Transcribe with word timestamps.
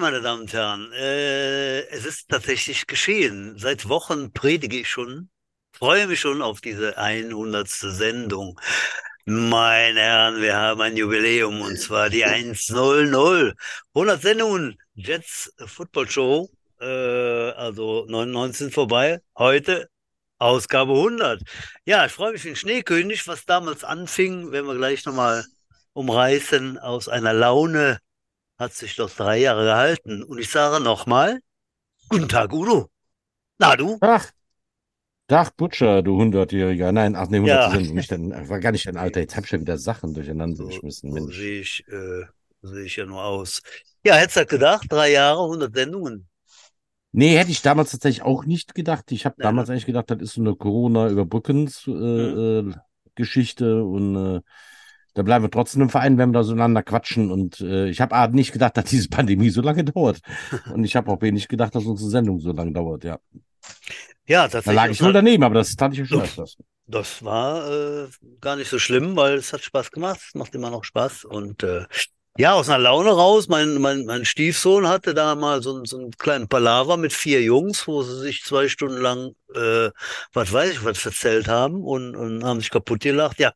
Meine 0.00 0.20
Damen 0.20 0.42
und 0.42 0.52
Herren, 0.52 0.92
äh, 0.92 1.80
es 1.88 2.04
ist 2.04 2.28
tatsächlich 2.28 2.86
geschehen. 2.86 3.58
Seit 3.58 3.88
Wochen 3.88 4.32
predige 4.32 4.78
ich 4.78 4.88
schon, 4.88 5.28
freue 5.72 6.06
mich 6.06 6.20
schon 6.20 6.40
auf 6.40 6.60
diese 6.60 6.96
100. 6.96 7.68
Sendung. 7.68 8.60
Meine 9.24 10.00
Herren, 10.00 10.40
wir 10.40 10.54
haben 10.54 10.80
ein 10.82 10.96
Jubiläum 10.96 11.62
und 11.62 11.80
zwar 11.80 12.10
die 12.10 12.24
100. 12.24 13.56
100 13.92 14.22
Sendungen, 14.22 14.78
Jets 14.94 15.52
Football 15.66 16.08
Show, 16.08 16.48
äh, 16.80 17.50
also 17.50 18.06
99 18.08 18.56
sind 18.56 18.74
vorbei. 18.74 19.20
Heute 19.36 19.88
Ausgabe 20.38 20.92
100. 20.92 21.42
Ja, 21.86 22.06
ich 22.06 22.12
freue 22.12 22.32
mich 22.32 22.44
wie 22.44 22.50
ein 22.50 22.56
Schneekönig, 22.56 23.26
was 23.26 23.46
damals 23.46 23.82
anfing, 23.82 24.52
werden 24.52 24.66
wir 24.66 24.76
gleich 24.76 25.04
nochmal 25.06 25.44
umreißen 25.92 26.78
aus 26.78 27.08
einer 27.08 27.32
Laune 27.32 27.98
hat 28.58 28.74
sich 28.74 28.96
das 28.96 29.16
drei 29.16 29.38
Jahre 29.38 29.64
gehalten. 29.64 30.22
Und 30.22 30.38
ich 30.38 30.50
sage 30.50 30.82
nochmal, 30.82 31.40
guten 32.08 32.28
Tag, 32.28 32.52
Udo. 32.52 32.88
Na 33.58 33.76
du? 33.76 33.98
Ach, 34.00 34.26
Dach 35.26 35.50
Butcher, 35.52 36.02
du 36.02 36.18
Hundertjähriger. 36.18 36.92
Nein, 36.92 37.16
ach 37.16 37.28
nee, 37.28 37.38
100 37.38 37.50
Ja, 37.50 37.66
nicht 37.66 38.12
dein, 38.12 38.48
war 38.48 38.60
gar 38.60 38.72
nicht 38.72 38.86
dein 38.86 38.96
Alter. 38.98 39.20
Jetzt 39.20 39.36
hab 39.36 39.44
ich 39.44 39.50
schon 39.50 39.60
wieder 39.60 39.78
Sachen 39.78 40.14
durcheinander 40.14 40.66
geschmissen, 40.66 41.12
so 41.12 41.30
sehe 41.30 41.60
ich, 41.60 41.84
äh, 41.88 42.24
sehe 42.62 42.84
ich 42.84 42.96
ja 42.96 43.06
nur 43.06 43.24
aus. 43.24 43.62
Ja, 44.04 44.16
hättest 44.16 44.38
du 44.38 44.46
gedacht, 44.46 44.86
drei 44.90 45.12
Jahre, 45.12 45.46
100 45.46 45.74
Sendungen. 45.74 46.28
Nee, 47.12 47.38
hätte 47.38 47.50
ich 47.50 47.62
damals 47.62 47.90
tatsächlich 47.90 48.22
auch 48.22 48.44
nicht 48.44 48.74
gedacht. 48.74 49.10
Ich 49.12 49.24
habe 49.24 49.36
Ja, 49.36 49.40
damals 49.40 49.70
eigentlich 49.70 49.86
gedacht, 49.86 50.10
das 50.10 50.20
ist 50.20 50.34
so 50.34 50.42
eine. 50.42 50.54
Corona-Überbrückens-Geschichte 50.54 52.64
äh, 52.66 52.70
äh, 52.70 52.74
Geschichte 53.14 53.82
und 53.84 54.36
äh, 54.36 54.40
da 55.14 55.22
bleiben 55.22 55.44
wir 55.44 55.50
trotzdem 55.50 55.82
im 55.82 55.90
Verein, 55.90 56.18
wenn 56.18 56.30
wir 56.30 56.34
da 56.40 56.44
so 56.44 56.52
einander 56.52 56.82
quatschen. 56.82 57.30
Und 57.30 57.60
äh, 57.60 57.88
ich 57.88 58.00
habe 58.00 58.14
A, 58.14 58.28
nicht 58.28 58.52
gedacht, 58.52 58.76
dass 58.76 58.84
diese 58.86 59.08
Pandemie 59.08 59.50
so 59.50 59.62
lange 59.62 59.84
dauert. 59.84 60.20
Und 60.72 60.84
ich 60.84 60.96
habe 60.96 61.10
auch 61.10 61.18
B, 61.18 61.32
nicht 61.32 61.48
gedacht, 61.48 61.74
dass 61.74 61.84
unsere 61.84 62.10
Sendung 62.10 62.40
so 62.40 62.52
lange 62.52 62.72
dauert, 62.72 63.04
ja. 63.04 63.18
Ja, 64.26 64.46
Da 64.62 64.72
lag 64.72 64.90
tatsächlich. 64.90 64.90
ich 64.90 65.00
wohl 65.02 65.08
einer, 65.08 65.14
daneben, 65.14 65.42
aber 65.42 65.54
das 65.54 65.74
tat 65.74 65.92
ich 65.92 65.98
ja 66.00 66.04
schon 66.06 66.20
öfters. 66.20 66.56
das 66.86 67.24
war 67.24 67.70
äh, 67.70 68.08
gar 68.40 68.56
nicht 68.56 68.68
so 68.70 68.78
schlimm, 68.78 69.16
weil 69.16 69.34
es 69.34 69.52
hat 69.52 69.62
Spaß 69.62 69.90
gemacht. 69.90 70.20
Es 70.26 70.34
macht 70.34 70.54
immer 70.54 70.70
noch 70.70 70.84
Spaß. 70.84 71.24
Und 71.24 71.62
äh, 71.62 71.86
ja, 72.36 72.52
aus 72.52 72.68
einer 72.68 72.78
Laune 72.78 73.10
raus. 73.10 73.48
Mein, 73.48 73.80
mein, 73.80 74.04
mein 74.04 74.24
Stiefsohn 74.24 74.86
hatte 74.86 75.14
da 75.14 75.34
mal 75.34 75.62
so, 75.62 75.74
einen- 75.76 75.84
so 75.86 75.98
einen 75.98 76.10
kleinen 76.12 76.46
Palaver 76.48 76.96
mit 76.96 77.12
vier 77.12 77.42
Jungs, 77.42 77.86
wo 77.88 78.02
sie 78.02 78.18
sich 78.20 78.42
zwei 78.44 78.68
Stunden 78.68 78.98
lang, 79.00 79.32
äh, 79.54 79.90
was 80.32 80.52
weiß 80.52 80.70
ich, 80.72 80.84
was 80.84 81.04
erzählt 81.04 81.48
haben 81.48 81.82
und, 81.82 82.14
und 82.14 82.44
haben 82.44 82.60
sich 82.60 82.70
kaputt 82.70 83.00
gelacht. 83.00 83.38
Ja, 83.40 83.52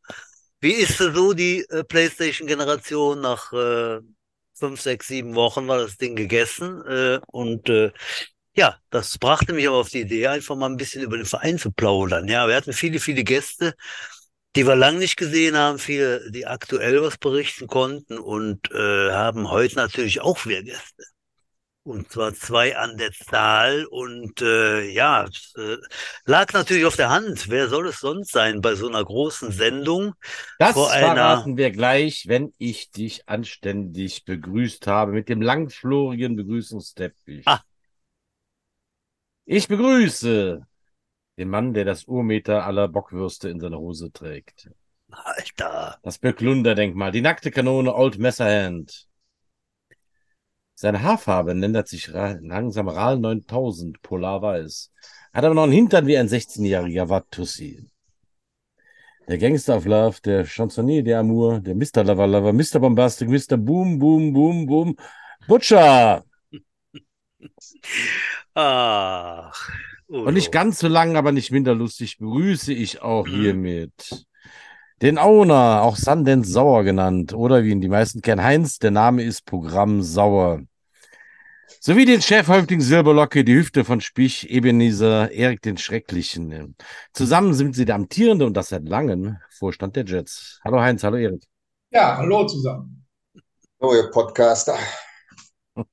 wie 0.63 0.73
ist 0.73 0.97
so 0.99 1.33
die 1.35 1.67
äh, 1.71 1.85
PlayStation-Generation? 1.85 3.21
Nach 3.21 3.53
äh, 3.53 4.01
fünf, 4.55 4.81
sechs, 4.81 5.09
sieben 5.09 5.35
Wochen 5.35 5.67
war 5.69 5.79
das 5.79 5.97
Ding 5.97 6.17
gegessen. 6.17 6.83
Äh, 6.87 7.21
und 7.27 7.69
äh, 7.69 7.93
ja, 8.55 8.79
das 8.91 9.19
brachte 9.19 9.53
mich 9.53 9.67
aber 9.67 9.79
auf 9.79 9.91
die 9.91 10.03
Idee, 10.03 10.29
einfach 10.29 10.57
mal 10.57 10.71
ein 10.71 10.77
bisschen 10.77 11.03
über 11.03 11.17
den 11.17 11.27
Verein 11.27 11.59
zu 11.59 11.73
plaudern. 11.73 12.29
Ja, 12.29 12.47
wir 12.49 12.55
hatten 12.55 12.73
viele, 12.73 13.01
viele 13.01 13.25
Gäste, 13.25 13.75
die 14.55 14.67
wir 14.67 14.77
lang 14.77 14.99
nicht 14.99 15.17
gesehen 15.17 15.57
haben, 15.57 15.79
viele, 15.79 16.31
die 16.31 16.47
aktuell 16.47 17.03
was 17.03 17.19
berichten 17.19 17.67
konnten 17.67 18.19
und 18.19 18.71
äh, 18.73 19.11
haben 19.13 19.51
heute 19.51 19.77
natürlich 19.77 20.21
auch 20.21 20.47
wieder 20.47 20.63
Gäste. 20.63 21.05
Und 21.85 22.13
zwar 22.13 22.33
zwei 22.35 22.77
an 22.77 22.97
der 22.97 23.13
Zahl. 23.13 23.87
Und 23.87 24.41
äh, 24.41 24.83
ja, 24.91 25.25
es 25.25 25.55
äh, 25.57 25.79
lag 26.25 26.53
natürlich 26.53 26.85
auf 26.85 26.97
der 26.97 27.11
Hand. 27.11 27.49
Wer 27.49 27.69
soll 27.69 27.89
es 27.89 27.99
sonst 28.01 28.33
sein 28.33 28.61
bei 28.61 28.75
so 28.75 28.89
einer 28.89 29.05
großen 29.05 29.51
Sendung 29.51 30.15
vor 30.73 30.89
Das 30.89 30.93
einer 30.93 31.15
verraten 31.15 31.57
wir 31.57 31.71
gleich, 31.73 32.25
wenn 32.29 32.53
ich 32.59 32.91
dich 32.91 33.29
anständig 33.29 34.25
begrüßt 34.25 34.87
habe 34.87 35.13
mit 35.13 35.29
dem 35.29 35.43
langflorigen 35.43 36.37
Ah, 37.45 37.57
Begrüßungsteppich. 37.57 37.63
Ich 39.45 39.69
begrüße 39.69 40.67
den 41.39 41.49
Mann, 41.51 41.75
der 41.75 41.85
das 41.85 42.05
Urmeter 42.05 42.65
aller 42.67 42.89
Bockwürste 42.89 43.49
in 43.51 43.61
seiner 43.61 43.79
Hose 43.79 44.13
trägt. 44.13 44.71
Alter. 45.11 45.99
Das 46.03 46.19
Böcklunderdenkmal, 46.19 47.13
die 47.13 47.23
nackte 47.23 47.51
Kanone 47.51 47.95
Old 47.95 48.19
Messerhand. 48.19 49.09
Seine 50.83 51.01
Haarfarbe 51.01 51.53
ändert 51.53 51.87
sich 51.87 52.09
langsam 52.09 52.89
RAL 52.89 53.21
9000 53.21 54.03
polarweiß. 54.03 54.91
Hat 55.33 55.45
aber 55.45 55.55
noch 55.55 55.63
einen 55.63 55.71
Hintern 55.71 56.09
wie 56.09 56.19
ein 56.19 56.27
16-jähriger 56.27 57.09
Watussi. 57.09 57.87
Der 59.29 59.39
Gangster 59.39 59.77
of 59.77 59.85
Love, 59.85 60.17
der 60.25 60.45
Chansonnier 60.45 61.05
der 61.05 61.21
Amour, 61.21 61.61
der 61.61 61.77
Mr. 61.77 62.03
Lover 62.03 62.27
Lover, 62.27 62.53
Mr. 62.53 62.81
Bombastic, 62.81 63.29
Mr. 63.29 63.59
Boom, 63.59 64.01
Boom, 64.01 64.33
Boom, 64.33 64.67
Boom, 64.67 64.97
Butcher! 65.47 66.25
Ach, 68.55 69.69
Und 70.09 70.35
nicht 70.35 70.51
ganz 70.51 70.81
so 70.81 70.89
lang, 70.89 71.17
aber 71.17 71.31
nicht 71.31 71.53
minder 71.53 71.77
lustig, 71.77 72.19
begrüße 72.19 72.73
ich 72.73 73.03
auch 73.03 73.29
Mhm. 73.29 73.41
hiermit 73.41 74.27
den 75.01 75.19
Owner, 75.19 75.83
auch 75.83 75.97
Sundance 75.97 76.51
Sauer 76.51 76.83
genannt, 76.83 77.35
oder 77.35 77.63
wie 77.63 77.71
ihn 77.71 77.81
die 77.81 77.89
meisten 77.89 78.21
kennen, 78.21 78.43
Heinz, 78.43 78.81
der 78.81 78.91
Name 78.91 79.23
ist 79.23 79.47
Programm 79.47 80.03
Sauer. 80.03 80.63
Sowie 81.85 82.05
den 82.05 82.23
Chefhäuptling 82.23 82.81
Silberlocke, 82.81 83.43
die 83.43 83.57
Hüfte 83.57 83.85
von 83.85 84.01
Spich, 84.01 84.49
Ebenezer, 84.49 85.33
Erik 85.33 85.63
den 85.63 85.79
Schrecklichen. 85.79 86.77
Zusammen 87.13 87.55
sind 87.55 87.75
sie 87.75 87.85
der 87.85 87.97
amtierende 87.97 88.47
und 88.47 88.57
das 88.57 88.69
seit 88.69 88.89
langem 88.89 89.39
Vorstand 89.51 89.97
der 89.97 90.05
Jets. 90.05 90.61
Hallo 90.63 90.81
Heinz, 90.81 91.03
hallo 91.03 91.17
Erik. 91.17 91.43
Ja, 91.91 92.19
hallo 92.19 92.47
zusammen. 92.47 93.05
Oh, 93.81 93.93
ihr 93.95 94.09
Podcaster. 94.13 94.79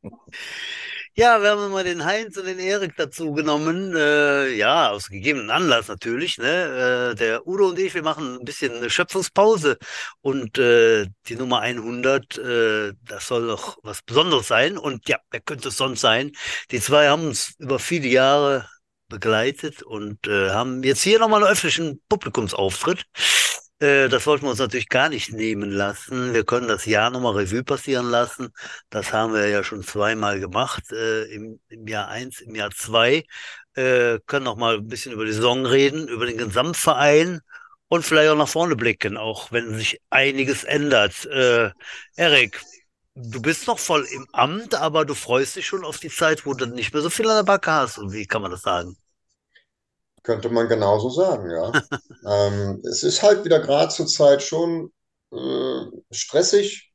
Ja, 1.16 1.42
wir 1.42 1.52
haben 1.52 1.72
mal 1.72 1.84
den 1.84 2.06
Heinz 2.06 2.38
und 2.38 2.46
den 2.46 2.60
Erik 2.60 2.96
dazu 2.96 3.34
genommen. 3.34 3.94
Äh, 3.96 4.50
ja, 4.56 4.90
aus 4.90 5.10
gegebenen 5.10 5.50
Anlass 5.50 5.88
natürlich. 5.88 6.38
Ne? 6.38 7.12
Äh, 7.12 7.16
der 7.16 7.46
Udo 7.46 7.70
und 7.70 7.80
ich, 7.80 7.94
wir 7.94 8.04
machen 8.04 8.38
ein 8.40 8.46
bisschen 8.46 8.74
eine 8.74 8.90
Schöpfungspause. 8.90 9.78
Und 10.22 10.58
äh, 10.58 11.08
die 11.28 11.36
Nummer 11.36 11.60
100, 11.60 12.38
äh, 12.38 12.94
das 13.04 13.28
soll 13.28 13.48
doch 13.48 13.78
was 13.84 14.02
Besonderes 14.02 14.48
sein. 14.48 14.78
Und 14.78 15.10
ja, 15.10 15.18
wer 15.32 15.42
könnte 15.42 15.70
es 15.70 15.78
sonst 15.78 16.02
sein? 16.02 16.32
Die 16.72 16.80
zwei 16.80 17.10
haben 17.10 17.28
uns 17.28 17.54
über 17.60 17.80
viele 17.80 18.08
Jahre 18.08 18.70
begleitet 19.10 19.82
und 19.84 20.28
äh, 20.28 20.52
haben 20.52 20.84
jetzt 20.84 21.02
hier 21.02 21.20
nochmal 21.20 21.44
einen 21.44 21.52
öffentlichen 21.52 22.02
Publikumsauftritt. 22.08 23.04
Äh, 23.80 24.10
das 24.10 24.26
wollten 24.28 24.46
wir 24.46 24.50
uns 24.52 24.60
natürlich 24.60 24.90
gar 24.90 25.10
nicht 25.10 25.32
nehmen 25.34 25.70
lassen. 25.72 26.34
Wir 26.34 26.44
können 26.46 26.68
das 26.68 26.86
Jahr 26.86 27.10
nochmal 27.10 27.36
Revue 27.36 27.64
passieren 27.64 28.10
lassen. 28.10 28.50
Das 28.90 29.14
haben 29.14 29.34
wir 29.34 29.48
ja 29.48 29.64
schon 29.64 29.84
zweimal 29.84 30.40
gemacht, 30.40 30.92
äh, 30.92 31.24
im, 31.34 31.60
im 31.70 31.88
Jahr 31.88 32.10
eins, 32.10 32.42
im 32.42 32.56
Jahr 32.56 32.72
zwei. 32.72 33.24
Äh, 33.76 34.20
können 34.26 34.46
noch 34.46 34.58
mal 34.58 34.76
ein 34.78 34.88
bisschen 34.88 35.14
über 35.14 35.26
die 35.26 35.32
Saison 35.34 35.66
reden, 35.66 36.08
über 36.10 36.26
den 36.26 36.38
Gesamtverein 36.38 37.40
und 37.88 38.06
vielleicht 38.06 38.30
auch 38.30 38.38
nach 38.38 38.50
vorne 38.50 38.76
blicken, 38.76 39.18
auch 39.18 39.52
wenn 39.52 39.74
sich 39.76 40.02
einiges 40.10 40.64
ändert. 40.66 41.26
Äh, 41.28 41.72
Erik, 42.18 42.62
du 43.16 43.42
bist 43.42 43.68
noch 43.68 43.80
voll 43.80 44.06
im 44.12 44.28
Amt, 44.34 44.76
aber 44.76 45.06
du 45.06 45.16
freust 45.16 45.56
dich 45.56 45.68
schon 45.68 45.86
auf 45.86 46.00
die 46.00 46.10
Zeit, 46.10 46.46
wo 46.46 46.54
du 46.54 46.66
nicht 46.68 46.94
mehr 46.94 47.02
so 47.02 47.10
viel 47.10 47.30
an 47.30 47.38
der 47.38 47.44
Backe 47.44 47.72
hast. 47.72 47.98
Und 47.98 48.12
wie 48.14 48.26
kann 48.28 48.42
man 48.42 48.52
das 48.52 48.62
sagen? 48.64 48.98
Könnte 50.30 50.50
man 50.50 50.70
genauso 50.70 51.10
sagen, 51.10 51.50
ja. 51.50 51.72
Ähm, 52.26 52.82
es 52.84 53.02
ist 53.04 53.24
halt 53.24 53.46
wieder 53.46 53.60
gerade 53.60 53.92
zur 53.92 54.06
Zeit 54.06 54.44
schon 54.44 54.92
äh, 55.32 55.86
stressig. 56.12 56.92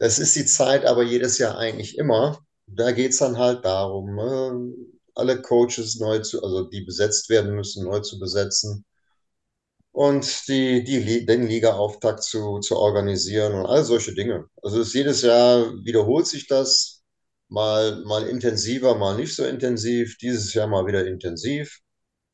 Das 0.00 0.18
ist 0.18 0.34
die 0.36 0.44
Zeit 0.46 0.84
aber 0.84 1.04
jedes 1.04 1.38
Jahr 1.38 1.56
eigentlich 1.56 1.96
immer. 1.96 2.40
Da 2.66 2.90
geht 2.90 3.12
es 3.12 3.18
dann 3.18 3.38
halt 3.38 3.64
darum, 3.64 4.18
äh, 4.18 4.92
alle 5.14 5.40
Coaches 5.40 6.00
neu 6.00 6.18
zu, 6.18 6.42
also 6.42 6.64
die 6.64 6.82
besetzt 6.82 7.30
werden 7.30 7.54
müssen, 7.54 7.84
neu 7.84 8.00
zu 8.00 8.18
besetzen 8.18 8.84
und 9.92 10.48
die, 10.48 10.84
die, 10.84 11.24
den 11.24 11.46
Ligaauftakt 11.46 12.24
zu, 12.24 12.58
zu 12.58 12.76
organisieren 12.76 13.54
und 13.54 13.66
all 13.66 13.84
solche 13.84 14.12
Dinge. 14.14 14.46
Also 14.62 14.82
jedes 14.82 15.22
Jahr 15.22 15.72
wiederholt 15.84 16.26
sich 16.26 16.48
das, 16.48 16.98
mal, 17.48 18.02
mal 18.04 18.26
intensiver, 18.26 18.96
mal 18.96 19.16
nicht 19.16 19.34
so 19.34 19.44
intensiv. 19.44 20.18
Dieses 20.18 20.52
Jahr 20.54 20.66
mal 20.66 20.86
wieder 20.86 21.06
intensiv, 21.06 21.80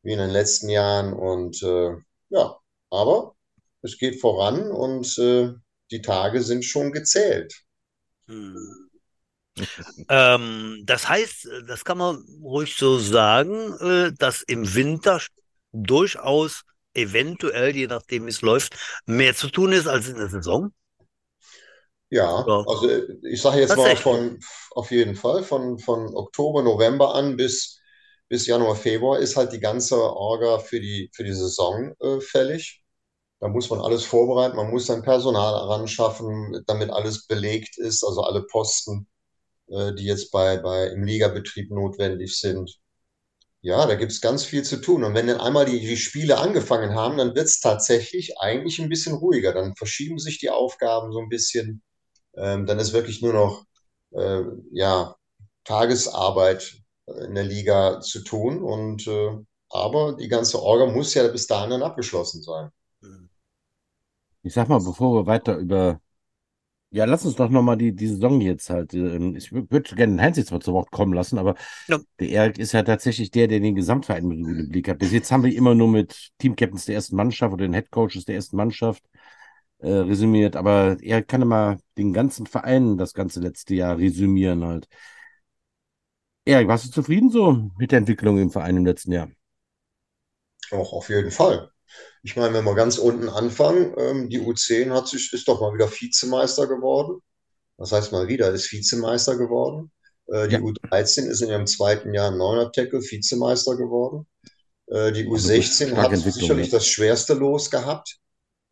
wie 0.05 0.13
in 0.13 0.19
den 0.19 0.31
letzten 0.31 0.69
Jahren. 0.69 1.13
Und 1.13 1.63
äh, 1.63 1.97
ja, 2.29 2.57
aber 2.91 3.35
es 3.83 3.99
geht 3.99 4.21
voran 4.21 4.71
und 4.71 5.19
äh, 5.19 5.53
die 5.91 6.03
Tage 6.03 6.43
sind 6.43 6.65
schon 6.65 6.93
gezählt. 6.93 7.53
Hm. 8.27 8.57
Ähm, 10.09 10.83
das 10.85 11.09
heißt, 11.09 11.49
das 11.69 11.85
kann 11.85 11.99
man 11.99 12.25
ruhig 12.43 12.75
so 12.77 12.99
sagen, 12.99 13.73
äh, 13.81 14.13
dass 14.19 14.43
im 14.43 14.75
Winter 14.75 15.21
durchaus 15.73 16.63
eventuell, 16.95 17.75
je 17.75 17.87
nachdem 17.87 18.27
wie 18.27 18.31
es 18.31 18.43
läuft, 18.43 18.77
mehr 19.07 19.35
zu 19.35 19.49
tun 19.49 19.73
ist 19.73 19.87
als 19.87 20.09
in 20.09 20.17
der 20.17 20.29
Saison. 20.29 20.73
Ja, 22.11 22.45
also 22.45 22.89
ich 23.23 23.43
sage 23.43 23.61
jetzt 23.61 23.77
mal 23.77 23.97
von 23.97 24.39
auf 24.73 24.91
jeden 24.91 25.17
Fall 25.17 25.43
von, 25.43 25.79
von 25.79 26.15
Oktober, 26.15 26.63
November 26.63 27.15
an 27.15 27.37
bis, 27.37 27.81
bis 28.35 28.49
Januar, 28.49 28.75
Februar 28.75 29.21
ist 29.21 29.37
halt 29.37 29.53
die 29.53 29.61
ganze 29.61 29.95
Orga 29.95 30.59
für 30.59 30.81
die, 30.81 31.09
für 31.15 31.23
die 31.23 31.33
Saison 31.33 31.95
äh, 32.01 32.21
fällig. 32.21 32.83
Da 33.39 33.47
muss 33.47 33.71
man 33.71 33.81
alles 33.81 34.05
vorbereiten, 34.05 34.57
man 34.57 34.71
muss 34.71 34.87
dann 34.87 35.03
Personal 35.03 35.55
heranschaffen, 35.55 36.65
damit 36.67 36.91
alles 36.91 37.29
belegt 37.29 37.79
ist, 37.79 38.03
also 38.03 38.23
alle 38.23 38.43
Posten, 38.43 39.07
äh, 39.69 39.95
die 39.95 40.05
jetzt 40.05 40.33
bei, 40.33 40.57
bei, 40.57 40.89
im 40.89 41.05
Ligabetrieb 41.05 41.71
notwendig 41.71 42.37
sind. 42.37 42.77
Ja, 43.61 43.87
da 43.87 43.95
gibt 43.95 44.11
es 44.11 44.21
ganz 44.21 44.45
viel 44.45 44.65
zu 44.65 44.81
tun. 44.81 45.05
Und 45.05 45.15
wenn 45.15 45.29
dann 45.29 45.41
einmal 45.41 45.65
die, 45.65 45.79
die 45.79 45.97
Spiele 45.97 46.39
angefangen 46.39 46.97
haben, 46.97 47.17
dann 47.19 47.37
wird 47.37 47.47
es 47.47 47.61
tatsächlich 47.61 48.41
eigentlich 48.41 48.81
ein 48.81 48.89
bisschen 48.89 49.15
ruhiger. 49.15 49.53
Dann 49.53 49.77
verschieben 49.77 50.19
sich 50.19 50.41
die 50.41 50.51
Aufgaben 50.51 51.13
so 51.13 51.21
ein 51.21 51.29
bisschen. 51.29 51.85
Ähm, 52.37 52.67
dann 52.67 52.81
ist 52.81 52.93
wirklich 52.93 53.23
nur 53.23 53.33
noch 53.33 53.65
äh, 54.13 54.43
ja, 54.73 55.15
Tagesarbeit 55.65 56.84
in 57.07 57.35
der 57.35 57.45
Liga 57.45 58.01
zu 58.01 58.23
tun. 58.25 58.63
Und 58.63 59.07
äh, 59.07 59.31
aber 59.71 60.15
die 60.15 60.29
ganze 60.29 60.63
Orga 60.63 60.87
muss 60.87 61.15
ja 61.15 61.27
bis 61.29 61.47
dahin 61.47 61.71
dann 61.71 61.83
abgeschlossen 61.83 62.43
sein. 62.43 62.71
Ich 64.43 64.53
sag 64.55 64.69
mal, 64.69 64.81
bevor 64.81 65.15
wir 65.15 65.27
weiter 65.27 65.57
über. 65.57 66.01
Ja, 66.91 67.05
lass 67.07 67.25
uns 67.27 67.37
doch 67.37 67.51
nochmal 67.51 67.77
die, 67.79 67.95
die 67.95 68.09
Saison 68.09 68.41
jetzt 68.41 68.71
halt. 68.71 68.95
ähm, 68.95 69.37
Ich 69.37 69.53
würde 69.53 69.97
gerne 69.97 70.15
den 70.15 70.23
Heinz 70.23 70.37
jetzt 70.39 70.53
mal 70.53 70.61
zu 70.61 70.73
Wort 70.75 70.91
kommen 70.93 71.13
lassen, 71.15 71.39
aber 71.39 71.57
Ja. 71.89 71.99
der 72.21 72.31
Erik 72.31 72.59
ist 72.59 72.73
ja 72.73 72.83
tatsächlich 72.85 73.31
der, 73.33 73.49
der 73.49 73.61
den 73.61 73.75
Gesamtverein 73.77 74.27
mit 74.27 74.39
im 74.41 74.69
Blick 74.71 74.89
hat. 74.89 74.99
Bis 75.01 75.13
jetzt 75.13 75.33
haben 75.33 75.45
wir 75.45 75.55
immer 75.57 75.75
nur 75.75 75.89
mit 75.89 76.31
Teamcaptains 76.39 76.87
der 76.87 76.97
ersten 76.97 77.17
Mannschaft 77.17 77.53
oder 77.55 77.65
den 77.67 77.75
Headcoaches 77.75 78.25
der 78.27 78.37
ersten 78.37 78.57
Mannschaft 78.57 79.05
äh, 79.79 79.89
resümiert, 79.91 80.57
aber 80.57 80.97
er 81.03 81.23
kann 81.23 81.43
immer 81.43 81.79
den 81.99 82.13
ganzen 82.13 82.47
Verein 82.47 82.99
das 82.99 83.15
ganze 83.15 83.41
letzte 83.41 83.75
Jahr 83.77 83.99
resümieren 83.99 84.65
halt. 84.65 84.89
Erik, 86.47 86.69
warst 86.69 86.87
du 86.87 86.91
zufrieden 86.91 87.31
so 87.31 87.53
mit 87.79 87.91
der 87.93 87.99
Entwicklung 87.99 88.39
im 88.39 88.51
Verein 88.51 88.77
im 88.79 88.87
letzten 88.87 89.13
Jahr? 89.13 89.29
Auch 90.71 90.93
auf 90.93 91.09
jeden 91.09 91.31
Fall. 91.31 91.71
Ich 92.23 92.37
meine, 92.37 92.55
wenn 92.55 92.65
wir 92.65 92.75
ganz 92.75 92.99
unten 92.99 93.29
anfangen, 93.29 93.95
ähm, 93.99 94.31
die 94.31 94.41
U10 94.41 94.93
hat 94.93 95.09
sich, 95.09 95.33
ist 95.33 95.49
doch 95.49 95.61
mal 95.61 95.75
wieder 95.75 95.91
Vizemeister 95.91 96.67
geworden. 96.67 97.21
Das 97.79 97.93
heißt 97.93 98.13
mal 98.13 98.29
wieder, 98.29 98.51
ist 98.53 98.73
Vizemeister 98.73 99.37
geworden. 99.39 99.93
Äh, 100.29 100.49
die 100.49 100.57
Ja. 100.57 100.61
U13 100.61 101.29
ist 101.29 101.43
in 101.43 101.51
ihrem 101.51 101.67
zweiten 101.67 102.15
Jahr 102.15 102.31
im 102.33 102.39
Neuner-Tackle 102.39 103.01
Vizemeister 103.03 103.77
geworden. 103.77 104.27
Äh, 104.89 105.13
die 105.13 105.27
Also 105.31 105.49
U16 105.49 105.97
starke 105.97 106.17
hat 106.17 106.17
sicherlich 106.17 106.71
das 106.71 106.87
schwerste 106.87 107.35
Los 107.35 107.71
gehabt. 107.71 108.19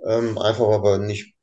Ähm, 0.07 0.39
einfach 0.39 0.69
wir 0.83 0.99
nicht 0.99 1.35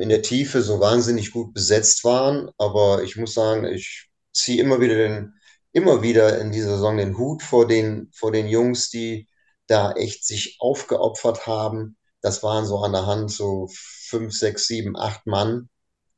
in 0.00 0.08
der 0.08 0.22
Tiefe 0.22 0.62
so 0.62 0.80
wahnsinnig 0.80 1.32
gut 1.32 1.54
besetzt 1.54 2.04
waren. 2.04 2.50
Aber 2.58 3.02
ich 3.04 3.16
muss 3.16 3.34
sagen, 3.34 3.66
ich 3.66 4.08
ziehe 4.32 4.62
immer 4.62 4.80
wieder 4.80 4.96
den, 4.96 5.34
immer 5.72 6.02
wieder 6.02 6.38
in 6.40 6.52
dieser 6.52 6.70
Saison 6.76 6.96
den 6.96 7.16
Hut 7.18 7.42
vor 7.42 7.66
den, 7.66 8.10
vor 8.12 8.32
den 8.32 8.48
Jungs, 8.48 8.90
die 8.90 9.28
da 9.66 9.92
echt 9.92 10.26
sich 10.26 10.56
aufgeopfert 10.60 11.46
haben. 11.46 11.96
Das 12.22 12.42
waren 12.42 12.66
so 12.66 12.78
an 12.80 12.92
der 12.92 13.06
Hand 13.06 13.30
so 13.30 13.68
fünf, 13.72 14.34
sechs, 14.34 14.66
sieben, 14.66 14.96
acht 14.96 15.26
Mann, 15.26 15.68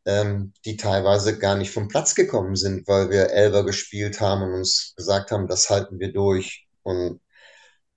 ähm, 0.06 0.52
die 0.64 0.76
teilweise 0.76 1.38
gar 1.38 1.56
nicht 1.56 1.70
vom 1.70 1.88
Platz 1.88 2.14
gekommen 2.14 2.56
sind, 2.56 2.88
weil 2.88 3.10
wir 3.10 3.30
Elfer 3.30 3.64
gespielt 3.64 4.20
haben 4.20 4.42
und 4.42 4.54
uns 4.54 4.94
gesagt 4.96 5.30
haben, 5.30 5.46
das 5.48 5.70
halten 5.70 5.98
wir 6.00 6.12
durch. 6.12 6.66
Und 6.82 7.20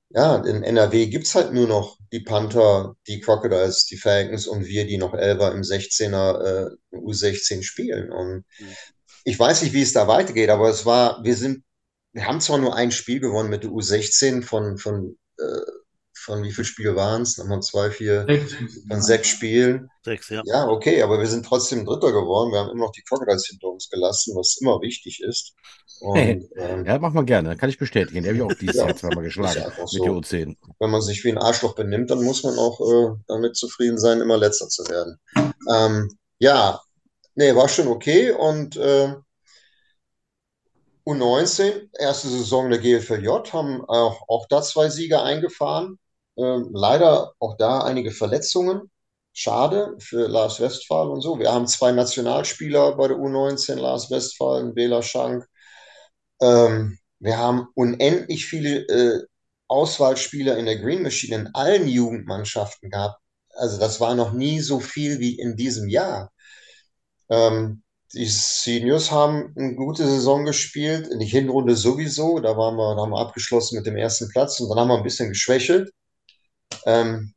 ja, 0.10 0.38
in 0.46 0.64
NRW 0.64 1.08
gibt 1.08 1.26
es 1.26 1.36
halt 1.36 1.52
nur 1.54 1.68
noch 1.68 1.98
die 2.12 2.20
Panther, 2.22 2.96
die 3.08 3.20
Crocodiles, 3.20 3.86
die 3.86 3.98
Falcons 3.98 4.48
und 4.48 4.66
wir, 4.66 4.86
die 4.86 4.98
noch 4.98 5.14
Elfer 5.14 5.52
im 5.52 5.62
16er 5.62 6.72
äh, 6.94 6.96
U16 6.96 7.64
spielen. 7.64 8.12
Und 8.12 8.46
ich 9.26 9.40
weiß 9.40 9.64
nicht, 9.64 9.74
wie 9.74 9.84
es 9.84 9.94
da 9.94 10.08
weitergeht, 10.08 10.50
aber 10.52 10.70
es 10.70 10.86
war, 10.86 11.24
wir 11.24 11.36
sind, 11.36 11.66
wir 12.14 12.28
haben 12.28 12.42
zwar 12.42 12.60
nur 12.60 12.76
ein 12.76 12.92
Spiel 12.92 13.20
gewonnen 13.20 13.50
mit 13.50 13.64
der 13.64 13.72
U16 13.72 14.44
von, 14.44 14.78
von, 14.78 15.18
äh, 15.40 15.44
von 16.18 16.44
wie 16.44 16.54
viele 16.54 16.66
Spiele 16.66 16.96
waren 16.96 17.24
es? 17.24 17.38
Wir 17.38 17.62
zwei, 17.62 17.92
vier, 17.92 18.26
von 18.88 19.02
sechs 19.02 19.28
Spielen. 19.30 19.90
Sechs, 20.04 20.30
ja. 20.30 20.42
Ja, 20.46 20.68
okay, 20.70 21.02
aber 21.02 21.20
wir 21.20 21.28
sind 21.28 21.46
trotzdem 21.46 21.86
Dritter 21.86 22.14
geworden. 22.14 22.52
Wir 22.54 22.60
haben 22.60 22.70
immer 22.72 22.86
noch 22.86 22.94
die 22.94 23.04
Crocodiles 23.04 23.48
hinter 23.48 23.68
uns 23.70 23.90
gelassen, 23.90 24.36
was 24.36 24.58
immer 24.62 24.82
wichtig 24.82 25.22
ist. 25.22 25.56
Und 26.00 26.50
ähm, 26.58 26.86
Ja, 26.86 27.00
mach 27.00 27.14
mal 27.14 27.26
gerne, 27.26 27.58
kann 27.58 27.70
ich 27.70 27.78
bestätigen. 27.78 28.24
Der 28.24 28.32
habe 28.32 28.38
ich 28.38 28.44
auch 28.44 28.54
dieses 28.56 28.76
Ja, 28.78 28.86
Jahr 28.86 28.96
zweimal 28.96 29.24
geschlagen 29.24 29.66
mit 29.90 29.90
so. 29.90 30.06
der 30.06 30.14
U10. 30.14 30.58
wenn 30.80 30.92
man 30.92 31.02
sich 31.02 31.24
wie 31.24 31.32
ein 31.32 31.38
Arschloch 31.38 31.76
benimmt, 31.76 32.12
dann 32.12 32.24
muss 32.24 32.44
man 32.44 32.58
auch 32.58 32.80
äh, 32.82 33.16
damit 33.28 33.56
zufrieden 33.56 33.98
sein, 33.98 34.22
immer 34.22 34.38
Letzter 34.38 34.68
zu 34.70 34.84
werden. 34.90 35.20
Ähm, 35.72 36.18
ja, 36.40 36.82
nee, 37.36 37.56
war 37.56 37.68
schon 37.70 37.88
okay. 37.88 38.32
Und 38.32 38.78
äh, 38.78 39.16
U19, 41.06 41.90
erste 42.00 42.28
Saison 42.30 42.70
der 42.70 42.80
GFLJ, 42.80 43.52
haben 43.54 43.86
auch, 43.86 44.28
auch 44.28 44.48
da 44.48 44.62
zwei 44.62 44.90
Siege 44.90 45.22
eingefahren. 45.22 46.00
Ähm, 46.38 46.70
leider 46.74 47.34
auch 47.40 47.56
da 47.58 47.82
einige 47.84 48.12
Verletzungen. 48.12 48.92
Schade 49.34 49.96
für 50.00 50.28
Lars 50.28 50.60
Westphal 50.62 51.10
und 51.10 51.22
so. 51.22 51.40
Wir 51.40 51.52
haben 51.52 51.68
zwei 51.68 51.92
Nationalspieler 51.92 52.96
bei 52.96 53.08
der 53.10 53.18
U19, 53.18 53.76
Lars 53.76 54.10
Westphal 54.10 54.64
und 54.64 54.76
Bela 54.76 55.02
Schank. 55.04 55.46
Ähm, 56.42 56.98
wir 57.20 57.38
haben 57.38 57.68
unendlich 57.76 58.46
viele 58.46 58.88
äh, 58.88 59.26
Auswahlspieler 59.68 60.58
in 60.58 60.66
der 60.66 60.78
Green 60.80 61.02
Machine 61.04 61.36
in 61.36 61.50
allen 61.56 61.88
Jugendmannschaften 61.88 62.90
gehabt. 62.90 63.20
Also 63.50 63.80
das 63.80 64.00
war 64.00 64.16
noch 64.16 64.34
nie 64.34 64.60
so 64.60 64.80
viel 64.80 65.20
wie 65.20 65.38
in 65.40 65.56
diesem 65.58 65.88
Jahr. 65.90 66.32
Ähm, 67.30 67.84
die 68.14 68.26
Seniors 68.28 69.12
haben 69.12 69.54
eine 69.58 69.76
gute 69.76 70.08
Saison 70.08 70.46
gespielt, 70.46 71.08
in 71.08 71.20
die 71.20 71.26
Hinrunde 71.26 71.76
sowieso. 71.76 72.40
Da 72.40 72.58
waren 72.58 72.76
wir, 72.78 72.96
da 72.96 73.02
haben 73.02 73.12
wir 73.12 73.20
abgeschlossen 73.20 73.78
mit 73.78 73.86
dem 73.86 73.98
ersten 73.98 74.30
Platz 74.30 74.60
und 74.60 74.70
dann 74.70 74.80
haben 74.80 74.88
wir 74.90 74.98
ein 74.98 75.04
bisschen 75.04 75.30
geschwächelt. 75.30 75.92
Ähm, 76.86 77.34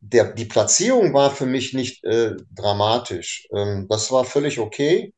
der, 0.00 0.32
die 0.32 0.46
Platzierung 0.46 1.14
war 1.14 1.30
für 1.30 1.46
mich 1.46 1.74
nicht 1.74 2.04
äh, 2.04 2.34
dramatisch. 2.50 3.46
Ähm, 3.54 3.86
das 3.88 4.10
war 4.10 4.24
völlig 4.24 4.58
okay. 4.58 5.14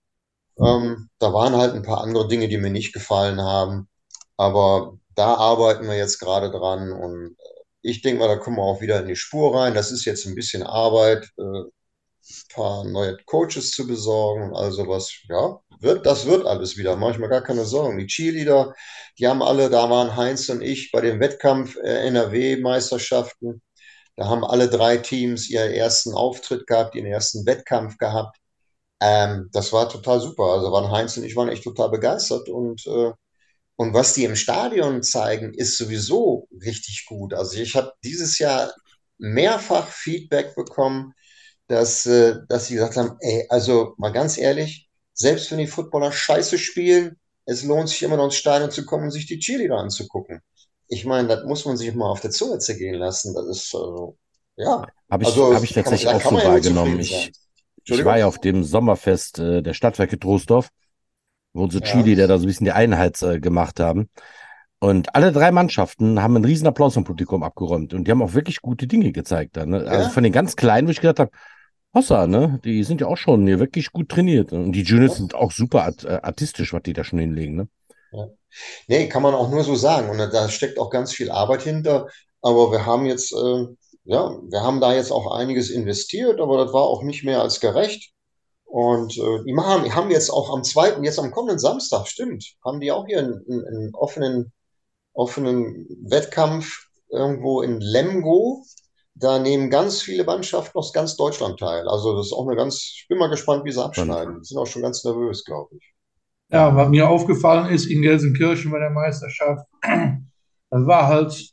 Ähm, 0.59 1.09
da 1.19 1.33
waren 1.33 1.57
halt 1.57 1.75
ein 1.75 1.83
paar 1.83 2.03
andere 2.03 2.29
Dinge, 2.29 2.49
die 2.49 2.59
mir 2.59 2.71
nicht 2.71 2.93
gefallen 2.93 3.41
haben. 3.41 3.89
Aber 4.37 4.99
da 5.15 5.35
arbeiten 5.35 5.87
wir 5.87 5.97
jetzt 5.97 6.19
gerade 6.19 6.51
dran 6.51 6.93
und 6.93 7.37
ich 7.83 8.03
denke 8.03 8.21
mal, 8.21 8.29
da 8.29 8.37
kommen 8.37 8.57
wir 8.57 8.63
auch 8.63 8.81
wieder 8.81 9.01
in 9.01 9.09
die 9.09 9.17
Spur 9.17 9.55
rein. 9.59 9.75
Das 9.75 9.93
ist 9.93 10.05
jetzt 10.05 10.27
ein 10.27 10.35
bisschen 10.35 10.63
Arbeit, 10.63 11.31
äh, 11.39 11.63
paar 12.55 12.85
neue 12.85 13.17
Coaches 13.27 13.73
zu 13.73 13.87
besorgen 13.87 14.51
und 14.51 14.57
all 14.57 14.73
sowas. 14.73 15.13
Ja, 15.29 15.61
wird, 15.81 16.07
das 16.07 16.27
wird 16.27 16.47
alles 16.47 16.77
wieder. 16.77 16.97
Mache 16.97 17.13
ich 17.13 17.19
mir 17.19 17.29
gar 17.29 17.43
keine 17.43 17.65
Sorgen. 17.65 17.99
Die 17.99 18.07
Cheerleader, 18.07 18.75
die 19.19 19.27
haben 19.29 19.43
alle, 19.43 19.71
da 19.71 19.91
waren 19.91 20.17
Heinz 20.17 20.49
und 20.49 20.63
ich 20.63 20.91
bei 20.93 21.01
dem 21.01 21.21
Wettkampf 21.21 21.77
äh. 21.77 22.11
Da 24.17 24.29
haben 24.29 24.45
alle 24.45 24.69
drei 24.69 24.97
Teams 24.99 25.51
ihren 25.51 25.73
ersten 25.73 26.15
Auftritt 26.15 26.67
gehabt, 26.67 26.95
ihren 26.95 27.07
ersten 27.07 27.47
Wettkampf 27.47 27.99
gehabt. 27.99 28.39
Ähm, 29.01 29.49
das 29.53 29.73
war 29.73 29.89
total 29.89 30.21
super. 30.21 30.45
Also 30.45 30.73
waren 30.73 30.91
Heinz 30.91 31.17
und 31.17 31.25
ich 31.25 31.37
waren 31.37 31.49
echt 31.49 31.65
total 31.65 31.91
begeistert 31.91 32.49
und 32.49 32.87
äh, 32.87 33.13
und 33.77 33.93
was 33.95 34.15
die 34.15 34.25
im 34.25 34.37
Stadion 34.37 35.03
zeigen, 35.03 35.53
ist 35.55 35.77
sowieso 35.77 36.49
richtig 36.63 37.07
gut. 37.07 37.35
Also 37.35 37.59
ich 37.59 37.75
habe 37.75 37.93
dieses 38.05 38.39
Jahr 38.39 38.73
mehrfach 39.19 39.89
Feedback 39.89 40.55
bekommen, 40.55 41.15
dass, 41.69 42.07
äh, 42.07 42.37
dass 42.49 42.67
sie 42.69 42.75
gesagt 42.75 42.97
haben, 42.97 43.17
ey, 43.21 43.47
also 43.49 43.95
mal 43.99 44.13
ganz 44.13 44.39
ehrlich, 44.39 44.89
selbst 45.15 45.51
wenn 45.51 45.59
die 45.59 45.67
Footballer 45.67 46.13
scheiße 46.13 46.59
spielen, 46.59 47.17
es 47.47 47.63
lohnt 47.65 47.89
sich 47.89 48.03
immer 48.03 48.17
noch 48.17 48.25
ins 48.27 48.37
Stadion 48.37 48.71
zu 48.71 48.85
kommen 48.85 49.05
und 49.05 49.11
sich 49.11 49.27
die 49.27 49.39
Cheerleader 49.39 49.79
anzugucken. 49.79 50.41
Ich 50.89 51.05
meine, 51.05 51.29
das 51.29 51.45
muss 51.45 51.65
man 51.65 51.77
sich 51.77 51.95
mal 51.95 52.09
auf 52.11 52.21
der 52.21 52.31
Zunge 52.31 52.59
zergehen 52.59 52.95
lassen. 52.97 53.35
Das 53.35 53.47
ist, 53.47 53.75
also, 53.75 54.17
ja, 54.57 54.87
Habe 55.11 55.23
ich, 55.25 55.29
also 55.29 55.55
hab 55.55 55.63
ich 55.63 55.73
man- 55.75 55.85
tatsächlich 55.85 56.11
da 56.11 56.17
auch 56.17 56.23
so 56.23 56.35
man 56.37 56.45
wahrgenommen. 56.45 56.99
Ich, 57.01 57.33
ich 57.85 58.05
war 58.05 58.19
ja 58.19 58.27
auf 58.27 58.39
dem 58.39 58.65
Sommerfest 58.65 59.39
äh, 59.39 59.63
der 59.63 59.75
Stadtwerke 59.75 60.19
Troisdorf, 60.19 60.71
wo 61.53 61.65
unsere 61.65 61.83
Ja. 61.85 61.91
Cheerleader 61.91 62.27
da 62.29 62.39
so 62.39 62.45
ein 62.45 62.49
bisschen 62.49 62.65
die 62.67 62.73
Einheit 62.73 63.21
äh, 63.23 63.41
gemacht 63.41 63.81
haben. 63.81 64.09
Und 64.81 65.15
alle 65.15 65.33
drei 65.33 65.51
Mannschaften 65.51 66.23
haben 66.23 66.37
einen 66.37 66.45
riesen 66.45 66.67
Applaus 66.67 66.95
vom 66.95 67.05
Publikum 67.05 67.43
abgeräumt. 67.43 67.95
Und 67.95 68.07
die 68.07 68.11
haben 68.11 68.23
auch 68.23 68.35
wirklich 68.35 68.61
gute 68.61 68.87
Dinge 68.87 69.13
gezeigt. 69.13 69.57
Da, 69.57 69.65
ne? 69.67 69.79
Also 69.89 70.05
Ja. 70.05 70.09
von 70.11 70.23
den 70.23 70.33
ganz 70.33 70.57
Kleinen, 70.57 70.87
wo 70.87 70.91
ich 70.91 71.01
gedacht 71.01 71.21
habe, 71.21 71.31
Hossa, 71.95 72.27
ne? 72.27 72.61
Die 72.65 72.83
sind 72.85 73.01
ja 73.01 73.07
auch 73.07 73.17
schon 73.17 73.47
hier 73.47 73.61
wirklich 73.61 73.93
gut 73.93 74.09
trainiert. 74.09 74.53
Und 74.53 74.73
die 74.73 74.83
Juniors 74.83 75.13
Ja. 75.13 75.17
sind 75.19 75.35
auch 75.35 75.53
super 75.53 75.85
art, 75.85 76.05
äh, 76.05 76.21
artistisch, 76.23 76.73
was 76.73 76.83
die 76.83 76.93
da 76.93 77.05
schon 77.05 77.21
hinlegen, 77.21 77.55
ne? 77.57 77.69
Nee, 78.87 79.09
kann 79.09 79.23
man 79.23 79.35
auch 79.35 79.51
nur 79.51 79.65
so 79.65 79.75
sagen. 79.75 80.11
Und 80.11 80.19
da 80.19 80.49
steckt 80.49 80.79
auch 80.79 80.91
ganz 80.91 81.13
viel 81.13 81.31
Arbeit 81.31 81.63
hinter. 81.63 82.09
Aber 82.43 82.71
wir 82.71 82.87
haben 82.87 83.07
jetzt, 83.07 83.33
äh, 83.33 83.67
ja, 84.05 84.31
wir 84.49 84.61
haben 84.63 84.81
da 84.81 84.95
jetzt 84.95 85.11
auch 85.11 85.33
einiges 85.35 85.71
investiert, 85.71 86.41
aber 86.41 86.59
das 86.59 86.73
war 86.73 86.83
auch 86.83 87.03
nicht 87.03 87.25
mehr 87.25 87.41
als 87.41 87.61
gerecht. 87.61 88.13
Und 88.65 89.17
äh, 89.17 89.45
die 89.45 89.57
haben, 89.57 89.95
haben 89.95 90.11
jetzt 90.11 90.31
auch 90.31 90.53
am 90.53 90.65
zweiten, 90.65 91.05
jetzt 91.05 91.19
am 91.19 91.31
kommenden 91.31 91.59
Samstag, 91.59 92.07
stimmt, 92.09 92.55
haben 92.65 92.81
die 92.81 92.93
auch 92.93 93.07
hier 93.07 93.21
einen, 93.21 93.45
einen, 93.49 93.67
einen 93.67 93.95
offenen, 93.95 94.53
offenen 95.13 95.87
Wettkampf 96.03 96.87
irgendwo 97.09 97.63
in 97.63 97.81
Lemgo. 97.81 98.65
Da 99.17 99.39
nehmen 99.39 99.71
ganz 99.71 100.03
viele 100.03 100.25
Mannschaften 100.25 100.77
aus 100.77 100.93
ganz 100.93 101.17
Deutschland 101.17 101.59
teil. 101.61 101.87
Also 101.89 102.17
das 102.17 102.27
ist 102.27 102.33
auch 102.33 102.47
eine 102.47 102.57
ganz, 102.57 102.77
ich 102.97 103.07
bin 103.09 103.19
mal 103.19 103.31
gespannt, 103.31 103.65
wie 103.65 103.71
sie 103.71 103.83
abschneiden. 103.83 104.41
Die 104.41 104.45
sind 104.45 104.59
auch 104.59 104.67
schon 104.67 104.83
ganz 104.83 105.05
nervös, 105.05 105.45
glaube 105.45 105.77
ich. 105.77 105.95
Ja, 106.51 106.75
was 106.75 106.89
mir 106.89 107.09
aufgefallen 107.09 107.73
ist 107.73 107.87
in 107.87 108.03
Gelsenkirchen 108.03 108.71
bei 108.71 108.79
der 108.79 108.91
Meisterschaft, 108.91 109.67
das 109.83 110.87
war 110.87 111.07
halt 111.07 111.53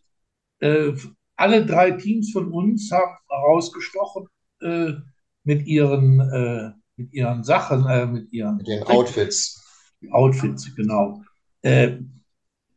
äh, 0.59 0.93
alle 1.35 1.65
drei 1.65 1.91
Teams 1.91 2.31
von 2.31 2.51
uns 2.51 2.91
haben 2.91 3.17
herausgestochen 3.29 4.27
äh, 4.61 4.93
mit 5.43 5.65
ihren, 5.65 6.19
äh, 6.19 6.71
mit 6.97 7.13
ihren 7.13 7.43
Sachen, 7.43 7.87
äh, 7.87 8.05
mit 8.05 8.31
ihren 8.31 8.57
Mit 8.57 8.67
den 8.67 8.83
Outfits. 8.83 9.63
Outfits, 10.11 10.75
genau. 10.75 11.21
Äh, 11.61 11.97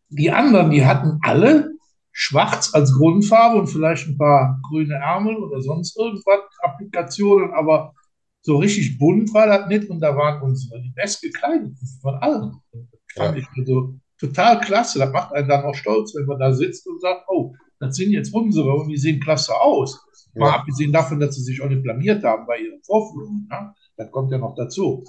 die 0.09 0.31
anderen, 0.31 0.71
die 0.71 0.85
hatten 0.85 1.19
alle 1.23 1.74
schwarz 2.17 2.71
als 2.75 2.95
Grundfarbe 2.95 3.59
und 3.59 3.67
vielleicht 3.67 4.07
ein 4.07 4.17
paar 4.17 4.61
grüne 4.69 4.95
Ärmel 4.95 5.37
oder 5.37 5.61
sonst 5.61 5.99
irgendwas, 5.99 6.41
Applikationen, 6.63 7.53
aber 7.53 7.93
so 8.41 8.57
richtig 8.59 8.99
bunt 8.99 9.35
war 9.35 9.47
das 9.49 9.67
nicht 9.69 9.91
und 9.91 10.01
da 10.01 10.17
waren 10.17 10.41
unsere 10.43 10.81
die 10.81 10.91
bestgekleideten 10.95 11.77
von 12.01 12.15
allen. 12.17 12.53
Das 12.73 12.83
fand 13.17 13.37
Ja. 13.37 13.43
ich 13.43 13.49
also 13.59 13.95
total 14.19 14.61
klasse. 14.61 15.01
Das 15.01 15.13
macht 15.13 15.33
einen 15.35 15.49
dann 15.49 15.65
auch 15.65 15.75
stolz, 15.75 16.15
wenn 16.15 16.27
man 16.27 16.39
da 16.39 16.53
sitzt 16.53 16.87
und 16.87 17.01
sagt, 17.01 17.25
oh, 17.29 17.53
das 17.81 17.97
sind 17.97 18.13
jetzt 18.13 18.33
unsere 18.33 18.73
und 18.75 18.89
die 18.89 18.97
sehen 18.97 19.19
klasse 19.21 19.55
aus. 19.61 20.01
Mal 20.35 20.49
Ja. 20.51 20.55
abgesehen 20.59 20.93
davon, 20.93 21.19
dass 21.21 21.35
sie 21.35 21.43
sich 21.43 21.61
auch 21.63 21.69
nicht 21.69 21.83
blamiert 21.83 22.23
haben 22.23 22.47
bei 22.47 22.59
ihren 22.59 22.83
Vorführungen. 22.85 23.49
Ne? 23.51 23.75
Das 23.97 24.11
kommt 24.13 24.31
ja 24.31 24.39
noch 24.39 24.55
dazu. 24.55 25.03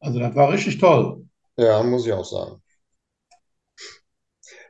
Also 0.00 0.18
das 0.18 0.34
war 0.34 0.50
richtig 0.50 0.78
toll. 0.78 1.24
Ja, 1.56 1.82
muss 1.84 2.04
ich 2.06 2.12
auch 2.12 2.24
sagen. 2.24 2.60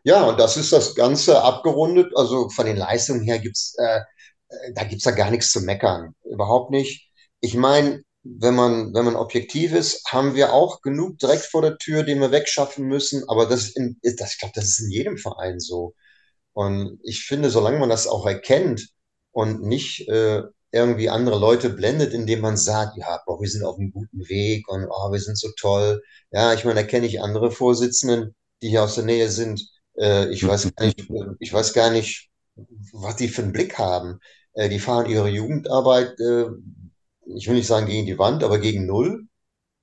Ja, 0.07 0.25
und 0.29 0.39
das 0.39 0.57
ist 0.57 0.73
das 0.73 0.95
Ganze 0.95 1.43
abgerundet. 1.43 2.13
Also 2.17 2.49
von 2.51 2.67
den 2.67 2.77
Leistungen 2.77 3.23
her 3.23 3.39
gibt's, 3.41 3.75
äh, 3.79 4.01
äh, 4.49 4.73
da 4.75 4.85
gibt's 4.85 5.05
da 5.05 5.11
gar 5.11 5.31
nichts 5.31 5.51
zu 5.51 5.61
meckern. 5.61 6.15
Überhaupt 6.25 6.71
nicht. 6.71 7.11
Ich 7.41 7.55
meine, 7.55 8.03
wenn 8.23 8.55
man, 8.55 8.95
wenn 8.95 9.05
man 9.05 9.17
objektiv 9.17 9.73
ist, 9.73 10.05
haben 10.13 10.35
wir 10.37 10.53
auch 10.53 10.81
genug 10.83 11.19
Dreck 11.19 11.41
vor 11.41 11.63
der 11.63 11.77
Tür, 11.79 12.05
den 12.05 12.21
wir 12.21 12.31
wegschaffen 12.31 12.87
müssen. 12.87 13.29
Aber 13.29 13.47
das, 13.47 13.71
in, 13.71 13.99
das, 14.03 14.35
ich 14.35 14.39
glaube, 14.39 14.53
das 14.55 14.67
ist 14.67 14.81
in 14.81 14.91
jedem 14.91 15.19
Verein 15.19 15.59
so. 15.61 15.95
Und 16.55 17.01
ich 17.05 17.25
finde, 17.25 17.51
solange 17.51 17.79
man 17.79 17.91
das 17.91 18.07
auch 18.09 18.27
erkennt 18.27 18.89
und 19.33 19.63
nicht 19.63 20.09
äh, 20.09 20.43
irgendwie 20.73 21.11
andere 21.11 21.39
Leute 21.39 21.71
blendet, 21.71 22.15
indem 22.15 22.41
man 22.41 22.57
sagt, 22.57 22.97
ja, 22.99 23.23
boah, 23.27 23.41
wir 23.41 23.49
sind 23.51 23.65
auf 23.65 23.79
einem 23.79 23.93
guten 23.93 24.29
Weg 24.29 24.69
und 24.69 24.87
oh, 24.91 25.13
wir 25.13 25.21
sind 25.21 25.39
so 25.39 25.51
toll. 25.59 26.03
Ja, 26.33 26.55
ich 26.55 26.65
meine, 26.65 26.83
da 26.83 26.87
kenne 26.87 27.07
ich 27.07 27.21
andere 27.23 27.51
Vorsitzenden, 27.51 28.35
die 28.63 28.69
hier 28.71 28.85
aus 28.85 28.95
der 28.97 29.05
Nähe 29.05 29.29
sind. 29.31 29.63
Äh, 29.99 30.31
ich 30.31 30.47
weiß 30.47 30.75
gar 30.75 30.87
nicht, 30.87 31.09
ich 31.41 31.53
weiß 31.53 31.73
gar 31.73 31.91
nicht, 31.91 32.31
was 32.93 33.17
die 33.17 33.29
für 33.29 33.43
einen 33.43 33.53
Blick 33.53 33.79
haben. 33.79 34.21
Äh, 34.55 34.69
die 34.69 34.79
fahren 34.81 35.11
ihre 35.11 35.29
Jugendarbeit, 35.29 36.19
äh, 36.21 36.47
ich 37.27 37.49
will 37.49 37.57
nicht 37.57 37.67
sagen 37.67 37.87
gegen 37.87 38.07
die 38.07 38.19
Wand, 38.19 38.45
aber 38.45 38.59
gegen 38.59 38.87
Null. 38.87 39.27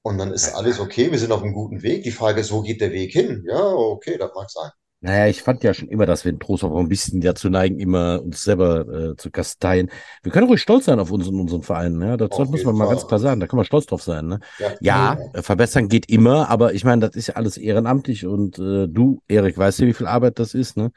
Und 0.03 0.17
dann 0.19 0.33
ist 0.33 0.53
alles 0.55 0.79
okay, 0.79 1.11
wir 1.11 1.19
sind 1.19 1.31
auf 1.33 1.43
einem 1.43 1.53
guten 1.53 1.83
Weg. 1.83 2.03
Die 2.03 2.11
Frage 2.11 2.41
ist, 2.41 2.51
wo 2.51 2.61
geht 2.61 2.81
der 2.81 2.91
Weg 2.93 3.13
hin? 3.13 3.45
Ja, 3.47 3.61
okay, 3.73 4.17
das 4.17 4.31
mag 4.35 4.49
sein. 4.51 4.71
Naja, 5.03 5.27
ich 5.27 5.41
fand 5.41 5.63
ja 5.63 5.73
schon 5.73 5.89
immer, 5.89 6.05
dass 6.05 6.23
wir 6.23 6.31
in 6.31 6.39
Trost 6.39 6.63
auch 6.63 6.79
ein 6.79 6.87
bisschen 6.87 7.19
dazu 7.19 7.49
neigen, 7.49 7.77
immer 7.77 8.21
uns 8.23 8.41
selber 8.41 8.87
äh, 8.87 9.15
zu 9.17 9.31
kasteien. 9.31 9.91
Wir 10.21 10.31
können 10.31 10.47
ruhig 10.47 10.61
stolz 10.61 10.85
sein 10.85 10.97
auf 10.97 11.11
unseren, 11.11 11.41
unseren 11.41 11.61
Verein. 11.61 11.99
Ja? 11.99 12.15
Das 12.15 12.31
Auf 12.31 12.49
muss 12.49 12.63
man 12.63 12.77
mal 12.77 12.87
ganz 12.87 13.05
klar 13.05 13.19
sagen. 13.19 13.41
Da 13.41 13.47
kann 13.47 13.57
man 13.57 13.65
stolz 13.65 13.85
drauf 13.85 14.01
sein. 14.01 14.27
Ne? 14.27 14.39
Ja, 14.59 14.71
Ja, 14.79 15.17
äh, 15.33 15.41
verbessern 15.41 15.89
geht 15.89 16.09
immer, 16.09 16.49
aber 16.49 16.73
ich 16.73 16.85
meine, 16.85 17.01
das 17.01 17.17
ist 17.17 17.27
ja 17.27 17.33
alles 17.35 17.57
ehrenamtlich 17.57 18.25
und 18.25 18.57
äh, 18.59 18.87
du, 18.87 19.21
Erik, 19.27 19.57
weißt 19.57 19.79
ja, 19.79 19.87
wie 19.87 19.93
viel 19.93 20.07
Arbeit 20.07 20.39
das 20.39 20.53
ist. 20.53 20.77
Ne? 20.77 20.93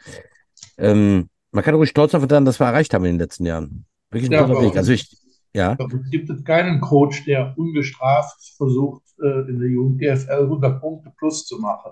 Ähm, 0.78 1.28
man 1.50 1.64
kann 1.64 1.74
ruhig 1.74 1.90
stolz 1.90 2.12
darauf 2.12 2.28
sein, 2.30 2.44
dass 2.44 2.60
wir 2.60 2.66
erreicht 2.68 2.94
haben 2.94 3.04
in 3.06 3.14
den 3.14 3.20
letzten 3.20 3.44
Jahren. 3.44 3.86
Wirklich 4.12 4.30
ein 4.30 4.34
Ja, 4.34 4.46
toller 4.46 4.62
Weg. 4.62 4.76
Also 4.76 4.92
ich, 4.92 5.16
ja, 5.52 5.72
uns 5.80 6.10
gibt 6.12 6.30
es 6.30 6.44
keinen 6.44 6.80
Coach, 6.80 7.24
der 7.24 7.54
ungestraft 7.56 8.54
versucht, 8.56 9.02
äh, 9.20 9.48
in 9.48 9.58
der 9.58 9.68
Jugend 9.68 9.98
GFL 9.98 10.44
100 10.44 10.80
Punkte 10.80 11.12
plus 11.18 11.44
zu 11.44 11.58
machen. 11.58 11.90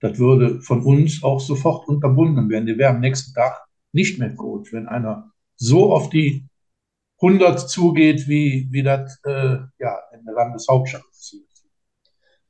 Das 0.00 0.18
würde 0.18 0.60
von 0.60 0.82
uns 0.82 1.22
auch 1.22 1.40
sofort 1.40 1.88
unterbunden 1.88 2.48
werden. 2.48 2.66
Der 2.66 2.78
wäre 2.78 2.90
am 2.90 3.00
nächsten 3.00 3.34
Tag 3.34 3.64
nicht 3.92 4.18
mehr 4.18 4.34
Coach, 4.34 4.72
wenn 4.72 4.86
einer 4.86 5.30
so 5.56 5.92
auf 5.92 6.08
die 6.10 6.46
100 7.20 7.68
zugeht, 7.68 8.28
wie, 8.28 8.68
wie 8.70 8.82
das 8.84 9.18
äh, 9.24 9.56
ja, 9.78 9.98
in 10.14 10.24
der 10.24 10.34
Landeshauptstadt 10.34 11.02
passiert. 11.10 11.42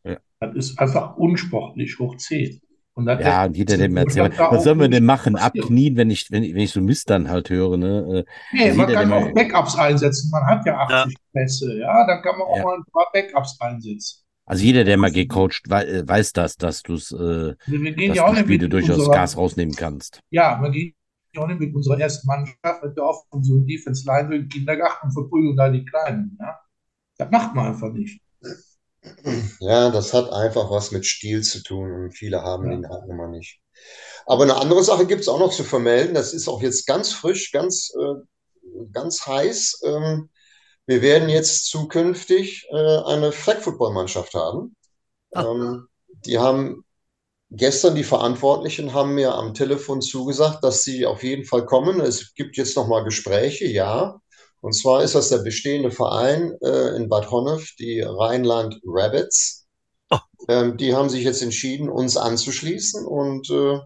Ja. 0.05 0.19
Das 0.40 0.55
ist 0.55 0.78
einfach 0.78 1.17
unsportlich 1.17 1.99
hoch 1.99 2.17
10. 2.17 2.61
Und 2.93 3.07
das 3.07 3.21
ja, 3.23 3.45
und 3.47 3.57
jeder, 3.57 3.76
der 3.76 3.88
mir 3.88 4.00
erzählt, 4.00 4.37
was 4.38 4.64
sollen 4.64 4.81
wir 4.81 4.88
denn 4.88 5.05
machen? 5.05 5.37
Abknien, 5.37 5.97
wenn 5.97 6.11
ich, 6.11 6.31
wenn, 6.33 6.43
ich- 6.43 6.52
wenn 6.52 6.62
ich 6.62 6.73
so 6.73 6.81
Mist 6.81 7.09
dann 7.09 7.31
halt 7.31 7.49
höre, 7.49 7.76
ne? 7.76 8.25
Äh, 8.52 8.57
Nee, 8.57 8.73
man 8.75 8.93
kann 8.93 9.12
auch 9.12 9.33
Backups 9.33 9.76
einsetzen. 9.76 10.31
Man 10.31 10.45
hat 10.45 10.67
ja 10.67 10.76
80 10.81 11.17
Pässe, 11.33 11.78
ja, 11.78 12.07
dann 12.07 12.21
kann 12.23 12.37
man 12.37 12.49
auch 12.49 12.57
Ja. 12.57 12.64
mal 12.64 12.76
ein 12.76 12.85
paar 12.93 13.07
Backups 13.12 13.57
einsetzen. 13.61 14.25
Also 14.49 14.64
jeder, 14.64 14.85
der 14.85 14.97
mal 14.97 15.12
gecoacht, 15.12 15.71
äh, 15.71 16.07
weiß 16.09 16.33
das, 16.33 16.57
dass 16.57 16.83
du's, 16.83 17.12
äh, 17.12 17.17
Also 17.67 17.81
wir 17.83 17.93
gehen 17.93 18.09
dass 18.09 18.17
ja 18.17 18.25
auch 18.26 18.31
du 18.31 18.37
Spiele 18.37 18.69
durchaus 18.69 18.97
unserer, 18.99 19.14
Gas 19.14 19.37
rausnehmen 19.37 19.75
kannst. 19.76 20.21
ja, 20.31 20.61
wir 20.62 20.71
gehen 20.71 20.95
ja 21.35 21.43
auch 21.43 21.47
nicht 21.49 21.61
mit 21.61 21.75
unserer 21.75 22.00
ersten 22.00 22.26
Mannschaft, 22.26 22.83
mit 22.83 22.97
der 22.97 23.05
offenen 23.05 23.45
so 23.45 23.61
Defense 23.61 24.07
Line 24.07 24.28
durch 24.28 24.40
den 24.43 24.49
Kindergarten 24.49 25.07
und 25.09 25.12
verprügeln 25.12 25.57
da 25.57 25.69
die 25.71 25.85
Kleinen, 25.85 26.37
ja. 26.40 26.59
Das 27.19 27.31
macht 27.31 27.55
man 27.55 27.67
einfach 27.69 27.93
nicht. 27.93 28.21
Ja, 29.61 29.90
das 29.90 30.12
hat 30.14 30.33
einfach 30.33 30.71
was 30.71 30.90
mit 30.93 31.07
Stil 31.07 31.43
zu 31.43 31.62
tun 31.62 31.93
und 31.93 32.12
viele 32.12 32.43
haben 32.43 32.71
Ja. 32.71 32.71
den 32.71 32.88
halt 32.88 33.09
mal 33.09 33.28
nicht. 33.28 33.61
Aber 34.26 34.45
eine 34.45 34.57
andere 34.57 34.83
Sache 34.85 35.07
gibt 35.07 35.23
es 35.23 35.28
auch 35.28 35.38
noch 35.38 35.52
zu 35.52 35.64
vermelden. 35.64 36.14
Das 36.14 36.33
ist 36.35 36.49
auch 36.49 36.62
jetzt 36.62 36.87
ganz 36.87 37.12
frisch, 37.12 37.52
ganz, 37.52 37.93
äh, 37.99 38.85
ganz 38.93 39.26
heiß. 39.26 39.83
Ähm, 39.85 40.31
wir 40.88 41.02
werden 41.02 41.28
jetzt 41.28 41.66
zukünftig 41.66 42.66
äh, 42.71 42.97
eine 43.04 43.30
Flag-Football-Mannschaft 43.30 44.33
haben. 44.33 44.75
Ah. 45.33 45.45
Ähm, 45.45 45.87
die 46.25 46.38
haben 46.38 46.83
gestern 47.50 47.95
die 47.95 48.04
Verantwortlichen 48.04 48.95
haben 48.95 49.14
mir 49.14 49.35
am 49.35 49.52
Telefon 49.52 50.00
zugesagt, 50.00 50.64
dass 50.64 50.83
sie 50.83 51.04
auf 51.04 51.23
jeden 51.23 51.45
Fall 51.45 51.66
kommen. 51.66 52.00
Es 52.00 52.35
gibt 52.35 52.57
jetzt 52.57 52.75
noch 52.75 52.88
mal 52.88 53.04
Gespräche, 53.04 53.66
ja. 53.66 54.18
Und 54.62 54.73
zwar 54.73 55.02
ist 55.02 55.14
das 55.14 55.28
der 55.28 55.38
bestehende 55.38 55.90
Verein 55.90 56.54
äh, 56.62 56.97
in 56.97 57.11
Bad 57.11 57.30
Honnef, 57.30 57.75
die 57.78 58.00
Rheinland 58.00 58.80
Rabbits. 58.87 59.66
Oh. 60.09 60.16
Ähm, 60.49 60.78
die 60.78 60.95
haben 60.95 61.11
sich 61.11 61.23
jetzt 61.23 61.42
entschieden, 61.42 61.90
uns 61.90 62.16
anzuschließen 62.16 63.07
und 63.07 63.50
äh, 63.50 63.78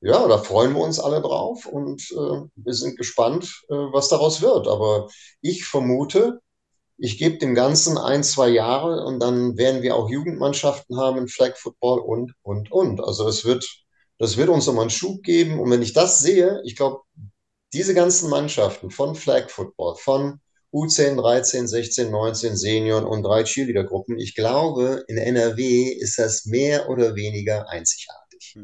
ja, 0.00 0.28
da 0.28 0.38
freuen 0.38 0.74
wir 0.74 0.80
uns 0.80 1.00
alle 1.00 1.20
drauf 1.20 1.66
und 1.66 2.02
äh, 2.12 2.48
wir 2.54 2.74
sind 2.74 2.96
gespannt, 2.96 3.64
äh, 3.68 3.74
was 3.74 4.08
daraus 4.08 4.40
wird. 4.42 4.68
Aber 4.68 5.08
ich 5.40 5.64
vermute, 5.64 6.40
ich 6.98 7.18
gebe 7.18 7.38
dem 7.38 7.54
Ganzen 7.54 7.98
ein, 7.98 8.22
zwei 8.24 8.48
Jahre 8.48 9.04
und 9.04 9.20
dann 9.20 9.56
werden 9.56 9.82
wir 9.82 9.96
auch 9.96 10.10
Jugendmannschaften 10.10 10.96
haben 10.98 11.18
in 11.18 11.28
Flag 11.28 11.56
Football 11.56 12.00
und, 12.00 12.34
und, 12.42 12.70
und. 12.70 13.00
Also 13.02 13.28
es 13.28 13.44
wird, 13.44 13.64
das 14.18 14.36
wird 14.36 14.48
uns 14.48 14.66
nochmal 14.66 14.82
einen 14.82 14.90
Schub 14.90 15.22
geben. 15.22 15.58
Und 15.60 15.70
wenn 15.70 15.82
ich 15.82 15.92
das 15.92 16.20
sehe, 16.20 16.60
ich 16.64 16.76
glaube, 16.76 17.00
diese 17.72 17.94
ganzen 17.94 18.30
Mannschaften 18.30 18.90
von 18.90 19.14
Flag 19.14 19.50
Football, 19.50 19.96
von 19.96 20.40
U10, 20.72 21.16
13, 21.16 21.66
16, 21.66 22.10
19 22.10 22.56
Senioren 22.56 23.04
und 23.04 23.22
drei 23.22 23.44
Cheerleader-Gruppen, 23.44 24.18
ich 24.18 24.34
glaube, 24.34 25.04
in 25.08 25.18
NRW 25.18 25.84
ist 25.84 26.18
das 26.18 26.46
mehr 26.46 26.88
oder 26.88 27.14
weniger 27.14 27.68
einzigartig. 27.68 28.54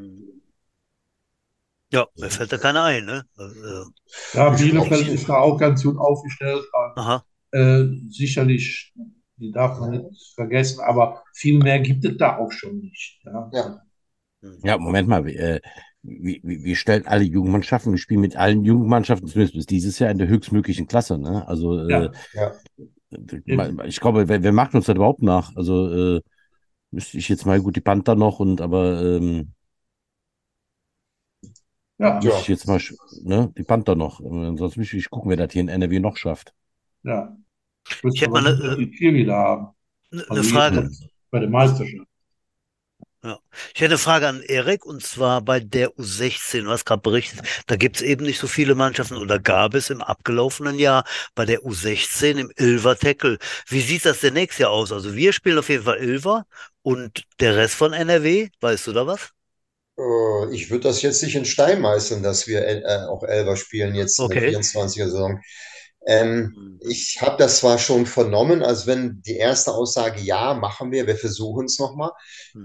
Ja, 1.95 2.07
mir 2.17 2.29
fällt 2.31 2.53
da 2.53 2.59
keiner 2.59 2.83
ein, 2.85 3.05
ne? 3.05 3.25
Also, 3.37 3.91
Ja, 4.35 4.53
Ich 4.53 4.61
Bielefeld 4.61 5.09
ist 5.09 5.29
da 5.29 5.37
auch 5.39 5.57
ganz 5.59 5.83
gut 5.83 5.97
aufgestellt. 5.97 6.65
aha. 6.97 7.25
Äh, 7.53 7.85
sicherlich, 8.11 8.93
die 9.37 9.53
darf 9.53 9.79
man 9.79 9.91
nicht 9.93 10.35
vergessen, 10.35 10.81
aber 10.81 11.23
viel 11.33 11.59
mehr 11.59 11.79
gibt 11.79 12.05
es 12.05 12.17
da 12.17 12.37
auch 12.39 12.51
schon 12.51 12.79
nicht. 12.79 13.21
Ja. 13.25 13.51
Ja. 13.53 13.81
Ja, 14.65 14.77
Moment 14.77 15.09
mal, 15.09 15.25
wir, 15.25 15.39
äh, 15.39 15.61
wir, 16.03 16.41
wir 16.43 16.77
stellen 16.77 17.07
alle 17.07 17.25
Jugendmannschaften, 17.25 17.93
wir 17.93 17.99
spielen 17.99 18.21
mit 18.21 18.37
allen 18.37 18.65
Jugendmannschaften, 18.65 19.29
zumindest 19.29 19.55
bis 19.55 19.67
dieses 19.67 19.99
Jahr 20.01 20.11
in 20.11 20.19
der 20.19 20.29
höchstmöglichen 20.29 20.87
Klasse, 20.87 21.17
ne? 21.17 21.47
Also, 21.49 21.79
äh, 21.79 22.11
Ja. 22.35 22.53
äh, 23.13 23.87
ich 23.87 24.01
glaube, 24.01 24.29
wer, 24.29 24.43
wer 24.43 24.53
macht 24.53 24.75
uns 24.75 24.87
das 24.87 24.97
überhaupt 24.97 25.23
nach? 25.23 25.55
Also, 25.57 26.17
äh, 26.17 26.21
müsste 26.91 27.19
ich 27.19 27.29
jetzt 27.29 27.47
mal 27.47 27.61
gut 27.61 27.77
die 27.77 27.81
Panther 27.81 28.17
noch 28.17 28.41
und 28.41 28.61
aber 28.61 29.03
ähm, 29.03 29.53
Ja, 32.04 32.20
Ja. 32.20 32.38
ich 32.40 32.49
jetzt 32.49 32.66
mal 32.66 32.80
ne, 33.23 33.52
die 33.56 33.62
Panther 33.64 33.94
noch. 33.94 34.20
Sonst 34.20 34.76
müsste 34.76 34.96
ich 34.96 35.11
gucken, 35.11 35.30
wer 35.30 35.37
das 35.37 35.52
hier 35.52 35.62
in 35.62 35.68
NRW 35.68 36.00
noch 36.00 36.16
schafft. 36.16 36.54
ja. 37.02 37.37
Ich 38.02 38.20
hätte 38.23 38.30
mal 38.30 38.46
eine, 38.46 38.76
die 38.76 38.90
Cheerleader 38.90 39.34
haben. 39.37 39.68
Eine 40.11 40.30
Also 40.30 40.42
Frage. 40.44 40.80
jetzt 40.82 41.04
Bei 41.30 41.40
der 41.40 41.50
Meisterschaft. 41.50 42.06
Ich 43.75 43.80
hätte 43.80 43.94
eine 43.94 43.99
Frage 43.99 44.28
an 44.28 44.42
Erik 44.42 44.84
und 44.84 45.02
zwar 45.02 45.40
bei 45.40 45.58
der 45.58 45.96
U16. 45.99 46.64
Du 46.64 46.70
hast 46.70 46.84
gerade 46.84 47.00
berichtet, 47.00 47.40
da 47.66 47.76
gibt 47.76 47.96
es 47.96 48.02
eben 48.02 48.25
nicht 48.26 48.38
so 48.38 48.46
viele 48.46 48.75
Mannschaften 48.75 49.16
oder 49.16 49.38
gab 49.38 49.75
es 49.75 49.88
im 49.88 50.02
abgelaufenen 50.02 50.78
Jahr 50.78 51.04
bei 51.34 51.46
der 51.46 51.61
U16 51.64 52.37
im 52.38 52.52
Ilver 52.56 52.96
Tackle. 52.99 53.38
Wie 53.68 53.80
sieht 53.80 54.04
das 54.04 54.20
denn 54.20 54.34
nächstes 54.34 54.58
Jahr 54.61 54.70
aus? 54.70 54.92
Also 54.92 55.14
wir 55.14 55.32
spielen 55.32 55.58
auf 55.58 55.70
jeden 55.70 55.84
Fall 55.84 55.99
Ilver 55.99 56.46
und 56.82 57.25
der 57.40 57.56
Rest 57.56 57.75
von 57.76 57.94
NRW, 57.94 58.50
weißt 58.61 58.87
du 58.88 58.92
da 58.92 59.06
was? 59.06 59.34
Äh, 59.99 60.55
Ich 60.55 60.71
würde 60.71 60.85
das 60.89 61.03
jetzt 61.03 61.23
nicht 61.23 61.35
in 61.37 61.45
Stein 61.45 61.81
meißeln, 61.81 62.23
dass 62.23 62.47
wir 62.47 62.67
äh, 62.67 62.85
auch 63.09 63.23
Elfer 63.25 63.57
spielen 63.57 63.95
jetzt 63.95 64.19
in 64.21 64.29
der 64.29 64.37
Okay. 64.37 64.49
24er 64.49 65.05
Saison. 65.07 65.41
Ähm, 66.07 66.57
ich 66.81 67.19
habe 67.23 67.37
das 67.39 67.59
zwar 67.59 67.79
schon 67.79 68.07
vernommen, 68.07 68.63
als 68.63 68.87
wenn 68.87 69.23
die 69.27 69.37
erste 69.37 69.73
Aussage, 69.73 70.21
ja, 70.21 70.55
machen 70.55 70.93
wir, 70.93 71.07
wir 71.07 71.17
versuchen 71.17 71.67
es 71.67 71.79
nochmal. 71.79 72.11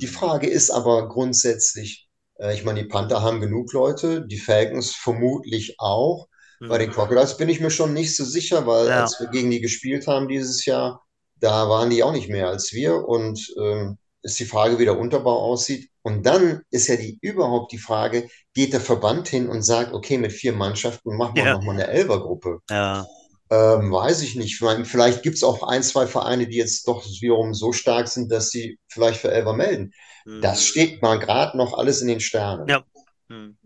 Die 0.02 0.08
Hm. 0.08 0.14
Frage 0.16 0.48
ist 0.48 0.70
aber 0.72 1.08
grundsätzlich, 1.10 2.10
äh, 2.40 2.54
ich 2.54 2.64
meine, 2.66 2.82
die 2.84 2.90
Panther 2.90 3.22
haben 3.22 3.40
genug 3.42 3.72
Leute, 3.74 4.26
die 4.28 4.38
Falcons 4.40 4.94
vermutlich 4.96 5.76
auch. 5.80 6.28
Bei 6.68 6.78
den 6.78 6.90
Mhm. 6.90 6.94
Crocodiles 6.94 7.38
bin 7.38 7.50
ich 7.50 7.60
mir 7.62 7.72
schon 7.72 7.94
nicht 7.94 8.16
so 8.16 8.26
sicher, 8.26 8.68
weil 8.68 8.88
Ja. 8.88 9.02
als 9.02 9.20
wir 9.20 9.28
gegen 9.28 9.50
die 9.52 9.62
gespielt 9.62 10.08
haben 10.08 10.28
dieses 10.28 10.66
Jahr, 10.66 11.04
da 11.40 11.70
waren 11.70 11.90
die 11.90 12.04
auch 12.04 12.12
nicht 12.12 12.30
mehr 12.30 12.50
als 12.50 12.74
wir 12.74 13.08
und 13.08 13.40
ähm, 13.60 13.98
ist 14.22 14.40
die 14.40 14.46
Frage, 14.46 14.78
wie 14.80 14.86
der 14.86 15.00
Unterbau 15.00 15.40
aussieht. 15.42 15.90
Und 16.10 16.26
dann 16.26 16.62
ist 16.72 16.88
ja 16.88 16.96
die 16.96 17.18
überhaupt 17.22 17.72
die 17.72 17.78
Frage, 17.78 18.28
geht 18.54 18.74
der 18.74 18.82
Verband 18.82 19.28
hin 19.28 19.48
und 19.48 19.62
sagt, 19.62 19.94
okay, 19.94 20.18
mit 20.18 20.32
vier 20.32 20.54
Mannschaften 20.54 21.16
machen 21.16 21.36
wir 21.36 21.44
Ja. 21.46 21.54
nochmal 21.54 21.76
eine 21.76 21.88
Elfergruppe. 21.88 22.60
Ja, 22.70 23.06
Ähm, 23.52 23.92
weiß 23.92 24.22
ich 24.22 24.36
nicht. 24.36 24.54
Ich 24.56 24.62
meine, 24.62 24.86
vielleicht 24.86 25.24
gibt 25.24 25.36
es 25.38 25.44
auch 25.44 25.64
ein, 25.68 25.82
zwei 25.82 26.06
Vereine, 26.06 26.46
die 26.48 26.58
jetzt 26.58 26.88
doch 26.88 27.04
wiederum 27.04 27.54
so 27.56 27.72
stark 27.72 28.08
sind, 28.08 28.32
dass 28.32 28.52
sie 28.52 28.78
vielleicht 28.88 29.20
für 29.22 29.32
Elfer 29.32 29.54
melden. 29.54 29.92
mhm. 30.26 30.42
Das 30.42 30.64
steht 30.66 31.02
mal 31.02 31.18
gerade 31.18 31.58
noch 31.58 31.74
alles 31.76 32.02
in 32.02 32.08
den 32.10 32.20
Sternen. 32.20 32.68
Ja. 32.68 32.84
Mhm. 33.30 33.58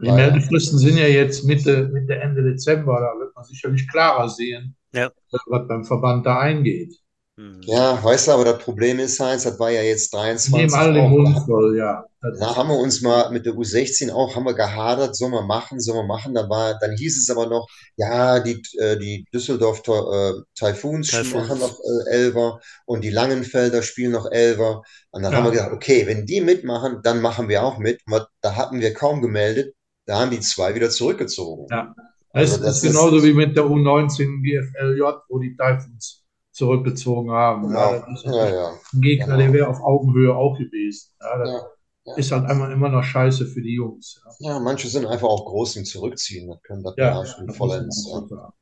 Die 0.00 0.06
Weil- 0.08 0.16
Meldefristen 0.32 0.78
sind 0.78 0.96
ja 0.96 1.06
jetzt 1.06 1.44
Mitte, 1.44 1.88
Mitte, 1.92 2.14
Ende 2.16 2.42
Dezember. 2.42 2.98
Da 3.00 3.18
wird 3.20 3.34
man 3.34 3.44
sicherlich 3.44 3.86
klarer 3.88 4.28
sehen, 4.28 4.74
Ja. 4.92 5.10
was 5.30 5.68
beim 5.68 5.84
Verband 5.84 6.24
da 6.26 6.40
eingeht. 6.40 6.94
Mhm. 7.36 7.60
Ja, 7.62 7.98
weißt 8.02 8.28
du, 8.28 8.32
aber 8.32 8.44
das 8.44 8.58
Problem 8.58 9.00
ist, 9.00 9.18
Heinz, 9.18 9.42
das 9.42 9.58
war 9.58 9.68
ja 9.70 9.82
jetzt 9.82 10.12
Die 10.12 10.16
23 10.16 10.52
nehmen 10.54 10.74
alle 10.74 10.92
den. 10.94 11.10
Mund 11.10 11.36
voll, 11.44 11.76
ja. 11.76 12.04
Das 12.20 12.38
Da 12.38 12.50
ist- 12.52 12.56
haben 12.56 12.68
wir 12.68 12.78
uns 12.78 13.02
mal 13.02 13.30
mit 13.32 13.44
der 13.44 13.54
U16 13.54 14.10
auch, 14.12 14.36
haben 14.36 14.44
wir 14.46 14.54
gehadert, 14.54 15.16
sollen 15.16 15.32
wir 15.32 15.42
machen, 15.42 15.80
sollen 15.80 15.98
wir 15.98 16.06
machen. 16.06 16.32
Da 16.34 16.48
war, 16.48 16.78
dann 16.78 16.92
hieß 16.96 17.18
es 17.20 17.28
aber 17.30 17.46
noch, 17.46 17.66
ja, 17.96 18.38
die, 18.38 18.62
äh, 18.78 18.96
die 18.98 19.26
Düsseldorf 19.34 19.80
äh, 19.80 20.32
Typhoons 20.54 21.08
Typhoons. 21.08 21.34
machen 21.48 21.58
noch 21.58 21.76
äh, 21.80 22.10
Elfer 22.10 22.60
und 22.86 23.02
die 23.02 23.10
Langenfelder 23.10 23.82
spielen 23.82 24.12
noch 24.12 24.30
Elfer. 24.30 24.82
Und 25.10 25.22
dann 25.24 25.32
Ja. 25.32 25.38
haben 25.38 25.44
wir 25.46 25.50
gesagt, 25.50 25.72
okay, 25.72 26.06
wenn 26.06 26.26
die 26.26 26.40
mitmachen, 26.40 27.00
dann 27.02 27.20
machen 27.20 27.48
wir 27.48 27.64
auch 27.64 27.78
mit. 27.78 28.00
Und 28.06 28.24
Da 28.42 28.54
hatten 28.54 28.80
wir 28.80 28.94
kaum 28.94 29.20
gemeldet, 29.22 29.74
da 30.06 30.20
haben 30.20 30.30
die 30.30 30.40
zwei 30.40 30.74
wieder 30.76 30.88
zurückgezogen. 30.90 31.66
Ja. 31.70 31.94
Also 32.30 32.58
Das 32.58 32.64
das 32.66 32.76
ist 32.76 32.84
ist- 32.84 32.92
genauso 32.92 33.24
wie 33.24 33.32
mit 33.32 33.56
der 33.56 33.64
U19 33.64 34.40
GFLJ, 34.42 35.00
wo 35.28 35.38
die 35.40 35.56
Typhoons 35.56 36.20
zurückgezogen 36.54 37.30
haben. 37.32 37.68
Genau. 37.68 37.94
Ja, 37.94 38.14
ist 38.14 38.24
Ja, 38.24 38.48
ja. 38.48 38.80
ein 38.92 39.00
Gegner, 39.00 39.26
Genau. 39.26 39.38
der 39.38 39.52
wäre 39.52 39.68
auf 39.68 39.80
Augenhöhe 39.80 40.34
auch 40.34 40.56
gewesen. 40.58 41.10
Ja, 41.20 41.38
das 41.38 41.48
Ja, 41.50 41.66
ja. 42.06 42.16
ist 42.16 42.32
halt 42.32 42.46
einmal 42.46 42.72
immer 42.72 42.88
noch 42.88 43.02
scheiße 43.04 43.46
für 43.46 43.62
die 43.62 43.74
Jungs. 43.74 44.20
Ja, 44.40 44.52
Ja, 44.54 44.60
manche 44.60 44.88
sind 44.88 45.06
einfach 45.06 45.28
auch 45.28 45.44
groß 45.46 45.76
im 45.76 45.84
Zurückziehen. 45.84 46.48
Das 46.48 46.62
können 46.62 46.82
das 46.82 46.94
ja, 46.96 47.24
vollends. 47.54 48.06
Ja. 48.10 48.26
sagen. 48.28 48.52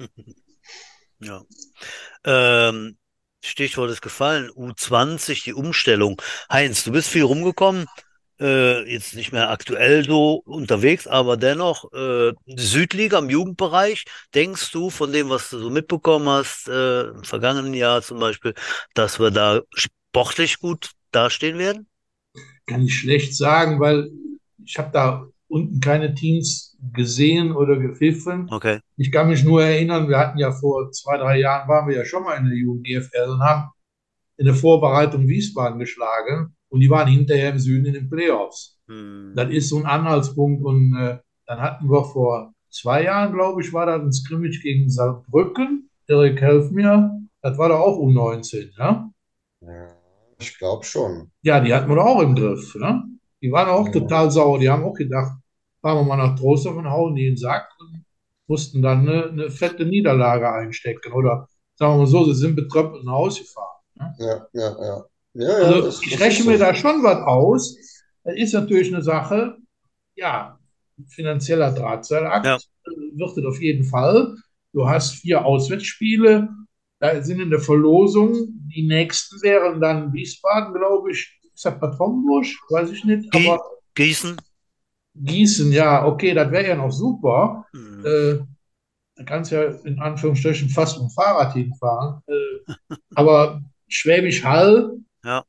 Ja. 1.20 1.42
Ähm, 2.24 2.98
Stichwort 3.44 3.90
ist 3.90 4.02
gefallen, 4.02 4.50
U20, 4.50 5.44
die 5.44 5.54
Umstellung. 5.54 6.20
Heinz, 6.50 6.84
du 6.84 6.92
bist 6.92 7.08
viel 7.08 7.22
rumgekommen, 7.24 7.86
äh, 8.40 8.90
jetzt 8.90 9.14
nicht 9.14 9.32
mehr 9.32 9.50
aktuell 9.50 10.04
so 10.04 10.42
unterwegs, 10.44 11.06
aber 11.06 11.36
dennoch, 11.36 11.92
äh, 11.92 12.32
Südliga 12.46 13.18
im 13.18 13.30
Jugendbereich, 13.30 14.04
denkst 14.34 14.72
du 14.72 14.90
von 14.90 15.12
dem, 15.12 15.30
was 15.30 15.50
du 15.50 15.58
so 15.58 15.70
mitbekommen 15.70 16.28
hast, 16.28 16.68
äh, 16.68 17.08
im 17.08 17.24
vergangenen 17.24 17.74
Jahr 17.74 18.02
zum 18.02 18.18
Beispiel, 18.18 18.54
dass 18.94 19.20
wir 19.20 19.30
da 19.30 19.60
sportlich 19.72 20.58
gut 20.58 20.90
dastehen 21.12 21.58
werden? 21.58 21.86
Kann 22.66 22.84
ich 22.84 22.98
schlecht 22.98 23.36
sagen, 23.36 23.78
weil 23.80 24.10
ich 24.64 24.78
habe 24.78 24.90
da 24.92 25.26
unten 25.48 25.80
keine 25.80 26.14
Teams 26.14 26.76
gesehen 26.92 27.52
oder 27.52 27.78
gepfiffen. 27.78 28.48
Okay. 28.50 28.80
Ich 28.96 29.12
kann 29.12 29.28
mich 29.28 29.44
nur 29.44 29.62
erinnern, 29.62 30.08
wir 30.08 30.18
hatten 30.18 30.38
ja 30.38 30.50
vor 30.50 30.90
zwei, 30.90 31.16
drei 31.18 31.38
Jahren, 31.38 31.68
waren 31.68 31.88
wir 31.88 31.96
ja 31.96 32.04
schon 32.04 32.24
mal 32.24 32.36
in 32.36 32.46
der 32.46 32.56
Jugend 32.56 32.86
GFL 32.86 33.30
und 33.30 33.40
haben 33.40 33.70
in 34.36 34.46
der 34.46 34.54
Vorbereitung 34.54 35.28
Wiesbaden 35.28 35.78
geschlagen 35.78 36.53
und 36.74 36.80
die 36.80 36.90
waren 36.90 37.08
hinterher 37.08 37.50
im 37.50 37.58
Süden 37.58 37.86
in 37.86 37.94
den 37.94 38.10
Playoffs. 38.10 38.78
Hm. 38.88 39.32
Das 39.36 39.48
ist 39.50 39.68
so 39.68 39.78
ein 39.78 39.86
Anhaltspunkt 39.86 40.64
und 40.64 40.96
äh, 40.96 41.18
dann 41.46 41.60
hatten 41.60 41.88
wir 41.88 42.04
vor 42.04 42.52
zwei 42.70 43.04
Jahren, 43.04 43.32
glaube 43.32 43.62
ich, 43.62 43.72
war 43.72 43.86
das 43.86 44.02
ein 44.02 44.12
Scrimmage 44.12 44.60
gegen 44.60 44.90
Saarbrücken. 44.90 45.88
Erik, 46.08 46.40
helf 46.40 46.70
mir. 46.70 47.20
Das 47.42 47.56
war 47.58 47.68
doch 47.68 47.78
auch 47.80 47.98
U19, 47.98 48.72
ja? 48.76 49.08
Ja, 49.60 49.88
ich 50.38 50.58
glaube 50.58 50.84
schon. 50.84 51.30
Ja, 51.42 51.60
die 51.60 51.72
hatten 51.72 51.88
wir 51.88 51.96
doch 51.96 52.06
auch 52.06 52.22
im 52.22 52.34
Griff, 52.34 52.74
ne? 52.74 53.04
Die 53.40 53.52
waren 53.52 53.68
auch 53.68 53.86
Ja. 53.86 53.92
total 53.92 54.30
sauer. 54.30 54.58
Die 54.58 54.68
haben 54.68 54.84
auch 54.84 54.94
gedacht, 54.94 55.32
fahren 55.80 55.98
wir 55.98 56.04
mal 56.04 56.16
nach 56.16 56.36
Trostorf 56.38 56.76
und 56.76 56.90
hauen 56.90 57.14
die 57.14 57.26
in 57.26 57.34
den 57.34 57.36
Sack 57.36 57.68
und 57.78 58.04
mussten 58.48 58.82
dann 58.82 59.08
eine, 59.08 59.24
eine 59.30 59.50
fette 59.50 59.84
Niederlage 59.86 60.50
einstecken. 60.50 61.12
Oder 61.12 61.48
sagen 61.76 61.94
wir 61.94 61.98
mal 61.98 62.06
so, 62.06 62.24
sie 62.24 62.34
sind 62.34 62.56
betröppelt 62.56 63.04
nach 63.04 63.12
Hause 63.12 63.42
gefahren. 63.42 63.80
Ne? 63.96 64.14
Ja, 64.18 64.46
ja, 64.52 64.84
ja. 64.84 65.04
Ja, 65.34 65.48
ja, 65.48 65.64
Also 65.64 65.82
das, 65.82 66.02
ich 66.02 66.20
rechne 66.20 66.40
ist 66.40 66.46
mir 66.46 66.58
so. 66.58 66.64
da 66.64 66.74
schon 66.74 67.02
was 67.02 67.18
aus. 67.26 67.76
Das 68.24 68.34
ist 68.36 68.52
natürlich 68.54 68.92
eine 68.92 69.02
Sache, 69.02 69.56
ja, 70.16 70.58
finanzieller 71.08 71.72
Drahtseilakt 71.72 72.46
Ja. 72.46 72.58
wird 73.14 73.36
es 73.38 73.44
auf 73.44 73.60
jeden 73.60 73.84
Fall. 73.84 74.36
Du 74.72 74.88
hast 74.88 75.16
vier 75.16 75.44
Auswärtsspiele, 75.44 76.48
da 77.00 77.22
sind 77.22 77.40
in 77.40 77.50
der 77.50 77.60
Verlosung, 77.60 78.48
die 78.74 78.86
nächsten 78.86 79.40
wären 79.42 79.80
dann 79.80 80.12
Wiesbaden, 80.12 80.72
glaube 80.74 81.10
ich, 81.12 81.38
ist 81.54 81.64
das 81.64 81.78
Bad 81.78 81.98
Homburg? 81.98 82.46
Weiß 82.70 82.90
ich 82.90 83.04
nicht, 83.04 83.32
aber 83.34 83.60
Gießen? 83.94 84.36
Gießen, 85.14 85.70
ja, 85.72 86.04
okay, 86.06 86.34
das 86.34 86.50
wäre 86.50 86.68
ja 86.68 86.74
noch 86.74 86.90
super. 86.90 87.64
Hm. 87.72 88.04
Äh, 88.04 88.38
da 89.16 89.24
kannst 89.24 89.52
du 89.52 89.56
ja 89.56 89.70
in 89.84 90.00
Anführungsstrichen 90.00 90.68
fast 90.70 90.98
mit 90.98 91.08
dem 91.08 91.10
Fahrrad 91.10 91.52
hinfahren. 91.52 92.20
Äh, 92.26 92.72
aber 93.14 93.62
Schwäbisch 93.86 94.42
Hall, 94.42 94.98
Ja. 95.24 95.44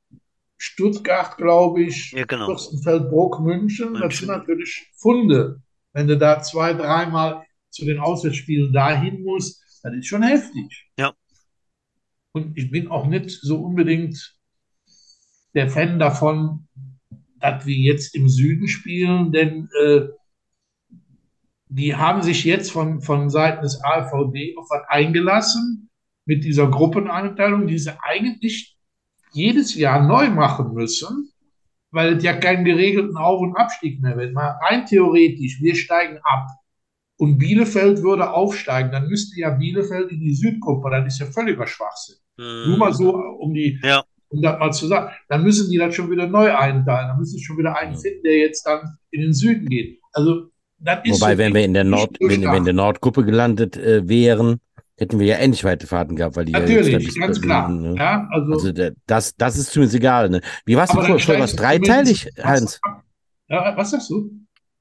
Stuttgart, 0.58 1.38
glaube 1.38 1.84
ich, 1.84 2.12
Ja, 2.12 2.26
genau. 2.26 2.46
Fürstenfeldbruck, 2.46 3.42
München, 3.42 3.94
das 3.94 4.02
München. 4.02 4.20
sind 4.20 4.28
natürlich 4.30 4.92
Funde. 4.96 5.62
Wenn 5.94 6.08
du 6.08 6.18
da 6.18 6.42
zwei, 6.42 6.74
dreimal 6.74 7.46
zu 7.70 7.86
den 7.86 8.00
Auswärtsspielen 8.00 8.72
dahin 8.74 9.24
musst, 9.24 9.62
das 9.84 9.94
ist 9.94 10.08
schon 10.08 10.24
heftig. 10.24 10.90
Ja. 10.98 11.14
Und 12.32 12.58
ich 12.58 12.72
bin 12.72 12.88
auch 12.90 13.06
nicht 13.06 13.30
so 13.30 13.62
unbedingt 13.62 14.36
der 15.54 15.70
Fan 15.70 16.00
davon, 16.00 16.68
dass 17.40 17.66
wir 17.66 17.76
jetzt 17.76 18.16
im 18.16 18.28
Süden 18.28 18.68
spielen, 18.68 19.32
denn 19.32 19.70
äh, 19.84 20.08
die 21.68 21.96
haben 21.96 22.22
sich 22.22 22.44
jetzt 22.44 22.72
von, 22.72 23.02
von 23.02 23.30
Seiten 23.30 23.62
des 23.62 23.84
AVD 23.84 24.56
auf 24.58 24.68
was 24.70 24.88
eingelassen 24.88 25.90
mit 26.26 26.44
dieser 26.44 26.70
Gruppeneinteilung, 26.70 27.68
die 27.68 27.78
sie 27.78 27.94
eigentlich 28.02 28.75
jedes 29.36 29.76
Jahr 29.76 30.06
neu 30.08 30.30
machen 30.30 30.74
müssen, 30.74 31.30
weil 31.91 32.17
es 32.17 32.24
ja 32.24 32.34
keinen 32.34 32.65
geregelten 32.65 33.17
Auf- 33.17 33.41
und 33.41 33.56
Abstieg 33.56 34.02
mehr 34.02 34.17
wird. 34.17 34.34
Mal 34.34 34.58
rein 34.67 34.86
theoretisch, 34.86 35.62
wir 35.62 35.76
steigen 35.76 36.19
ab 36.24 36.48
und 37.17 37.38
Bielefeld 37.38 38.02
würde 38.02 38.32
aufsteigen, 38.32 38.91
dann 38.91 39.08
müsste 39.08 39.39
ja 39.39 39.52
Bielefeld 39.52 40.12
in 40.12 40.19
die 40.19 40.34
Südgruppe, 40.36 40.89
das 40.89 41.08
ist 41.08 41.19
ja 41.19 41.26
völliger 41.28 41.67
Schwachsinn. 41.67 42.17
Nur 42.38 42.74
Hm. 42.74 42.80
mal 42.80 42.93
so, 42.93 43.15
um 43.15 43.54
die, 43.54 43.80
Ja. 43.82 44.04
um 44.28 44.41
das 44.41 44.60
mal 44.60 44.71
zu 44.74 44.88
sagen. 44.88 45.13
Dann 45.30 45.43
müssen 45.43 45.71
die 45.71 45.78
das 45.78 45.95
schon 45.95 46.12
wieder 46.12 46.28
neu 46.28 46.54
einteilen. 46.54 47.08
Dann 47.08 47.17
müssen 47.17 47.38
sie 47.38 47.43
schon 47.43 47.58
wieder 47.58 47.78
einen 47.78 47.95
finden, 47.95 48.24
der 48.24 48.38
jetzt 48.39 48.63
dann 48.65 48.98
in 49.12 49.21
den 49.21 49.34
Süden 49.34 49.67
geht. 49.69 50.00
Also, 50.12 50.50
das 50.78 51.00
ist 51.06 51.21
Wobei, 51.21 51.34
so 51.34 51.38
wenn 51.38 51.54
wir 51.54 51.63
in 51.63 51.74
der 51.74 51.86
Nord, 51.86 52.17
wenn, 52.19 52.41
wir 52.41 52.58
in 52.58 52.65
der 52.65 52.74
Nordgruppe 52.74 53.24
gelandet 53.24 53.78
äh, 53.78 54.06
wären, 54.10 54.60
hätten 54.98 55.20
wir 55.20 55.28
ja 55.28 55.36
endlich 55.36 55.64
weite 55.64 55.88
Fahrten 55.88 56.16
gehabt, 56.16 56.36
weil 56.36 56.46
die 56.46 56.54
ja 56.54 56.60
Natürlich, 56.60 57.06
bis 57.06 57.20
ganz 57.20 57.42
klar. 57.42 57.70
ne? 57.70 57.96
Ja, 57.98 58.28
also, 58.32 58.52
Also 58.54 58.72
der, 58.72 58.94
das, 59.08 59.36
das 59.36 59.58
ist 59.58 59.72
zumindest 59.72 59.96
egal. 59.98 60.30
Ne? 60.30 60.42
Wie 60.66 60.76
war 60.76 60.86
es 60.86 60.92
vorher? 60.92 61.20
Vorher 61.20 61.40
war 61.40 61.46
es 61.46 61.56
dreiteilig, 61.56 62.30
Heinz? 62.44 62.80
Ja, 63.48 63.76
was 63.76 63.92
sagst 63.92 64.10
du? 64.10 64.32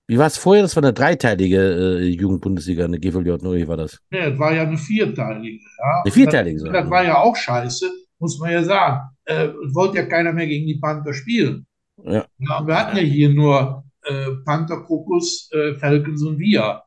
Wie 0.06 0.18
war 0.18 0.26
es 0.26 0.36
vorher? 0.36 0.62
Das 0.62 0.76
war 0.76 0.82
eine 0.82 0.92
dreiteilige 0.92 1.58
äh, 1.58 2.04
Jugendbundesliga, 2.08 2.84
eine 2.84 2.98
GVJ, 2.98 3.30
oder 3.30 3.54
wie 3.54 3.66
war 3.66 3.76
das? 3.78 3.98
Ja, 4.10 4.30
das 4.30 4.38
war 4.38 4.52
ja 4.52 4.62
eine 4.62 4.76
vierteilige. 4.76 5.64
Ja. 5.78 6.02
Eine 6.04 6.12
vierteilige 6.12 6.58
Das, 6.64 6.72
das 6.72 6.90
war 6.90 7.04
ja 7.04 7.18
auch 7.18 7.34
scheiße, 7.34 7.90
muss 8.18 8.38
man 8.38 8.52
ja 8.52 8.62
sagen. 8.62 9.00
Äh, 9.24 9.46
es 9.66 9.74
wollte 9.74 9.96
ja 9.96 10.06
keiner 10.06 10.32
mehr 10.32 10.46
gegen 10.46 10.66
die 10.66 10.78
Panther 10.78 11.14
spielen. 11.14 11.66
Ja. 12.04 12.26
Ja, 12.38 12.66
wir 12.66 12.76
hatten 12.76 12.96
ja 12.98 13.02
hier 13.02 13.30
nur 13.30 13.84
äh, 14.02 14.26
Panther, 14.44 14.82
Krokus, 14.84 15.48
äh, 15.52 15.74
Falcons 15.74 16.22
und 16.22 16.38
wir. 16.38 16.82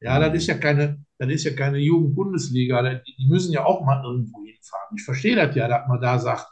Ja, 0.00 0.18
das 0.18 0.34
ist 0.34 0.46
ja 0.46 0.54
keine, 0.54 0.98
das 1.22 1.30
ist 1.30 1.44
ja 1.44 1.54
keine 1.54 1.78
Jugendbundesliga. 1.78 2.82
Die, 2.82 3.28
müssen 3.28 3.52
ja 3.52 3.64
auch 3.64 3.84
mal 3.84 4.02
irgendwo 4.04 4.44
hinfahren. 4.44 4.96
Ich 4.96 5.04
verstehe 5.04 5.36
das 5.36 5.54
ja, 5.54 5.68
dass 5.68 5.86
man 5.88 6.00
da 6.00 6.18
sagt, 6.18 6.48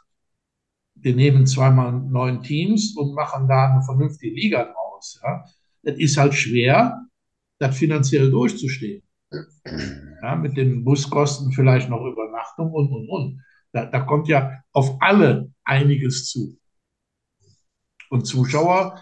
wir 0.95 1.13
nehmen 1.13 1.45
zweimal 1.45 1.91
neun 1.91 2.41
Teams 2.41 2.95
und 2.95 3.13
machen 3.13 3.47
da 3.49 3.73
eine 3.73 3.83
vernünftige 3.83 4.33
Liga 4.33 4.63
draus. 4.63 5.19
Ja. 5.21 5.43
Das 5.83 5.97
ist 5.97 6.17
halt 6.17 6.33
schwer, 6.33 7.05
das 7.59 7.77
finanziell 7.77 8.31
durchzustehen. 8.31 9.03
Ja, 10.21 10.35
mit 10.35 10.55
den 10.55 10.83
Buskosten 10.85 11.51
vielleicht 11.51 11.89
noch 11.89 12.05
Übernachtung 12.05 12.71
und, 12.71 12.91
und, 12.91 13.09
und. 13.09 13.43
Da, 13.73 13.85
da 13.85 14.01
kommt 14.01 14.27
ja 14.27 14.61
auf 14.71 14.97
alle 15.01 15.51
einiges 15.65 16.27
zu. 16.27 16.57
Und 18.09 18.25
Zuschauer 18.25 19.01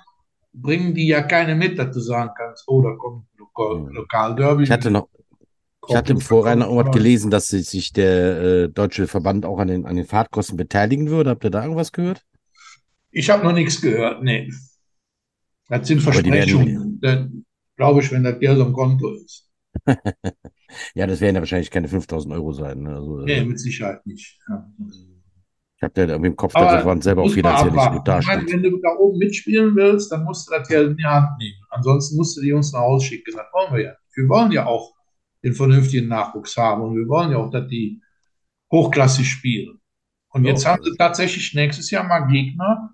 bringen 0.53 0.93
die 0.93 1.07
ja 1.07 1.21
keine 1.21 1.55
mit, 1.55 1.77
dass 1.77 1.93
du 1.93 1.99
sagen 1.99 2.31
kannst, 2.35 2.63
oh, 2.67 2.81
da 2.81 2.95
kommt 2.95 3.25
ein 3.25 3.37
Lokal. 3.37 3.93
Lokalderby. 3.93 4.63
Ich 4.63 4.71
hatte 4.71 4.91
noch, 4.91 5.09
ich 5.89 5.95
hatte 5.95 6.13
im 6.13 6.21
Vorrein 6.21 6.59
noch 6.59 6.67
irgendwas 6.67 6.95
gelesen, 6.95 7.31
dass 7.31 7.47
sich 7.47 7.93
der 7.93 8.41
äh, 8.41 8.69
deutsche 8.69 9.07
Verband 9.07 9.45
auch 9.45 9.59
an 9.59 9.67
den, 9.67 9.85
an 9.85 9.95
den 9.95 10.05
Fahrtkosten 10.05 10.57
beteiligen 10.57 11.09
würde. 11.09 11.31
Habt 11.31 11.43
ihr 11.43 11.49
da 11.49 11.63
irgendwas 11.63 11.91
gehört? 11.91 12.23
Ich 13.11 13.29
habe 13.29 13.43
noch 13.43 13.53
nichts 13.53 13.81
gehört, 13.81 14.23
nee. 14.23 14.51
Das 15.67 15.87
sind 15.87 16.01
Versprechungen. 16.01 17.01
Glaube 17.75 18.01
ich, 18.01 18.11
wenn 18.11 18.23
das 18.23 18.39
Geld 18.39 18.59
am 18.59 18.73
Konto 18.73 19.13
ist. 19.13 19.49
Ja, 20.93 21.07
das 21.07 21.21
werden 21.21 21.35
ja 21.35 21.41
wahrscheinlich 21.41 21.71
keine 21.71 21.87
5000 21.87 22.33
Euro 22.33 22.51
sein. 22.53 22.81
Ne? 22.81 22.95
Also, 22.95 23.19
Nee, 23.19 23.37
äh, 23.37 23.45
mit 23.45 23.59
Sicherheit 23.59 24.05
nicht. 24.05 24.37
Ja. 24.47 24.69
ich 25.77 25.81
habe 25.83 25.93
da 25.93 26.01
irgendwie 26.03 26.27
im 26.27 26.35
Kopf, 26.35 26.53
dass 26.53 26.83
das 26.83 27.03
selber 27.03 27.23
auch 27.23 27.31
finanziell 27.31 27.71
nicht 27.71 27.91
gut 27.91 28.07
dasteht. 28.07 28.51
wenn 28.51 28.63
du 28.63 28.77
da 28.77 28.89
oben 28.99 29.17
mitspielen 29.17 29.75
willst, 29.75 30.11
dann 30.11 30.23
musst 30.25 30.47
du 30.47 30.55
das 30.55 30.67
Geld 30.67 30.91
in 30.91 30.97
die 30.97 31.05
Hand 31.05 31.37
nehmen. 31.39 31.57
Ansonsten 31.69 32.17
musst 32.17 32.37
du 32.37 32.41
die 32.41 32.49
Jungs 32.49 32.71
nach 32.73 32.81
Hause 32.81 33.07
schicken. 33.07 33.31
Das 33.35 33.45
wollen 33.53 33.73
wir 33.73 33.83
ja. 33.83 33.93
Wir 34.13 34.29
wollen 34.29 34.51
ja 34.51 34.65
auch 34.65 34.93
den 35.43 35.53
vernünftigen 35.53 36.07
Nachwuchs 36.07 36.57
haben 36.57 36.81
und 36.83 36.95
wir 36.95 37.07
wollen 37.07 37.31
ja 37.31 37.37
auch, 37.37 37.49
dass 37.49 37.67
die 37.67 38.01
hochklassig 38.71 39.27
spielen. 39.29 39.79
Und 40.29 40.45
jetzt 40.45 40.65
haben 40.65 40.83
sie 40.83 40.95
tatsächlich 40.95 41.53
nächstes 41.55 41.89
Jahr 41.89 42.03
mal 42.03 42.27
Gegner, 42.27 42.91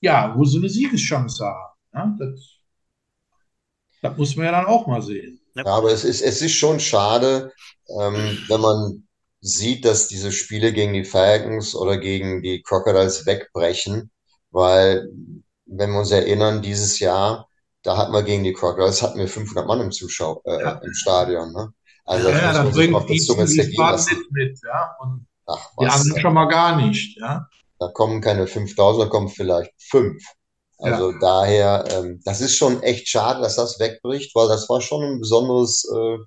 ja, 0.00 0.34
wo 0.36 0.44
sie 0.44 0.58
eine 0.58 0.68
Siegeschance 0.68 1.44
haben. 1.44 1.74
Ja, 1.94 2.16
das, 2.18 2.58
das 4.02 4.16
muss 4.16 4.36
man 4.36 4.46
ja 4.46 4.52
dann 4.52 4.66
auch 4.66 4.86
mal 4.86 5.02
sehen. 5.02 5.40
Ja, 5.54 5.64
aber 5.66 5.90
es 5.90 6.04
ist, 6.04 6.20
es 6.20 6.42
ist 6.42 6.52
schon 6.54 6.80
schade, 6.80 7.52
ähm, 7.88 8.38
wenn 8.48 8.60
man 8.60 9.08
sieht, 9.40 9.84
dass 9.84 10.08
diese 10.08 10.32
Spiele 10.32 10.72
gegen 10.72 10.92
die 10.92 11.04
Falcons 11.04 11.74
oder 11.74 11.96
gegen 11.96 12.42
die 12.42 12.62
Crocodiles 12.62 13.24
wegbrechen, 13.26 14.10
weil, 14.50 15.08
wenn 15.66 15.90
wir 15.92 16.00
uns 16.00 16.10
erinnern, 16.10 16.62
dieses 16.62 16.98
Jahr, 16.98 17.47
da 17.82 17.96
hatten 17.96 18.12
wir 18.12 18.22
gegen 18.22 18.44
die 18.44 18.52
Crocodiles, 18.52 19.02
hatten 19.02 19.18
wir 19.18 19.28
500 19.28 19.66
Mann 19.66 19.80
im 19.80 19.90
Zuschau, 19.92 20.42
äh, 20.44 20.62
Ja. 20.62 20.70
im 20.84 20.92
Stadion, 20.94 21.52
ne? 21.52 21.72
Also 22.04 22.28
Ja, 22.30 22.52
das 22.52 22.76
ja, 22.76 22.94
auf 22.94 23.06
der 23.06 23.14
die 23.14 23.20
Zunge 23.20 23.44
nicht 23.44 23.78
mit, 24.30 24.58
ja, 24.64 24.96
und 25.00 25.26
Ach, 25.46 25.70
die 25.80 25.86
was, 25.86 26.00
anderen 26.00 26.20
schon 26.20 26.34
mal 26.34 26.46
gar 26.46 26.76
nicht, 26.76 27.18
ja. 27.20 27.46
da 27.78 27.88
kommen 27.88 28.20
keine 28.20 28.46
5000, 28.46 29.04
da 29.04 29.08
kommen 29.08 29.28
vielleicht 29.28 29.72
fünf. 29.78 30.22
Also 30.80 31.12
daher, 31.12 31.84
ähm, 31.90 32.20
das 32.24 32.40
ist 32.40 32.56
schon 32.56 32.82
echt 32.84 33.08
schade, 33.08 33.40
dass 33.40 33.56
das 33.56 33.80
wegbricht, 33.80 34.34
weil 34.36 34.48
das 34.48 34.68
war 34.68 34.80
schon 34.80 35.02
ein 35.02 35.18
besonderes 35.20 35.84
äh, 35.92 36.18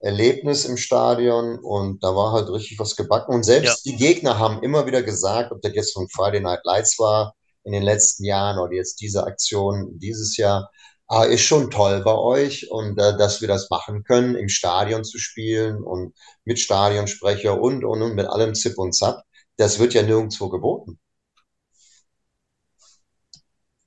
Erlebnis 0.00 0.64
im 0.64 0.76
Stadion 0.76 1.58
und 1.58 2.04
da 2.04 2.14
war 2.14 2.32
halt 2.32 2.48
richtig 2.50 2.78
was 2.78 2.94
gebacken. 2.94 3.34
Und 3.34 3.42
selbst 3.42 3.84
die 3.84 3.96
Gegner 3.96 4.38
haben 4.38 4.62
immer 4.62 4.86
wieder 4.86 5.02
gesagt, 5.02 5.50
ob 5.50 5.60
das 5.62 5.74
jetzt 5.74 5.94
von 5.94 6.08
Friday 6.08 6.40
Night 6.40 6.60
Lights 6.62 6.98
war 7.00 7.34
in 7.64 7.72
den 7.72 7.82
letzten 7.82 8.24
Jahren 8.24 8.58
oder 8.60 8.72
jetzt 8.74 9.00
diese 9.00 9.24
Aktion 9.24 9.98
dieses 9.98 10.36
Jahr, 10.36 10.70
ah, 11.08 11.24
ist 11.24 11.42
schon 11.42 11.70
toll 11.70 12.02
bei 12.04 12.14
euch 12.14 12.70
und 12.70 12.98
äh, 12.98 13.16
dass 13.16 13.40
wir 13.40 13.48
das 13.48 13.70
machen 13.70 14.04
können, 14.04 14.34
im 14.36 14.48
Stadion 14.48 15.04
zu 15.04 15.18
spielen 15.18 15.82
und 15.82 16.14
mit 16.44 16.58
Stadionsprecher 16.58 17.60
und 17.60 17.84
und 17.84 18.02
und 18.02 18.14
mit 18.14 18.26
allem 18.26 18.54
Zip 18.54 18.78
und 18.78 18.94
Zap. 18.94 19.22
Das 19.56 19.78
wird 19.78 19.94
ja 19.94 20.02
nirgendwo 20.02 20.48
geboten. 20.48 20.98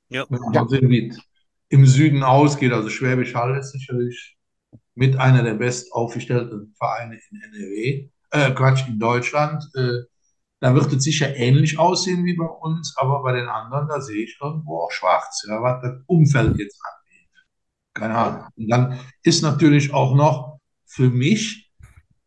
Ja. 0.09 0.25
Wenn 0.29 0.41
man 0.41 0.67
sehen, 0.67 0.89
wie 0.89 1.07
es 1.07 1.19
im 1.69 1.85
Süden 1.85 2.23
ausgeht, 2.23 2.73
also 2.73 2.89
Schwäbisch 2.89 3.33
Hall 3.33 3.57
ist 3.57 3.71
sicherlich 3.71 4.37
mit 4.93 5.17
einer 5.17 5.43
der 5.43 5.53
best 5.53 5.93
aufgestellten 5.93 6.73
Vereine 6.77 7.17
in 7.29 7.41
NRW, 7.41 8.09
äh, 8.31 8.51
Quatsch, 8.51 8.87
in 8.87 8.99
Deutschland. 8.99 9.63
Äh, 9.75 10.03
da 10.59 10.75
wird 10.75 10.91
es 10.91 11.03
sicher 11.03 11.35
ähnlich 11.35 11.79
aussehen 11.79 12.25
wie 12.25 12.35
bei 12.35 12.45
uns, 12.45 12.95
aber 12.97 13.23
bei 13.23 13.31
den 13.31 13.47
anderen, 13.47 13.87
da 13.87 14.01
sehe 14.01 14.23
ich 14.25 14.37
irgendwo 14.41 14.83
auch 14.83 14.91
schwarz, 14.91 15.45
ja, 15.47 15.61
was 15.61 15.81
das 15.81 16.03
Umfeld 16.07 16.57
jetzt 16.59 16.79
angeht. 16.83 17.00
Keine 17.93 18.15
Ahnung. 18.15 18.45
Und 18.55 18.67
dann 18.69 18.99
ist 19.23 19.41
natürlich 19.41 19.93
auch 19.93 20.15
noch 20.15 20.59
für 20.85 21.09
mich 21.09 21.71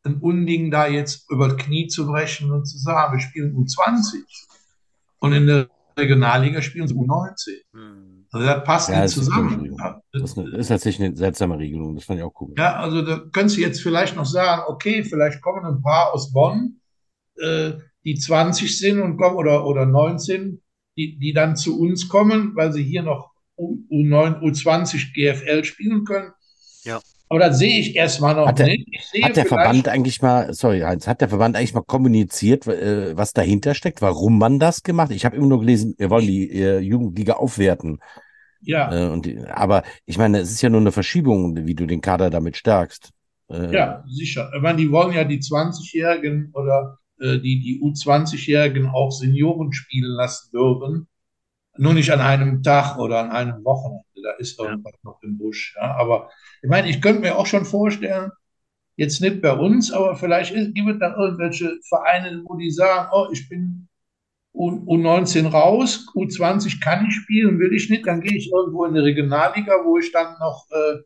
ein 0.05 0.18
Unding, 0.18 0.70
da 0.70 0.87
jetzt 0.87 1.31
über 1.31 1.48
das 1.48 1.57
Knie 1.57 1.87
zu 1.87 2.07
brechen 2.07 2.50
und 2.50 2.66
zu 2.66 2.79
sagen, 2.79 3.14
wir 3.14 3.20
spielen 3.20 3.57
U20 3.57 4.22
und 5.20 5.33
in 5.33 5.46
der 5.46 5.68
Regionalliga 5.96 6.61
spielen 6.61 6.87
sie 6.87 6.94
U19. 6.94 7.62
Hm. 7.72 8.27
Also 8.31 8.46
das 8.46 8.64
passt 8.64 8.88
Ja, 8.88 8.94
nicht 8.96 9.05
das 9.05 9.16
ist 9.16 9.24
zusammen. 9.27 9.77
Ja, 9.79 10.03
Das 10.12 10.22
ist, 10.22 10.38
eine, 10.38 10.57
ist 10.57 10.68
tatsächlich 10.68 11.07
eine 11.07 11.16
seltsame 11.16 11.59
Regelung. 11.59 11.94
Das 11.94 12.05
fand 12.05 12.18
ich 12.18 12.24
auch 12.24 12.35
cool. 12.40 12.53
ja, 12.59 12.77
also 12.77 13.03
da 13.03 13.22
könntest 13.33 13.57
du 13.57 13.61
jetzt 13.61 13.81
vielleicht 13.81 14.16
noch 14.16 14.27
sagen, 14.27 14.62
okay, 14.66 15.05
vielleicht 15.05 15.40
kommen 15.40 15.64
ein 15.64 15.81
paar 15.81 16.12
aus 16.12 16.33
Bonn, 16.33 16.81
äh, 17.37 17.74
die 18.05 18.16
20 18.16 18.77
sind 18.77 19.00
und 19.00 19.16
kommen 19.16 19.37
oder, 19.37 19.64
oder 19.64 19.87
19, 19.87 20.61
die, 20.96 21.18
die 21.18 21.33
dann 21.33 21.57
zu 21.57 21.79
uns 21.81 22.09
kommen, 22.09 22.55
weil 22.57 22.72
sie 22.72 22.83
hier 22.83 23.03
noch 23.03 23.34
U9, 23.58 24.40
U20 24.42 25.12
GFL 25.14 25.64
spielen 25.64 26.04
können. 26.04 26.32
Ja. 26.84 27.00
Aber 27.28 27.38
das 27.40 27.58
sehe 27.58 27.80
ich 27.80 27.96
erstmal 27.96 28.34
noch 28.34 28.46
Hat 28.46 28.58
der- 28.58 28.66
nicht. 28.66 28.86
Ich 28.90 29.04
sehe 29.06 29.24
Hat 29.24 29.36
der 29.36 29.46
Verband 29.46 29.88
eigentlich 29.88 30.20
mal, 30.20 30.52
sorry, 30.52 30.80
Heinz, 30.80 31.06
hat 31.06 31.20
der 31.20 31.28
Verband 31.28 31.56
eigentlich 31.56 31.74
mal 31.74 31.82
kommuniziert, 31.82 32.66
äh, 32.66 33.16
was 33.16 33.32
dahinter 33.32 33.74
steckt, 33.74 34.02
warum 34.02 34.38
man 34.38 34.58
das 34.58 34.82
gemacht? 34.82 35.10
Ich 35.10 35.24
habe 35.24 35.36
immer 35.36 35.46
nur 35.46 35.60
gelesen, 35.60 35.94
wir 35.98 36.10
wollen 36.10 36.26
die 36.26 36.50
äh, 36.50 36.78
Jugendliga 36.80 37.34
aufwerten. 37.34 37.98
Ja, 38.60 38.92
Äh, 38.92 39.10
und 39.10 39.26
aber 39.48 39.82
ich 40.06 40.18
meine, 40.18 40.38
es 40.40 40.50
ist 40.50 40.62
ja 40.62 40.68
nur 40.70 40.80
eine 40.80 40.92
Verschiebung, 40.92 41.66
wie 41.66 41.74
du 41.74 41.86
den 41.86 42.00
Kader 42.00 42.30
damit 42.30 42.56
stärkst. 42.56 43.10
Äh, 43.50 43.72
ja, 43.74 44.04
sicher. 44.06 44.50
Ich 44.54 44.62
meine, 44.62 44.78
die 44.78 44.90
wollen 44.90 45.14
ja 45.14 45.24
die 45.24 45.38
20-Jährigen 45.40 46.50
oder 46.54 46.98
die, 47.20 47.60
die 47.60 47.80
U20-Jährigen 47.80 48.88
auch 48.88 49.10
Senioren 49.12 49.72
spielen 49.72 50.10
lassen 50.16 50.50
dürfen. 50.52 51.06
Nur 51.76 51.94
nicht 51.94 52.10
an 52.12 52.20
einem 52.20 52.62
Tag 52.62 52.98
oder 52.98 53.20
an 53.20 53.30
einem 53.30 53.64
Wochenende. 53.64 54.04
Da 54.22 54.32
ist 54.38 54.58
Ja. 54.58 54.70
irgendwas 54.70 54.94
noch 55.02 55.20
im 55.22 55.37
Busch. 55.38 55.74
Ja. 55.76 55.94
Aber 55.96 56.30
ich 56.62 56.70
meine, 56.70 56.88
ich 56.88 57.00
könnte 57.02 57.20
mir 57.20 57.37
auch 57.37 57.46
schon 57.46 57.64
vorstellen, 57.64 58.30
jetzt 58.96 59.20
nicht 59.20 59.42
bei 59.42 59.52
uns, 59.52 59.92
aber 59.92 60.16
vielleicht 60.16 60.52
ist, 60.54 60.74
gibt 60.74 60.88
es 60.88 60.98
da 61.00 61.14
irgendwelche 61.16 61.78
Vereine, 61.88 62.42
wo 62.46 62.56
die 62.56 62.70
sagen, 62.70 63.08
oh, 63.12 63.26
ich 63.32 63.48
bin 63.48 63.88
U, 64.54 64.70
U19 64.70 65.48
raus, 65.48 66.06
U20 66.14 66.80
kann 66.80 67.06
ich 67.06 67.14
spielen, 67.14 67.58
will 67.58 67.74
ich 67.74 67.90
nicht, 67.90 68.06
dann 68.06 68.20
gehe 68.20 68.37
ich 68.37 68.52
irgendwo 68.52 68.84
in 68.84 68.94
die 68.94 69.00
Regionalliga, 69.00 69.84
wo 69.84 69.98
ich 69.98 70.12
dann 70.12 70.38
noch 70.38 70.66
äh, 70.70 70.98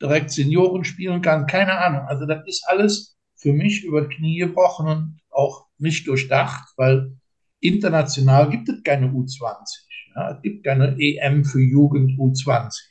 direkt 0.00 0.30
Senioren 0.30 0.84
spielen 0.84 1.20
kann. 1.20 1.46
Keine 1.46 1.76
Ahnung. 1.78 2.06
Also 2.08 2.24
das 2.24 2.46
ist 2.46 2.64
alles 2.66 3.18
für 3.36 3.52
mich 3.52 3.84
über 3.84 4.08
Knie 4.08 4.38
gebrochen 4.38 4.86
und 4.88 5.20
auch 5.30 5.66
nicht 5.76 6.08
durchdacht, 6.08 6.72
weil 6.76 7.12
international 7.60 8.48
gibt 8.50 8.68
es 8.70 8.82
keine 8.82 9.08
U20. 9.08 9.84
Ja, 10.14 10.32
es 10.32 10.42
gibt 10.42 10.64
keine 10.64 10.96
EM 10.98 11.44
für 11.44 11.60
Jugend 11.60 12.18
U20. 12.18 12.88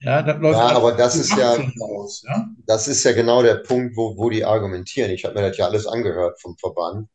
Ja, 0.00 0.22
das 0.22 0.38
läuft 0.40 0.58
Ja, 0.58 0.68
aber 0.70 0.92
das 0.92 1.16
ist 1.16 1.30
ja- 1.36 1.52
18 1.52 1.72
Aus, 1.82 2.22
ja. 2.26 2.48
Das 2.66 2.88
ist 2.88 3.04
ja 3.04 3.12
genau 3.12 3.42
der 3.42 3.56
Punkt, 3.56 3.96
wo, 3.96 4.16
wo 4.16 4.30
die 4.30 4.44
argumentieren. 4.44 5.10
Ich 5.10 5.24
habe 5.24 5.34
mir 5.34 5.48
das 5.48 5.56
ja 5.58 5.66
alles 5.66 5.86
angehört 5.86 6.40
vom 6.40 6.56
Verband. 6.58 7.08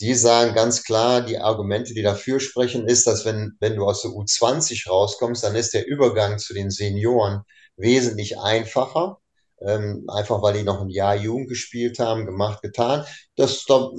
Die 0.00 0.14
sagen 0.14 0.54
ganz 0.54 0.84
klar, 0.84 1.22
die 1.22 1.38
Argumente, 1.38 1.94
die 1.94 2.02
dafür 2.02 2.40
sprechen, 2.40 2.86
ist, 2.88 3.06
dass 3.06 3.24
wenn, 3.24 3.56
wenn 3.60 3.76
du 3.76 3.86
aus 3.86 4.02
der 4.02 4.12
U20 4.12 4.88
rauskommst, 4.90 5.44
dann 5.44 5.56
ist 5.56 5.74
der 5.74 5.86
Übergang 5.86 6.38
zu 6.38 6.54
den 6.54 6.70
Senioren 6.70 7.42
wesentlich 7.76 8.38
einfacher. 8.38 9.18
Ähm, 9.60 10.04
einfach 10.08 10.42
weil 10.42 10.54
die 10.54 10.64
noch 10.64 10.82
ein 10.82 10.88
Jahr 10.90 11.16
Jugend 11.16 11.48
gespielt 11.48 12.00
haben, 12.00 12.26
gemacht, 12.26 12.62
getan. 12.62 13.04
Das 13.36 13.64
da, 13.66 13.90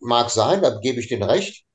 mag 0.00 0.30
sein, 0.30 0.62
da 0.62 0.78
gebe 0.80 1.00
ich 1.00 1.08
denen 1.08 1.22
recht. 1.24 1.65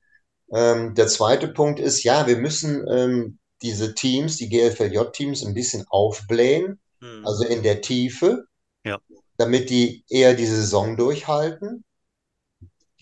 Ähm, 0.54 0.94
der 0.94 1.08
zweite 1.08 1.48
Punkt 1.48 1.80
ist, 1.80 2.02
ja, 2.04 2.26
wir 2.26 2.36
müssen 2.38 2.86
ähm, 2.88 3.38
diese 3.62 3.94
Teams, 3.94 4.36
die 4.36 4.48
GFLJ-Teams, 4.48 5.44
ein 5.44 5.54
bisschen 5.54 5.84
aufblähen 5.88 6.80
Hm. 7.02 7.24
also 7.24 7.44
in 7.44 7.62
der 7.62 7.80
Tiefe, 7.82 8.44
Ja. 8.84 9.00
damit 9.38 9.70
die 9.70 10.04
eher 10.08 10.34
die 10.34 10.46
Saison 10.46 10.96
durchhalten. 10.96 11.84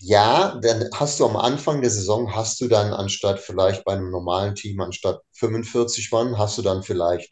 Ja, 0.01 0.59
dann 0.61 0.89
hast 0.95 1.21
du 1.21 1.25
am 1.25 1.37
Anfang 1.37 1.79
der 1.79 1.89
Saison, 1.91 2.35
hast 2.35 2.59
du 2.59 2.67
dann 2.67 2.91
anstatt 2.91 3.39
vielleicht 3.39 3.85
bei 3.85 3.93
einem 3.93 4.11
normalen 4.11 4.53
Team, 4.55 4.81
anstatt 4.81 5.21
45 5.31 6.11
Mann, 6.11 6.37
hast 6.37 6.57
du 6.57 6.61
dann 6.61 6.83
vielleicht 6.83 7.31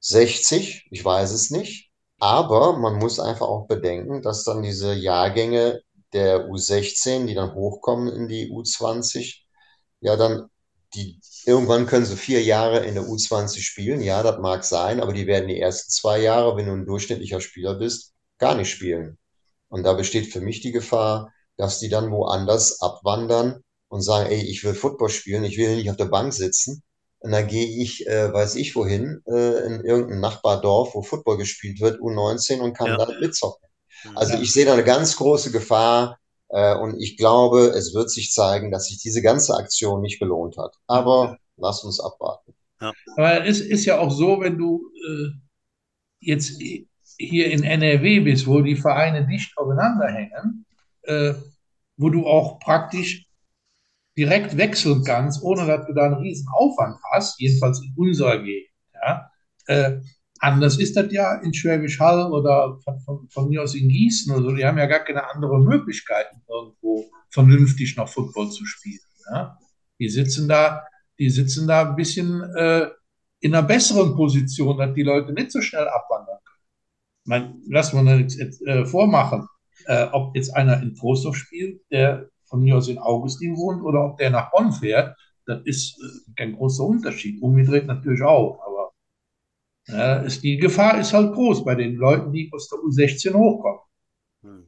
60, 0.00 0.86
ich 0.90 1.04
weiß 1.04 1.32
es 1.32 1.50
nicht. 1.50 1.90
Aber 2.18 2.78
man 2.78 2.96
muss 2.98 3.18
einfach 3.18 3.48
auch 3.48 3.66
bedenken, 3.66 4.22
dass 4.22 4.44
dann 4.44 4.62
diese 4.62 4.92
Jahrgänge 4.94 5.80
der 6.12 6.48
U16, 6.48 7.26
die 7.26 7.34
dann 7.34 7.54
hochkommen 7.54 8.08
in 8.14 8.28
die 8.28 8.50
U20, 8.50 9.44
ja 10.00 10.16
dann 10.16 10.48
die 10.94 11.20
irgendwann 11.46 11.86
können 11.86 12.04
sie 12.06 12.16
vier 12.16 12.42
Jahre 12.42 12.84
in 12.84 12.94
der 12.94 13.04
U20 13.04 13.62
spielen. 13.62 14.00
Ja, 14.02 14.22
das 14.22 14.38
mag 14.40 14.64
sein, 14.64 15.00
aber 15.00 15.12
die 15.14 15.26
werden 15.26 15.48
die 15.48 15.58
ersten 15.60 15.90
zwei 15.90 16.20
Jahre, 16.20 16.56
wenn 16.56 16.66
du 16.66 16.72
ein 16.72 16.86
durchschnittlicher 16.86 17.40
Spieler 17.40 17.74
bist, 17.76 18.12
gar 18.38 18.54
nicht 18.54 18.70
spielen. 18.70 19.18
Und 19.68 19.84
da 19.84 19.94
besteht 19.94 20.32
für 20.32 20.40
mich 20.40 20.60
die 20.60 20.72
Gefahr, 20.72 21.32
dass 21.56 21.78
die 21.78 21.88
dann 21.88 22.10
woanders 22.10 22.80
abwandern 22.80 23.62
und 23.88 24.02
sagen, 24.02 24.30
ey, 24.30 24.42
ich 24.42 24.64
will 24.64 24.74
Football 24.74 25.08
spielen, 25.10 25.44
ich 25.44 25.58
will 25.58 25.76
nicht 25.76 25.90
auf 25.90 25.96
der 25.96 26.06
Bank 26.06 26.32
sitzen. 26.34 26.82
Und 27.20 27.30
dann 27.32 27.46
gehe 27.46 27.66
ich, 27.82 28.06
äh, 28.06 28.32
weiß 28.32 28.56
ich 28.56 28.74
wohin, 28.76 29.22
äh, 29.26 29.64
in 29.66 29.84
irgendein 29.84 30.20
Nachbardorf, 30.20 30.94
wo 30.94 31.02
Football 31.02 31.38
gespielt 31.38 31.80
wird, 31.80 32.00
U19 32.00 32.60
und 32.60 32.74
kann 32.76 32.88
Ja. 32.90 32.96
da 32.96 33.06
mitzocken. 33.20 33.66
Hm. 34.02 34.16
Also 34.16 34.34
ich 34.38 34.52
sehe 34.52 34.64
da 34.64 34.72
eine 34.72 34.84
ganz 34.84 35.16
große 35.16 35.50
Gefahr 35.50 36.18
äh, 36.48 36.74
und 36.76 37.00
ich 37.00 37.16
glaube, 37.16 37.72
es 37.76 37.94
wird 37.94 38.10
sich 38.10 38.32
zeigen, 38.32 38.70
dass 38.70 38.86
sich 38.86 38.98
diese 38.98 39.22
ganze 39.22 39.54
Aktion 39.54 40.00
nicht 40.02 40.18
gelohnt 40.18 40.56
hat. 40.58 40.74
Aber 40.86 41.38
lass 41.56 41.84
uns 41.84 42.00
abwarten. 42.00 42.54
Aber 43.16 43.46
es 43.46 43.60
ist 43.60 43.84
ja 43.84 43.98
auch 43.98 44.10
so, 44.10 44.40
wenn 44.40 44.58
du 44.58 44.90
äh, 45.06 45.28
jetzt 46.20 46.60
hier 47.18 47.50
in 47.50 47.62
NRW 47.62 48.20
bist, 48.20 48.46
wo 48.46 48.60
die 48.60 48.76
Vereine 48.76 49.26
dicht 49.26 49.56
aufeinander 49.56 50.08
hängen, 50.08 50.66
äh, 51.02 51.34
wo 51.96 52.10
du 52.10 52.26
auch 52.26 52.58
praktisch 52.58 53.26
direkt 54.16 54.56
wechseln 54.56 55.04
kannst, 55.04 55.42
ohne 55.42 55.66
dass 55.66 55.86
du 55.86 55.94
da 55.94 56.04
einen 56.04 56.14
riesen 56.14 56.48
Aufwand 56.52 56.96
hast, 57.12 57.40
jedenfalls 57.40 57.80
in 57.80 57.94
unserer 57.96 58.38
Gegend, 58.42 58.68
ja, 58.94 59.30
äh, 59.66 60.00
anders 60.42 60.78
ist 60.78 60.96
das 60.96 61.10
ja 61.12 61.36
in 61.36 61.54
Schwäbisch 61.54 62.00
Hall 62.00 62.30
oder 62.32 62.78
von, 62.84 63.00
von, 63.00 63.28
von 63.28 63.48
mir 63.48 63.62
aus 63.62 63.74
in 63.74 63.88
Gießen 63.88 64.34
oder 64.34 64.42
so. 64.42 64.56
Die 64.56 64.64
haben 64.64 64.78
ja 64.78 64.86
gar 64.86 65.04
keine 65.04 65.28
anderen 65.30 65.64
Möglichkeiten, 65.64 66.42
irgendwo 66.48 67.06
vernünftig 67.30 67.96
noch 67.96 68.08
Football 68.08 68.50
zu 68.50 68.66
spielen. 68.66 69.00
Ja? 69.32 69.56
Die 69.98 70.08
sitzen 70.08 70.48
da, 70.48 70.84
die 71.18 71.30
sitzen 71.30 71.66
da 71.68 71.88
ein 71.88 71.96
bisschen 71.96 72.42
äh, 72.56 72.88
in 73.40 73.54
einer 73.54 73.66
besseren 73.66 74.16
Position, 74.16 74.76
dass 74.78 74.94
die 74.94 75.04
Leute 75.04 75.32
nicht 75.32 75.52
so 75.52 75.60
schnell 75.60 75.88
abwandern 75.88 76.38
können. 76.44 76.62
Man, 77.24 77.62
lass 77.68 77.92
mal 77.92 78.20
jetzt, 78.20 78.38
jetzt 78.38 78.66
äh, 78.66 78.84
vormachen, 78.84 79.46
äh, 79.86 80.08
ob 80.10 80.34
jetzt 80.34 80.54
einer 80.56 80.82
in 80.82 80.94
Trostorf 80.94 81.36
spielt, 81.36 81.82
der 81.92 82.28
von 82.46 82.62
mir 82.62 82.76
aus 82.76 82.88
in 82.88 82.98
Augustin 82.98 83.56
wohnt, 83.56 83.82
oder 83.82 84.04
ob 84.04 84.18
der 84.18 84.30
nach 84.30 84.50
Bonn 84.50 84.72
fährt, 84.72 85.16
das 85.46 85.62
ist 85.64 85.98
äh, 86.02 86.32
kein 86.36 86.56
großer 86.56 86.82
Unterschied. 86.82 87.40
Umgedreht 87.40 87.86
natürlich 87.86 88.22
auch, 88.22 88.60
aber 88.66 88.81
äh, 89.88 90.26
ist, 90.26 90.42
die 90.42 90.56
Gefahr 90.56 90.98
ist 90.98 91.12
halt 91.12 91.32
groß 91.32 91.64
bei 91.64 91.74
den 91.74 91.96
Leuten, 91.96 92.32
die 92.32 92.50
aus 92.52 92.68
der 92.68 92.78
U16 92.78 93.34
hochkommen. 93.34 93.80
Hm. 94.42 94.66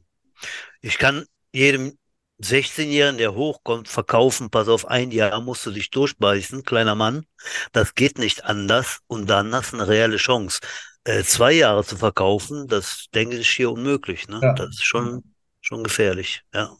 Ich 0.81 0.97
kann 0.97 1.25
jedem 1.53 1.97
16-Jährigen, 2.41 3.17
der 3.17 3.33
hochkommt, 3.33 3.87
verkaufen, 3.87 4.49
pass 4.49 4.67
auf, 4.67 4.87
ein 4.87 5.11
Jahr 5.11 5.39
musst 5.41 5.65
du 5.65 5.71
dich 5.71 5.89
durchbeißen, 5.89 6.63
kleiner 6.63 6.95
Mann. 6.95 7.25
Das 7.71 7.95
geht 7.95 8.17
nicht 8.17 8.43
anders 8.43 8.99
und 9.07 9.29
dann 9.29 9.55
hast 9.55 9.71
du 9.71 9.77
eine 9.77 9.87
reelle 9.87 10.17
Chance. 10.17 10.59
Äh, 11.05 11.23
zwei 11.23 11.53
Jahre 11.53 11.85
zu 11.85 11.97
verkaufen, 11.97 12.67
das 12.67 13.05
denke 13.13 13.37
ich 13.37 13.49
hier 13.49 13.71
unmöglich. 13.71 14.27
Ne? 14.27 14.39
Ja. 14.41 14.53
Das 14.53 14.69
ist 14.69 14.85
schon, 14.85 15.23
schon 15.61 15.83
gefährlich. 15.83 16.41
Ja, 16.53 16.75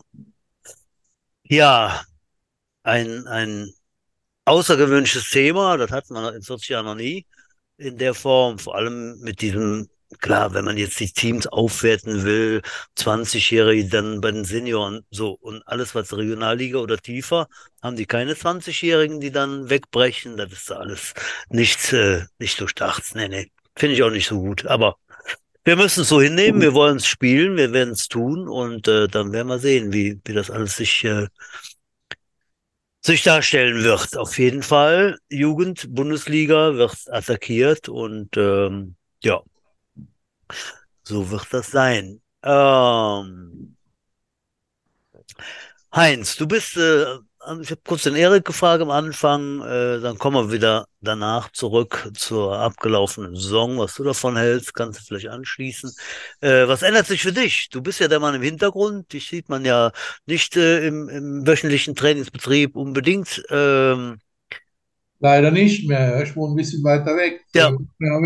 ja 1.43 2.03
ein, 2.83 3.25
ein 3.27 3.71
außergewöhnliches 4.43 5.29
Thema, 5.29 5.77
das 5.77 5.91
hatten 5.91 6.13
wir 6.15 6.35
in 6.35 6.41
40 6.41 6.69
Jahren 6.69 6.85
noch 6.85 6.95
nie 6.95 7.25
in 7.77 7.97
der 7.97 8.13
Form, 8.13 8.59
vor 8.59 8.75
allem 8.75 9.19
mit 9.19 9.41
diesem 9.41 9.89
Klar, 10.19 10.53
wenn 10.53 10.65
man 10.65 10.77
jetzt 10.77 10.99
die 10.99 11.11
Teams 11.11 11.47
aufwerten 11.47 12.23
will, 12.23 12.61
20-Jährige 12.95 13.89
dann 13.89 14.21
bei 14.21 14.31
den 14.31 14.45
Senioren, 14.45 15.05
so 15.09 15.31
und 15.41 15.67
alles 15.67 15.95
was 15.95 16.15
Regionalliga 16.15 16.77
oder 16.77 16.97
tiefer, 16.97 17.47
haben 17.81 17.95
die 17.95 18.05
keine 18.05 18.35
20-Jährigen, 18.35 19.19
die 19.19 19.31
dann 19.31 19.69
wegbrechen. 19.69 20.37
Das 20.37 20.51
ist 20.51 20.71
alles 20.71 21.13
nichts, 21.49 21.91
äh, 21.91 22.23
nicht 22.39 22.57
so 22.57 22.67
stark. 22.67 23.01
Nee, 23.15 23.27
nee, 23.27 23.51
finde 23.75 23.95
ich 23.95 24.03
auch 24.03 24.11
nicht 24.11 24.27
so 24.27 24.39
gut. 24.39 24.65
Aber 24.67 24.97
wir 25.63 25.75
müssen 25.75 26.01
es 26.01 26.09
so 26.09 26.21
hinnehmen, 26.21 26.61
wir 26.61 26.73
wollen 26.73 26.97
es 26.97 27.07
spielen, 27.07 27.57
wir 27.57 27.73
werden 27.73 27.93
es 27.93 28.07
tun 28.07 28.47
und 28.47 28.87
äh, 28.87 29.07
dann 29.07 29.33
werden 29.33 29.47
wir 29.47 29.59
sehen, 29.59 29.91
wie, 29.91 30.19
wie 30.23 30.33
das 30.33 30.51
alles 30.51 30.77
sich, 30.77 31.03
äh, 31.03 31.27
sich 33.05 33.21
darstellen 33.23 33.83
wird. 33.83 34.17
Auf 34.17 34.39
jeden 34.39 34.63
Fall, 34.63 35.19
Jugend, 35.29 35.93
Bundesliga 35.93 36.75
wird 36.75 36.97
attackiert 37.09 37.87
und 37.87 38.35
ähm, 38.35 38.95
ja. 39.23 39.41
So 41.03 41.29
wird 41.29 41.45
das 41.51 41.69
sein. 41.69 42.21
Ähm, 42.41 43.75
Heinz, 45.93 46.35
du 46.35 46.47
bist, 46.47 46.77
äh, 46.77 47.17
ich 47.61 47.71
habe 47.71 47.81
kurz 47.85 48.03
den 48.03 48.15
Erik 48.15 48.45
gefragt 48.45 48.81
am 48.81 48.89
Anfang, 48.91 49.61
äh, 49.61 49.99
dann 49.99 50.17
kommen 50.17 50.47
wir 50.47 50.53
wieder 50.53 50.87
danach 51.01 51.51
zurück 51.51 52.09
zur 52.15 52.57
abgelaufenen 52.57 53.35
Saison. 53.35 53.77
Was 53.79 53.95
du 53.95 54.03
davon 54.03 54.37
hältst, 54.37 54.73
kannst 54.73 54.99
du 54.99 55.03
vielleicht 55.03 55.27
anschließen. 55.27 55.91
Äh, 56.41 56.67
was 56.67 56.81
ändert 56.81 57.07
sich 57.07 57.21
für 57.21 57.33
dich? 57.33 57.69
Du 57.69 57.81
bist 57.81 57.99
ja 57.99 58.07
der 58.07 58.19
Mann 58.19 58.35
im 58.35 58.41
Hintergrund. 58.41 59.13
Dich 59.13 59.27
sieht 59.29 59.49
man 59.49 59.65
ja 59.65 59.91
nicht 60.25 60.57
äh, 60.57 60.87
im, 60.87 61.09
im 61.09 61.47
wöchentlichen 61.47 61.95
Trainingsbetrieb 61.95 62.75
unbedingt. 62.75 63.43
Ähm, 63.49 64.19
Leider 65.19 65.51
nicht 65.51 65.87
mehr. 65.87 66.21
Ich 66.23 66.35
wohne 66.35 66.53
ein 66.53 66.57
bisschen 66.57 66.83
weiter 66.83 67.15
weg. 67.15 67.41
Ja. 67.53 67.71
Ja, 67.99 68.19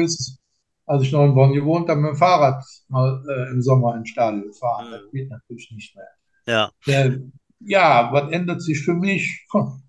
als 0.86 1.04
ich 1.04 1.12
noch 1.12 1.24
in 1.26 1.36
Bonn 1.36 1.54
gewohnt 1.54 1.88
habe, 1.88 2.02
mit 2.02 2.12
dem 2.12 2.18
Fahrrad 2.18 2.64
mal 2.88 3.24
äh, 3.30 3.52
im 3.52 3.62
Sommer 3.62 3.96
ins 3.96 4.10
Stadion 4.10 4.52
fahren. 4.54 4.88
Mhm. 4.88 4.92
Das 4.92 5.02
geht 5.12 5.30
natürlich 5.30 5.72
nicht 5.72 5.96
mehr. 5.96 6.08
ja, 6.46 6.72
Äh, 6.88 7.20
ja, 7.60 8.12
was 8.12 8.32
ändert 8.32 8.62
sich 8.62 8.84
für 8.84 8.94
mich? 8.94 9.46
Hm, 9.54 9.82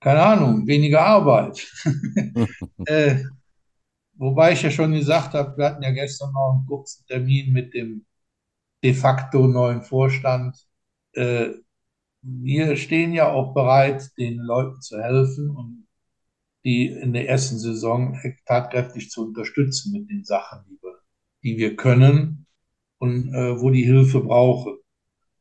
Keine 0.00 0.22
Ahnung, 0.22 0.66
weniger 0.66 1.02
Arbeit. 1.04 1.70
äh, 2.86 3.24
wobei 4.14 4.52
ich 4.52 4.62
ja 4.62 4.70
schon 4.70 4.92
gesagt 4.92 5.34
habe, 5.34 5.56
wir 5.58 5.66
hatten 5.66 5.82
ja 5.82 5.90
gestern 5.92 6.32
noch 6.32 6.52
einen 6.54 6.66
kurzen 6.66 7.04
Termin 7.06 7.52
mit 7.52 7.74
dem 7.74 8.06
de 8.84 8.94
facto 8.94 9.48
neuen 9.48 9.82
Vorstand. 9.82 10.56
Äh, 11.14 11.50
wir 12.22 12.76
stehen 12.76 13.12
ja 13.14 13.30
auch 13.32 13.54
bereit, 13.54 14.10
den 14.18 14.38
Leuten 14.38 14.80
zu 14.82 15.00
helfen 15.02 15.50
und 15.50 15.88
die 16.64 16.88
in 16.88 17.12
der 17.14 17.28
ersten 17.28 17.58
Saison 17.58 18.18
tatkräftig 18.46 19.10
zu 19.10 19.26
unterstützen 19.26 19.92
mit 19.92 20.10
den 20.10 20.24
Sachen, 20.24 20.64
die 20.68 20.78
wir, 20.82 20.98
die 21.44 21.58
wir 21.58 21.76
können 21.76 22.46
und 22.98 23.34
äh, 23.34 23.60
wo 23.60 23.70
die 23.70 23.84
Hilfe 23.84 24.20
brauchen. 24.20 24.78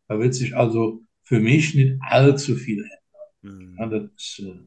Da 0.07 0.19
wird 0.19 0.35
sich 0.35 0.55
also 0.57 1.03
für 1.29 1.41
mich 1.41 1.75
nicht 1.75 1.97
allzu 2.01 2.55
viel 2.57 2.79
ändern. 2.79 2.99
hm, 3.43 3.89
Ja, 3.93 3.99
das 3.99 4.39
äh, 4.39 4.59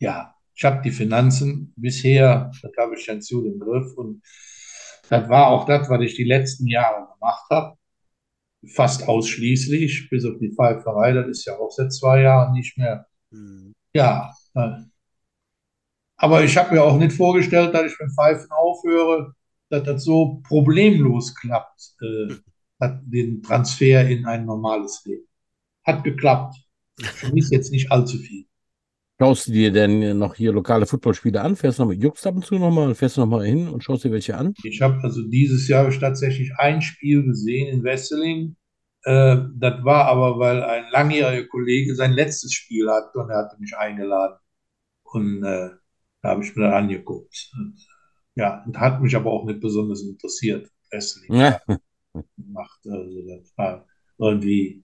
ja, 0.00 0.34
ich 0.54 0.64
habe 0.64 0.82
die 0.82 0.90
Finanzen 0.90 1.72
bisher, 1.76 2.50
das 2.62 2.72
habe 2.78 2.94
ich 2.96 3.06
ganz 3.06 3.28
gut 3.28 3.46
im 3.46 3.58
Griff 3.58 3.96
und 3.96 4.22
das 5.08 5.28
war 5.28 5.48
auch 5.48 5.66
das, 5.66 5.88
was 5.90 6.00
ich 6.02 6.14
die 6.16 6.24
letzten 6.24 6.66
Jahre 6.66 7.08
gemacht 7.14 7.44
habe. 7.50 7.76
Fast 8.74 9.08
ausschließlich, 9.08 10.08
bis 10.10 10.24
auf 10.26 10.38
die 10.40 10.52
Pfeiferei, 10.54 11.12
das 11.12 11.28
ist 11.28 11.46
ja 11.46 11.58
auch 11.58 11.70
seit 11.70 11.92
zwei 11.92 12.22
Jahren 12.22 12.54
nicht 12.54 12.78
mehr. 12.78 13.06
hm, 13.32 13.72
Ja, 13.94 14.32
äh, 14.54 14.70
aber 16.16 16.44
ich 16.44 16.56
habe 16.56 16.74
mir 16.74 16.82
auch 16.82 16.96
nicht 16.98 17.12
vorgestellt, 17.12 17.74
dass 17.74 17.92
ich 17.92 17.98
mit 17.98 18.12
Pfeifen 18.14 18.50
aufhöre, 18.50 19.34
dass 19.70 19.82
das 19.84 20.04
so 20.04 20.40
problemlos 20.46 21.34
klappt, 21.34 21.94
äh, 22.02 22.34
den 23.02 23.42
Transfer 23.42 24.06
in 24.08 24.26
ein 24.26 24.44
normales 24.44 25.02
Leben. 25.04 25.26
Hat 25.84 26.04
geklappt. 26.04 26.56
Für 27.00 27.32
mich 27.32 27.48
jetzt 27.50 27.72
nicht 27.72 27.90
allzu 27.90 28.18
viel. 28.18 28.46
Schaust 29.20 29.46
du 29.46 29.52
dir 29.52 29.70
denn 29.70 30.18
noch 30.18 30.34
hier 30.34 30.52
lokale 30.52 30.86
Footballspiele 30.86 31.40
an? 31.40 31.54
Fährst 31.54 31.78
du 31.78 31.82
noch 31.84 31.90
mit 31.90 32.02
Jux 32.02 32.26
ab 32.26 32.34
und 32.34 32.44
zu 32.44 32.56
nochmal? 32.56 32.94
Fährst 32.94 33.16
du 33.16 33.20
nochmal 33.20 33.46
hin 33.46 33.68
und 33.68 33.82
schaust 33.82 34.04
dir 34.04 34.10
welche 34.10 34.36
an? 34.36 34.54
Ich 34.64 34.82
habe 34.82 35.00
also 35.02 35.22
dieses 35.22 35.68
Jahr 35.68 35.88
tatsächlich 35.90 36.52
ein 36.58 36.82
Spiel 36.82 37.24
gesehen 37.24 37.68
in 37.68 37.84
Wesseling. 37.84 38.56
Äh, 39.04 39.36
das 39.54 39.84
war 39.84 40.06
aber, 40.06 40.38
weil 40.40 40.62
ein 40.64 40.86
langjähriger 40.90 41.46
Kollege 41.46 41.94
sein 41.94 42.12
letztes 42.12 42.52
Spiel 42.52 42.90
hatte 42.90 43.18
und 43.18 43.30
er 43.30 43.38
hatte 43.38 43.56
mich 43.60 43.76
eingeladen. 43.76 44.36
Und 45.04 45.44
äh, 45.44 45.70
da 46.22 46.30
habe 46.30 46.42
ich 46.44 46.54
mir 46.56 46.64
dann 46.64 46.74
angeguckt. 46.74 47.52
Und, 47.56 47.76
ja, 48.34 48.64
und 48.66 48.78
hat 48.80 49.00
mich 49.00 49.14
aber 49.14 49.30
auch 49.30 49.44
nicht 49.44 49.60
besonders 49.60 50.02
interessiert. 50.02 50.68
Wrestling 50.90 51.32
Ja. 51.34 51.60
gemacht. 52.36 52.80
Also 52.84 53.22
das 53.28 53.52
war 53.56 53.86
irgendwie. 54.18 54.82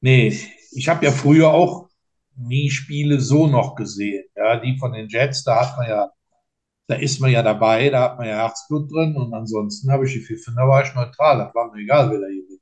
Nee, 0.00 0.38
ich 0.72 0.88
habe 0.88 1.04
ja 1.04 1.12
früher 1.12 1.48
auch 1.48 1.88
nie 2.36 2.70
Spiele 2.70 3.20
so 3.20 3.46
noch 3.46 3.74
gesehen. 3.74 4.24
Ja, 4.36 4.56
die 4.60 4.78
von 4.78 4.92
den 4.92 5.08
Jets, 5.08 5.44
da 5.44 5.66
hat 5.66 5.76
man 5.76 5.88
ja, 5.88 6.10
da 6.86 6.96
ist 6.96 7.20
man 7.20 7.30
ja 7.30 7.42
dabei, 7.42 7.90
da 7.90 8.02
hat 8.02 8.18
man 8.18 8.28
ja 8.28 8.36
Herzblut 8.36 8.90
drin 8.92 9.16
und 9.16 9.34
ansonsten 9.34 9.90
habe 9.90 10.06
ich 10.06 10.12
die 10.12 10.24
Pfiffen, 10.24 10.54
da 10.56 10.66
war 10.68 10.84
ich 10.84 10.94
neutral, 10.94 11.38
das 11.38 11.54
war 11.54 11.72
mir 11.72 11.82
egal, 11.82 12.10
wer 12.10 12.20
da 12.20 12.26
gewinnt. 12.26 12.58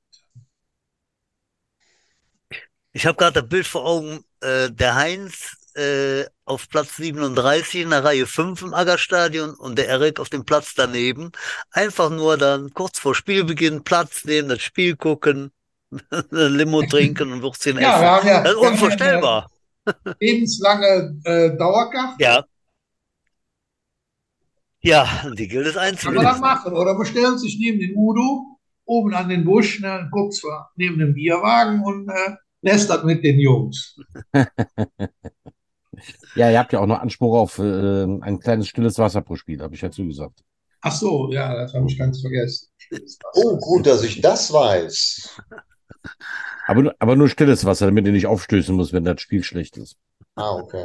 Ich 2.92 3.04
habe 3.06 3.18
gerade 3.18 3.42
das 3.42 3.48
Bild 3.48 3.66
vor 3.66 3.84
Augen, 3.84 4.24
äh, 4.40 4.70
der 4.70 4.94
Heinz 4.94 5.56
äh, 5.74 6.24
auf 6.46 6.68
Platz 6.70 6.96
37 6.96 7.82
in 7.82 7.90
der 7.90 8.02
Reihe 8.02 8.26
5 8.26 8.62
im 8.62 8.72
Aggerstadion 8.72 9.54
und 9.54 9.76
der 9.76 9.88
Erik 9.88 10.18
auf 10.18 10.30
dem 10.30 10.46
Platz 10.46 10.72
daneben. 10.74 11.32
Einfach 11.70 12.08
nur 12.08 12.38
dann 12.38 12.72
kurz 12.72 12.98
vor 12.98 13.14
Spielbeginn 13.14 13.84
Platz 13.84 14.24
nehmen, 14.24 14.48
das 14.48 14.62
Spiel 14.62 14.96
gucken, 14.96 15.52
Limo 16.30 16.82
trinken 16.82 17.32
und 17.32 17.42
Würstchen 17.42 17.78
Ja, 17.78 17.92
essen. 17.94 18.00
wir 18.00 18.10
haben 18.10 18.26
ja, 18.28 18.42
Das 18.42 18.52
ist 18.52 18.60
wir 18.60 18.66
haben 18.66 18.72
unvorstellbar. 18.72 19.50
lebenslange 20.20 21.20
äh, 21.24 21.56
Dauerkarte. 21.56 22.16
Ja. 22.18 22.44
Ja, 24.82 25.08
die 25.36 25.48
gilt 25.48 25.66
es 25.66 25.74
Kann 25.74 26.14
man 26.14 26.24
dann 26.24 26.40
machen. 26.40 26.72
Oder 26.74 26.94
bestellt 26.96 27.40
sich 27.40 27.58
neben 27.58 27.80
den 27.80 27.96
Udo, 27.96 28.58
oben 28.84 29.14
an 29.14 29.28
den 29.28 29.44
Busch, 29.44 29.80
ne, 29.80 30.08
guckt 30.12 30.34
zwar 30.34 30.70
neben 30.76 30.98
dem 30.98 31.14
Bierwagen 31.14 31.82
und 31.84 32.08
äh, 32.08 32.36
lässt 32.62 32.88
das 32.90 33.02
mit 33.04 33.24
den 33.24 33.38
Jungs. 33.40 33.96
Ja, 36.34 36.50
ihr 36.50 36.58
habt 36.58 36.72
ja 36.72 36.80
auch 36.80 36.86
noch 36.86 37.00
Anspruch 37.00 37.36
auf 37.36 37.58
äh, 37.58 38.04
ein 38.04 38.38
kleines 38.40 38.68
stilles 38.68 38.98
Wasser 38.98 39.22
pro 39.22 39.36
Spiel, 39.36 39.60
habe 39.62 39.74
ich 39.74 39.80
ja 39.80 39.90
zugesagt. 39.90 40.44
Ach 40.82 40.92
so, 40.92 41.30
ja, 41.32 41.54
das 41.54 41.74
habe 41.74 41.86
ich 41.88 41.98
ganz 41.98 42.20
vergessen. 42.20 42.68
Oh, 43.34 43.58
gut, 43.58 43.86
dass 43.86 44.02
ich 44.04 44.20
das 44.20 44.52
weiß. 44.52 45.36
Aber, 46.66 46.82
nur- 46.82 46.94
aber 46.98 47.16
nur 47.16 47.28
stilles 47.28 47.64
Wasser, 47.64 47.86
damit 47.86 48.06
ihr 48.06 48.12
nicht 48.12 48.26
aufstößen 48.26 48.74
muss, 48.74 48.92
wenn 48.92 49.04
das 49.04 49.20
Spiel 49.20 49.42
schlecht 49.44 49.76
ist. 49.76 49.96
Ah, 50.34 50.52
okay. 50.52 50.84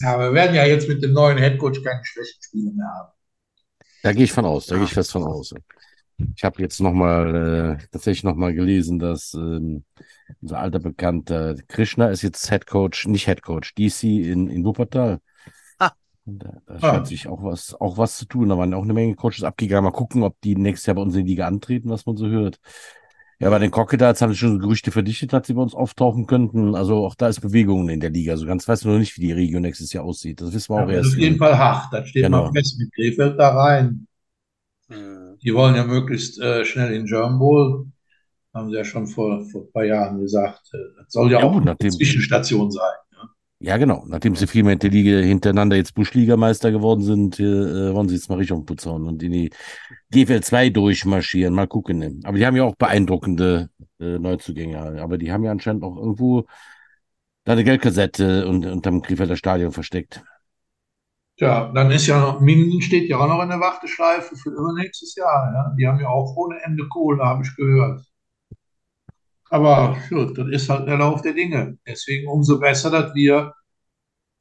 Ja, 0.00 0.18
wir 0.18 0.32
werden 0.34 0.54
ja 0.54 0.64
jetzt 0.66 0.88
mit 0.88 1.02
dem 1.02 1.12
neuen 1.12 1.38
Headcoach 1.38 1.82
keine 1.82 2.04
schlechten 2.04 2.42
Spiele 2.42 2.72
mehr 2.72 2.86
haben. 2.86 3.12
Da 4.02 4.12
gehe 4.12 4.24
ich 4.24 4.32
von 4.32 4.44
aus, 4.44 4.66
da 4.66 4.76
gehe 4.76 4.84
ich 4.84 4.92
fest 4.92 5.12
von 5.12 5.24
aus. 5.24 5.52
Ich 6.34 6.44
habe 6.44 6.62
jetzt 6.62 6.80
nochmal 6.80 7.78
äh, 7.80 7.86
tatsächlich 7.90 8.24
nochmal 8.24 8.54
gelesen, 8.54 8.98
dass 8.98 9.34
ähm, 9.34 9.84
unser 10.40 10.58
alter 10.60 10.78
Bekannter 10.78 11.56
Krishna 11.68 12.08
ist 12.08 12.22
jetzt 12.22 12.48
Head 12.48 12.66
Coach, 12.66 13.06
nicht 13.06 13.26
Head 13.26 13.42
Coach, 13.42 13.74
DC 13.74 14.04
in, 14.04 14.48
in 14.48 14.64
Wuppertal. 14.64 15.18
Ah. 15.78 15.92
Da, 16.24 16.52
da 16.66 16.74
Ah. 16.74 16.80
scheint 16.80 17.06
sich 17.08 17.28
auch 17.28 17.42
was, 17.42 17.74
auch 17.74 17.98
was 17.98 18.16
zu 18.16 18.24
tun. 18.26 18.48
Da 18.48 18.56
waren 18.56 18.72
auch 18.74 18.82
eine 18.84 18.94
Menge 18.94 19.14
Coaches 19.14 19.42
abgegangen. 19.42 19.84
Mal 19.84 19.90
gucken, 19.96 20.22
ob 20.22 20.40
die 20.40 20.56
nächstes 20.56 20.86
Jahr 20.86 20.96
bei 20.96 21.02
uns 21.02 21.14
in 21.14 21.26
die 21.26 21.32
Liga 21.32 21.46
antreten, 21.46 21.90
was 21.90 22.06
man 22.06 22.16
so 22.16 22.28
hört. 22.28 22.60
Ja, 23.38 23.50
bei 23.50 23.58
den 23.58 23.70
Crocodiles 23.70 24.22
haben 24.22 24.30
sich 24.30 24.38
schon 24.40 24.58
Gerüchte 24.58 24.90
verdichtet, 24.90 25.32
dass 25.32 25.46
sie 25.46 25.52
bei 25.54 25.60
uns 25.62 25.74
auftauchen 25.74 26.26
könnten. 26.26 26.74
Also 26.74 27.04
auch 27.04 27.14
da 27.14 27.28
ist 27.28 27.40
Bewegung 27.40 27.88
in 27.90 28.00
der 28.00 28.10
Liga. 28.10 28.32
Also 28.32 28.46
ganz 28.46 28.66
weiß 28.66 28.84
man 28.84 28.94
noch 28.94 29.00
nicht, 29.00 29.16
wie 29.18 29.20
die 29.26 29.32
Region 29.32 29.62
nächstes 29.62 29.92
Jahr 29.92 30.04
aussieht. 30.04 30.40
Das 30.40 30.52
wissen 30.54 30.74
wir 30.74 30.82
auch 30.82 30.88
Ja, 30.88 30.96
erst. 30.96 31.12
auf 31.12 31.18
jeden 31.18 31.36
Fall 31.36 31.58
hart. 31.58 31.92
Da 31.92 32.04
steht 32.06 32.24
Genau. 32.24 32.44
man 32.44 32.54
fest 32.54 32.78
mit 32.78 32.92
Krefeld 32.94 33.38
da 33.38 33.50
rein. 33.54 34.06
Mhm. 34.88 35.38
Die 35.42 35.54
wollen 35.54 35.74
ja 35.76 35.84
möglichst 35.84 36.40
äh, 36.40 36.64
schnell 36.64 36.94
in 36.94 37.06
German 37.06 37.38
Bowl. 37.38 37.86
Haben 38.54 38.70
sie 38.70 38.76
ja 38.76 38.84
schon 38.84 39.06
vor, 39.06 39.44
vor 39.46 39.62
ein 39.62 39.72
paar 39.72 39.84
Jahren 39.84 40.20
gesagt. 40.20 40.62
Äh, 40.72 40.78
das 40.98 41.12
soll 41.12 41.30
ja, 41.30 41.40
Ja, 41.40 41.46
auch 41.46 41.52
gut, 41.52 41.68
eine 41.68 41.76
Zwischenstation 41.78 42.70
sein. 42.70 42.94
Ja. 43.60 43.70
Ja, 43.72 43.78
genau. 43.78 44.04
Nachdem 44.06 44.36
sie 44.36 44.46
viermal 44.46 44.74
in 44.74 44.78
der 44.80 44.90
Liga 44.90 45.18
hintereinander 45.18 45.76
jetzt 45.76 45.94
Buschligameister 45.94 46.70
geworden 46.70 47.02
sind, 47.02 47.40
äh, 47.40 47.94
wollen 47.94 48.08
sie 48.08 48.14
jetzt 48.14 48.28
mal 48.28 48.44
den 48.44 48.66
Putz 48.66 48.84
und 48.86 49.22
in 49.22 49.32
die 49.32 49.50
GFL 50.10 50.42
2 50.42 50.70
durchmarschieren. 50.70 51.54
Mal 51.54 51.66
gucken. 51.66 52.20
Aber 52.24 52.36
die 52.36 52.44
haben 52.44 52.56
ja 52.56 52.64
auch 52.64 52.76
beeindruckende 52.76 53.70
äh, 53.98 54.18
Neuzugänge. 54.18 55.00
Aber 55.00 55.16
die 55.16 55.32
haben 55.32 55.42
ja 55.44 55.52
anscheinend 55.52 55.84
auch 55.84 55.96
irgendwo 55.96 56.46
da 57.44 57.52
eine 57.52 57.64
Geldkassette 57.64 58.46
und, 58.46 58.66
unterm 58.66 59.00
Krefelder 59.02 59.36
Stadion 59.36 59.72
versteckt. 59.72 60.22
Tja, 61.38 61.70
dann 61.74 61.90
ist 61.90 62.06
ja 62.06 62.20
noch, 62.20 62.40
Minden 62.40 62.80
steht 62.82 63.08
ja 63.08 63.18
auch 63.18 63.28
noch 63.28 63.42
in 63.42 63.50
der 63.50 63.60
Warteschleife 63.60 64.36
für 64.36 64.50
übernächstes 64.50 65.14
Jahr. 65.14 65.52
Ja. 65.54 65.74
Die 65.78 65.86
haben 65.86 66.00
ja 66.00 66.08
auch 66.08 66.34
ohne 66.36 66.56
Ende 66.62 66.88
Kohle, 66.88 67.24
habe 67.24 67.42
ich 67.42 67.54
gehört. 67.56 68.02
Aber 69.50 69.96
gut, 70.08 70.36
das 70.36 70.48
ist 70.48 70.68
halt 70.68 70.88
der 70.88 70.98
Lauf 70.98 71.22
der 71.22 71.32
Dinge. 71.32 71.78
Deswegen 71.86 72.28
umso 72.28 72.58
besser, 72.58 72.90
dass 72.90 73.14
wir 73.14 73.54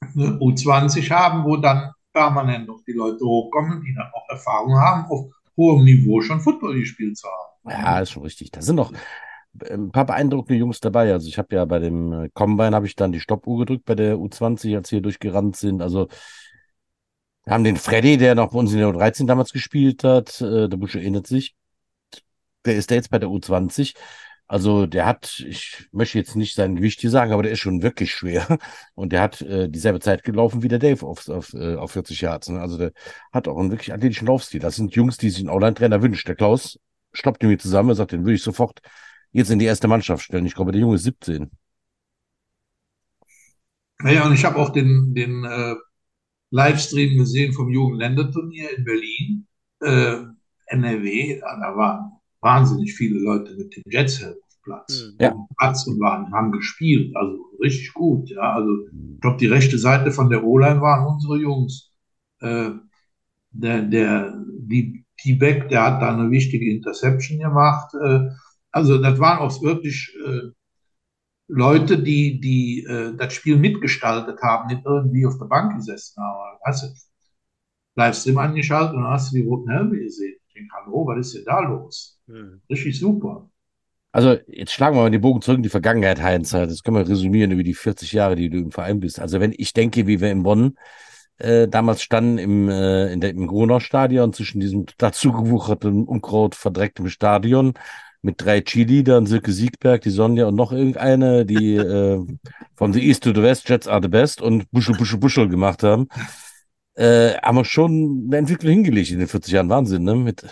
eine 0.02 0.38
U20 0.40 1.10
haben, 1.12 1.44
wo 1.46 1.58
dann 1.58 1.92
permanent 2.14 2.68
noch 2.68 2.82
die 2.88 2.94
Leute 2.94 3.24
hochkommen, 3.24 3.82
die 3.82 3.94
dann 3.94 4.10
auch 4.14 4.30
Erfahrung 4.30 4.78
haben, 4.80 5.06
auf 5.10 5.32
hohem 5.58 5.84
Niveau 5.84 6.22
schon 6.22 6.40
Football 6.40 6.80
gespielt 6.80 7.18
zu 7.18 7.28
haben. 7.28 7.72
Ja, 7.72 8.00
ist 8.00 8.12
schon 8.12 8.24
richtig. 8.24 8.52
Da 8.52 8.62
sind 8.62 8.76
noch 8.76 8.92
ein 9.70 9.92
paar 9.92 10.06
beeindruckende 10.06 10.60
Jungs 10.60 10.80
dabei. 10.80 11.12
Also 11.12 11.28
ich 11.28 11.38
habe 11.38 11.56
ja 11.56 11.66
bei 11.66 11.80
dem 11.80 12.12
äh, 12.12 12.30
Combine 12.34 12.76
habe 12.76 12.88
ich 12.88 12.96
dann 12.96 13.12
die 13.12 13.20
Stoppuhr 13.20 13.60
gedrückt 13.60 13.86
bei 13.86 13.96
der 13.96 14.16
U20, 14.16 14.76
als 14.76 14.92
wir 14.92 14.98
hier 14.98 15.02
durchgerannt 15.02 15.56
sind. 15.56 15.82
Also 15.82 16.08
wir 17.46 17.54
haben 17.54 17.64
den 17.64 17.78
Freddy, 17.78 18.18
der 18.18 18.36
noch 18.36 18.52
bei 18.52 18.60
uns 18.60 18.74
in 18.74 18.80
der 18.80 18.90
U13 18.90 19.28
damals 19.28 19.52
gespielt 19.52 20.04
hat. 20.04 20.42
Äh, 20.42 20.68
der 20.68 20.78
Busch 20.78 20.96
erinnert 20.96 21.28
sich. 21.28 21.56
Der 22.66 22.76
ist 22.76 22.90
da 22.92 22.96
jetzt 22.96 23.12
bei 23.12 23.20
der 23.20 23.30
U20. 23.30 23.96
Also 24.48 24.86
der 24.86 25.08
hat, 25.08 25.44
ich 25.48 25.88
möchte 25.92 26.20
jetzt 26.20 26.36
nicht 26.36 26.54
sein 26.56 26.76
Gewicht 26.76 27.02
hier 27.02 27.10
sagen, 27.10 27.32
aber 27.32 27.42
der 27.44 27.52
ist 27.52 27.60
schon 27.60 27.82
wirklich 27.82 28.12
schwer. 28.14 28.46
Und 28.96 29.12
der 29.12 29.22
hat 29.22 29.42
äh, 29.42 29.68
dieselbe 29.70 30.00
Zeit 30.00 30.24
gelaufen 30.24 30.62
wie 30.62 30.68
der 30.68 30.80
Dave 30.80 31.06
auf, 31.06 31.28
auf, 31.30 31.54
äh, 31.54 31.76
auf 31.76 31.92
40 31.92 32.22
Yards. 32.22 32.50
Ne? 32.50 32.62
Also 32.62 32.78
der 32.78 32.92
hat 33.34 33.48
auch 33.48 33.58
einen 33.58 33.72
wirklich 33.72 33.92
athletischen 33.92 34.28
Laufstil. 34.28 34.60
Das 34.60 34.76
sind 34.76 34.94
Jungs, 34.96 35.18
die 35.18 35.30
sich 35.32 35.40
einen 35.40 35.50
Online-Trainer 35.50 36.02
wünscht. 36.02 36.28
Der 36.28 36.36
Klaus 36.36 36.80
stoppt 37.12 37.42
ihn 37.44 37.50
mir 37.50 37.58
zusammen 37.58 37.90
und 37.90 37.96
sagt, 37.96 38.12
den 38.12 38.22
würde 38.22 38.36
ich 38.36 38.44
sofort 38.44 38.82
jetzt 39.32 39.50
in 39.50 39.60
die 39.60 39.66
erste 39.66 39.88
Mannschaft 39.88 40.24
stellen. 40.24 40.46
Ich 40.46 40.56
glaube, 40.56 40.72
der 40.72 40.82
Junge 40.82 40.96
ist 40.96 41.04
17. 41.04 41.50
Naja, 44.00 44.26
und 44.26 44.34
ich 44.34 44.46
habe 44.46 44.58
auch 44.58 44.70
den, 44.70 45.16
den 45.16 45.44
äh, 45.44 45.76
Livestream 46.52 47.18
gesehen 47.18 47.54
vom 47.54 47.70
Jugendländerturnier 47.70 48.78
in 48.78 48.84
Berlin, 48.84 49.48
äh, 49.82 50.18
NRW. 50.68 51.40
Ja, 51.40 51.60
da 51.60 51.76
waren 51.76 52.15
wahnsinnig 52.46 52.94
viele 52.94 53.20
Leute 53.20 53.56
mit 53.56 53.76
den 53.76 53.84
Jets 53.88 54.24
auf 54.24 54.34
dem 54.34 54.62
Platz. 54.64 55.04
Mhm. 55.04 55.18
Ja. 55.20 55.32
Auf 55.32 55.48
dem 55.48 55.56
Platz 55.58 55.88
und 55.88 56.00
waren, 56.00 56.32
haben 56.32 56.52
gespielt, 56.52 57.16
also 57.18 57.38
richtig 57.60 57.94
gut. 57.94 58.30
Ja, 58.30 58.54
also 58.54 58.72
ich 58.88 59.20
glaube, 59.20 59.38
die 59.38 59.48
rechte 59.48 59.78
Seite 59.78 60.12
von 60.12 60.30
der 60.30 60.44
O-Line 60.44 60.80
waren 60.80 61.08
unsere 61.08 61.38
Jungs. 61.38 61.92
Äh, 62.40 62.70
der, 63.52 63.82
der, 63.82 64.38
die 64.60 65.06
T-Beck, 65.18 65.70
der 65.70 65.84
hat 65.84 66.02
da 66.02 66.14
eine 66.14 66.30
wichtige 66.30 66.70
Interception 66.70 67.40
gemacht. 67.40 67.94
Äh, 67.96 68.30
also 68.72 68.98
das 69.02 69.20
waren 69.20 69.40
auch 69.40 69.62
wirklich 69.64 70.14
äh, 70.26 70.52
Leute, 71.48 71.98
die, 71.98 72.40
die 72.40 72.84
äh, 72.84 73.16
das 73.16 73.34
Spiel 73.34 73.58
mitgestaltet 73.58 74.42
haben, 74.42 74.68
nicht 74.68 74.86
irgendwie 74.86 75.26
auf 75.26 75.38
der 75.40 75.46
Bank 75.46 75.76
gesessen 75.78 76.22
haben. 76.22 76.60
Hast 76.64 76.84
du 76.84 76.88
Livestream 77.96 78.38
angeschaltet 78.38 78.96
und 78.96 79.04
dann 79.04 79.14
hast 79.14 79.32
du 79.32 79.38
die 79.38 79.48
roten 79.48 79.72
Helme 79.72 79.98
gesehen. 79.98 80.36
Denke, 80.56 80.74
hallo, 80.74 81.06
was 81.06 81.28
ist 81.28 81.36
denn 81.36 81.46
da 81.46 81.60
los? 81.60 82.20
Mhm. 82.28 82.62
Richtig 82.70 83.00
super. 83.00 83.50
Also, 84.12 84.38
jetzt 84.48 84.72
schlagen 84.72 84.96
wir 84.96 85.02
mal 85.02 85.12
den 85.12 85.20
Bogen 85.20 85.42
zurück 85.42 85.58
in 85.58 85.64
die 85.64 85.70
Vergangenheit, 85.70 86.22
Heinz. 86.22 86.52
Das 86.52 86.84
können 86.84 86.96
wir 86.96 87.08
resümieren 87.08 87.52
über 87.52 87.64
die 87.64 87.74
40 87.74 88.14
Jahre, 88.14 88.36
die 88.36 88.50
du 88.50 88.60
im 88.60 88.72
Verein 88.72 89.02
bist. 89.02 89.20
Also, 89.20 89.42
wenn 89.42 89.54
ich 89.56 89.74
denke, 89.74 90.08
wie 90.08 90.22
wir 90.22 90.32
in 90.32 90.44
Bonn 90.44 90.78
äh, 91.38 91.68
damals 91.68 92.02
standen 92.02 92.38
im, 92.38 92.70
äh, 92.70 93.12
in 93.12 93.20
der, 93.20 93.32
im 93.32 93.48
Gronau-Stadion 93.48 94.32
zwischen 94.32 94.62
diesem 94.62 94.86
dazugewucherten, 94.98 96.06
Unkraut 96.06 96.56
verdrecktem 96.56 97.10
Stadion 97.10 97.74
mit 98.22 98.42
drei 98.42 98.62
Cheerleadern, 98.62 99.26
Silke 99.26 99.52
Siegberg, 99.52 100.02
die 100.02 100.10
Sonja 100.10 100.48
und 100.48 100.56
noch 100.56 100.72
irgendeine, 100.72 101.46
die 101.46 101.76
äh, 101.76 102.26
von 102.76 102.94
the 102.94 103.06
East 103.06 103.24
to 103.24 103.34
the 103.34 103.44
West, 103.44 103.68
Jets 103.68 103.88
are 103.88 104.02
the 104.02 104.08
best 104.08 104.42
und 104.42 104.72
Buschel, 104.72 104.96
Buschel, 104.96 105.20
Buschel 105.20 105.50
gemacht 105.50 105.84
haben, 105.84 106.08
äh, 106.96 107.38
haben 107.42 107.58
wir 107.58 107.66
schon 107.66 108.24
eine 108.28 108.38
Entwicklung 108.38 108.74
hingelegt 108.74 109.12
in 109.12 109.20
den 109.20 109.28
40 109.28 109.54
Jahren. 109.54 109.70
Wahnsinn, 109.70 110.04
ne? 110.04 110.16
Mit, 110.16 110.46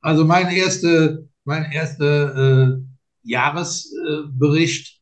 Also 0.00 0.24
mein 0.24 0.48
erste, 0.48 1.28
mein 1.44 1.70
erster 1.70 2.74
äh, 2.74 2.76
Jahresbericht, 3.22 5.00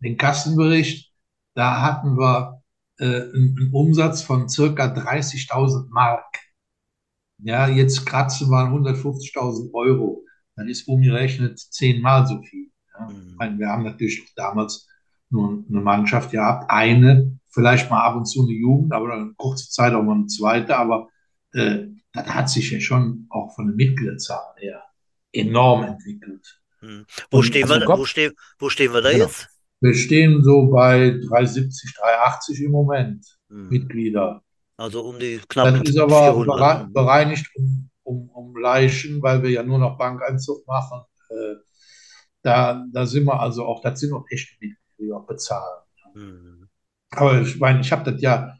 den 0.00 0.16
Kassenbericht, 0.16 1.12
da 1.54 1.80
hatten 1.82 2.18
wir 2.18 2.62
äh, 2.98 3.04
einen, 3.04 3.56
einen 3.58 3.70
Umsatz 3.72 4.22
von 4.22 4.48
circa 4.48 4.86
30.000 4.86 5.88
Mark. 5.90 6.38
Ja, 7.38 7.68
jetzt 7.68 8.06
kratzen 8.06 8.50
wir 8.50 8.58
an 8.58 8.72
150.000 8.72 9.72
Euro. 9.74 10.24
Dann 10.56 10.68
ist 10.68 10.86
umgerechnet 10.88 11.58
zehnmal 11.58 12.26
so 12.26 12.40
viel. 12.42 12.70
Ja. 12.92 13.06
Mhm. 13.06 13.28
Ich 13.30 13.36
meine, 13.36 13.58
wir 13.58 13.68
haben 13.68 13.84
natürlich 13.84 14.22
auch 14.22 14.34
damals 14.36 14.88
nur 15.30 15.64
eine 15.68 15.80
Mannschaft 15.80 16.30
gehabt, 16.30 16.70
eine, 16.70 17.38
vielleicht 17.54 17.90
mal 17.90 18.02
ab 18.04 18.16
und 18.16 18.26
zu 18.26 18.42
eine 18.42 18.52
Jugend, 18.52 18.92
aber 18.92 19.08
dann 19.08 19.20
eine 19.22 19.34
kurze 19.36 19.70
Zeit 19.70 19.94
auch 19.94 20.02
mal 20.02 20.14
eine 20.16 20.26
zweite, 20.26 20.76
aber 20.76 21.08
äh, 21.52 21.86
das 22.12 22.26
hat 22.26 22.50
sich 22.50 22.70
ja 22.70 22.80
schon 22.80 23.26
auch 23.30 23.54
von 23.54 23.66
der 23.68 23.76
Mitgliederzahl 23.76 24.54
her 24.58 24.82
enorm 25.32 25.84
entwickelt. 25.84 26.60
Mhm. 26.80 27.06
Wo 27.30 27.38
Und 27.38 27.44
stehen 27.44 27.62
also 27.64 27.74
wir 27.74 27.80
da, 27.80 27.86
Gott- 27.86 27.98
wo 28.00 28.04
stehen, 28.04 28.32
wo 28.58 28.68
stehen 28.68 28.92
wir 28.92 29.00
da 29.02 29.10
Genau. 29.12 29.24
jetzt? 29.24 29.48
Wir 29.80 29.94
stehen 29.94 30.42
so 30.42 30.66
bei 30.70 31.18
370, 31.28 31.94
380 32.00 32.60
im 32.62 32.70
Moment, 32.72 33.26
Mhm. 33.48 33.68
Mitglieder. 33.68 34.42
Also 34.76 35.02
um 35.04 35.18
die 35.18 35.40
knapp 35.48 35.78
Das 35.78 35.88
ist 35.88 35.98
aber 35.98 36.32
400. 36.34 36.58
bere 36.58 36.88
bereinigt 36.92 37.46
um, 37.56 37.90
um, 38.02 38.28
um 38.30 38.56
Leichen, 38.56 39.22
weil 39.22 39.42
wir 39.42 39.50
ja 39.50 39.62
nur 39.62 39.78
noch 39.78 39.96
Bankeinzug 39.98 40.66
machen. 40.66 41.02
Äh, 41.30 41.54
da, 42.42 42.84
da 42.92 43.06
sind 43.06 43.24
wir 43.26 43.38
also 43.40 43.64
auch, 43.64 43.82
das 43.82 44.00
sind 44.00 44.12
auch 44.12 44.24
echte 44.30 44.52
Mitglieder, 44.60 44.78
die 44.98 45.12
auch 45.12 45.26
bezahlen. 45.26 45.82
Mhm. 46.14 46.53
Aber 47.16 47.40
ich 47.42 47.58
meine, 47.58 47.80
ich 47.80 47.92
habe 47.92 48.10
das 48.10 48.20
ja, 48.20 48.56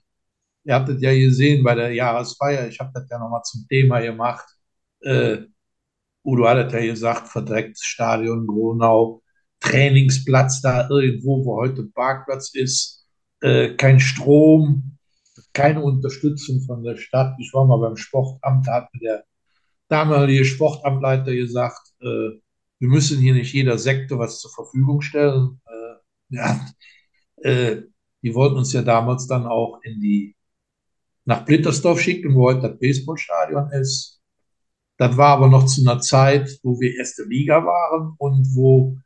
ihr 0.65 0.75
habt 0.75 0.89
das 0.89 1.01
ja 1.01 1.13
gesehen 1.13 1.65
bei 1.65 1.75
der 1.75 1.93
Jahresfeier, 1.93 2.69
ich 2.69 2.79
habe 2.81 2.91
das 2.95 3.09
ja 3.11 3.19
nochmal 3.19 3.43
zum 3.43 3.67
Thema 3.69 4.01
gemacht. 4.01 4.47
Äh, 5.01 5.39
Udo 6.25 6.49
hat 6.49 6.73
ja 6.73 6.81
gesagt, 6.81 7.29
verdrecktes 7.29 7.85
Stadion 7.85 8.47
Gronau, 8.47 9.23
Trainingsplatz 9.61 10.61
da 10.63 10.89
irgendwo, 10.89 11.45
wo 11.45 11.57
heute 11.57 11.85
Parkplatz 11.85 12.55
ist, 12.55 13.07
äh, 13.41 13.75
kein 13.77 14.01
Strom, 14.01 14.99
keine 15.53 15.83
Unterstützung 15.83 16.63
von 16.63 16.83
der 16.83 16.97
Stadt. 16.97 17.35
Ich 17.39 17.53
war 17.53 17.67
mal 17.67 17.79
beim 17.79 17.97
Sportamt, 17.97 18.67
da 18.67 18.75
hat 18.75 18.95
mir 18.95 19.01
der 19.01 19.25
damalige 19.89 20.45
Sportamtleiter 20.45 21.35
gesagt, 21.35 21.81
äh, 22.01 22.41
wir 22.81 22.89
müssen 22.89 23.21
hier 23.21 23.35
nicht 23.35 23.53
jeder 23.53 23.79
Sektor 23.79 24.19
was 24.19 24.41
zur 24.41 24.51
Verfügung 24.51 25.01
stellen. 25.01 25.61
Äh, 25.67 26.37
ja, 26.37 26.67
äh, 27.43 27.83
die 28.25 28.35
wollten 28.35 28.57
uns 28.57 28.73
ja 28.73 28.81
damals 28.81 29.27
dann 29.27 29.47
auch 29.47 29.81
in 29.83 30.01
die, 30.01 30.35
nach 31.27 31.45
Blittersdorf 31.45 32.01
schicken, 32.01 32.35
wo 32.35 32.45
heute 32.45 32.71
das 32.71 32.79
Baseballstadion 32.79 33.71
ist. 33.73 34.23
Das 34.97 35.17
war 35.19 35.37
aber 35.37 35.49
noch 35.49 35.67
zu 35.67 35.83
einer 35.83 36.01
Zeit, 36.01 36.59
wo 36.63 36.81
wir 36.81 36.97
erste 36.97 37.25
Liga 37.25 37.65
waren 37.65 38.15
und 38.17 38.47
wo 38.55 38.97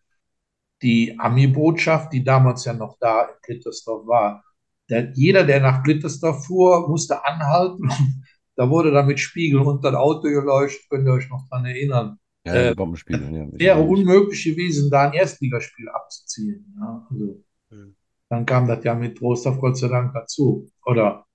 die 0.82 1.18
Ami-Botschaft, 1.18 2.12
die 2.12 2.22
damals 2.22 2.64
ja 2.64 2.74
noch 2.74 2.96
da 3.00 3.22
in 3.22 3.34
Blittersdorf 3.44 4.06
war, 4.06 4.44
der, 4.88 5.10
jeder, 5.14 5.44
der 5.44 5.60
nach 5.60 5.82
Blittersdorf 5.82 6.46
fuhr, 6.46 6.88
musste 6.88 7.24
anhalten. 7.24 7.90
Da 8.54 8.68
wurde 8.68 8.90
dann 8.90 9.06
mit 9.06 9.20
Spiegeln 9.20 9.64
unter 9.64 9.92
das 9.92 10.00
Auto 10.00 10.22
geleuchtet, 10.22 10.90
könnt 10.90 11.06
ihr 11.06 11.12
euch 11.12 11.28
noch 11.28 11.48
dran 11.48 11.64
erinnern. 11.64 12.18
ja, 12.44 12.54
Äh, 12.54 12.68
die 12.70 12.74
Bombenspiele. 12.74 13.30
Ja, 13.30 13.46
Wäre 13.52 13.82
unmöglich 13.82 14.42
gewesen, 14.42 14.90
da 14.90 15.02
ein 15.02 15.12
Erstligaspiel 15.12 15.88
abzuziehen. 15.88 16.74
Ja, 16.76 17.06
also. 17.08 17.44
Dann 18.30 18.46
kam 18.46 18.68
das 18.68 18.84
ja 18.84 18.94
mit 18.94 19.18
Trostorf 19.18 19.60
Gott 19.60 19.76
sei 19.78 19.88
Dank 19.88 20.12
dazu. 20.14 20.70
Oder 20.86 21.26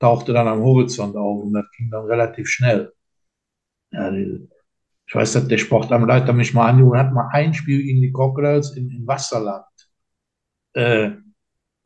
tauchte 0.00 0.32
dann 0.32 0.48
am 0.48 0.60
Horizont 0.62 1.16
auf 1.16 1.44
und 1.44 1.52
das 1.54 1.66
ging 1.76 1.90
dann 1.90 2.06
relativ 2.06 2.48
schnell. 2.48 2.92
Ja, 3.92 4.10
die, 4.10 4.48
ich 5.06 5.14
weiß, 5.14 5.32
dass 5.34 5.48
der 5.48 5.58
Sportamtleiter 5.58 6.32
mich 6.34 6.54
mal 6.54 6.68
angerufen 6.70 6.98
hat, 6.98 7.12
mal 7.14 7.28
ein 7.32 7.54
Spiel 7.54 7.82
gegen 7.84 8.02
die 8.02 8.12
Crocodiles 8.12 8.76
in, 8.76 8.90
in 8.90 9.06
Wasserland. 9.06 9.64
Äh, 10.74 11.10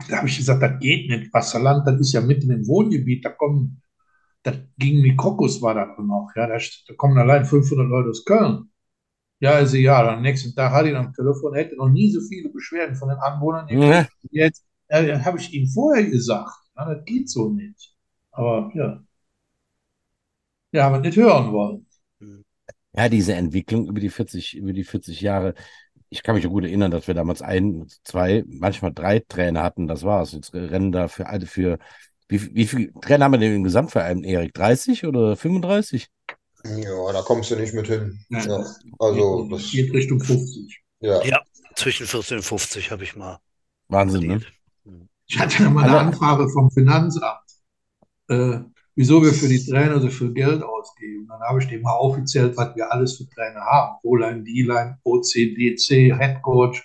Da 0.08 0.18
habe 0.18 0.28
ich 0.28 0.38
gesagt, 0.38 0.62
das 0.62 0.80
geht 0.80 1.10
nicht. 1.10 1.32
Wasserland, 1.34 1.86
das 1.88 2.00
ist 2.00 2.12
ja 2.14 2.20
mitten 2.22 2.50
im 2.52 2.66
Wohngebiet. 2.68 3.24
Da 3.24 3.30
kommen, 3.30 3.82
das 4.44 4.56
ging 4.78 5.02
wie 5.04 5.16
Krokus 5.16 5.62
war 5.62 5.74
das 5.74 5.98
noch. 5.98 6.30
Ja, 6.36 6.46
da, 6.48 6.58
da 6.58 6.94
kommen 6.96 7.18
allein 7.18 7.44
500 7.46 7.88
Leute 7.88 8.10
aus 8.10 8.24
Köln. 8.26 8.67
Ja, 9.40 9.52
also 9.52 9.76
ja, 9.76 10.14
am 10.14 10.22
nächsten 10.22 10.54
Tag 10.54 10.72
hatte 10.72 10.90
ich 10.90 10.96
am 10.96 11.12
Telefon, 11.12 11.54
hätte 11.54 11.76
noch 11.76 11.88
nie 11.88 12.10
so 12.10 12.20
viele 12.20 12.48
Beschwerden 12.48 12.96
von 12.96 13.08
den 13.08 13.18
Anwohnern. 13.18 13.68
Ja. 13.68 14.06
Jetzt 14.30 14.64
äh, 14.88 15.18
habe 15.20 15.38
ich 15.38 15.52
ihm 15.52 15.68
vorher 15.68 16.04
gesagt, 16.04 16.50
ja, 16.76 16.94
das 16.94 17.04
geht 17.04 17.30
so 17.30 17.50
nicht. 17.50 17.94
Aber 18.32 18.70
ja, 18.74 19.00
ja, 20.72 20.84
haben 20.84 20.94
wir 20.94 21.00
nicht 21.00 21.16
hören 21.16 21.52
wollen. 21.52 21.86
Ja, 22.94 23.08
diese 23.08 23.34
Entwicklung 23.34 23.86
über 23.88 24.00
die 24.00 24.10
40, 24.10 24.56
über 24.56 24.72
die 24.72 24.84
40 24.84 25.20
Jahre. 25.20 25.54
Ich 26.10 26.22
kann 26.22 26.34
mich 26.34 26.46
gut 26.46 26.64
erinnern, 26.64 26.90
dass 26.90 27.06
wir 27.06 27.14
damals 27.14 27.42
ein, 27.42 27.86
zwei, 28.04 28.44
manchmal 28.46 28.92
drei 28.92 29.20
Trainer 29.20 29.62
hatten. 29.62 29.86
Das 29.86 30.04
war's. 30.04 30.32
Jetzt 30.32 30.54
rennen 30.54 30.92
da 30.92 31.08
für 31.08 31.26
alle 31.26 31.46
für. 31.46 31.78
Wie, 32.28 32.54
wie 32.54 32.66
viele 32.66 32.92
Trainer 33.00 33.26
haben 33.26 33.32
wir 33.32 33.38
denn 33.38 33.54
im 33.54 33.64
Gesamtverein, 33.64 34.24
Erik? 34.24 34.54
30 34.54 35.06
oder 35.06 35.36
35? 35.36 36.08
Ja, 36.76 37.12
da 37.12 37.22
kommst 37.22 37.50
du 37.50 37.56
nicht 37.56 37.74
mit 37.74 37.86
hin. 37.86 38.18
Ja. 38.28 38.40
Ja, 38.46 38.66
also, 38.98 39.42
Geht- 39.44 39.52
das, 39.52 39.70
geht 39.70 39.92
Richtung 39.92 40.20
50. 40.20 40.82
ja. 41.00 41.22
Ja, 41.24 41.40
zwischen 41.74 42.06
14 42.06 42.38
und 42.38 42.42
50 42.42 42.90
habe 42.90 43.04
ich 43.04 43.16
mal. 43.16 43.38
Wahnsinn, 43.88 44.26
ne? 44.26 44.40
Ich 45.26 45.38
hatte 45.38 45.62
ja 45.62 45.70
mal 45.70 45.84
eine 45.84 45.98
Anfrage 45.98 46.48
vom 46.48 46.70
Finanzamt, 46.70 47.40
äh, 48.28 48.58
wieso 48.96 49.22
wir 49.22 49.32
für 49.32 49.48
die 49.48 49.64
Trainer 49.64 50.00
so 50.00 50.08
viel 50.08 50.32
Geld 50.32 50.62
ausgeben. 50.62 51.26
Dann 51.28 51.40
habe 51.42 51.62
ich 51.62 51.68
dem 51.68 51.82
mal 51.82 51.92
aufgezählt, 51.92 52.56
was 52.56 52.74
wir 52.76 52.90
alles 52.90 53.16
für 53.16 53.28
Trainer 53.28 53.60
haben. 53.60 53.98
O-Line, 54.02 54.42
D-Line, 54.42 54.98
OC, 55.04 55.54
DC, 55.54 56.16
Head 56.18 56.42
Coach, 56.42 56.82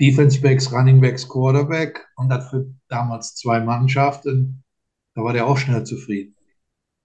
Defense 0.00 0.40
Backs, 0.40 0.72
Running 0.72 1.00
Backs, 1.00 1.28
Quarterback 1.28 2.06
und 2.16 2.28
das 2.28 2.48
für 2.50 2.66
damals 2.88 3.34
zwei 3.34 3.60
Mannschaften. 3.60 4.62
Da 5.14 5.24
war 5.24 5.32
der 5.32 5.46
auch 5.46 5.58
schnell 5.58 5.82
zufrieden. 5.84 6.35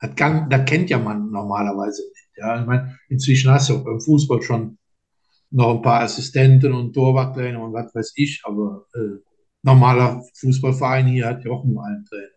Das, 0.02 0.16
kann, 0.16 0.50
das 0.50 0.66
kennt 0.66 0.90
ja 0.90 0.98
man 1.00 1.30
normalerweise 1.32 2.02
nicht. 2.10 2.30
Ja, 2.38 2.60
ich 2.60 2.66
meine, 2.66 2.98
inzwischen 3.08 3.52
hast 3.52 3.70
du 3.70 3.78
auch 3.78 3.84
beim 3.84 4.02
Fußball 4.02 4.42
schon 4.42 4.78
noch 5.52 5.76
ein 5.76 5.82
paar 5.82 6.02
Assistenten 6.02 6.74
und 6.74 6.94
Torwarttrainer 6.94 7.62
und 7.62 7.74
was 7.74 7.94
weiß 7.94 8.14
ich, 8.16 8.42
aber 8.44 8.86
äh, 8.96 9.20
normaler 9.62 10.24
Fußballverein 10.36 11.08
hier 11.08 11.28
hat 11.28 11.44
ja 11.44 11.52
auch 11.52 11.64
nur 11.64 11.86
einen 11.86 12.06
Trainer. 12.06 12.28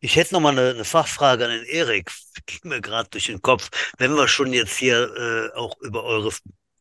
Ich 0.00 0.16
hätte 0.16 0.34
noch 0.34 0.40
mal 0.40 0.50
eine, 0.50 0.70
eine 0.70 0.84
Fachfrage 0.84 1.46
an 1.46 1.50
den 1.50 1.64
Erik. 1.64 2.12
Ging 2.46 2.70
mir 2.70 2.80
gerade 2.80 3.08
durch 3.10 3.26
den 3.26 3.40
Kopf. 3.40 3.70
Wenn 3.98 4.14
wir 4.14 4.28
schon 4.28 4.52
jetzt 4.52 4.76
hier 4.76 5.10
äh, 5.16 5.56
auch 5.56 5.76
über 5.80 6.04
eure, 6.04 6.30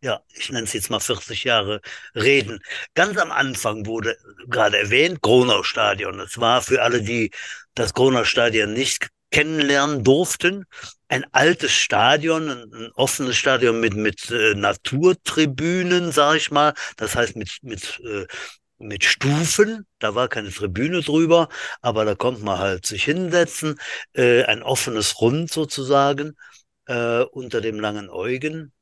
ja, 0.05 0.21
ich 0.35 0.51
nenne 0.51 0.65
es 0.65 0.73
jetzt 0.73 0.91
mal 0.91 0.99
40 0.99 1.45
Jahre 1.45 1.81
reden. 2.13 2.59
Ganz 2.93 3.17
am 3.17 3.31
Anfang 3.31 3.87
wurde 3.87 4.15
gerade 4.47 4.77
erwähnt, 4.77 5.21
Gronau-Stadion. 5.21 6.19
Das 6.19 6.39
war 6.39 6.61
für 6.61 6.83
alle, 6.83 7.01
die 7.01 7.31
das 7.73 7.93
Gronau-Stadion 7.95 8.71
nicht 8.71 9.09
kennenlernen 9.31 10.03
durften, 10.03 10.65
ein 11.07 11.25
altes 11.33 11.71
Stadion, 11.71 12.49
ein, 12.49 12.73
ein 12.73 12.91
offenes 12.93 13.35
Stadion 13.35 13.79
mit, 13.79 13.95
mit 13.95 14.29
äh, 14.29 14.53
Naturtribünen, 14.53 16.11
sag 16.11 16.37
ich 16.37 16.51
mal. 16.51 16.73
Das 16.97 17.15
heißt 17.15 17.35
mit, 17.35 17.57
mit 17.63 17.99
äh, 18.05 18.27
mit 18.77 19.05
Stufen, 19.05 19.87
da 19.99 20.15
war 20.15 20.27
keine 20.27 20.51
Tribüne 20.51 21.01
drüber, 21.01 21.47
aber 21.81 22.03
da 22.05 22.13
konnte 22.13 22.43
man 22.43 22.59
halt 22.59 22.85
sich 22.85 23.05
hinsetzen, 23.05 23.79
äh, 24.13 24.43
ein 24.43 24.63
offenes 24.63 25.21
Rund 25.21 25.49
sozusagen 25.49 26.35
äh, 26.87 27.21
unter 27.21 27.61
dem 27.61 27.79
langen 27.79 28.09
Eugen. 28.09 28.73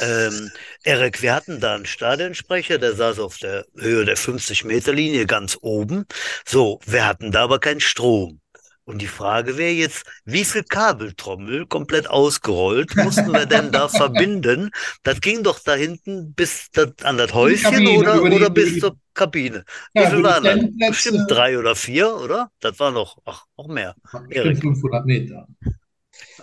Ähm, 0.00 0.50
Erik, 0.84 1.22
wir 1.22 1.34
hatten 1.34 1.60
da 1.60 1.74
einen 1.74 1.86
Stadionsprecher, 1.86 2.78
der 2.78 2.94
saß 2.94 3.18
auf 3.18 3.38
der 3.38 3.66
Höhe 3.76 4.04
der 4.04 4.16
50-Meter-Linie 4.16 5.26
ganz 5.26 5.58
oben. 5.60 6.06
So, 6.46 6.80
wir 6.86 7.06
hatten 7.06 7.30
da 7.32 7.44
aber 7.44 7.58
keinen 7.60 7.80
Strom. 7.80 8.38
Und 8.84 9.00
die 9.00 9.06
Frage 9.06 9.56
wäre 9.58 9.70
jetzt, 9.70 10.04
wie 10.24 10.44
viel 10.44 10.64
Kabeltrommel 10.64 11.66
komplett 11.66 12.10
ausgerollt 12.10 12.96
mussten 12.96 13.32
wir 13.32 13.46
denn 13.46 13.70
da 13.70 13.86
verbinden? 13.88 14.70
Das 15.04 15.20
ging 15.20 15.44
doch 15.44 15.60
da 15.60 15.74
hinten 15.74 16.34
bis 16.34 16.66
das, 16.72 16.88
an 17.04 17.16
das 17.16 17.32
Häuschen 17.32 17.70
Kabine, 17.70 17.90
oder, 17.92 18.14
die- 18.14 18.18
oder 18.20 18.36
über 18.36 18.50
bis 18.50 18.74
die- 18.74 18.80
zur 18.80 18.96
Kabine. 19.14 19.64
Wie 19.94 20.00
Ja, 20.00 20.08
viel 20.10 20.18
die 20.18 20.24
waren 20.24 20.42
das? 20.44 20.88
Bestimmt 20.90 21.30
drei 21.30 21.58
oder 21.58 21.76
vier, 21.76 22.12
oder? 22.16 22.50
Das 22.58 22.80
war 22.80 22.90
noch, 22.90 23.18
ach, 23.24 23.44
noch 23.56 23.68
mehr. 23.68 23.94
Erik. 24.30 24.54
Bestimmt 24.54 24.74
500 24.78 25.06
Meter. 25.06 25.46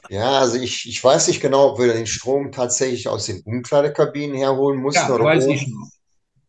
Ja, 0.10 0.40
also 0.40 0.58
ich, 0.58 0.88
ich 0.88 1.04
weiß 1.04 1.28
nicht 1.28 1.42
genau, 1.42 1.72
ob 1.72 1.80
wir 1.80 1.94
den 1.94 2.08
Strom 2.08 2.52
tatsächlich 2.52 3.08
aus 3.08 3.26
den 3.26 3.42
Umkleidekabinen 3.44 4.36
herholen 4.36 4.82
mussten 4.82 5.12
Ja, 5.12 5.14
oder 5.14 5.26
weiß 5.26 5.46
oben, 5.46 5.56
ich 5.56 5.68
noch. 5.68 5.90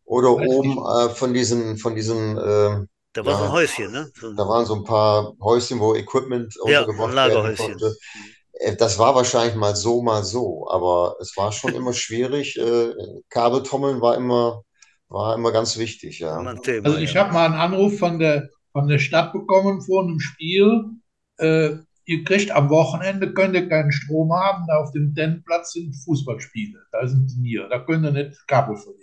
oder 0.05 0.31
weiß 0.37 0.51
oben 0.51 0.79
ich 0.79 0.79
äh, 0.79 1.11
von 1.14 1.35
diesen, 1.35 1.79
von 1.79 1.95
diesen, 1.95 2.39
äh, 2.39 2.87
Da 3.12 3.25
war 3.25 3.37
so 3.37 3.45
ein 3.45 3.49
Ja. 3.49 3.53
Häuschen, 3.53 3.93
ne? 3.93 4.11
So 4.21 4.33
da 4.37 4.49
waren 4.49 4.66
so 4.66 4.75
ein 4.77 4.85
paar 4.85 5.35
Häuschen, 5.41 5.81
wo 5.81 5.95
Equipment 5.95 6.57
Ja, 6.64 6.81
untergebracht 6.81 7.25
werden 7.25 7.53
konnte. 7.55 7.97
Äh, 8.55 8.77
Das 8.77 8.99
war 8.99 9.14
wahrscheinlich 9.14 9.57
mal 9.57 9.77
so, 9.77 10.03
mal 10.03 10.25
so, 10.25 10.68
aber 10.71 11.16
es 11.21 11.37
war 11.37 11.53
schon 11.53 11.75
immer 11.75 11.93
schwierig. 11.93 12.57
Äh, 12.59 12.95
Kabeltrommeln 13.31 14.01
war 14.01 14.16
immer, 14.16 14.62
war 15.09 15.35
immer 15.37 15.53
ganz 15.53 15.79
wichtig, 15.79 16.18
ja. 16.21 16.39
Also 16.83 16.99
ich 16.99 17.14
ja. 17.14 17.21
habe 17.25 17.33
mal 17.33 17.47
einen 17.47 17.55
Anruf 17.55 17.99
von 17.99 18.18
der, 18.18 18.49
von 18.73 18.89
der 18.89 18.99
Stadt 18.99 19.33
bekommen 19.33 19.83
vor 19.83 20.05
einem 20.05 20.21
Spiel. 20.21 20.85
Äh, 21.39 21.77
ihr 22.05 22.25
kriegt 22.25 22.51
am 22.51 22.71
Wochenende, 22.71 23.33
könnt 23.33 23.55
ihr 23.55 23.69
keinen 23.69 23.93
Strom 23.93 24.33
haben, 24.33 24.67
da 24.67 24.79
auf 24.79 24.93
dem 24.93 25.15
Tennplatz 25.15 25.73
sind 25.73 25.95
Fußballspiele. 26.05 26.81
Da 26.93 27.07
sind 27.07 27.31
Turniere, 27.31 27.69
da 27.69 27.79
könnt 27.81 28.05
ihr 28.05 28.13
nicht 28.13 28.47
Kabel 28.47 28.77
verlegen. 28.77 29.03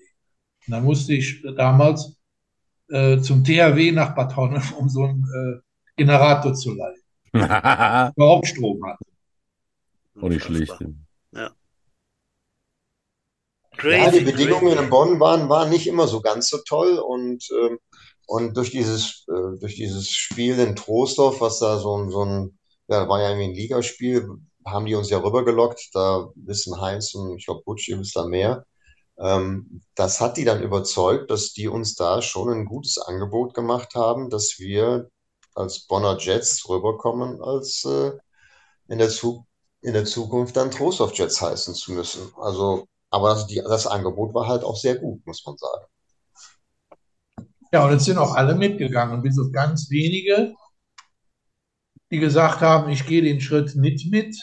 Und 0.67 0.71
dann 0.71 0.83
musste 0.83 1.13
ich 1.13 1.43
damals 1.55 2.17
äh, 2.89 3.19
zum 3.19 3.43
THW 3.43 3.91
nach 3.91 4.15
Bad 4.15 4.35
Honnef, 4.35 4.73
um 4.73 4.89
so 4.89 5.03
einen 5.03 5.23
äh, 5.23 5.59
Generator 5.95 6.53
zu 6.53 6.73
leihen. 6.73 7.01
Überhaupt 8.15 8.47
Strom 8.47 8.85
hat. 8.85 8.99
Oh, 10.19 10.27
nicht 10.27 10.43
schlecht. 10.43 10.75
Ja, 11.31 11.51
Crazy, 13.77 14.19
die 14.19 14.25
Bedingungen 14.31 14.73
crazy. 14.73 14.83
in 14.83 14.89
Bonn 14.89 15.19
waren, 15.19 15.49
waren 15.49 15.69
nicht 15.69 15.87
immer 15.87 16.07
so 16.07 16.19
ganz 16.21 16.49
so 16.49 16.57
toll 16.67 16.97
und, 16.97 17.47
ähm, 17.51 17.77
und 18.25 18.57
durch 18.57 18.71
dieses, 18.71 19.25
äh, 19.29 19.59
durch 19.59 19.75
dieses 19.75 20.09
Spiel 20.09 20.59
in 20.59 20.75
Troisdorf, 20.75 21.39
was 21.41 21.59
da 21.59 21.77
so 21.77 21.95
ein, 21.95 22.09
so 22.09 22.25
ein, 22.25 22.56
ja, 22.87 23.07
war 23.07 23.21
ja 23.21 23.29
irgendwie 23.29 23.49
ein 23.49 23.55
Ligaspiel, 23.55 24.29
haben 24.65 24.85
die 24.85 24.95
uns 24.95 25.09
ja 25.09 25.19
rübergelockt, 25.19 25.89
da 25.93 26.29
wissen 26.35 26.79
Heinz 26.81 27.13
und 27.15 27.37
ich 27.37 27.45
glaube 27.45 27.63
Butch, 27.65 27.87
ihr 27.89 27.99
wisst 27.99 28.15
da 28.15 28.25
mehr. 28.25 28.65
Ähm, 29.19 29.81
das 29.95 30.21
hat 30.21 30.37
die 30.37 30.45
dann 30.45 30.61
überzeugt, 30.61 31.31
dass 31.31 31.53
die 31.53 31.67
uns 31.67 31.95
da 31.95 32.21
schon 32.21 32.49
ein 32.49 32.65
gutes 32.65 32.97
Angebot 32.97 33.53
gemacht 33.53 33.95
haben, 33.95 34.29
dass 34.29 34.55
wir 34.59 35.09
als 35.55 35.87
Bonner 35.87 36.17
Jets 36.19 36.67
rüberkommen, 36.69 37.41
als 37.41 37.83
äh, 37.85 38.11
in 38.87 38.99
der, 38.99 39.09
Zu 39.09 39.45
in 39.81 39.93
der 39.93 40.05
Zukunft 40.05 40.55
dann 40.55 40.71
Trostorf 40.71 41.13
Jets 41.13 41.41
heißen 41.41 41.73
zu 41.73 41.93
müssen. 41.93 42.31
Also, 42.37 42.87
aber 43.09 43.29
das, 43.29 43.47
die, 43.47 43.55
das 43.55 43.87
Angebot 43.87 44.33
war 44.33 44.47
halt 44.47 44.63
auch 44.63 44.77
sehr 44.77 44.97
gut, 44.97 45.25
muss 45.25 45.43
man 45.45 45.57
sagen. 45.57 45.85
Ja, 47.71 47.85
und 47.85 47.91
jetzt 47.91 48.05
sind 48.05 48.17
auch 48.17 48.35
alle 48.35 48.55
mitgegangen, 48.55 49.21
bis 49.21 49.37
auf 49.39 49.51
ganz 49.51 49.89
wenige, 49.89 50.53
die 52.11 52.19
gesagt 52.19 52.61
haben, 52.61 52.89
ich 52.89 53.05
gehe 53.05 53.21
den 53.21 53.41
Schritt 53.41 53.75
nicht 53.75 54.11
mit. 54.11 54.35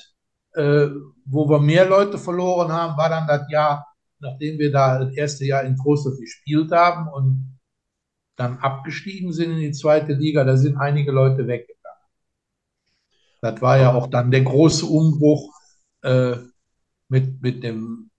Äh, 0.55 0.89
wo 1.25 1.49
wir 1.49 1.59
mehr 1.59 1.89
Leute 1.89 2.19
verloren 2.19 2.71
haben, 2.71 2.97
war 2.97 3.09
dann 3.09 3.27
das 3.27 3.51
Jahr, 3.51 3.87
nachdem 4.21 4.59
wir 4.59 4.71
da 4.71 5.05
das 5.05 5.15
erste 5.15 5.45
Jahr 5.45 5.65
in 5.65 5.77
Trostorf 5.77 6.19
gespielt 6.19 6.71
haben 6.71 7.09
und 7.09 7.59
dann 8.37 8.59
abgestiegen 8.59 9.33
sind 9.33 9.53
in 9.53 9.61
die 9.61 9.73
zweite 9.73 10.13
Liga, 10.13 10.45
da 10.45 10.57
sind 10.57 10.77
einige 10.77 11.13
Leute 11.13 11.47
weggegangen. 11.47 11.75
Das 13.41 13.61
war 13.63 13.79
ja 13.79 13.95
auch 13.95 14.09
dann 14.09 14.31
der 14.31 14.43
große 14.43 14.87
Umbruch 14.87 15.53
äh, 16.03 16.37
mit, 17.09 17.43
mit 17.43 17.63
dem 17.63 18.11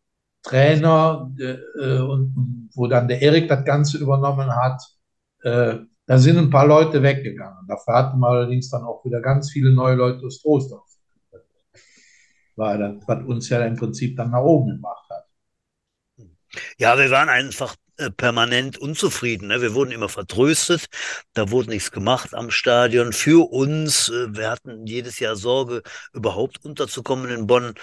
Trainer 0.43 1.31
äh, 1.39 1.99
und 1.99 2.69
wo 2.75 2.87
dann 2.87 3.07
der 3.07 3.21
Erik 3.21 3.47
das 3.47 3.65
Ganze 3.65 3.97
übernommen 3.97 4.55
hat. 4.55 4.81
Äh, 5.41 5.79
da 6.07 6.17
sind 6.17 6.37
ein 6.37 6.49
paar 6.49 6.67
Leute 6.67 7.01
weggegangen. 7.01 7.65
Dafür 7.67 7.95
hatten 7.95 8.19
wir 8.19 8.27
allerdings 8.27 8.69
dann 8.69 8.83
auch 8.83 9.03
wieder 9.05 9.21
ganz 9.21 9.51
viele 9.51 9.71
neue 9.71 9.95
Leute 9.95 10.25
aus 10.25 10.41
Trostorf. 10.41 10.83
War 12.55 12.77
das, 12.77 12.95
was 13.07 13.25
uns 13.25 13.49
ja 13.49 13.65
im 13.65 13.75
Prinzip 13.75 14.15
dann 14.15 14.31
nach 14.31 14.41
oben 14.41 14.75
gemacht 14.75 15.09
hat. 15.09 15.25
Ja, 16.77 16.97
wir 16.97 17.11
waren 17.11 17.27
einfach 17.27 17.75
äh, 17.97 18.11
permanent 18.11 18.77
unzufrieden. 18.77 19.47
Ne? 19.49 19.61
Wir 19.61 19.73
wurden 19.73 19.91
immer 19.91 20.07
vertröstet. 20.07 20.87
Da 21.33 21.51
wurde 21.51 21.69
nichts 21.69 21.91
gemacht 21.91 22.33
am 22.33 22.51
Stadion 22.51 23.11
für 23.11 23.51
uns. 23.51 24.09
Äh, 24.09 24.33
wir 24.35 24.51
hatten 24.51 24.85
jedes 24.85 25.19
Jahr 25.19 25.35
Sorge, 25.35 25.81
überhaupt 26.13 26.63
unterzukommen 26.63 27.29
in 27.29 27.47
Bonn. 27.47 27.73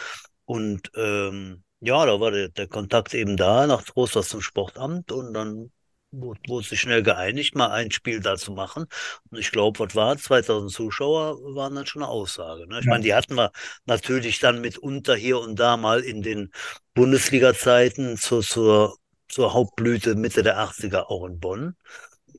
Und 0.47 0.91
ähm, 0.97 1.64
ja, 1.81 2.07
da 2.07 2.20
war 2.20 2.31
der, 2.31 2.49
der 2.49 2.68
Kontakt 2.68 3.12
eben 3.12 3.37
da 3.37 3.66
nach 3.66 3.83
Trostorf 3.83 4.29
zum 4.29 4.41
Sportamt 4.41 5.12
und 5.12 5.35
dann 5.35 5.70
wurde, 6.13 6.41
wurde 6.47 6.67
sich 6.67 6.81
schnell 6.81 7.03
geeinigt, 7.03 7.55
mal 7.57 7.71
ein 7.71 7.91
Spiel 7.91 8.21
da 8.21 8.37
zu 8.37 8.53
machen. 8.53 8.85
Und 9.31 9.39
ich 9.39 9.51
glaube, 9.51 9.79
was 9.81 9.95
war 9.95 10.17
2000 10.17 10.71
Zuschauer 10.73 11.39
waren 11.55 11.75
dann 11.75 11.87
schon 11.87 12.03
eine 12.03 12.11
Aussage. 12.11 12.67
Ne? 12.69 12.79
Ich 12.81 12.87
Ja. 12.87 12.91
meine, 12.91 13.05
die 13.05 13.15
hatten 13.15 13.35
wir 13.35 13.51
natürlich 13.87 14.39
dann 14.39 14.61
mitunter 14.61 15.17
hier 15.17 15.41
und 15.41 15.59
da 15.59 15.77
mal 15.77 16.01
in 16.01 16.23
den 16.23 16.51
Bundesliga-Zeiten 16.95 18.17
zur, 18.17 18.43
zur 18.43 18.97
zur 19.29 19.55
Hauptblüte 19.55 20.15
Mitte 20.15 20.43
der 20.43 20.59
80er 20.59 21.11
auch 21.11 21.25
in 21.25 21.41
Bonn. 21.41 21.75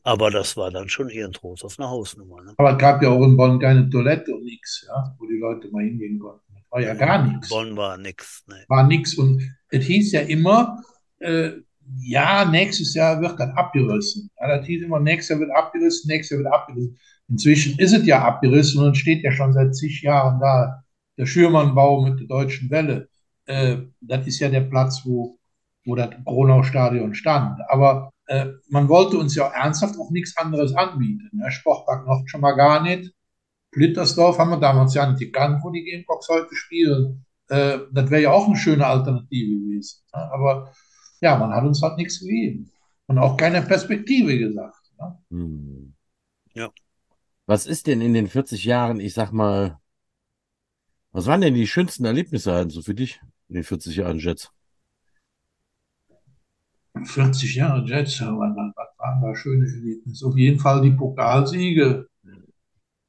Aber 0.03 0.29
das 0.29 0.55
war 0.57 0.69
dann 0.69 0.89
schon 0.89 1.09
eher 1.09 1.25
ein 1.27 1.31
Trost 1.31 1.63
auf 1.65 1.79
eine 1.79 1.89
Hausnummer. 1.89 2.43
Ne? 2.43 2.53
Aber 2.57 2.73
es 2.73 2.77
gab 2.77 3.01
ja 3.01 3.09
auch 3.09 3.23
in 3.23 3.35
Bonn 3.35 3.59
keine 3.59 3.89
Toilette 3.89 4.35
und 4.35 4.43
nichts, 4.43 4.85
ja, 4.87 5.15
wo 5.17 5.25
die 5.25 5.37
Leute 5.37 5.69
mal 5.71 5.83
hingehen 5.83 6.19
konnten. 6.19 6.41
War 6.69 6.81
ja 6.81 6.93
gar 6.93 7.25
nichts. 7.25 7.49
Bonn 7.49 7.75
war 7.77 7.97
nix. 7.97 8.43
Ne. 8.47 8.63
War 8.67 8.85
nichts. 8.85 9.15
Und 9.15 9.41
es 9.69 9.85
hieß 9.85 10.11
ja 10.11 10.21
immer, 10.21 10.83
äh, 11.19 11.51
ja, 11.99 12.45
nächstes 12.45 12.93
Jahr 12.93 13.21
wird 13.21 13.39
das 13.39 13.49
abgerissen. 13.55 14.29
Ja, 14.39 14.61
hieß 14.61 14.83
immer, 14.83 14.99
nächstes 14.99 15.29
Jahr 15.29 15.39
wird 15.39 15.55
abgerissen, 15.55 16.07
nächstes 16.07 16.37
Jahr 16.37 16.43
wird 16.43 16.53
abgerissen. 16.53 16.97
Inzwischen 17.29 17.79
ist 17.79 17.93
es 17.93 18.05
ja 18.05 18.23
abgerissen 18.23 18.83
und 18.83 18.97
steht 18.97 19.23
ja 19.23 19.31
schon 19.31 19.53
seit 19.53 19.75
zig 19.75 20.01
Jahren 20.01 20.39
da. 20.39 20.83
Der 21.17 21.27
Schürmannbau 21.27 22.01
mit 22.01 22.19
der 22.19 22.27
Deutschen 22.27 22.71
Welle. 22.71 23.07
Äh, 23.45 23.77
das 24.01 24.25
ist 24.25 24.39
ja 24.39 24.49
der 24.49 24.61
Platz, 24.61 25.01
wo, 25.05 25.37
wo 25.85 25.95
das 25.95 26.09
Gronau-Stadion 26.25 27.13
stand. 27.13 27.59
Aber 27.69 28.09
äh, 28.25 28.47
man 28.69 28.89
wollte 28.89 29.17
uns 29.17 29.35
ja 29.35 29.47
ernsthaft 29.47 29.99
auch 29.99 30.09
nichts 30.09 30.35
anderes 30.37 30.75
anbieten. 30.75 31.29
Ne? 31.33 31.51
Sportpark 31.51 32.07
noch 32.07 32.23
schon 32.25 32.41
mal 32.41 32.53
gar 32.53 32.81
nicht. 32.81 33.13
Plittersdorf 33.71 34.37
haben 34.37 34.51
wir 34.51 34.59
damals 34.59 34.93
ja 34.93 35.07
nicht 35.07 35.19
gekannt, 35.19 35.59
wo 35.63 35.69
die 35.69 35.83
Gamebox 35.83 36.29
heute 36.29 36.55
spielen. 36.55 37.25
Äh, 37.49 37.79
das 37.91 38.09
wäre 38.09 38.23
ja 38.23 38.31
auch 38.31 38.47
eine 38.47 38.55
schöne 38.55 38.85
Alternative 38.85 39.59
gewesen. 39.59 40.01
Ne? 40.13 40.31
Aber 40.31 40.71
ja, 41.23 41.37
man 41.37 41.51
hat 41.51 41.63
uns 41.63 41.81
halt 41.81 41.97
nichts 41.97 42.19
gegeben. 42.19 42.69
Und 43.07 43.17
auch 43.17 43.37
keine 43.37 43.61
Perspektive 43.61 44.37
gesagt. 44.37 44.91
Ne? 44.99 45.17
Hm. 45.29 45.93
Ja. 46.53 46.69
Was 47.45 47.65
ist 47.65 47.87
denn 47.87 48.01
in 48.01 48.13
den 48.13 48.27
40 48.27 48.63
Jahren, 48.65 48.99
ich 48.99 49.13
sag 49.13 49.31
mal, 49.31 49.79
was 51.11 51.25
waren 51.25 51.41
denn 51.41 51.53
die 51.53 51.67
schönsten 51.67 52.05
Erlebnisse 52.05 52.53
halt 52.53 52.71
so 52.71 52.81
für 52.81 52.93
dich 52.93 53.21
in 53.47 53.55
den 53.55 53.63
40 53.63 53.95
Jahren 53.95 54.19
Jets? 54.19 54.51
40 57.05 57.55
Jahre 57.55 57.85
Jets, 57.85 58.19
was 58.19 58.27
waren 58.27 59.21
da 59.21 59.35
schöne 59.35 59.65
Erlebnisse? 59.65 60.27
Auf 60.27 60.37
jeden 60.37 60.59
Fall 60.59 60.81
die 60.81 60.91
Pokalsiege. 60.91 62.07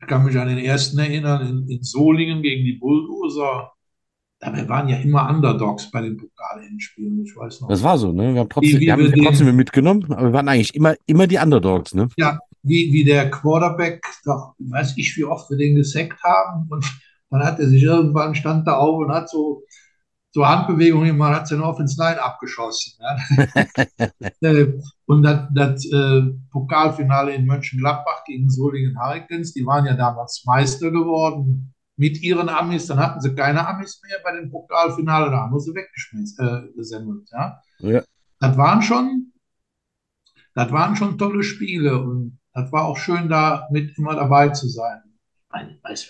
Ich 0.01 0.07
kann 0.07 0.25
mich 0.25 0.37
an 0.39 0.49
den 0.49 0.59
ersten 0.59 0.99
erinnern, 0.99 1.47
in, 1.47 1.69
in 1.69 1.83
Solingen 1.83 2.43
gegen 2.43 2.65
die 2.65 2.75
Bulldozer. 2.75 3.73
Da 4.45 4.55
wir 4.55 4.69
waren 4.69 4.89
ja 4.89 4.99
immer 4.99 5.29
Underdogs 5.31 5.91
bei 5.91 6.03
den 6.03 6.19
Pokalendspielen, 6.19 7.25
ich 7.25 7.35
weiß 7.35 7.63
noch. 7.63 7.69
Das 7.69 7.83
war 7.83 7.97
so, 7.97 8.13
ne? 8.13 8.35
Wir 8.35 8.41
haben 8.41 8.49
trotzdem, 8.51 8.79
Wie- 8.79 8.87
wir 8.87 8.93
haben 8.93 9.11
den- 9.11 9.25
trotzdem 9.25 9.57
mitgenommen, 9.57 10.05
aber 10.13 10.25
wir 10.29 10.33
waren 10.35 10.49
eigentlich 10.49 10.75
immer, 10.75 10.95
immer 11.07 11.27
die 11.27 11.39
Underdogs, 11.39 11.95
ne? 11.95 12.09
Ja, 12.19 12.39
wie, 12.63 12.93
wie 12.93 13.05
der 13.05 13.31
Quarterback, 13.31 14.05
doch, 14.25 14.55
weiß 14.59 14.95
ich, 14.99 15.17
wie 15.17 15.25
oft 15.25 15.49
wir 15.51 15.57
den 15.57 15.77
gesackt 15.77 16.23
haben. 16.23 16.67
Und 16.71 16.85
dann 17.31 17.43
hat 17.43 17.59
er 17.59 17.69
sich 17.69 17.83
irgendwann, 17.83 18.35
stand 18.35 18.67
da 18.67 18.77
auf 18.77 18.99
und 18.99 19.11
hat 19.13 19.31
so, 19.31 19.63
so 20.33 20.47
Handbewegungen 20.47 21.09
gemacht, 21.09 21.35
hat 21.37 21.49
seinen 21.49 21.63
Offense 21.63 21.97
Line 22.03 22.21
abgeschossen. 22.23 22.99
Ja. 23.01 23.47
Äh, 24.41 24.75
und 25.07 25.23
das, 25.23 25.49
das 25.55 25.87
äh, 25.91 26.23
Pokalfinale 26.51 27.35
in 27.35 27.47
Mönchengladbach 27.47 28.25
gegen 28.27 28.51
Solingen 28.51 28.99
Hurricanes, 29.01 29.55
die 29.55 29.65
waren 29.65 29.87
ja 29.87 29.95
damals 29.95 30.43
Meister 30.45 30.91
geworden 30.91 31.74
mit 31.97 32.23
ihren 32.23 32.49
Amis. 32.49 32.87
Dann 32.87 32.99
hatten 32.99 33.21
sie 33.21 33.35
keine 33.35 33.67
Amis 33.67 34.01
mehr 34.07 34.19
bei 34.23 34.33
dem 34.33 34.51
Pokalfinale, 34.51 35.31
da 35.31 35.39
haben 35.39 35.53
wir 35.53 35.61
sie 35.61 35.75
weggeschmissen, 35.75 36.47
äh, 36.47 36.73
gesendet. 36.75 37.29
Ja. 37.33 37.61
Ja. 37.79 38.03
Das 38.41 38.57
waren 38.57 38.83
schon, 38.83 39.33
das 40.55 40.71
waren 40.73 40.97
schon 40.97 41.19
tolle 41.19 41.43
Spiele 41.43 42.01
und 42.03 42.39
das 42.53 42.71
war 42.73 42.85
auch 42.85 42.97
schön, 42.97 43.29
da 43.29 43.69
mit 43.71 43.97
immer 43.99 44.15
dabei 44.15 44.51
zu 44.51 44.69
sein. 44.69 45.03
Ich 45.69 45.85
weiß 45.85 46.09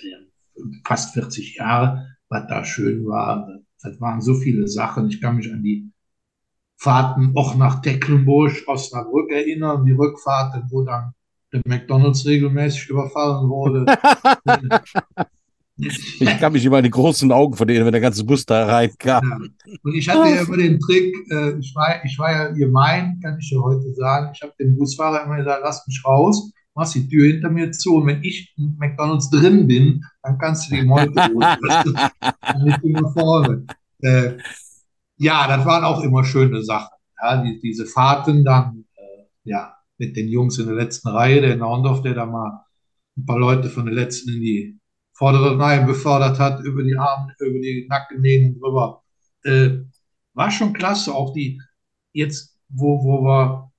fast 0.84 1.14
40 1.14 1.56
Jahre, 1.56 2.16
was 2.28 2.46
da 2.48 2.64
schön 2.64 3.06
war. 3.06 3.48
Das 3.82 4.00
waren 4.00 4.20
so 4.20 4.34
viele 4.34 4.68
Sachen. 4.68 5.08
Ich 5.08 5.20
kann 5.20 5.36
mich 5.36 5.52
an 5.52 5.62
die 5.62 5.90
Fahrten 6.76 7.32
auch 7.36 7.54
nach 7.54 7.82
Tecklenburg, 7.82 8.52
Osnabrück 8.66 9.30
erinnern, 9.30 9.84
die 9.84 9.92
Rückfahrten, 9.92 10.64
wo 10.70 10.82
dann 10.82 11.14
der 11.52 11.62
McDonalds 11.66 12.26
regelmäßig 12.26 12.88
überfallen 12.88 13.48
wurde. 13.48 13.86
Ich 15.76 16.38
kann 16.38 16.52
mich 16.52 16.64
immer 16.64 16.76
an 16.76 16.84
die 16.84 16.90
großen 16.90 17.30
Augen 17.32 17.56
von 17.56 17.66
denen, 17.66 17.84
wenn 17.84 17.92
der 17.92 18.00
ganze 18.00 18.24
Bus 18.24 18.46
da 18.46 18.66
reinkam. 18.66 19.50
Ja. 19.66 19.74
Und 19.82 19.94
ich 19.94 20.08
hatte 20.08 20.28
ja 20.28 20.42
immer 20.42 20.56
den 20.56 20.78
Trick, 20.78 21.14
äh, 21.30 21.58
ich 21.58 21.74
war, 21.74 22.04
ich 22.04 22.18
war 22.18 22.30
ja 22.30 22.50
gemein, 22.50 23.18
kann 23.22 23.38
ich 23.40 23.50
ja 23.50 23.60
heute 23.60 23.92
sagen. 23.94 24.30
Ich 24.34 24.42
habe 24.42 24.52
dem 24.60 24.76
Busfahrer 24.76 25.24
immer 25.24 25.38
gesagt, 25.38 25.62
lass 25.64 25.86
mich 25.86 26.00
raus, 26.04 26.52
mach 26.74 26.90
die 26.92 27.08
Tür 27.08 27.26
hinter 27.26 27.50
mir 27.50 27.72
zu 27.72 27.96
und 27.96 28.06
wenn 28.06 28.22
ich 28.22 28.54
in 28.56 28.76
McDonalds 28.78 29.30
drin 29.30 29.66
bin, 29.66 30.04
dann 30.22 30.38
kannst 30.38 30.70
du 30.70 30.76
die 30.76 30.82
Meute 30.82 31.12
holen. 31.34 32.64
Nicht 32.64 32.84
immer 32.84 33.12
vorne. 33.12 33.66
Äh, 34.00 34.38
ja, 35.16 35.48
das 35.48 35.64
waren 35.64 35.84
auch 35.84 36.02
immer 36.02 36.24
schöne 36.24 36.62
Sachen. 36.62 36.96
Ja, 37.20 37.42
die, 37.42 37.58
diese 37.60 37.86
Fahrten 37.86 38.44
dann, 38.44 38.84
äh, 38.94 39.24
ja, 39.44 39.74
mit 39.98 40.16
den 40.16 40.28
Jungs 40.28 40.58
in 40.58 40.66
der 40.66 40.74
letzten 40.74 41.08
Reihe, 41.08 41.40
der 41.40 41.56
Naundorf, 41.56 42.02
der 42.02 42.14
da 42.14 42.26
mal 42.26 42.64
ein 43.16 43.26
paar 43.26 43.38
Leute 43.38 43.70
von 43.70 43.86
der 43.86 43.94
letzten 43.94 44.34
in 44.34 44.40
die 44.40 44.80
vordere 45.14 45.58
Reihe 45.58 45.86
befördert 45.86 46.38
hat, 46.38 46.60
über 46.64 46.82
die 46.82 46.96
Arme, 46.96 47.34
über 47.40 47.58
die 47.60 47.86
Nackenlehnen 47.88 48.58
drüber. 48.60 49.02
Äh, 49.44 49.78
war 50.34 50.50
schon 50.50 50.72
klasse. 50.72 51.14
Auch 51.14 51.32
die, 51.32 51.60
jetzt, 52.12 52.58
wo, 52.68 53.02
wo 53.04 53.24
wir, 53.24 53.72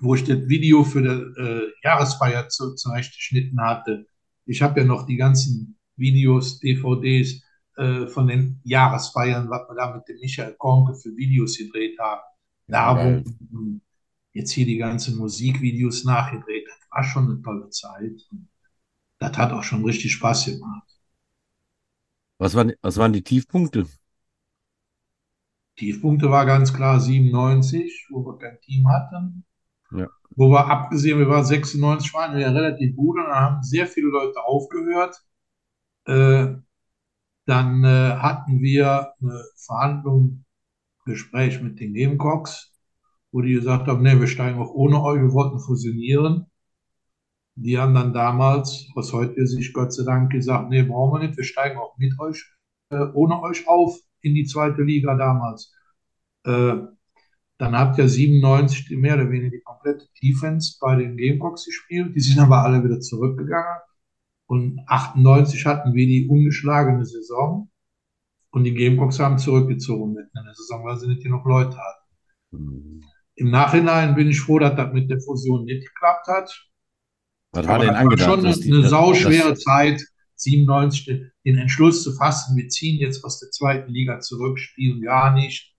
wo 0.00 0.14
ich 0.14 0.24
das 0.24 0.46
Video 0.48 0.84
für 0.84 1.02
die 1.02 1.40
äh, 1.40 1.72
Jahresfeier 1.82 2.48
zu, 2.48 2.74
zurechtgeschnitten 2.74 3.60
hatte. 3.60 4.06
Ich 4.46 4.62
habe 4.62 4.80
ja 4.80 4.86
noch 4.86 5.06
die 5.06 5.16
ganzen 5.16 5.78
Videos, 5.96 6.60
DVDs 6.60 7.42
äh, 7.76 8.06
von 8.06 8.26
den 8.26 8.60
Jahresfeiern, 8.64 9.48
was 9.48 9.68
wir 9.68 9.74
da 9.76 9.94
mit 9.94 10.06
dem 10.08 10.18
Michael 10.20 10.54
Konke 10.58 10.94
für 10.94 11.16
Videos 11.16 11.56
gedreht 11.56 11.98
haben. 11.98 12.20
Da 12.66 12.96
wo 12.96 13.22
jetzt 14.32 14.50
hier 14.50 14.66
die 14.66 14.78
ganzen 14.78 15.16
Musikvideos 15.16 16.04
nachgedreht. 16.04 16.66
Das 16.66 16.90
war 16.90 17.04
schon 17.04 17.30
eine 17.30 17.42
tolle 17.42 17.70
Zeit. 17.70 18.20
Das 19.24 19.38
hat 19.38 19.52
auch 19.52 19.62
schon 19.62 19.84
richtig 19.84 20.12
Spaß 20.12 20.46
gemacht. 20.46 20.88
Was 22.38 22.54
waren, 22.54 22.72
was 22.82 22.98
waren 22.98 23.12
die 23.12 23.22
Tiefpunkte? 23.22 23.86
Tiefpunkte 25.76 26.30
war 26.30 26.44
ganz 26.44 26.74
klar 26.74 27.00
97, 27.00 28.08
wo 28.10 28.24
wir 28.24 28.38
kein 28.38 28.60
Team 28.60 28.88
hatten. 28.88 29.44
Ja. 29.92 30.08
Wo 30.36 30.50
wir 30.50 30.66
abgesehen, 30.66 31.18
wir 31.18 31.28
waren 31.28 31.44
96, 31.44 32.12
waren 32.12 32.34
wir 32.34 32.42
ja 32.42 32.50
relativ 32.50 32.94
gut 32.96 33.16
und 33.16 33.24
dann 33.24 33.34
haben 33.34 33.62
sehr 33.62 33.86
viele 33.86 34.08
Leute 34.08 34.44
aufgehört. 34.44 35.16
Äh, 36.06 36.56
dann 37.46 37.84
äh, 37.84 38.16
hatten 38.16 38.60
wir 38.60 39.14
eine 39.20 39.44
Verhandlung, 39.56 40.44
Gespräch 41.06 41.60
mit 41.60 41.80
den 41.80 41.94
Gamecocks, 41.94 42.72
wo 43.30 43.42
die 43.42 43.52
gesagt 43.52 43.88
haben, 43.88 44.02
nee, 44.02 44.18
wir 44.18 44.26
steigen 44.26 44.58
auch 44.58 44.70
ohne 44.70 45.02
euch, 45.02 45.20
wir 45.20 45.32
wollten 45.32 45.60
fusionieren. 45.60 46.50
Die 47.56 47.78
haben 47.78 47.94
dann 47.94 48.12
damals, 48.12 48.88
aus 48.94 49.12
heutiger 49.12 49.46
Sicht 49.46 49.72
Gott 49.74 49.92
sei 49.92 50.04
Dank, 50.04 50.32
gesagt, 50.32 50.70
nee, 50.70 50.82
brauchen 50.82 51.20
wir 51.20 51.26
nicht, 51.26 51.36
wir 51.36 51.44
steigen 51.44 51.78
auch 51.78 51.96
mit 51.98 52.18
euch, 52.18 52.44
äh, 52.90 53.06
ohne 53.14 53.40
euch 53.42 53.68
auf 53.68 53.96
in 54.22 54.34
die 54.34 54.44
zweite 54.44 54.82
Liga 54.82 55.14
damals. 55.14 55.72
Äh, 56.44 56.74
dann 57.58 57.78
habt 57.78 57.98
ihr 57.98 58.08
97 58.08 58.86
die 58.88 58.96
mehr 58.96 59.14
oder 59.14 59.30
weniger 59.30 59.50
die 59.50 59.62
komplette 59.62 60.06
Defense 60.22 60.76
bei 60.80 60.96
den 60.96 61.16
Gamecocks 61.16 61.64
gespielt. 61.64 62.14
Die 62.14 62.20
sind 62.20 62.40
aber 62.40 62.62
alle 62.62 62.82
wieder 62.82 63.00
zurückgegangen. 63.00 63.80
Und 64.46 64.80
98 64.86 65.64
hatten 65.64 65.94
wir 65.94 66.06
die 66.06 66.28
ungeschlagene 66.28 67.04
Saison. 67.04 67.70
Und 68.50 68.64
die 68.64 68.74
Gamecocks 68.74 69.18
haben 69.20 69.38
zurückgezogen 69.38 70.14
mitten 70.14 70.36
in 70.36 70.44
der 70.44 70.54
Saison, 70.54 70.84
weil 70.84 70.96
sie 70.96 71.08
nicht 71.08 71.22
genug 71.22 71.44
Leute 71.44 71.76
hatten. 71.76 72.04
Hm. 72.52 73.00
Im 73.36 73.50
Nachhinein 73.50 74.14
bin 74.14 74.28
ich 74.28 74.40
froh, 74.40 74.58
dass 74.58 74.76
das 74.76 74.92
mit 74.92 75.10
der 75.10 75.20
Fusion 75.20 75.64
nicht 75.64 75.86
geklappt 75.86 76.28
hat. 76.28 76.70
Was 77.54 77.66
war 77.66 77.78
denn 77.78 77.88
das 77.88 77.94
war 77.96 78.00
angedacht? 78.02 78.28
schon 78.30 78.38
eine, 78.40 78.48
dass 78.48 78.60
die- 78.60 78.72
eine 78.72 78.88
sauschwere 78.88 79.54
Zeit, 79.54 80.02
97, 80.36 81.22
den 81.44 81.58
Entschluss 81.58 82.02
zu 82.02 82.12
fassen, 82.14 82.56
wir 82.56 82.68
ziehen 82.68 82.98
jetzt 82.98 83.24
aus 83.24 83.40
der 83.40 83.50
zweiten 83.50 83.90
Liga 83.92 84.20
zurück, 84.20 84.58
spielen 84.58 85.00
gar 85.02 85.32
nicht. 85.34 85.74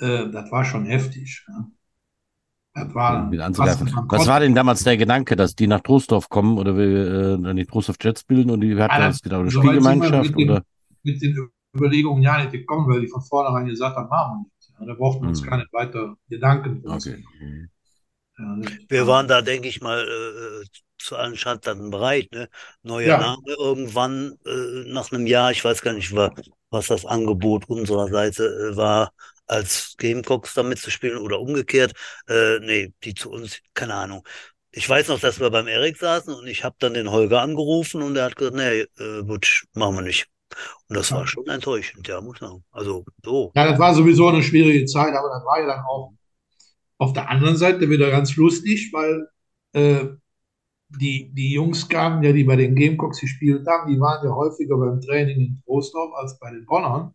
Äh, 0.00 0.28
das 0.30 0.50
war 0.50 0.64
schon 0.64 0.86
heftig. 0.86 1.44
Ja. 1.48 1.66
Das 2.74 2.94
war 2.94 3.30
ein 3.30 3.32
Was 3.32 4.26
war 4.26 4.40
denn 4.40 4.54
damals 4.54 4.84
der 4.84 4.96
Gedanke, 4.98 5.34
dass 5.36 5.54
die 5.54 5.66
nach 5.66 5.80
Trostorf 5.80 6.28
kommen 6.28 6.58
oder 6.58 6.76
wir 6.76 6.84
äh, 7.38 7.42
dann 7.42 7.56
die 7.56 7.64
Trostorf 7.64 7.96
Jets 8.02 8.22
bilden 8.24 8.50
und 8.50 8.60
die 8.60 8.74
hatten 8.76 8.92
Ah, 8.94 9.06
das 9.08 9.22
genau 9.22 9.40
eine 9.40 9.50
so 9.50 9.62
Spielgemeinschaft 9.62 10.30
mit 10.30 10.38
den- 10.38 10.50
oder? 10.50 10.62
mit 11.02 11.22
den 11.22 11.48
Überlegungen 11.74 12.22
ja 12.22 12.38
nicht 12.38 12.52
gekommen, 12.52 12.86
weil 12.92 13.00
die 13.00 13.08
von 13.08 13.22
vornherein 13.22 13.66
gesagt 13.66 13.96
haben, 13.96 14.08
machen 14.10 14.32
wir 14.32 14.42
nicht. 14.44 14.80
Ja, 14.80 14.86
da 14.86 14.94
brauchten 14.94 15.22
wir 15.22 15.28
uns 15.30 15.40
Hm. 15.42 15.48
keine 15.48 15.64
weiter 15.72 16.16
Gedanken 16.28 16.82
Okay. 16.84 17.24
Ja, 18.38 18.58
Wir 18.90 19.06
waren 19.06 19.26
da, 19.26 19.40
denke 19.40 19.68
ich 19.68 19.80
mal, 19.80 20.00
äh, 20.00 20.66
zu 20.98 21.16
allen 21.16 21.36
Schandtaten 21.36 21.90
bereit. 21.90 22.30
Ne? 22.32 22.48
Neuer 22.82 23.08
Ja. 23.08 23.18
Name 23.18 23.42
irgendwann 23.58 24.34
äh, 24.46 24.84
nach 24.92 25.12
einem 25.12 25.26
Jahr, 25.26 25.50
ich 25.52 25.64
weiß 25.64 25.82
gar 25.82 25.92
nicht, 25.92 26.14
wa- 26.14 26.32
was 26.70 26.86
das 26.88 27.04
Angebot 27.06 27.68
unserer 27.68 28.08
Seite 28.08 28.44
äh, 28.72 28.76
war, 28.76 29.12
als 29.46 29.94
Gamecocks 29.98 30.54
da 30.54 30.62
mitzuspielen 30.62 31.18
oder 31.18 31.40
umgekehrt. 31.40 31.92
Äh, 32.28 32.58
nee, 32.60 32.92
die 33.04 33.14
zu 33.14 33.30
uns, 33.30 33.60
keine 33.74 33.94
Ahnung. 33.94 34.26
Ich 34.72 34.88
weiß 34.88 35.08
noch, 35.08 35.20
dass 35.20 35.40
wir 35.40 35.50
beim 35.50 35.68
Erik 35.68 35.96
saßen 35.96 36.34
und 36.34 36.46
ich 36.46 36.64
habe 36.64 36.76
dann 36.78 36.94
den 36.94 37.10
Holger 37.10 37.40
angerufen 37.40 38.02
und 38.02 38.16
er 38.16 38.24
hat 38.26 38.36
gesagt, 38.36 38.56
nee, 38.56 38.80
äh, 38.98 39.22
Butsch, 39.22 39.64
machen 39.74 39.94
wir 39.96 40.02
nicht. 40.02 40.26
Und 40.88 40.96
das 40.96 41.10
Ja. 41.10 41.16
war 41.18 41.26
schon 41.26 41.46
enttäuschend, 41.48 42.08
ja, 42.08 42.20
muss 42.20 42.36
ich 42.36 42.40
sagen. 42.40 42.64
Also 42.72 43.04
so. 43.24 43.54
Ja, 43.54 43.66
das 43.70 43.78
war 43.78 43.94
sowieso 43.94 44.28
eine 44.28 44.42
schwierige 44.42 44.84
Zeit, 44.86 45.14
aber 45.14 45.28
das 45.30 45.44
war 45.44 45.60
ja 45.60 45.66
dann 45.66 45.84
auch 45.84 46.12
Auf 46.98 47.12
der 47.14 47.28
anderen 47.30 47.56
Seite 47.56 47.90
wieder 47.90 48.10
ganz 48.10 48.36
lustig, 48.36 48.90
weil 48.92 49.28
äh, 49.74 50.06
die, 50.88 51.32
die 51.34 51.52
Jungs 51.52 51.88
kamen 51.88 52.22
ja, 52.22 52.32
die 52.32 52.44
bei 52.44 52.56
den 52.56 52.74
Gamecocks 52.74 53.20
gespielt 53.20 53.66
haben, 53.66 53.92
die 53.92 54.00
waren 54.00 54.24
ja 54.26 54.34
häufiger 54.34 54.76
beim 54.78 55.00
Training 55.00 55.40
in 55.40 55.62
Trostorf 55.64 56.12
als 56.14 56.38
bei 56.38 56.50
den 56.50 56.64
Bonnern. 56.66 57.14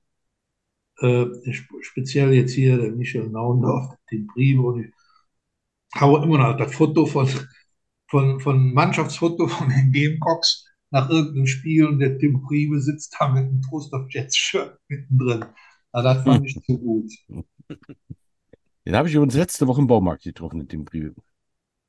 Äh, 0.99 1.25
speziell 1.81 2.33
jetzt 2.33 2.53
hier 2.53 2.77
der 2.77 2.91
Michel 2.91 3.27
Naundorf, 3.29 3.95
den 4.11 4.27
Briebe 4.27 4.61
und 4.61 4.83
ich 4.85 4.91
haue 5.99 6.23
immer 6.23 6.37
noch 6.37 6.57
das 6.57 6.73
Foto 6.73 7.05
von, 7.05 7.27
von, 8.07 8.39
von 8.39 8.73
Mannschaftsfoto 8.73 9.47
von 9.47 9.69
den 9.69 9.91
Gamecocks 9.91 10.65
nach 10.91 11.09
irgendeinem 11.09 11.47
Spiel 11.47 11.87
und 11.87 11.99
der 11.99 12.17
Tim 12.17 12.41
Priebe 12.43 12.79
sitzt 12.81 13.15
da 13.19 13.29
mit 13.29 13.43
einem 13.45 13.61
Trostorf 13.61 14.07
Jets-Shirt 14.09 14.77
mittendrin. 14.89 15.45
Also 15.91 16.09
das 16.09 16.23
fand 16.23 16.45
ich 16.45 16.61
zu 16.65 16.77
gut. 16.77 17.11
Den 18.85 18.95
habe 18.95 19.07
ich 19.07 19.15
übrigens 19.15 19.35
letzte 19.35 19.67
Woche 19.67 19.81
im 19.81 19.87
Baumarkt 19.87 20.23
getroffen, 20.23 20.57
mit 20.57 20.71
dem 20.71 20.85
Briebe. 20.85 21.15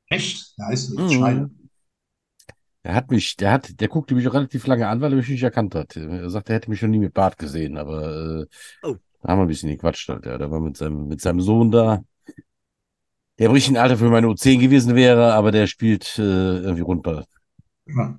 Echt? 0.09 0.55
Ja, 0.59 0.71
ist 0.71 0.91
nicht 0.91 1.21
Mhm. 1.21 1.62
Er 2.85 2.95
hat 2.95 3.11
mich, 3.11 3.37
der 3.37 3.53
hat, 3.53 3.81
der 3.81 3.89
guckte 3.89 4.15
mich 4.15 4.27
auch 4.29 4.35
relativ 4.35 4.67
lange 4.67 4.89
an, 4.89 5.01
weil 5.01 5.13
er 5.13 5.17
mich 5.17 5.29
nicht 5.29 5.43
erkannt 5.43 5.75
hat. 5.75 5.97
Er 5.97 6.31
sagt, 6.31 6.49
er 6.49 6.57
hätte 6.57 6.71
mich 6.71 6.81
schon 6.81 6.91
nie 6.91 6.99
mit 6.99 7.15
Bart 7.15 7.39
gesehen, 7.39 7.77
aber 7.79 8.43
äh, 8.43 8.47
Oh. 8.83 8.99
da 9.23 9.29
haben 9.31 9.39
wir 9.41 9.45
ein 9.45 9.49
bisschen 9.49 9.71
gequatscht 9.71 10.09
halt, 10.09 10.27
ja. 10.27 10.39
Der 10.39 10.51
war 10.51 10.61
mit 10.61 10.77
seinem, 10.77 11.09
mit 11.09 11.21
seinem 11.21 11.41
Sohn 11.41 11.71
da. 11.71 12.03
Der 13.39 13.47
im 13.47 13.53
richtigen 13.53 13.77
Alter 13.77 13.97
für 13.99 14.09
meine 14.09 14.29
U10 14.29 14.59
gewesen 14.59 14.95
wäre, 14.95 15.35
aber 15.35 15.51
der 15.53 15.67
spielt 15.67 16.19
äh, 16.19 16.23
irgendwie 16.23 16.83
Rundball. 16.83 17.25
Ja. 17.87 18.19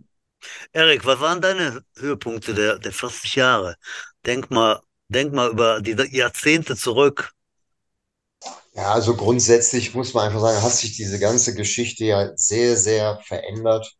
Erik, 0.73 1.05
was 1.05 1.19
waren 1.21 1.41
deine 1.41 1.83
Höhepunkte 1.97 2.53
der, 2.55 2.79
der 2.79 2.93
40 2.93 3.35
Jahre? 3.35 3.77
Denk 4.25 4.51
mal, 4.51 4.81
denk 5.09 5.33
mal 5.33 5.51
über 5.51 5.81
die 5.81 5.93
Jahrzehnte 6.17 6.75
zurück. 6.77 7.33
Ja, 8.75 8.93
also 8.93 9.15
grundsätzlich 9.15 9.93
muss 9.93 10.13
man 10.13 10.25
einfach 10.27 10.41
sagen, 10.41 10.61
hat 10.61 10.71
sich 10.73 10.95
diese 10.97 11.19
ganze 11.19 11.53
Geschichte 11.55 12.05
ja 12.05 12.31
sehr, 12.35 12.75
sehr 12.77 13.19
verändert. 13.23 13.95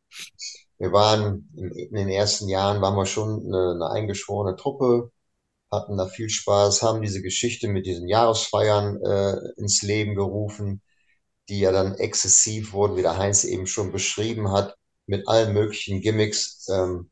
Wir 0.78 0.91
waren 0.91 1.49
in, 1.55 1.95
den 1.95 2.09
ersten 2.09 2.49
Jahren 2.49 2.82
waren 2.82 2.95
wir 2.95 3.05
schon 3.05 3.45
eine, 3.45 3.72
eine 3.76 3.89
eingeschworene 3.91 4.55
Truppe, 4.57 5.11
hatten 5.72 5.97
da 5.97 6.07
viel 6.07 6.30
Spaß, 6.30 6.84
haben 6.84 7.01
diese 7.01 7.22
Geschichte 7.22 7.68
mit 7.68 7.86
diesen 7.86 8.07
Jahresfeiern 8.07 9.01
äh, 9.03 9.38
ins 9.57 9.82
Leben 9.82 10.16
gerufen, 10.16 10.82
die 11.49 11.59
ja 11.59 11.72
dann 11.72 11.95
exzessiv 11.95 12.74
wurden, 12.74 12.97
wie 12.97 13.01
der 13.01 13.18
Heinz 13.18 13.43
eben 13.43 13.68
schon 13.68 13.91
beschrieben 13.91 14.51
hat, 14.51 14.76
mit 15.05 15.28
allen 15.28 15.53
möglichen 15.53 16.01
Gimmicks. 16.01 16.68
Ähm, 16.70 17.11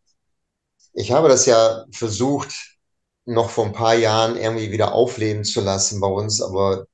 ich 0.94 1.12
habe 1.12 1.30
das 1.30 1.46
ja 1.46 1.86
versucht, 1.92 2.78
noch 3.26 3.50
vor 3.50 3.66
ein 3.66 3.74
paar 3.74 3.96
Jahren 3.96 4.38
irgendwie 4.38 4.72
wieder 4.72 4.94
aufleben 4.94 5.44
zu 5.44 5.62
lassen 5.62 6.00
bei 6.02 6.08
uns, 6.08 6.42
aber 6.42 6.86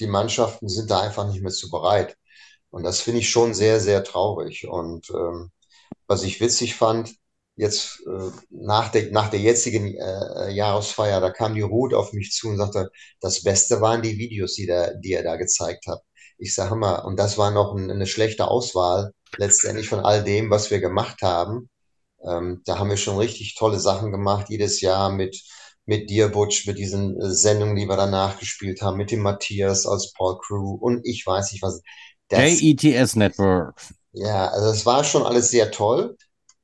die 0.00 0.06
Mannschaften 0.06 0.68
sind 0.68 0.90
da 0.90 1.00
einfach 1.00 1.28
nicht 1.28 1.42
mehr 1.42 1.52
zu 1.52 1.70
bereit. 1.70 2.16
Und 2.74 2.82
das 2.82 3.00
finde 3.00 3.20
ich 3.20 3.30
schon 3.30 3.54
sehr, 3.54 3.78
sehr 3.80 4.02
traurig. 4.02 4.66
Und 4.68 5.08
ähm, 5.10 5.52
was 6.08 6.24
ich 6.24 6.40
witzig 6.40 6.74
fand, 6.74 7.14
jetzt 7.56 8.02
äh, 8.08 8.30
nach 8.50 8.90
der, 8.90 9.12
nach 9.12 9.30
der 9.30 9.38
jetzigen 9.40 9.94
äh, 9.94 10.50
Jahresfeier, 10.50 11.20
da 11.20 11.30
kam 11.30 11.54
die 11.54 11.60
Ruth 11.60 11.94
auf 11.94 12.12
mich 12.12 12.32
zu 12.32 12.48
und 12.48 12.56
sagte, 12.58 12.90
das 13.20 13.44
Beste 13.44 13.80
waren 13.80 14.02
die 14.02 14.18
Videos, 14.18 14.54
die, 14.54 14.66
der, 14.66 14.94
die 14.96 15.12
er 15.12 15.22
da 15.22 15.36
gezeigt 15.36 15.86
hat. 15.86 16.00
Ich 16.36 16.52
sage 16.54 16.74
mal, 16.74 16.96
und 17.04 17.16
das 17.16 17.38
war 17.38 17.52
noch 17.52 17.74
ein, 17.76 17.92
eine 17.92 18.06
schlechte 18.08 18.48
Auswahl 18.48 19.12
letztendlich 19.36 19.88
von 19.88 20.00
all 20.00 20.24
dem, 20.24 20.50
was 20.50 20.72
wir 20.72 20.80
gemacht 20.80 21.22
haben. 21.22 21.70
Ähm, 22.26 22.62
da 22.64 22.78
haben 22.80 22.90
wir 22.90 22.96
schon 22.96 23.18
richtig 23.18 23.54
tolle 23.54 23.78
Sachen 23.78 24.10
gemacht, 24.10 24.46
jedes 24.48 24.80
Jahr 24.80 25.10
mit, 25.12 25.40
mit 25.86 26.10
dir, 26.10 26.28
Butch, 26.28 26.66
mit 26.66 26.78
diesen 26.78 27.20
äh, 27.20 27.30
Sendungen, 27.30 27.76
die 27.76 27.86
wir 27.86 27.96
danach 27.96 28.38
gespielt 28.40 28.82
haben, 28.82 28.96
mit 28.96 29.12
dem 29.12 29.20
Matthias 29.20 29.86
als 29.86 30.12
Paul 30.12 30.38
Crew 30.40 30.74
und 30.74 31.06
ich 31.06 31.24
weiß 31.24 31.52
nicht 31.52 31.62
was. 31.62 31.80
JETS 32.30 33.16
Network. 33.16 33.80
ja, 34.12 34.48
also 34.48 34.68
es 34.70 34.86
war 34.86 35.04
schon 35.04 35.24
alles 35.24 35.50
sehr 35.50 35.70
toll. 35.70 36.16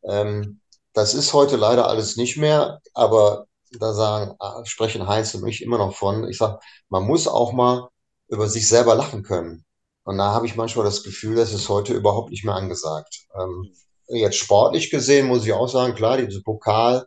Ähm, 0.05 0.61
das 0.93 1.15
ist 1.15 1.33
heute 1.33 1.57
leider 1.57 1.89
alles 1.89 2.17
nicht 2.17 2.37
mehr, 2.37 2.81
aber 2.95 3.47
da 3.79 3.93
sagen, 3.95 4.35
ah, 4.41 4.63
sprechen 4.65 5.07
Heinz 5.07 5.35
und 5.35 5.47
ich 5.47 5.63
immer 5.63 5.79
noch 5.79 5.95
von. 5.97 6.29
Ich 6.29 6.39
sag, 6.39 6.61
man 6.89 7.05
muss 7.05 7.29
auch 7.29 7.53
mal 7.53 7.89
über 8.29 8.49
sich 8.49 8.69
selber 8.69 8.95
lachen 8.95 9.23
können. 9.23 9.65
Und 10.05 10.19
da 10.19 10.33
habe 10.33 10.47
ich 10.47 10.57
manchmal 10.57 10.85
das 10.85 11.03
Gefühl, 11.03 11.37
das 11.37 11.53
ist 11.53 11.69
heute 11.69 11.95
überhaupt 11.95 12.31
nicht 12.31 12.45
mehr 12.45 12.55
angesagt. 12.55 13.27
Ähm, 13.39 13.73
jetzt 14.09 14.37
sportlich 14.39 14.91
gesehen 14.91 15.27
muss 15.29 15.45
ich 15.45 15.53
auch 15.53 15.69
sagen, 15.69 15.95
klar, 15.95 16.17
diese 16.19 16.43
Pokalspiele 16.43 17.07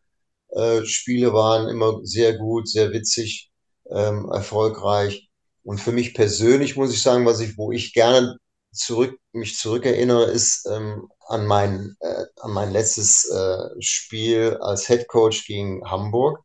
waren 1.33 1.67
immer 1.69 1.99
sehr 2.03 2.37
gut, 2.37 2.69
sehr 2.69 2.91
witzig, 2.91 3.51
ähm, 3.89 4.29
erfolgreich. 4.31 5.29
Und 5.63 5.79
für 5.79 5.91
mich 5.91 6.13
persönlich 6.13 6.75
muss 6.75 6.93
ich 6.93 7.01
sagen, 7.01 7.25
was 7.25 7.39
ich, 7.39 7.57
wo 7.57 7.71
ich 7.71 7.93
gerne 7.93 8.37
zurück, 8.73 9.17
mich 9.31 9.57
zurückerinnere, 9.57 10.25
ist 10.25 10.67
ähm, 10.69 11.07
an 11.27 11.45
mein, 11.45 11.95
äh, 12.01 12.25
an 12.41 12.51
mein 12.51 12.71
letztes 12.71 13.29
äh, 13.29 13.69
Spiel 13.79 14.57
als 14.61 14.87
Head 14.87 15.07
Coach 15.07 15.45
gegen 15.45 15.89
Hamburg, 15.89 16.39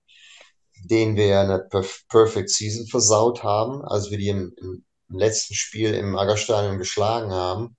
den 0.84 1.16
wir 1.16 1.26
ja 1.26 1.42
eine 1.42 1.58
Perf 1.58 2.02
Perfect 2.08 2.50
Season 2.50 2.86
versaut 2.86 3.42
haben, 3.42 3.82
als 3.84 4.10
wir 4.10 4.18
die 4.18 4.28
im, 4.28 4.54
im 4.60 4.84
letzten 5.08 5.54
Spiel 5.54 5.94
im 5.94 6.16
Aggerstadion 6.16 6.78
geschlagen 6.78 7.32
haben. 7.32 7.76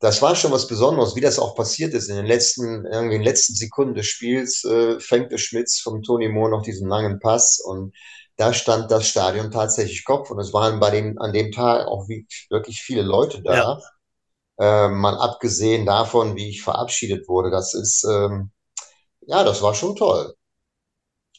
Das 0.00 0.22
war 0.22 0.36
schon 0.36 0.52
was 0.52 0.68
Besonderes, 0.68 1.16
wie 1.16 1.20
das 1.20 1.40
auch 1.40 1.56
passiert 1.56 1.92
ist. 1.94 2.08
In 2.08 2.16
den 2.16 2.26
letzten, 2.26 2.84
irgendwie 2.84 3.16
in 3.16 3.22
den 3.22 3.22
letzten 3.22 3.54
Sekunden 3.54 3.94
des 3.94 4.06
Spiels 4.06 4.64
äh, 4.64 5.00
fängt 5.00 5.32
der 5.32 5.38
Schmitz 5.38 5.80
vom 5.80 6.02
Tony 6.02 6.28
Moore 6.28 6.50
noch 6.50 6.62
diesen 6.62 6.88
langen 6.88 7.18
Pass 7.18 7.60
und 7.64 7.94
da 8.38 8.54
stand 8.54 8.90
das 8.90 9.08
Stadion 9.08 9.50
tatsächlich 9.50 10.04
Kopf 10.04 10.30
und 10.30 10.38
es 10.38 10.52
waren 10.52 10.78
bei 10.78 10.90
dem, 10.90 11.18
an 11.20 11.32
dem 11.32 11.50
Tag 11.50 11.88
auch 11.88 12.08
wie, 12.08 12.26
wirklich 12.50 12.80
viele 12.80 13.02
Leute 13.02 13.42
da. 13.42 13.54
Ja. 13.54 14.86
Äh, 14.86 14.88
mal 14.88 15.18
abgesehen 15.18 15.84
davon, 15.84 16.36
wie 16.36 16.48
ich 16.48 16.62
verabschiedet 16.62 17.28
wurde, 17.28 17.50
das 17.50 17.74
ist, 17.74 18.04
ähm, 18.04 18.50
ja, 19.26 19.42
das 19.42 19.60
war 19.60 19.74
schon 19.74 19.96
toll. 19.96 20.34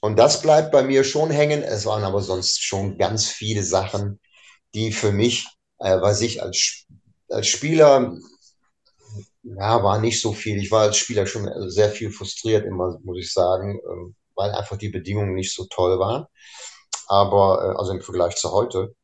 Und 0.02 0.18
das 0.20 0.42
bleibt 0.42 0.72
bei 0.72 0.84
mir 0.84 1.04
schon 1.04 1.30
hängen. 1.32 1.64
Es 1.64 1.86
waren 1.86 2.04
aber 2.04 2.22
sonst 2.22 2.62
schon 2.64 2.98
ganz 2.98 3.28
viele 3.28 3.64
Sachen, 3.64 4.20
die 4.74 4.92
für 4.92 5.12
mich, 5.12 5.48
äh, 5.80 6.02
was 6.02 6.22
ich 6.22 6.44
als, 6.44 6.86
als 7.30 7.48
Spieler, 7.48 8.18
ja, 9.44 9.84
war 9.84 10.00
nicht 10.00 10.22
so 10.22 10.34
viel. 10.34 10.58
Ich 10.62 10.72
war 10.72 10.82
als 10.84 10.98
Spieler 10.98 11.26
schon 11.26 11.50
sehr 11.70 11.90
viel 11.90 12.12
frustriert, 12.12 12.66
immer, 12.66 13.00
muss 13.04 13.20
ich 13.20 13.32
sagen, 13.32 13.80
ähm, 13.90 14.16
weil 14.36 14.52
einfach 14.52 14.78
die 14.78 14.90
Bedingungen 14.90 15.34
nicht 15.34 15.54
so 15.54 15.66
toll 15.70 15.98
waren. 15.98 16.26
Aber, 17.10 17.74
äh, 17.76 17.80
also 17.80 17.92
im 17.94 18.02
Vergleich 18.02 18.38
zu 18.38 18.52
heute. 18.52 18.96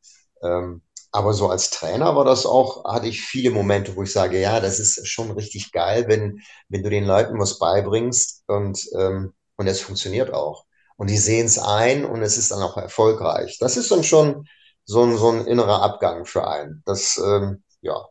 Ähm, 0.42 0.82
aber 1.12 1.32
so 1.32 1.48
als 1.48 1.70
Trainer 1.70 2.14
war 2.16 2.24
das 2.24 2.46
auch, 2.46 2.84
hatte 2.84 3.08
ich 3.08 3.22
viele 3.22 3.50
Momente, 3.50 3.96
wo 3.96 4.02
ich 4.02 4.12
sage, 4.12 4.40
ja, 4.40 4.60
das 4.60 4.78
ist 4.80 5.08
schon 5.08 5.30
richtig 5.32 5.72
geil, 5.72 6.06
wenn, 6.08 6.40
wenn 6.68 6.82
du 6.82 6.90
den 6.90 7.04
Leuten 7.06 7.38
was 7.40 7.58
beibringst 7.58 8.44
und, 8.48 8.78
ähm, 8.98 9.32
und 9.56 9.66
es 9.66 9.80
funktioniert 9.80 10.32
auch. 10.34 10.66
Und 10.96 11.10
die 11.10 11.18
sehen 11.18 11.46
es 11.46 11.58
ein 11.58 12.04
und 12.04 12.22
es 12.22 12.38
ist 12.38 12.50
dann 12.50 12.62
auch 12.62 12.76
erfolgreich. 12.76 13.58
Das 13.60 13.76
ist 13.76 13.90
dann 13.90 14.04
schon 14.04 14.46
so 14.84 15.04
ein, 15.04 15.16
so 15.16 15.30
ein 15.30 15.46
innerer 15.46 15.82
Abgang 15.82 16.26
für 16.26 16.46
einen. 16.48 16.82
Das, 16.86 17.18
ähm, 17.18 17.62
ja. 17.80 18.06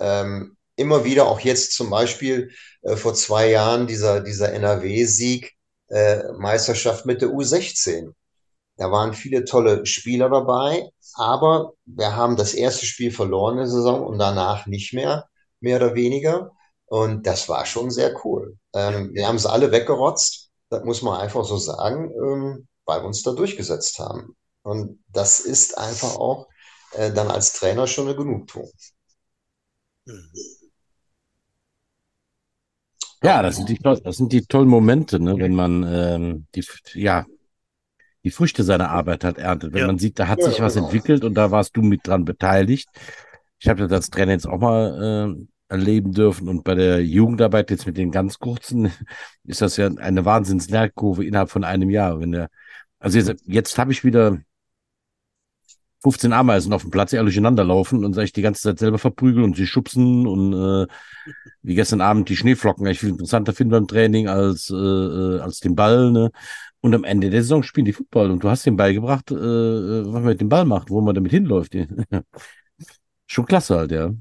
Ähm, 0.00 0.56
immer 0.76 1.04
wieder, 1.04 1.26
auch 1.26 1.40
jetzt 1.40 1.72
zum 1.74 1.90
Beispiel 1.90 2.50
äh, 2.82 2.96
vor 2.96 3.14
zwei 3.14 3.50
Jahren, 3.50 3.86
dieser, 3.86 4.20
dieser 4.20 4.52
NRW-Sieg, 4.52 5.52
äh, 5.88 6.32
Meisterschaft 6.38 7.06
mit 7.06 7.22
der 7.22 7.30
U16. 7.30 8.12
Da 8.78 8.92
waren 8.92 9.12
viele 9.12 9.44
tolle 9.44 9.84
Spieler 9.86 10.30
dabei, 10.30 10.88
aber 11.14 11.74
wir 11.84 12.14
haben 12.14 12.36
das 12.36 12.54
erste 12.54 12.86
Spiel 12.86 13.10
verloren 13.10 13.54
in 13.54 13.64
der 13.64 13.66
Saison 13.66 14.06
und 14.06 14.18
danach 14.18 14.66
nicht 14.66 14.94
mehr, 14.94 15.28
mehr 15.60 15.78
oder 15.78 15.94
weniger. 15.96 16.52
Und 16.86 17.26
das 17.26 17.48
war 17.48 17.66
schon 17.66 17.90
sehr 17.90 18.14
cool. 18.24 18.56
Ähm, 18.74 19.10
wir 19.14 19.26
haben 19.26 19.34
es 19.36 19.46
alle 19.46 19.72
weggerotzt, 19.72 20.50
das 20.70 20.84
muss 20.84 21.02
man 21.02 21.20
einfach 21.20 21.44
so 21.44 21.56
sagen, 21.56 22.12
ähm, 22.12 22.68
weil 22.84 23.02
wir 23.02 23.06
uns 23.06 23.22
da 23.24 23.32
durchgesetzt 23.32 23.98
haben. 23.98 24.36
Und 24.62 25.02
das 25.08 25.40
ist 25.40 25.76
einfach 25.76 26.16
auch 26.16 26.46
äh, 26.92 27.12
dann 27.12 27.30
als 27.32 27.54
Trainer 27.54 27.88
schon 27.88 28.06
eine 28.06 28.16
Genugtuung. 28.16 28.70
Ja, 33.22 33.42
das 33.42 33.56
sind 33.56 33.68
die, 33.68 33.78
das 33.78 34.16
sind 34.16 34.32
die 34.32 34.46
tollen 34.46 34.68
Momente, 34.68 35.18
ne, 35.18 35.36
wenn 35.36 35.54
man 35.54 35.82
ähm, 35.82 36.46
die, 36.54 36.64
ja, 36.94 37.26
die 38.24 38.30
Früchte 38.30 38.64
seiner 38.64 38.90
Arbeit 38.90 39.24
hat 39.24 39.38
erntet. 39.38 39.72
Wenn 39.72 39.80
Ja. 39.80 39.86
man 39.86 39.98
sieht, 39.98 40.18
da 40.18 40.28
hat 40.28 40.42
sich 40.42 40.60
was 40.60 40.74
genau. 40.74 40.86
entwickelt 40.86 41.24
und 41.24 41.34
da 41.34 41.50
warst 41.50 41.76
du 41.76 41.82
mit 41.82 42.06
dran 42.06 42.24
beteiligt. 42.24 42.88
Ich 43.60 43.68
habe 43.68 43.82
das 43.82 43.92
als 43.92 44.10
Trainer 44.10 44.32
jetzt 44.32 44.46
auch 44.46 44.58
mal 44.58 45.36
äh, 45.38 45.74
erleben 45.74 46.12
dürfen 46.12 46.48
und 46.48 46.64
bei 46.64 46.74
der 46.74 47.04
Jugendarbeit 47.04 47.70
jetzt 47.70 47.86
mit 47.86 47.96
den 47.96 48.10
ganz 48.10 48.38
kurzen 48.38 48.90
ist 49.44 49.60
das 49.60 49.76
ja 49.76 49.86
eine 49.88 50.24
Wahnsinns-Lernkurve 50.24 51.24
innerhalb 51.24 51.50
von 51.50 51.64
einem 51.64 51.90
Jahr. 51.90 52.20
Wenn 52.20 52.32
der, 52.32 52.48
also 52.98 53.18
jetzt, 53.18 53.42
jetzt 53.46 53.78
habe 53.78 53.92
ich 53.92 54.04
wieder 54.04 54.38
15 56.02 56.32
Ameisen 56.32 56.72
auf 56.72 56.82
dem 56.82 56.90
Platz, 56.90 57.10
die 57.10 57.18
alle 57.18 57.26
durcheinander 57.26 57.64
laufen 57.64 58.04
und 58.04 58.16
ich 58.18 58.32
die 58.32 58.42
ganze 58.42 58.62
Zeit 58.62 58.78
selber 58.78 58.98
verprügeln 58.98 59.44
und 59.44 59.56
sie 59.56 59.66
schubsen 59.66 60.26
und 60.28 60.52
äh, 60.52 60.86
wie 61.62 61.74
gestern 61.74 62.00
Abend 62.00 62.28
die 62.28 62.36
Schneeflocken, 62.36 62.84
die 62.84 62.92
ich 62.92 63.00
viel 63.00 63.08
interessanter 63.10 63.52
finde 63.52 63.76
beim 63.76 63.88
Training 63.88 64.28
als, 64.28 64.70
äh, 64.70 64.76
äh, 64.76 65.40
als 65.40 65.58
den 65.58 65.74
Ball. 65.74 66.12
Ne? 66.12 66.30
Und 66.80 66.94
am 66.94 67.04
Ende 67.04 67.30
der 67.30 67.42
Saison 67.42 67.62
spielen 67.62 67.86
die 67.86 67.92
Football 67.92 68.30
und 68.30 68.44
du 68.44 68.48
hast 68.48 68.64
den 68.64 68.76
Ball 68.76 68.94
gebracht, 68.94 69.30
äh, 69.30 69.34
äh, 69.34 70.04
was 70.06 70.12
man 70.12 70.24
mit 70.24 70.40
dem 70.40 70.48
Ball 70.48 70.64
macht, 70.64 70.90
wo 70.90 71.00
man 71.00 71.14
damit 71.14 71.32
hinläuft. 71.32 71.74
Schon 73.26 73.46
klasse 73.46 73.76
halt, 73.76 73.90
ja. 73.90 74.12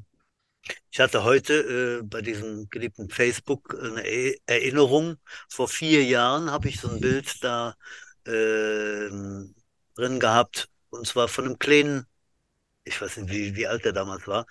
Ich 0.89 0.99
hatte 0.99 1.23
heute 1.23 1.99
äh, 2.01 2.03
bei 2.03 2.21
diesem 2.21 2.67
geliebten 2.69 3.09
Facebook 3.09 3.77
eine 3.79 4.05
e 4.05 4.37
Erinnerung. 4.47 5.17
Vor 5.49 5.67
vier 5.67 6.03
Jahren 6.03 6.51
habe 6.51 6.67
ich 6.67 6.79
so 6.79 6.89
ein 6.89 6.99
Bild 6.99 7.43
da 7.43 7.75
äh, 8.25 9.09
drin 9.95 10.19
gehabt, 10.19 10.69
und 10.89 11.07
zwar 11.07 11.27
von 11.27 11.45
einem 11.45 11.59
kleinen, 11.59 12.05
ich 12.83 13.01
weiß 13.01 13.17
nicht, 13.17 13.31
wie, 13.31 13.55
wie 13.55 13.67
alt 13.67 13.85
der 13.85 13.93
damals 13.93 14.27
war, 14.27 14.45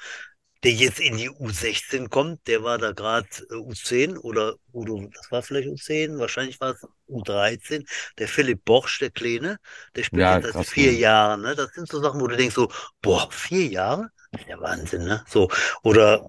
der 0.64 0.72
jetzt 0.72 1.00
in 1.00 1.16
die 1.16 1.30
U16 1.30 2.09
kommt, 2.09 2.46
der 2.48 2.62
war 2.62 2.78
da 2.78 2.92
gerade 2.92 3.28
äh, 3.50 3.54
U10 3.54 4.16
oder 4.18 4.54
Udo, 4.72 5.09
das 5.14 5.30
war 5.30 5.42
vielleicht 5.42 5.68
U10, 5.68 6.18
wahrscheinlich 6.18 6.61
war 6.61 6.72
es 6.74 6.86
U13. 7.09 7.86
Der 8.18 8.28
Philipp 8.28 8.64
Borsch, 8.64 8.98
der 9.00 9.11
Kleine, 9.11 9.59
der 9.94 10.02
spielt 10.04 10.28
Ja, 10.28 10.40
jetzt 10.42 10.42
seit 10.42 10.57
vier? 10.61 10.92
Jahren. 10.94 11.42
Ne? 11.42 11.54
Das 11.54 11.72
sind 11.74 11.88
so 11.88 12.00
Sachen, 12.02 12.20
wo 12.20 12.26
du 12.26 12.36
denkst 12.36 12.54
so, 12.54 12.70
boah, 13.02 13.28
vier 13.30 13.66
Jahre? 13.66 14.11
Das 14.32 14.42
ist 14.42 14.48
ja 14.48 14.61
Wahnsinn, 14.61 15.04
ne? 15.04 15.24
So, 15.28 15.48
oder 15.82 16.28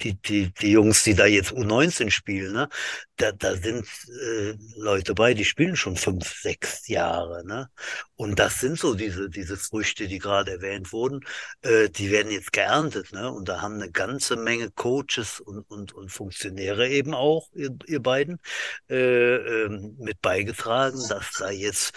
die, 0.00 0.14
die, 0.20 0.52
die 0.54 0.72
Jungs, 0.72 1.04
die 1.04 1.14
da 1.14 1.26
jetzt 1.26 1.52
U19 1.52 2.10
spielen, 2.10 2.52
ne? 2.52 2.68
Da, 3.16 3.30
da 3.32 3.54
sind 3.54 3.86
äh, 4.08 4.54
Leute 4.76 5.14
bei, 5.14 5.32
die 5.34 5.44
spielen 5.44 5.76
schon 5.76 5.96
fünf, 5.96 6.40
sechs 6.40 6.88
Jahre, 6.88 7.44
ne? 7.46 7.70
Und 8.16 8.38
das 8.38 8.60
sind 8.60 8.78
so 8.78 8.94
diese, 8.94 9.30
diese 9.30 9.56
Früchte, 9.56 10.08
die 10.08 10.18
gerade 10.18 10.52
erwähnt 10.52 10.92
wurden, 10.92 11.20
äh, 11.62 11.88
die 11.88 12.10
werden 12.10 12.32
jetzt 12.32 12.52
geerntet, 12.52 13.12
ne? 13.12 13.30
Und 13.30 13.48
da 13.48 13.60
haben 13.60 13.74
eine 13.74 13.92
ganze 13.92 14.36
Menge 14.36 14.70
Coaches 14.72 15.40
und, 15.40 15.62
und, 15.70 15.92
und 15.92 16.10
Funktionäre 16.10 16.88
eben 16.88 17.14
auch, 17.14 17.48
ihr, 17.54 17.70
ihr 17.86 18.00
beiden, 18.02 18.40
äh, 18.88 18.96
ähm, 19.36 19.96
mit 19.98 20.20
beigetragen, 20.20 21.00
dass 21.08 21.32
da 21.38 21.50
jetzt 21.50 21.92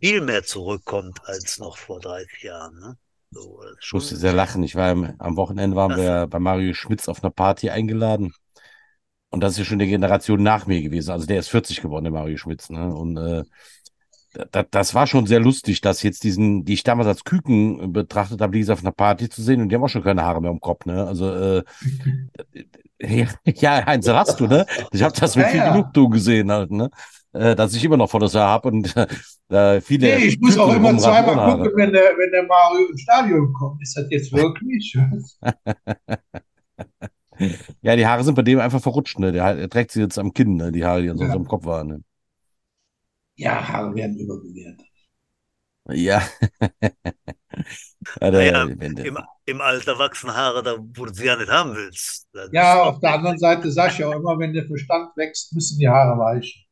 viel 0.00 0.20
mehr 0.20 0.42
zurückkommt 0.44 1.20
als 1.24 1.58
noch 1.58 1.78
vor 1.78 2.00
30 2.00 2.42
Jahren, 2.42 2.78
ne? 2.80 2.98
So, 3.34 3.60
das 3.62 3.84
Ich 3.86 3.92
musste 3.92 4.16
sehr 4.16 4.32
lachen. 4.32 4.62
Ich 4.62 4.74
war 4.76 4.90
im, 4.92 5.14
am 5.18 5.36
Wochenende 5.36 5.76
waren 5.76 5.96
wir 5.96 6.26
bei 6.28 6.38
Mario 6.38 6.74
Schmitz 6.74 7.08
auf 7.08 7.22
einer 7.22 7.30
Party 7.30 7.70
eingeladen. 7.70 8.32
Und 9.30 9.40
das 9.42 9.52
ist 9.54 9.58
ja 9.60 9.64
schon 9.64 9.80
die 9.80 9.86
Generation 9.88 10.42
nach 10.42 10.66
mir 10.66 10.82
gewesen. 10.82 11.10
Also 11.10 11.26
der 11.26 11.40
ist 11.40 11.48
40 11.48 11.80
geworden, 11.82 12.04
der 12.04 12.12
Mario 12.12 12.36
Schmitz. 12.36 12.70
Ne? 12.70 12.94
Und 12.94 13.16
äh, 13.16 13.44
da, 14.50 14.64
das 14.64 14.94
war 14.94 15.06
schon 15.06 15.26
sehr 15.26 15.40
lustig, 15.40 15.80
dass 15.80 16.02
jetzt 16.02 16.24
diesen, 16.24 16.64
die 16.64 16.74
ich 16.74 16.82
damals 16.82 17.06
als 17.08 17.24
Küken 17.24 17.92
betrachtet 17.92 18.40
habe, 18.40 18.52
die 18.52 18.60
ist 18.60 18.70
auf 18.70 18.80
einer 18.80 18.92
Party 18.92 19.28
zu 19.28 19.42
sehen 19.42 19.60
und 19.62 19.68
die 19.68 19.76
haben 19.76 19.84
auch 19.84 19.88
schon 19.88 20.02
keine 20.02 20.22
Haare 20.24 20.40
mehr 20.40 20.50
im 20.50 20.60
Kopf. 20.60 20.86
Ne? 20.86 21.06
Also 21.06 21.30
äh, 21.32 21.62
ja, 23.46 23.86
Heinz, 23.86 24.08
hast 24.08 24.40
du, 24.40 24.46
ne? 24.46 24.66
Ich 24.92 25.02
habe 25.02 25.18
das 25.18 25.36
mit 25.36 25.46
Ja, 25.46 25.50
viel 25.50 25.58
ja. 25.60 25.72
Genugtuung 25.72 26.10
gesehen 26.10 26.50
halt, 26.50 26.70
ne? 26.70 26.90
Äh, 27.34 27.56
dass 27.56 27.74
ich 27.74 27.84
immer 27.84 27.96
noch 27.96 28.08
volles 28.08 28.34
Haar 28.34 28.48
habe 28.48 28.68
und 28.68 28.94
äh, 29.48 29.80
viele 29.80 30.18
Nee, 30.18 30.24
ich 30.26 30.40
muss 30.40 30.56
auch 30.56 30.68
Küken 30.68 30.86
immer 30.86 30.98
zweimal 30.98 31.34
gucken, 31.58 31.72
wenn 31.76 31.92
der, 31.92 32.12
wenn 32.16 32.30
der 32.30 32.44
Mario 32.44 32.86
ins 32.86 33.02
Stadion 33.02 33.52
kommt. 33.52 33.82
Ist 33.82 33.96
das 33.96 34.06
jetzt 34.10 34.32
wirklich? 34.32 34.96
Ja, 37.82 37.96
die 37.96 38.06
Haare 38.06 38.22
sind 38.24 38.34
bei 38.34 38.42
dem 38.42 38.60
einfach 38.60 38.80
verrutscht, 38.80 39.18
ne? 39.18 39.32
Der, 39.32 39.44
er 39.44 39.68
trägt 39.68 39.90
sie 39.90 40.00
jetzt 40.00 40.18
am 40.18 40.32
Kinn, 40.32 40.56
ne? 40.56 40.72
Die 40.72 40.84
Haare, 40.84 41.02
die 41.02 41.08
sonst 41.08 41.20
Ja. 41.22 41.34
am 41.34 41.46
Kopf 41.46 41.64
waren, 41.64 41.88
ne? 41.88 42.00
Ja, 43.36 43.68
Haare 43.68 43.94
werden 43.94 44.18
überbewertet. 44.18 44.86
Ja. 45.88 46.22
ja, 48.20 48.30
Naja, 48.30 48.66
der, 48.66 48.76
der, 48.76 49.06
im, 49.06 49.18
im 49.46 49.60
Alter 49.60 49.98
wachsen 49.98 50.34
Haare, 50.34 50.62
da 50.62 50.76
wo 50.78 51.04
du 51.04 51.12
sie 51.12 51.26
ja 51.26 51.36
nicht 51.36 51.50
haben 51.50 51.74
willst. 51.74 52.28
Das 52.32 52.50
Ja, 52.52 52.82
auf 52.82 53.00
der 53.00 53.14
anderen 53.14 53.38
Seite 53.38 53.70
sag 53.70 53.92
ich 53.92 53.98
ja 53.98 54.08
auch 54.08 54.14
immer, 54.14 54.38
wenn 54.38 54.52
der 54.52 54.66
Verstand 54.66 55.16
wächst, 55.16 55.52
müssen 55.52 55.78
die 55.78 55.88
Haare 55.88 56.18
weichen. 56.18 56.63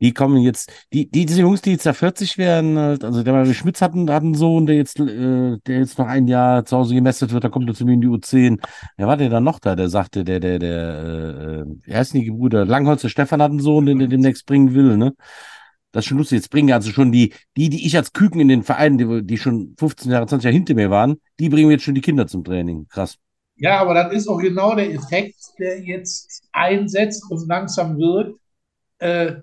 Die 0.00 0.12
kommen 0.12 0.42
jetzt, 0.42 0.70
die, 0.92 1.10
die, 1.10 1.26
diese 1.26 1.40
Jungs, 1.40 1.62
die 1.62 1.72
jetzt 1.72 1.86
da 1.86 1.92
40 1.92 2.38
werden, 2.38 2.78
halt, 2.78 3.04
also 3.04 3.22
der 3.22 3.32
Mario 3.32 3.52
Schmitz 3.52 3.80
hat 3.80 3.94
einen, 3.94 4.10
hat 4.10 4.22
einen 4.22 4.34
Sohn, 4.34 4.66
der 4.66 4.76
jetzt, 4.76 5.00
äh, 5.00 5.58
der 5.66 5.78
jetzt 5.78 5.98
noch 5.98 6.06
ein 6.06 6.28
Jahr 6.28 6.64
zu 6.64 6.76
Hause 6.76 6.94
gemästet 6.94 7.32
wird, 7.32 7.44
da 7.44 7.48
kommt 7.48 7.68
er 7.68 7.74
zu 7.74 7.84
mir 7.84 7.94
in 7.94 8.00
die 8.00 8.08
U10. 8.08 8.60
Wer 8.96 9.06
war 9.06 9.16
der 9.16 9.28
dann 9.28 9.44
noch 9.44 9.58
da? 9.58 9.74
Der 9.76 9.88
sagte, 9.88 10.24
der, 10.24 10.40
der, 10.40 10.58
der, 10.58 11.64
äh, 11.64 11.64
wie 11.82 11.94
heißen 11.94 12.20
die 12.20 12.30
Brüder? 12.30 12.64
Langholzer 12.64 13.08
Stefan 13.08 13.42
hat 13.42 13.50
einen 13.50 13.60
Sohn, 13.60 13.86
den 13.86 13.98
der 13.98 14.08
demnächst 14.08 14.46
bringen 14.46 14.74
will, 14.74 14.96
ne? 14.96 15.14
Das 15.92 16.04
ist 16.04 16.08
schon 16.10 16.18
lustig. 16.18 16.36
Jetzt 16.36 16.50
bringen 16.50 16.70
also 16.72 16.90
schon 16.90 17.12
die, 17.12 17.32
die, 17.56 17.70
die 17.70 17.86
ich 17.86 17.96
als 17.96 18.12
Küken 18.12 18.40
in 18.40 18.48
den 18.48 18.62
Vereinen, 18.62 18.98
die, 18.98 19.26
die 19.26 19.38
schon 19.38 19.74
15 19.78 20.12
Jahre, 20.12 20.26
20 20.26 20.44
Jahre 20.44 20.54
hinter 20.54 20.74
mir 20.74 20.90
waren, 20.90 21.18
die 21.40 21.48
bringen 21.48 21.70
jetzt 21.70 21.84
schon 21.84 21.94
die 21.94 22.02
Kinder 22.02 22.26
zum 22.26 22.44
Training. 22.44 22.86
Krass. 22.88 23.16
Ja, 23.56 23.80
aber 23.80 23.94
das 23.94 24.12
ist 24.12 24.28
auch 24.28 24.38
genau 24.38 24.74
der 24.74 24.92
Effekt, 24.92 25.36
der 25.58 25.80
jetzt 25.80 26.44
einsetzt 26.52 27.24
und 27.30 27.48
langsam 27.48 27.96
wirkt. 27.96 28.38
Äh, 28.98 29.36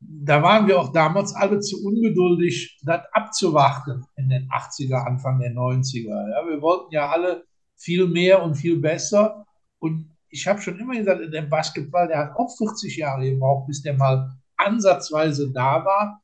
da 0.00 0.42
waren 0.42 0.66
wir 0.66 0.80
auch 0.80 0.92
damals 0.92 1.34
alle 1.34 1.60
zu 1.60 1.84
ungeduldig, 1.84 2.80
das 2.82 3.02
abzuwarten 3.12 4.04
in 4.16 4.28
den 4.28 4.48
80er, 4.48 5.04
Anfang 5.04 5.38
der 5.40 5.52
90er. 5.52 6.30
Ja, 6.30 6.48
wir 6.48 6.62
wollten 6.62 6.92
ja 6.94 7.10
alle 7.10 7.44
viel 7.76 8.06
mehr 8.06 8.42
und 8.42 8.54
viel 8.54 8.78
besser. 8.78 9.44
Und 9.78 10.10
ich 10.30 10.46
habe 10.46 10.60
schon 10.60 10.78
immer 10.78 10.94
gesagt, 10.96 11.20
der 11.32 11.42
Basketball, 11.42 12.08
der 12.08 12.18
hat 12.18 12.36
auch 12.36 12.56
40 12.56 12.96
Jahre 12.96 13.28
gebraucht, 13.30 13.66
bis 13.66 13.82
der 13.82 13.94
mal 13.94 14.30
ansatzweise 14.56 15.52
da 15.52 15.84
war, 15.84 16.22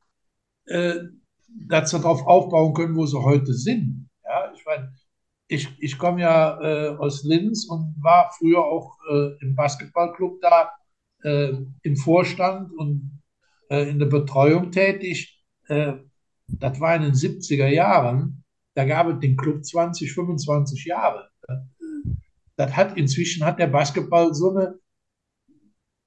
äh, 0.65 0.95
dass 1.67 1.91
sie 1.91 1.99
darauf 1.99 2.25
aufbauen 2.25 2.73
können, 2.73 2.95
wo 2.95 3.05
sie 3.05 3.21
heute 3.21 3.53
sind. 3.53 4.09
Ja, 4.23 4.51
ich 4.55 4.65
meine, 4.65 4.93
ich, 5.47 5.69
ich 5.79 5.97
komme 5.97 6.21
ja 6.21 6.59
äh, 6.61 6.97
aus 6.97 7.23
Linz 7.23 7.65
und 7.65 7.95
war 8.01 8.31
früher 8.37 8.63
auch 8.63 8.97
äh, 9.09 9.37
im 9.41 9.55
Basketballclub 9.55 10.41
da, 10.41 10.71
äh, 11.23 11.53
im 11.81 11.95
Vorstand 11.95 12.71
und 12.77 13.21
äh, 13.69 13.89
in 13.89 13.99
der 13.99 14.07
Betreuung 14.07 14.71
tätig. 14.71 15.43
Äh, 15.67 15.93
das 16.47 16.79
war 16.79 16.95
in 16.95 17.03
den 17.03 17.13
70er 17.13 17.67
Jahren. 17.67 18.43
Da 18.73 18.85
gab 18.85 19.07
es 19.07 19.19
den 19.19 19.35
Club 19.35 19.65
20, 19.65 20.13
25 20.13 20.85
Jahre. 20.85 21.29
Das, 22.55 22.75
hat 22.75 22.97
inzwischen 22.97 23.45
hat 23.45 23.59
der 23.59 23.67
Basketball 23.67 24.33
so 24.33 24.51
eine 24.51 24.79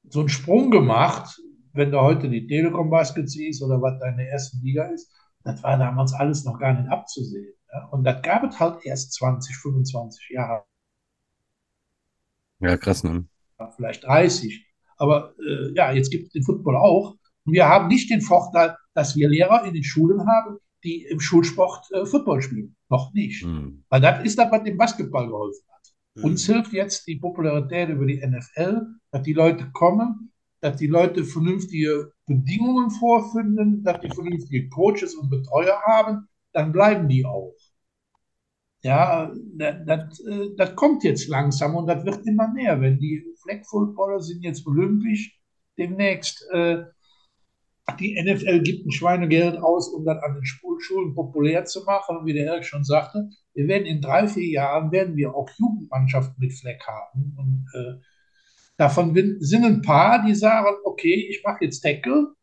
so 0.09 0.21
einen 0.21 0.29
Sprung 0.29 0.71
gemacht, 0.71 1.41
wenn 1.73 1.93
du 1.93 2.01
heute 2.01 2.29
die 2.29 2.47
Telekom 2.47 2.91
Basket 2.91 3.31
siehst 3.31 3.63
oder 3.63 3.81
was 3.81 3.99
da 4.01 4.09
in 4.09 4.17
der 4.17 4.29
ersten 4.29 4.61
Liga 4.61 4.87
ist, 4.87 5.09
das 5.45 5.63
war 5.63 5.79
damals 5.79 6.13
alles 6.13 6.45
noch 6.45 6.59
gar 6.59 6.73
nicht 6.75 6.91
abzusehen. 6.91 7.55
Ja? 7.73 7.87
Und 7.87 8.05
das 8.05 8.21
gab 8.23 8.43
es 8.45 8.59
halt 8.59 8.85
erst 8.85 9.13
20, 9.15 9.57
25 9.57 10.31
Jahre, 10.31 10.65
Ja, 12.61 12.77
krass, 12.77 13.05
ne? 13.05 13.27
vielleicht 13.77 14.05
30. 14.05 14.70
Aber 15.01 15.35
äh, 15.39 15.73
ja, 15.75 15.93
jetzt 15.93 16.11
gibt 16.11 16.27
es 16.27 16.33
den 16.33 16.43
Football 16.43 16.77
auch. 16.77 17.17
Und 17.45 17.53
wir 17.55 17.69
haben 17.69 17.89
nicht 17.89 18.11
den 18.11 18.21
Vorteil, 18.21 18.77
dass 18.95 19.17
wir 19.17 19.29
Lehrer 19.29 19.65
in 19.65 19.75
den 19.75 19.83
Schulen 19.83 20.27
haben, 20.27 20.59
die 20.85 21.05
im 21.05 21.21
Schulsport 21.21 21.87
äh, 21.93 22.05
Football 22.05 22.43
spielen. 22.43 22.77
Noch 22.89 23.13
nicht. 23.15 23.43
Hm. 23.43 23.85
Weil 23.89 24.01
das 24.01 24.25
ist 24.25 24.39
das, 24.39 24.51
was 24.51 24.63
dem 24.63 24.77
Basketball 24.77 25.27
geholfen 25.27 25.65
hat. 25.73 26.25
Uns 26.25 26.47
Mhm. 26.47 26.53
hilft 26.53 26.73
jetzt 26.73 27.07
die 27.07 27.17
Popularität 27.17 27.89
über 27.89 28.05
die 28.05 28.21
NFL, 28.21 28.83
dass 29.11 29.23
die 29.23 29.33
Leute 29.33 29.71
kommen, 29.73 30.33
dass 30.61 30.77
die 30.77 30.87
Leute 30.89 31.25
vernünftige 31.25 32.13
Bedingungen 32.27 32.91
vorfinden, 32.91 33.83
dass 33.83 34.01
die 34.01 34.11
vernünftige 34.11 34.69
Coaches 34.69 35.15
und 35.15 35.31
Betreuer 35.31 35.81
haben, 35.87 36.29
dann 36.53 36.73
bleiben 36.73 37.09
die 37.09 37.25
auch. 37.25 37.55
Ja, 38.83 39.31
äh, 39.59 40.55
das 40.57 40.75
kommt 40.77 41.05
jetzt 41.05 41.29
langsam 41.29 41.77
und 41.77 41.87
das 41.87 42.05
wird 42.05 42.27
immer 42.27 42.49
mehr. 42.53 42.81
Wenn 42.81 42.99
die 42.99 43.25
Flag 43.43 43.65
Footballer 43.67 44.21
sind 44.21 44.43
jetzt 44.43 44.67
olympisch, 44.67 45.39
demnächst 45.79 46.47
äh, 46.53 46.85
die 47.99 48.17
NFL 48.23 48.61
gibt 48.63 48.87
ein 48.87 48.93
Schweinegeld 48.93 49.59
aus, 49.59 49.89
um 49.89 50.05
das 50.05 50.23
an 50.23 50.35
den 50.35 50.45
Schul- 50.45 50.81
Schulen 50.81 51.15
populär 51.15 51.65
zu 51.65 51.85
machen. 51.85 52.19
Und 52.19 52.27
wie 52.27 52.33
der 52.33 52.47
Erik 52.47 52.65
schon 52.65 52.85
sagte, 52.85 53.29
wir 53.55 53.69
werden 53.69 53.87
in 53.87 54.01
drei, 54.01 54.27
vier 54.29 54.47
Jahren 54.49 54.93
werden 54.93 55.17
wir 55.17 55.35
auch 55.35 55.51
Jugendmannschaften 55.59 56.37
mit 56.39 56.53
Fleck 56.55 56.83
haben. 56.87 57.37
Und 57.37 57.67
äh, 57.75 58.01
davon 58.77 59.15
sind 59.41 59.65
ein 59.65 59.83
paar, 59.83 60.25
die 60.25 60.35
sagen, 60.35 60.69
okay, 60.85 61.27
ich 61.31 61.43
mache 61.45 61.65
jetzt 61.65 61.81
Tackle 61.81 62.35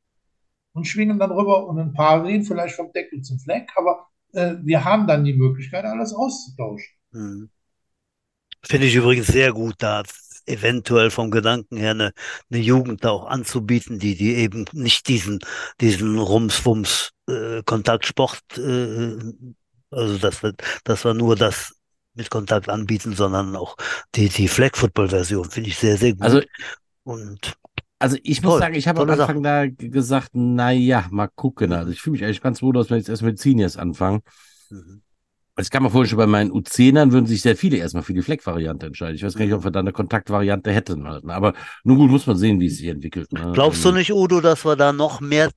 und 0.74 0.86
schwingen 0.86 1.20
dann 1.20 1.32
rüber 1.32 1.68
und 1.68 1.80
ein 1.80 1.94
paar 1.94 2.24
gehen 2.24 2.44
vielleicht 2.44 2.76
vom 2.76 2.92
Tackle 2.94 3.22
zum 3.22 3.40
Fleck, 3.40 3.70
aber 3.76 4.08
äh, 4.38 4.56
wir 4.62 4.86
haben 4.86 5.08
dann 5.08 5.24
die 5.24 5.34
Möglichkeit, 5.34 5.86
alles 5.86 6.14
auszutauschen. 6.14 6.94
Mhm. 7.12 7.50
Finde 8.64 8.88
ich 8.88 8.96
übrigens 8.96 9.28
sehr 9.28 9.52
gut, 9.54 9.76
da 9.80 10.04
eventuell 10.46 11.10
vom 11.12 11.32
Gedanken 11.32 11.78
her 11.78 11.92
eine, 11.92 12.12
eine 12.50 12.62
Jugend 12.62 13.04
da 13.04 13.12
auch 13.12 13.26
anzubieten, 13.26 14.00
die, 14.00 14.16
die 14.16 14.36
eben 14.36 14.66
nicht 14.72 15.08
diesen, 15.08 15.40
diesen 15.82 16.18
Rums-Wums 16.18 17.12
äh, 17.28 17.64
Kontaktsport, 17.64 18.42
äh, 18.58 19.18
also 19.92 20.18
dass 20.18 20.44
wir, 20.44 20.54
dass 20.84 21.04
wir 21.04 21.14
nur 21.14 21.36
das 21.36 21.74
mit 22.14 22.30
Kontakt 22.30 22.70
anbieten, 22.70 23.14
sondern 23.14 23.56
auch 23.56 23.76
die, 24.16 24.30
die 24.30 24.48
Flag-Football-Version 24.48 25.50
finde 25.52 25.70
ich 25.70 25.78
sehr, 25.78 25.98
sehr 25.98 26.14
gut. 26.14 26.24
Also, 26.24 26.42
Und 27.04 27.58
also 28.00 28.18
ich 28.24 28.42
muss 28.44 28.54
Toll, 28.54 28.60
sagen, 28.60 28.76
ich 28.76 28.88
habe 28.88 29.02
am 29.02 29.10
Anfang 29.10 29.42
da 29.42 29.66
gesagt, 29.68 30.32
na 30.34 30.72
ja, 30.72 31.06
mal 31.10 31.28
gucken. 31.28 31.74
Also 31.74 31.92
ich 31.92 32.02
fühle 32.02 32.14
mich 32.14 32.24
eigentlich 32.24 32.42
ganz 32.42 32.62
wohl, 32.62 32.74
dass 32.74 32.90
wir 32.90 32.98
jetzt 32.98 33.10
erst 33.10 33.24
mit 33.24 33.40
Seniors 33.40 33.78
anfangen. 33.78 34.22
mhm. 34.70 35.02
Also 35.56 35.70
ich 35.70 35.72
kann 35.72 35.82
mir 35.82 35.90
vorstellen, 35.90 36.10
schon 36.10 36.18
bei 36.20 36.28
meinen 36.28 36.52
U10ern 36.52 37.12
würden 37.12 37.26
sich 37.26 37.42
sehr 37.42 37.58
viele 37.58 37.78
erstmal 37.78 38.04
für 38.04 38.14
die 38.14 38.22
Fleck-Variante 38.22 38.86
entscheiden. 38.86 39.16
Ich 39.16 39.24
weiß 39.24 39.34
gar 39.34 39.44
nicht, 39.44 39.56
ob 39.56 39.64
wir 39.64 39.72
da 39.72 39.80
eine 39.80 39.92
Kontaktvariante 39.92 40.72
hätten 40.72 41.08
halt. 41.08 41.24
ne? 41.24 41.34
Aber 41.34 41.54
nun 41.84 41.98
gut, 41.98 42.12
muss 42.12 42.28
man 42.28 42.38
sehen, 42.38 42.60
wie 42.60 42.68
es 42.68 42.78
sich 42.78 42.86
entwickelt. 42.88 43.34
Ne? 43.34 43.54
Glaubst 43.56 43.84
du 43.84 43.90
Ähm, 43.90 43.96
nicht, 43.96 44.14
Udo, 44.14 44.40
dass 44.40 44.64
wir 44.66 44.76
da 44.76 44.94
noch 44.94 45.20
mehr, 45.20 45.50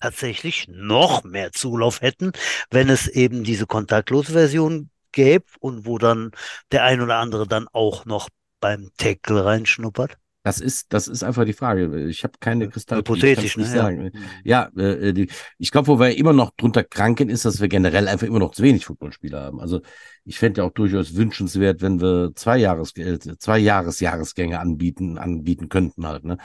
tatsächlich 0.00 0.66
noch 0.68 1.24
mehr 1.24 1.52
Zulauf 1.52 2.00
hätten, 2.00 2.32
wenn 2.70 2.88
es 2.88 3.06
eben 3.06 3.44
diese 3.44 3.66
kontaktlose 3.66 4.32
Version 4.32 4.88
gäbe 5.12 5.44
und 5.60 5.84
wo 5.84 5.98
dann 5.98 6.30
der 6.72 6.84
ein 6.84 7.02
oder 7.02 7.16
andere 7.16 7.46
dann 7.46 7.68
auch 7.70 8.06
noch 8.06 8.30
beim 8.60 8.90
Tackle 8.96 9.44
reinschnuppert? 9.44 10.16
Das 10.44 10.60
ist, 10.60 10.92
das 10.92 11.08
ist 11.08 11.24
einfach 11.24 11.44
die 11.44 11.52
Frage. 11.52 12.06
Ich 12.08 12.22
habe 12.22 12.34
keine 12.40 12.68
Kristallkugel. 12.68 13.22
Hypothetisch, 13.22 13.56
ne? 13.56 13.62
nicht 13.64 13.72
sagen. 13.72 14.12
Ja, 14.44 14.70
äh, 14.76 15.12
die, 15.12 15.28
ich 15.58 15.70
glaube, 15.70 15.88
wo 15.88 15.98
wir 15.98 16.16
immer 16.16 16.32
noch 16.32 16.52
drunter 16.56 16.84
kranken, 16.84 17.28
ist, 17.28 17.44
dass 17.44 17.60
wir 17.60 17.68
generell 17.68 18.08
einfach 18.08 18.26
immer 18.26 18.38
noch 18.38 18.52
zu 18.52 18.62
wenig 18.62 18.86
Footballspieler 18.86 19.40
haben. 19.42 19.60
Also 19.60 19.80
ich 20.24 20.38
fände 20.38 20.60
ja 20.60 20.66
auch 20.66 20.72
durchaus 20.72 21.16
wünschenswert, 21.16 21.82
wenn 21.82 22.00
wir 22.00 22.30
zwei 22.34 22.56
Jahres, 22.56 22.96
äh, 22.96 23.18
zwei 23.38 23.58
Jahres 23.58 24.00
Jahresgänge 24.00 24.60
anbieten, 24.60 25.18
anbieten 25.18 25.68
könnten 25.68 26.06
halt. 26.06 26.24
Ne? 26.24 26.38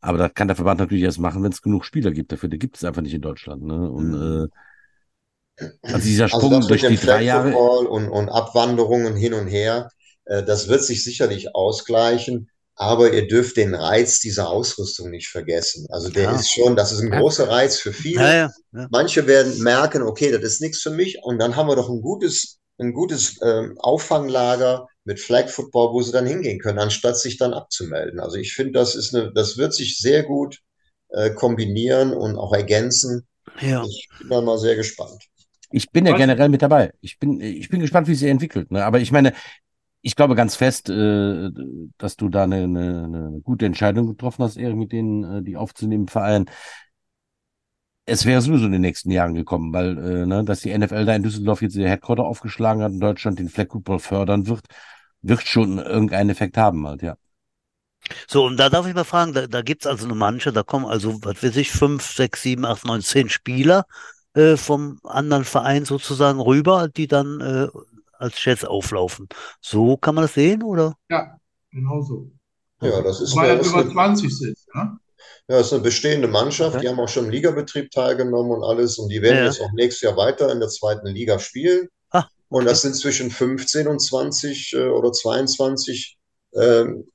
Aber 0.00 0.18
das 0.18 0.34
kann 0.34 0.48
der 0.48 0.56
Verband 0.56 0.78
natürlich 0.80 1.04
erst 1.04 1.18
machen, 1.18 1.42
wenn 1.42 1.50
es 1.52 1.62
genug 1.62 1.84
Spieler 1.84 2.10
gibt. 2.12 2.30
Dafür 2.30 2.48
die 2.48 2.58
gibt 2.58 2.76
es 2.76 2.84
einfach 2.84 3.02
nicht 3.02 3.14
in 3.14 3.22
Deutschland. 3.22 3.62
Ne? 3.62 3.90
Und 3.90 4.10
Mhm. 4.10 4.48
äh, 5.60 5.68
also 5.82 5.98
dieser 5.98 6.24
Also 6.24 6.38
Sprung 6.38 6.58
mit 6.60 6.70
durch 6.70 6.86
die 6.86 6.96
drei 6.96 7.22
Jahre. 7.22 7.56
Und, 7.56 8.08
und 8.08 8.28
Abwanderungen 8.28 9.16
hin 9.16 9.34
und 9.34 9.48
her, 9.48 9.88
äh, 10.26 10.42
das 10.44 10.68
wird 10.68 10.82
sich 10.82 11.02
sicherlich 11.02 11.54
ausgleichen. 11.54 12.50
Aber 12.80 13.12
ihr 13.12 13.26
dürft 13.26 13.56
den 13.56 13.74
Reiz 13.74 14.20
dieser 14.20 14.48
Ausrüstung 14.48 15.10
nicht 15.10 15.28
vergessen. 15.28 15.86
Also 15.90 16.10
der 16.10 16.24
Ja. 16.24 16.36
ist 16.36 16.48
schon, 16.52 16.76
das 16.76 16.92
ist 16.92 17.00
ein 17.00 17.12
Ja. 17.12 17.18
großer 17.20 17.48
Reiz 17.48 17.78
für 17.80 17.92
viele. 17.92 18.22
Ja, 18.22 18.34
ja, 18.34 18.50
ja. 18.72 18.86
Manche 18.90 19.26
werden 19.26 19.60
merken, 19.62 20.02
okay, 20.02 20.30
das 20.30 20.42
ist 20.44 20.60
nichts 20.60 20.80
für 20.80 20.90
mich. 20.90 21.18
Und 21.22 21.38
dann 21.40 21.56
haben 21.56 21.68
wir 21.68 21.74
doch 21.76 21.88
ein 21.88 22.00
gutes, 22.00 22.58
ein 22.78 22.92
gutes 22.92 23.36
ähm, 23.42 23.74
Auffanglager 23.78 24.86
mit 25.04 25.18
Flag 25.18 25.48
Football, 25.48 25.92
wo 25.92 26.02
sie 26.02 26.12
dann 26.12 26.26
hingehen 26.26 26.60
können, 26.60 26.78
anstatt 26.78 27.18
sich 27.18 27.36
dann 27.36 27.52
abzumelden. 27.52 28.20
Also 28.20 28.36
ich 28.36 28.52
finde, 28.52 28.74
das 28.78 28.94
ist 28.94 29.12
eine, 29.14 29.32
das 29.32 29.56
wird 29.58 29.74
sich 29.74 29.98
sehr 29.98 30.22
gut 30.22 30.58
äh, 31.08 31.30
kombinieren 31.30 32.12
und 32.12 32.36
auch 32.36 32.52
ergänzen. 32.52 33.26
ja. 33.60 33.82
Ich 33.84 34.08
bin 34.20 34.28
da 34.28 34.40
mal 34.40 34.58
sehr 34.58 34.76
gespannt. 34.76 35.20
Ich 35.70 35.90
bin 35.90 36.06
ja 36.06 36.16
generell 36.16 36.48
mit 36.48 36.62
dabei. 36.62 36.92
Ich 37.00 37.18
bin, 37.18 37.40
ich 37.40 37.68
bin 37.68 37.80
gespannt, 37.80 38.06
wie 38.08 38.14
sie 38.14 38.28
entwickelt. 38.28 38.70
Ne? 38.70 38.84
Aber 38.84 39.00
ich 39.00 39.10
meine, 39.12 39.34
ich 40.02 40.16
glaube 40.16 40.34
ganz 40.34 40.56
fest, 40.56 40.88
äh, 40.90 41.50
dass 41.98 42.16
du 42.16 42.28
da 42.28 42.44
eine, 42.44 42.64
eine, 42.64 43.04
eine 43.04 43.40
gute 43.42 43.66
Entscheidung 43.66 44.06
getroffen 44.06 44.44
hast, 44.44 44.56
Erik, 44.56 44.76
mit 44.76 44.92
denen, 44.92 45.24
äh, 45.24 45.42
die 45.42 45.56
aufzunehmen 45.56 46.08
Verein. 46.08 46.46
Es 48.06 48.24
wäre 48.24 48.40
sowieso 48.40 48.66
in 48.66 48.72
den 48.72 48.80
nächsten 48.80 49.10
Jahren 49.10 49.34
gekommen, 49.34 49.72
weil, 49.72 49.98
äh, 49.98 50.26
ne, 50.26 50.44
dass 50.44 50.60
die 50.60 50.76
NFL 50.76 51.04
da 51.04 51.14
in 51.14 51.22
Düsseldorf 51.22 51.60
jetzt 51.62 51.76
ihr 51.76 51.88
Headquarter 51.88 52.24
aufgeschlagen 52.24 52.82
hat 52.82 52.92
und 52.92 53.00
Deutschland 53.00 53.38
den 53.38 53.48
Flag 53.48 53.70
Football 53.70 53.98
fördern 53.98 54.46
wird, 54.46 54.66
wird 55.20 55.42
schon 55.42 55.78
irgendeinen 55.78 56.30
Effekt 56.30 56.56
haben 56.56 56.86
halt, 56.86 57.02
ja. 57.02 57.16
So, 58.28 58.46
und 58.46 58.56
da 58.56 58.70
darf 58.70 58.86
ich 58.86 58.94
mal 58.94 59.04
fragen, 59.04 59.34
da, 59.34 59.46
da 59.46 59.62
gibt 59.62 59.82
es 59.82 59.86
also 59.86 60.06
eine 60.06 60.14
Mannschaft, 60.14 60.56
da 60.56 60.62
kommen 60.62 60.86
also, 60.86 61.18
was 61.22 61.42
weiß 61.42 61.56
ich, 61.56 61.70
fünf, 61.70 62.04
sechs, 62.04 62.42
sieben, 62.42 62.64
acht, 62.64 62.84
neun, 62.86 63.02
zehn 63.02 63.28
Spieler 63.28 63.84
äh, 64.34 64.56
vom 64.56 65.00
anderen 65.04 65.44
Verein 65.44 65.84
sozusagen 65.84 66.40
rüber, 66.40 66.88
die 66.88 67.08
dann 67.08 67.40
äh, 67.40 67.68
als 68.18 68.42
Jets 68.44 68.64
auflaufen. 68.64 69.28
So 69.60 69.96
kann 69.96 70.14
man 70.14 70.22
das 70.22 70.34
sehen, 70.34 70.62
oder? 70.62 70.94
Ja, 71.10 71.38
genau 71.70 72.02
so. 72.02 72.30
Ja, 72.80 73.02
das 73.02 73.20
ist, 73.20 73.34
Weil 73.36 73.50
eine, 73.50 73.60
er 73.60 73.66
über 73.66 73.78
eine, 73.80 73.90
20 73.92 74.36
sind. 74.38 74.56
Ne? 74.74 74.98
ja, 75.48 75.56
das 75.58 75.68
ist 75.68 75.72
eine 75.72 75.82
bestehende 75.82 76.28
Mannschaft. 76.28 76.76
Okay. 76.76 76.84
Die 76.84 76.88
haben 76.88 77.00
auch 77.00 77.08
schon 77.08 77.26
im 77.26 77.30
Ligabetrieb 77.30 77.90
teilgenommen 77.90 78.52
und 78.52 78.64
alles. 78.64 78.98
Und 78.98 79.08
die 79.10 79.22
werden 79.22 79.38
Ja, 79.38 79.44
ja. 79.44 79.46
jetzt 79.46 79.60
auch 79.60 79.72
nächstes 79.72 80.02
Jahr 80.02 80.16
weiter 80.16 80.50
in 80.52 80.60
der 80.60 80.68
zweiten 80.68 81.06
Liga 81.08 81.38
spielen. 81.38 81.88
Ah, 82.10 82.24
Und 82.48 82.62
okay. 82.62 82.70
das 82.70 82.82
sind 82.82 82.94
zwischen 82.96 83.30
15 83.30 83.88
und 83.88 84.00
20 84.00 84.74
äh, 84.74 84.88
oder 84.88 85.12
22. 85.12 86.18
Ähm, 86.54 87.08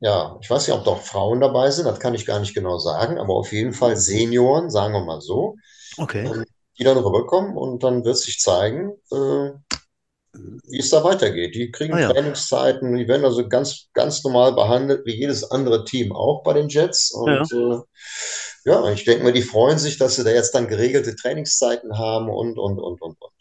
ja, 0.00 0.38
ich 0.40 0.48
weiß 0.50 0.66
nicht, 0.66 0.76
ob 0.76 0.84
da 0.84 0.92
auch 0.92 1.02
Frauen 1.02 1.40
dabei 1.40 1.70
sind, 1.70 1.84
das 1.86 2.00
kann 2.00 2.14
ich 2.14 2.24
gar 2.26 2.40
nicht 2.40 2.54
genau 2.54 2.78
sagen, 2.78 3.18
aber 3.18 3.34
auf 3.34 3.52
jeden 3.52 3.72
Fall 3.74 3.96
Senioren, 3.96 4.70
sagen 4.70 4.94
wir 4.94 5.04
mal 5.04 5.20
so, 5.20 5.56
Okay. 5.98 6.30
die 6.78 6.84
dann 6.84 6.96
rüberkommen 6.96 7.56
und 7.56 7.82
dann 7.82 8.04
wird 8.04 8.16
sich 8.16 8.38
zeigen, 8.40 8.92
äh, 9.12 9.50
wie 10.32 10.78
es 10.78 10.90
da 10.90 11.02
weitergeht. 11.04 11.54
Die 11.54 11.70
kriegen 11.70 11.94
Ah, 11.94 12.00
ja. 12.00 12.12
Trainingszeiten, 12.12 12.96
die 12.96 13.08
werden 13.08 13.24
also 13.24 13.48
ganz, 13.48 13.88
ganz 13.94 14.22
normal 14.24 14.52
behandelt, 14.54 15.04
wie 15.06 15.16
jedes 15.18 15.50
andere 15.50 15.84
Team 15.84 16.12
auch 16.12 16.42
bei 16.42 16.52
den 16.54 16.68
Jets. 16.68 17.10
Und 17.12 17.50
äh, 17.52 17.78
ja, 18.64 18.90
ich 18.92 19.04
denke 19.04 19.24
mal, 19.24 19.32
die 19.32 19.42
freuen 19.42 19.78
sich, 19.78 19.98
dass 19.98 20.16
sie 20.16 20.24
da 20.24 20.30
jetzt 20.30 20.54
dann 20.54 20.68
geregelte 20.68 21.16
Trainingszeiten 21.16 21.98
haben 21.98 22.28
und, 22.28 22.58
und, 22.58 22.78
und, 22.78 23.00
und, 23.02 23.20
und. 23.20 23.32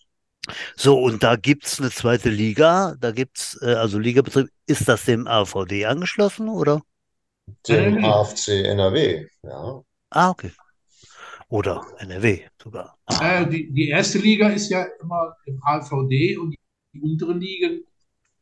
So, 0.76 0.98
und 1.00 1.22
da 1.22 1.36
gibt's 1.36 1.80
eine 1.80 1.92
zweite 1.92 2.30
Liga, 2.30 2.96
da 3.00 3.12
gibt's 3.12 3.60
äh, 3.62 3.74
also 3.74 4.00
Ligabetrieb. 4.00 4.48
Ist 4.66 4.88
das 4.88 5.06
dem 5.06 5.28
AVD 5.28 5.86
angeschlossen, 5.86 6.50
oder? 6.50 6.82
Dem 7.68 7.98
NRW. 7.98 8.06
AFC 8.08 8.48
NRW, 8.66 9.28
ja. 9.44 9.82
Ah, 10.12 10.30
okay. 10.30 10.52
Oder 11.50 11.86
NRW 12.00 12.42
sogar. 12.62 12.98
Ah, 13.06 13.42
Äh, 13.42 13.50
die, 13.50 13.72
die 13.72 13.90
erste 13.90 14.20
Liga 14.20 14.50
ist 14.50 14.70
ja 14.70 14.86
immer 15.02 15.36
im 15.46 15.60
AVD 15.64 16.38
und 16.38 16.52
die 16.52 16.60
unteren 16.94 17.40
Ligen 17.40 17.84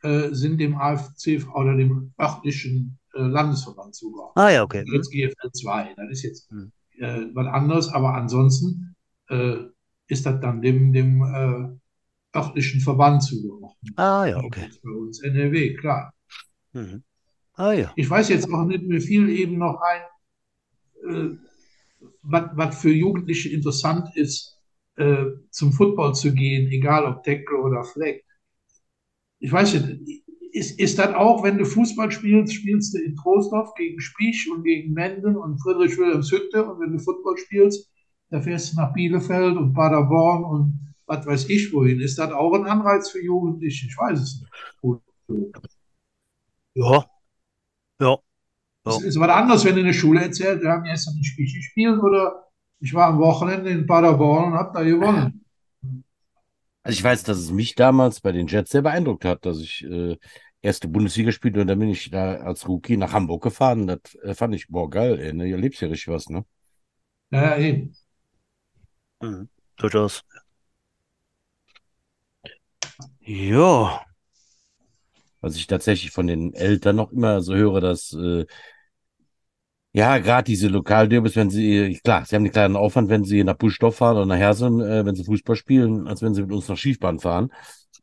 äh, 0.04 0.30
sind 0.32 0.60
dem 0.60 0.78
AFC 0.78 1.46
oder 1.54 1.76
dem 1.76 2.14
örtlichen 2.20 3.00
äh, 3.14 3.22
Landesverband 3.22 3.96
zugeordnet. 3.96 4.38
ah 4.38 4.50
ja, 4.50 4.64
okay. 4.64 4.84
Jetzt 4.94 5.12
GFL 5.12 5.52
2, 5.52 5.94
das 5.98 6.10
ist 6.12 6.24
jetzt 6.24 6.50
Hm. 6.52 6.72
äh, 7.00 7.26
was 7.34 7.48
anderes, 7.48 7.90
aber 7.90 8.14
ansonsten 8.14 8.96
äh, 9.30 9.58
ist 10.08 10.26
das 10.26 10.40
dann 10.40 10.62
dem, 10.62 10.94
dem 10.94 11.22
äh, 11.22 12.38
örtlichen 12.38 12.80
Verband 12.80 13.24
zugeordnet. 13.24 13.72
Ah 13.96 14.26
ja, 14.26 14.38
okay. 14.38 14.66
Jetzt 14.66 14.82
bei 14.84 14.92
uns 14.92 15.22
NRW, 15.22 15.74
klar. 15.76 16.14
Mhm. 16.74 17.04
Ah 17.54 17.72
ja. 17.72 17.92
Ich 17.96 18.08
weiß 18.08 18.30
jetzt 18.30 18.48
auch 18.54 18.66
nicht, 18.66 18.84
mir 18.84 19.02
fiel 19.02 19.30
eben 19.30 19.58
noch 19.58 19.82
ein, 19.82 21.32
äh, 21.32 21.38
was, 22.22 22.80
für 22.80 22.92
Jugendliche 22.92 23.50
interessant 23.50 24.16
ist, 24.16 24.54
zum 25.52 25.74
Football 25.74 26.16
zu 26.16 26.34
gehen, 26.34 26.72
egal 26.72 27.06
ob 27.06 27.24
Tackle 27.24 27.60
oder 27.60 27.84
Flag. 27.84 28.16
Ich 29.40 29.52
weiß 29.52 29.74
nicht, 29.74 30.24
ist, 30.52 30.80
ist 30.80 30.98
das 30.98 31.14
auch, 31.14 31.44
wenn 31.44 31.58
du 31.58 31.66
Fußball 31.66 32.12
spielst, 32.12 32.54
spielst 32.54 32.94
du 32.94 33.00
in 33.00 33.16
Troisdorf 33.16 33.74
gegen 33.76 34.00
Spiech 34.00 34.50
und 34.52 34.64
gegen 34.64 34.94
Menden 34.94 35.36
und 35.36 35.62
Friedrich 35.62 35.98
Wilhelmshütte 35.98 36.66
und 36.66 36.80
wenn 36.80 36.94
du 36.94 37.00
Football 37.00 37.38
spielst, 37.38 37.92
da 38.30 38.42
fährst 38.42 38.74
du 38.74 38.78
nach 38.78 38.94
Bielefeld 38.94 39.56
und 39.56 39.74
Paderborn 39.74 40.44
und 40.44 40.96
was 41.06 41.26
weiß 41.26 41.50
ich 41.50 41.72
wohin. 41.72 42.02
Ist 42.02 42.18
das 42.18 42.32
auch 42.32 42.54
ein 42.54 42.66
Anreiz 42.66 43.10
für 43.10 43.24
Jugendliche? 43.24 43.88
Ich 43.88 43.98
weiß 43.98 44.20
es 44.20 44.42
nicht. 44.42 44.52
Gut. 44.82 45.02
Ja. 46.74 47.06
Ja. 48.02 48.18
Es 48.86 49.02
ist 49.04 49.20
was 49.20 49.30
anderes, 49.30 49.66
wenn 49.66 49.76
du 49.76 49.82
in 49.82 49.88
der 49.88 49.94
Schule 49.94 50.22
erzählst, 50.22 50.64
wir 50.64 50.72
haben 50.72 50.84
gestern 50.84 51.16
ein 51.18 51.24
Spiel 51.24 51.46
gespielt 51.46 52.00
oder 52.00 52.48
ich 52.80 52.94
war 52.94 53.08
am 53.08 53.20
Wochenende 53.20 53.70
in 53.70 53.86
Paderborn 53.86 54.52
und 54.52 54.60
habe 54.60 54.72
da 54.74 54.84
gewonnen. 54.84 55.46
Also 56.88 57.00
ich 57.00 57.04
weiß, 57.04 57.24
dass 57.24 57.38
es 57.38 57.52
mich 57.52 57.76
damals 57.76 58.22
bei 58.22 58.32
den 58.32 58.48
Jets 58.48 58.72
sehr 58.72 58.82
beeindruckt 58.82 59.26
hat, 59.26 59.46
dass 59.46 59.60
ich 59.60 59.84
äh, 59.84 60.16
erste 60.62 60.88
Bundesliga 60.88 61.34
spielte 61.34 61.60
und 61.60 61.68
dann 61.68 61.80
bin 61.80 61.90
ich 61.90 62.10
da 62.12 62.36
als 62.36 62.66
Rookie 62.66 62.96
nach 62.96 63.12
Hamburg 63.12 63.44
gefahren. 63.44 63.88
Das 63.88 64.16
äh, 64.24 64.34
fand 64.34 64.56
ich, 64.56 64.70
boah, 64.70 64.90
geil, 64.90 65.20
ey, 65.20 65.34
ne? 65.34 65.48
Ihr 65.48 65.58
lebt 65.58 65.82
ja 65.82 65.90
richtig 65.90 66.08
was, 66.08 66.30
ne? 66.30 66.46
Ja, 67.30 67.42
ja, 67.44 67.58
eben. 67.58 67.94
Mhm. 69.22 69.50
Durchaus. 69.76 70.24
Ja. 73.20 74.06
Was 75.42 75.58
ich 75.58 75.68
tatsächlich 75.68 76.12
von 76.12 76.28
den 76.28 76.54
Eltern 76.54 76.96
noch 76.96 77.12
immer 77.12 77.42
so 77.42 77.54
höre, 77.54 77.82
dass 77.82 78.14
äh, 78.14 78.46
ja, 79.98 80.20
gerade 80.20 80.46
diese 80.46 80.68
Lokalderbys, 80.68 81.36
wenn 81.36 81.50
sie, 81.50 82.00
klar, 82.04 82.24
sie 82.24 82.36
haben 82.36 82.44
einen 82.44 82.52
kleinen 82.52 82.76
Aufwand, 82.76 83.10
wenn 83.10 83.24
sie 83.24 83.44
nach 83.44 83.56
Buschdorf 83.58 83.96
fahren 83.96 84.18
oder 84.18 84.28
nach 84.28 84.38
Hersen, 84.38 84.80
äh, 84.80 85.04
wenn 85.04 85.16
sie 85.16 85.24
Fußball 85.24 85.56
spielen, 85.56 86.08
als 86.08 86.22
wenn 86.22 86.36
sie 86.36 86.44
mit 86.44 86.52
uns 86.52 86.68
nach 86.68 86.78
Schiefbahn 86.78 87.18
fahren. 87.18 87.52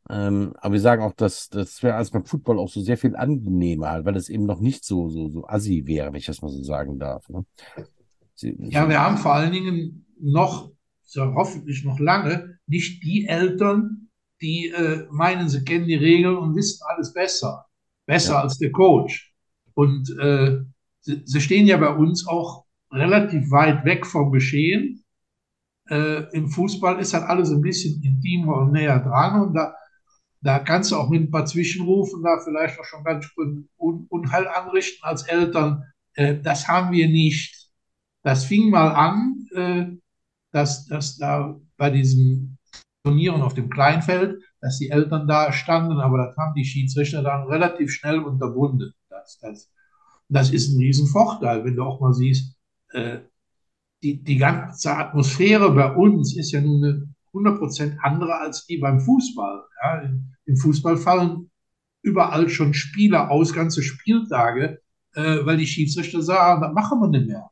Ähm, 0.09 0.53
aber 0.57 0.73
wir 0.73 0.81
sagen 0.81 1.03
auch, 1.03 1.13
dass 1.13 1.47
das 1.47 1.81
wäre 1.83 1.95
als 1.95 2.11
beim 2.11 2.25
Football 2.25 2.59
auch 2.59 2.67
so 2.67 2.81
sehr 2.81 2.97
viel 2.97 3.15
angenehmer, 3.15 3.91
halt, 3.91 4.05
weil 4.05 4.17
es 4.17 4.27
eben 4.27 4.45
noch 4.45 4.59
nicht 4.59 4.83
so, 4.83 5.07
so, 5.09 5.29
so 5.29 5.47
assi 5.47 5.83
wäre, 5.85 6.07
wenn 6.09 6.19
ich 6.19 6.25
das 6.25 6.41
mal 6.41 6.49
so 6.49 6.61
sagen 6.63 6.99
darf. 6.99 7.29
Ne? 7.29 7.45
Sie, 8.35 8.57
Ja, 8.71 8.89
wir 8.89 8.99
haben 8.99 9.17
vor 9.17 9.33
allen 9.33 9.53
Dingen 9.53 10.05
noch, 10.19 10.71
so 11.01 11.23
hoffentlich 11.33 11.85
noch 11.85 11.99
lange, 11.99 12.59
nicht 12.67 13.03
die 13.05 13.25
Eltern, 13.25 14.09
die 14.41 14.67
äh, 14.67 15.07
meinen, 15.11 15.47
sie 15.47 15.63
kennen 15.63 15.87
die 15.87 15.95
Regeln 15.95 16.35
und 16.35 16.57
wissen 16.57 16.83
alles 16.93 17.13
besser. 17.13 17.65
Besser 18.05 18.33
Ja. 18.33 18.41
als 18.41 18.57
der 18.57 18.71
Coach. 18.71 19.33
Und 19.75 20.09
äh, 20.19 20.57
sie, 21.05 21.41
stehen 21.41 21.67
ja 21.67 21.77
bei 21.77 21.89
uns 21.89 22.27
auch 22.27 22.65
relativ 22.91 23.51
weit 23.51 23.85
weg 23.85 24.05
vom 24.05 24.31
Geschehen. 24.31 25.03
Äh, 25.89 26.23
Im 26.33 26.49
Fußball 26.49 26.99
ist 26.99 27.13
halt 27.13 27.25
alles 27.25 27.51
ein 27.51 27.61
bisschen 27.61 28.01
intimer 28.03 28.57
und 28.57 28.71
näher 28.71 28.99
dran 28.99 29.41
und 29.41 29.53
da, 29.53 29.75
da 30.41 30.59
kannst 30.59 30.91
du 30.91 30.95
auch 30.95 31.09
mit 31.09 31.21
ein 31.21 31.31
paar 31.31 31.45
Zwischenrufen 31.45 32.23
da 32.23 32.39
vielleicht 32.43 32.79
auch 32.79 32.85
schon 32.85 33.03
ganz 33.03 33.25
schön 33.25 33.69
Un 33.77 34.07
Unheil 34.09 34.47
anrichten 34.47 35.03
als 35.03 35.23
Eltern. 35.23 35.83
Äh, 36.13 36.39
das 36.41 36.67
haben 36.67 36.91
wir 36.91 37.07
nicht. 37.07 37.69
Das 38.23 38.45
fing 38.45 38.69
mal 38.71 38.89
an, 38.89 39.47
äh, 39.53 39.85
dass, 40.51 40.85
dass 40.85 41.17
da 41.17 41.59
bei 41.77 41.91
diesem 41.91 42.57
Turnieren 43.03 43.43
auf 43.43 43.53
dem 43.53 43.69
Kleinfeld, 43.69 44.41
dass 44.61 44.79
die 44.79 44.89
Eltern 44.89 45.27
da 45.27 45.51
standen, 45.53 45.99
aber 45.99 46.25
das 46.25 46.37
haben 46.37 46.55
die 46.55 46.65
Schiedsrichter 46.65 47.21
dann 47.21 47.43
relativ 47.47 47.91
schnell 47.91 48.19
unterbunden. 48.19 48.93
Das, 49.09 49.37
das, 49.39 49.69
das 50.29 50.51
ist 50.51 50.73
ein 50.73 50.79
Riesenvorteil, 50.79 51.63
wenn 51.63 51.75
du 51.75 51.83
auch 51.83 51.99
mal 51.99 52.13
siehst, 52.13 52.55
äh, 52.91 53.19
die, 54.03 54.23
die 54.23 54.37
ganze 54.37 54.95
Atmosphäre 54.95 55.71
bei 55.71 55.93
uns 55.93 56.35
ist 56.37 56.51
ja 56.51 56.61
nun 56.61 56.83
eine 56.83 57.15
100% 57.33 57.97
andere 57.99 58.39
als 58.39 58.65
die 58.65 58.77
beim 58.77 58.99
Fußball. 58.99 59.63
Ja, 59.83 60.09
Im 60.45 60.57
Fußball 60.57 60.97
fallen 60.97 61.49
überall 62.01 62.49
schon 62.49 62.73
Spieler 62.73 63.31
aus, 63.31 63.53
ganze 63.53 63.81
Spieltage, 63.81 64.79
äh, 65.13 65.39
weil 65.43 65.57
die 65.57 65.67
Schiedsrichter 65.67 66.21
sagen, 66.21 66.61
das 66.61 66.73
machen 66.73 66.99
wir 66.99 67.07
nicht 67.07 67.27
mehr. 67.27 67.49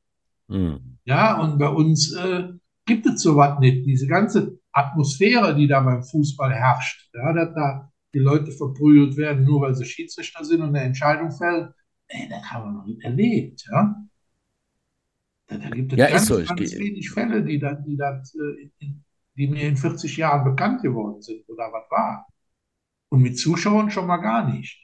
Hm. 0.49 0.97
Ja, 1.05 1.41
und 1.41 1.57
bei 1.57 1.69
uns 1.69 2.13
äh, 2.13 2.49
gibt 2.85 3.05
es 3.05 3.21
sowas 3.21 3.59
nicht. 3.59 3.85
Diese 3.85 4.07
ganze 4.07 4.59
Atmosphäre, 4.71 5.55
die 5.55 5.67
da 5.67 5.81
beim 5.81 6.03
Fußball 6.03 6.53
herrscht, 6.53 7.09
ja, 7.13 7.33
dass 7.33 7.53
da 7.55 7.91
die 8.13 8.19
Leute 8.19 8.51
verprügelt 8.51 9.17
werden, 9.17 9.43
nur 9.43 9.61
weil 9.61 9.75
sie 9.75 9.85
Schiedsrichter 9.85 10.45
sind 10.45 10.61
und 10.61 10.69
eine 10.69 10.81
Entscheidung 10.81 11.31
fällen, 11.31 11.73
ey, 12.13 12.29
das 12.29 12.43
haben 12.43 12.65
wir 12.65 12.71
noch 12.79 12.85
nicht 12.85 13.03
erlebt. 13.03 13.65
Ja, 13.71 13.95
da, 15.47 15.57
da 15.57 15.69
gibt 15.69 15.93
es 15.93 15.99
Ja, 15.99 16.09
ganz, 16.09 16.27
so. 16.27 16.43
Ganz 16.43 16.59
wenig 16.77 17.09
Fälle, 17.09 17.43
die, 17.43 17.59
da, 17.59 17.73
die, 17.73 17.97
das, 17.97 18.35
äh, 18.35 18.69
die 19.35 19.47
mir 19.47 19.67
in 19.67 19.77
40 19.77 20.17
Jahren 20.17 20.43
bekannt 20.43 20.81
geworden 20.81 21.21
sind 21.21 21.47
oder 21.49 21.71
was 21.71 21.89
war. 21.89 22.27
Und 23.09 23.21
mit 23.21 23.37
Zuschauern 23.37 23.91
schon 23.91 24.07
mal 24.07 24.17
gar 24.17 24.49
nicht. 24.49 24.79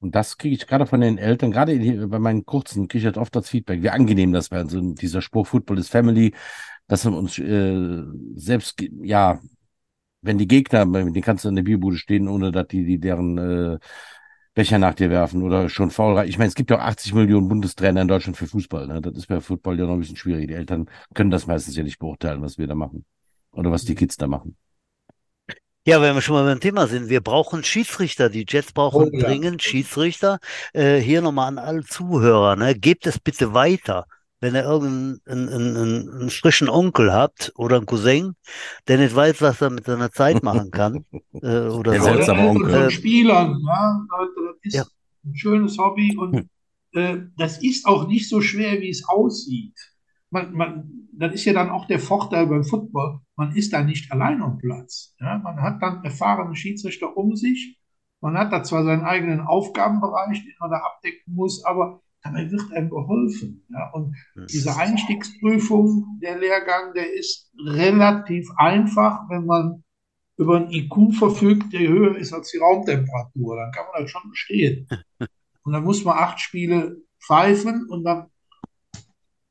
Und 0.00 0.14
das 0.14 0.38
kriege 0.38 0.54
ich 0.54 0.66
gerade 0.66 0.86
von 0.86 1.00
den 1.00 1.18
Eltern, 1.18 1.50
gerade 1.50 2.06
bei 2.06 2.18
meinen 2.20 2.44
Kurzen, 2.44 2.86
kriege 2.86 3.00
ich 3.00 3.04
halt 3.06 3.18
oft 3.18 3.34
das 3.34 3.48
Feedback, 3.48 3.82
wie 3.82 3.90
angenehm 3.90 4.32
das 4.32 4.50
wäre. 4.50 4.68
So 4.68 4.80
dieser 4.80 5.22
Spruch 5.22 5.48
Football 5.48 5.78
is 5.78 5.88
Family, 5.88 6.34
dass 6.86 7.04
wir 7.04 7.12
uns 7.12 7.38
äh, 7.38 8.04
selbst, 8.36 8.80
ja, 9.02 9.40
wenn 10.22 10.38
die 10.38 10.46
Gegner, 10.46 10.84
mit 10.84 11.14
denen 11.14 11.22
kannst 11.22 11.44
du 11.44 11.48
in 11.48 11.56
der 11.56 11.62
Bierbude 11.64 11.96
stehen, 11.96 12.28
ohne 12.28 12.52
dass 12.52 12.68
die, 12.68 12.84
die 12.84 12.98
deren 13.00 13.38
äh, 13.38 13.78
Becher 14.58 14.78
nach 14.80 14.94
dir 14.94 15.08
werfen 15.08 15.44
oder 15.44 15.68
schon 15.68 15.92
faul. 15.92 16.14
rein- 16.18 16.28
Ich 16.28 16.36
meine, 16.36 16.48
es 16.48 16.56
gibt 16.56 16.70
ja 16.70 16.78
auch 16.78 16.82
80 16.82 17.14
Millionen 17.14 17.46
Bundestrainer 17.46 18.02
in 18.02 18.08
Deutschland 18.08 18.36
für 18.36 18.48
Fußball. 18.48 18.88
Ne? 18.88 19.00
Das 19.00 19.14
ist 19.16 19.28
bei 19.28 19.40
Football 19.40 19.78
ja 19.78 19.86
noch 19.86 19.92
ein 19.92 20.00
bisschen 20.00 20.16
schwierig. 20.16 20.48
Die 20.48 20.54
Eltern 20.54 20.90
können 21.14 21.30
das 21.30 21.46
meistens 21.46 21.76
ja 21.76 21.84
nicht 21.84 22.00
beurteilen, 22.00 22.42
was 22.42 22.58
wir 22.58 22.66
da 22.66 22.74
machen. 22.74 23.04
Oder 23.52 23.70
was 23.70 23.84
die 23.84 23.94
Kids 23.94 24.16
da 24.16 24.26
machen. 24.26 24.56
Ja, 25.86 26.02
wenn 26.02 26.16
wir 26.16 26.22
schon 26.22 26.34
mal 26.34 26.44
beim 26.44 26.58
Thema 26.58 26.88
sind, 26.88 27.08
wir 27.08 27.20
brauchen 27.20 27.62
Schiedsrichter. 27.62 28.30
Die 28.30 28.44
Jets 28.48 28.72
brauchen 28.72 29.10
Oh 29.12 29.16
ja. 29.16 29.26
dringend 29.28 29.62
Schiedsrichter. 29.62 30.40
Äh, 30.72 30.96
hier 30.98 31.22
nochmal 31.22 31.46
an 31.46 31.58
alle 31.58 31.84
Zuhörer, 31.84 32.56
ne? 32.56 32.74
Gebt 32.74 33.06
es 33.06 33.20
bitte 33.20 33.54
weiter. 33.54 34.06
Wenn 34.40 34.54
ihr 34.54 34.62
irgendeinen 34.64 35.20
einen, 35.26 35.48
einen, 35.76 36.10
einen 36.20 36.30
frischen 36.30 36.68
Onkel 36.68 37.12
habt 37.12 37.52
oder 37.56 37.76
einen 37.76 37.86
Cousin, 37.86 38.34
der 38.88 38.98
nicht 38.98 39.14
weiß, 39.14 39.40
was 39.42 39.60
er 39.60 39.70
mit 39.70 39.86
seiner 39.86 40.12
Zeit 40.12 40.42
machen 40.42 40.70
kann, 40.70 41.04
äh, 41.42 41.68
oder 41.68 41.92
Der 41.92 42.00
so. 42.00 42.04
seltsame 42.04 42.42
Oder 42.42 42.50
Onkel. 42.50 42.70
Von 42.70 42.88
Äh, 42.88 42.90
Spielern, 42.90 43.60
ja, 43.66 44.06
Leute, 44.10 44.32
das 44.46 44.56
ist 44.62 44.74
Ja. 44.76 44.84
ein 45.24 45.36
schönes 45.36 45.78
Hobby 45.78 46.16
und 46.16 46.34
Hm. 46.34 46.48
äh, 46.92 47.18
das 47.36 47.62
ist 47.62 47.86
auch 47.86 48.06
nicht 48.08 48.28
so 48.28 48.40
schwer, 48.40 48.80
wie 48.80 48.90
es 48.90 49.08
aussieht. 49.08 49.76
Man, 50.30 50.52
man, 50.54 51.08
das 51.12 51.34
ist 51.34 51.44
ja 51.46 51.52
dann 51.54 51.70
auch 51.70 51.86
der 51.86 51.98
Vorteil 52.00 52.46
beim 52.46 52.64
Football. 52.64 53.20
Man 53.36 53.54
ist 53.56 53.72
da 53.72 53.82
nicht 53.82 54.12
allein 54.12 54.42
am 54.42 54.58
Platz. 54.58 55.14
Ja, 55.20 55.38
man 55.38 55.60
hat 55.62 55.82
dann 55.82 56.04
erfahrene 56.04 56.54
Schiedsrichter 56.54 57.16
um 57.16 57.34
sich. 57.36 57.78
Man 58.20 58.36
hat 58.36 58.52
da 58.52 58.62
zwar 58.62 58.84
seinen 58.84 59.04
eigenen 59.04 59.40
Aufgabenbereich, 59.40 60.44
den 60.44 60.54
man 60.60 60.70
da 60.70 60.78
abdecken 60.78 61.34
muss, 61.34 61.64
aber 61.64 62.02
dabei 62.22 62.50
wird 62.50 62.72
einem 62.72 62.90
geholfen. 62.90 63.64
Ja, 63.70 63.90
und 63.92 64.14
diese 64.50 64.76
Einstiegsprüfung, 64.76 66.18
der 66.22 66.38
Lehrgang, 66.38 66.92
der 66.94 67.12
ist 67.14 67.50
relativ 67.58 68.50
einfach, 68.56 69.28
wenn 69.28 69.46
man 69.46 69.84
über 70.36 70.56
ein 70.56 70.70
IQ 70.70 71.14
verfügt, 71.14 71.72
der 71.72 71.88
höher 71.88 72.16
ist 72.16 72.32
als 72.32 72.50
die 72.50 72.58
Raumtemperatur. 72.58 73.56
Dann 73.56 73.72
kann 73.72 73.86
man 73.92 74.02
das 74.02 74.10
schon 74.10 74.30
bestehen. 74.30 74.88
Und 75.62 75.74
dann 75.74 75.84
muss 75.84 76.02
man 76.02 76.16
acht 76.16 76.40
Spiele 76.40 77.02
pfeifen 77.20 77.86
und 77.90 78.02
dann 78.02 78.30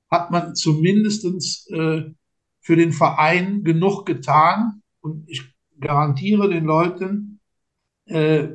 hat 0.09 0.31
man 0.31 0.55
zumindest 0.55 1.23
äh, 1.71 2.05
für 2.59 2.75
den 2.75 2.91
Verein 2.91 3.63
genug 3.63 4.07
getan. 4.07 4.81
Und 4.99 5.29
ich 5.29 5.43
garantiere 5.79 6.49
den 6.49 6.65
Leuten, 6.65 7.39
äh, 8.05 8.47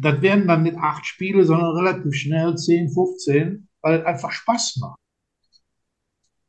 das 0.00 0.22
werden 0.22 0.46
dann 0.46 0.62
nicht 0.62 0.76
acht 0.76 1.06
Spiele, 1.06 1.44
sondern 1.44 1.76
relativ 1.76 2.14
schnell 2.14 2.56
10, 2.56 2.90
15, 2.90 3.68
weil 3.82 4.00
es 4.00 4.06
einfach 4.06 4.32
Spaß 4.32 4.78
macht. 4.80 4.98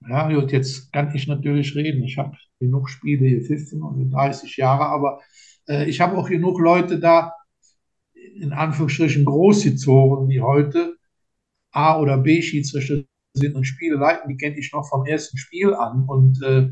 Ja, 0.07 0.27
und 0.27 0.51
jetzt 0.51 0.91
kann 0.91 1.13
ich 1.13 1.27
natürlich 1.27 1.75
reden. 1.75 2.03
Ich 2.03 2.17
habe 2.17 2.35
genug 2.59 2.89
Spiele 2.89 3.27
hier 3.27 3.41
pfiffen 3.41 3.83
und 3.83 4.09
30 4.09 4.57
Jahre, 4.57 4.85
aber 4.85 5.21
äh, 5.67 5.87
ich 5.89 6.01
habe 6.01 6.17
auch 6.17 6.27
genug 6.27 6.59
Leute 6.59 6.99
da, 6.99 7.33
in 8.13 8.53
Anführungsstrichen 8.53 9.25
Großhizoren, 9.25 10.27
die 10.29 10.41
heute 10.41 10.95
A- 11.71 11.99
oder 11.99 12.17
B-Schiedsrichter 12.17 13.03
sind 13.33 13.55
und 13.55 13.65
Spiele 13.65 13.95
leiten, 13.95 14.29
die 14.29 14.37
kenne 14.37 14.57
ich 14.57 14.71
noch 14.73 14.87
vom 14.89 15.05
ersten 15.05 15.37
Spiel 15.37 15.73
an. 15.73 16.05
Und 16.07 16.41
äh, 16.41 16.69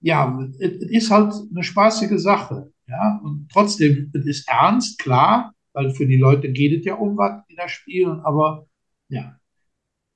ja, 0.00 0.38
es 0.58 0.82
es 0.82 0.90
ist 0.90 1.10
halt 1.10 1.32
eine 1.50 1.62
spaßige 1.62 2.20
Sache. 2.20 2.72
Ja, 2.88 3.20
und 3.22 3.48
trotzdem, 3.52 4.10
es 4.14 4.26
ist 4.26 4.48
ernst, 4.48 4.98
klar, 4.98 5.54
weil 5.72 5.90
für 5.90 6.06
die 6.06 6.16
Leute 6.16 6.50
geht 6.52 6.78
es 6.78 6.84
ja 6.84 6.94
um 6.94 7.16
was, 7.16 7.46
die 7.48 7.56
da 7.56 7.68
spielen, 7.68 8.20
aber 8.20 8.66
ja, 9.08 9.36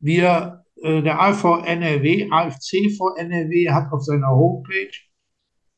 wir, 0.00 0.64
äh, 0.82 1.02
der 1.02 1.20
AV 1.20 1.64
NRW, 1.64 2.28
AFC 2.30 2.90
vor 2.96 3.18
NRW 3.18 3.70
hat 3.70 3.92
auf 3.92 4.02
seiner 4.02 4.28
Homepage 4.28 4.92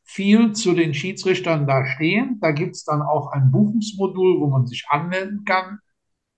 viel 0.04 0.52
zu 0.52 0.74
den 0.74 0.94
Schiedsrichtern 0.94 1.66
da 1.66 1.84
stehen. 1.84 2.38
Da 2.40 2.52
gibt 2.52 2.76
es 2.76 2.84
dann 2.84 3.02
auch 3.02 3.30
ein 3.30 3.50
Buchungsmodul, 3.50 4.40
wo 4.40 4.48
man 4.48 4.66
sich 4.66 4.86
anmelden 4.88 5.44
kann. 5.44 5.78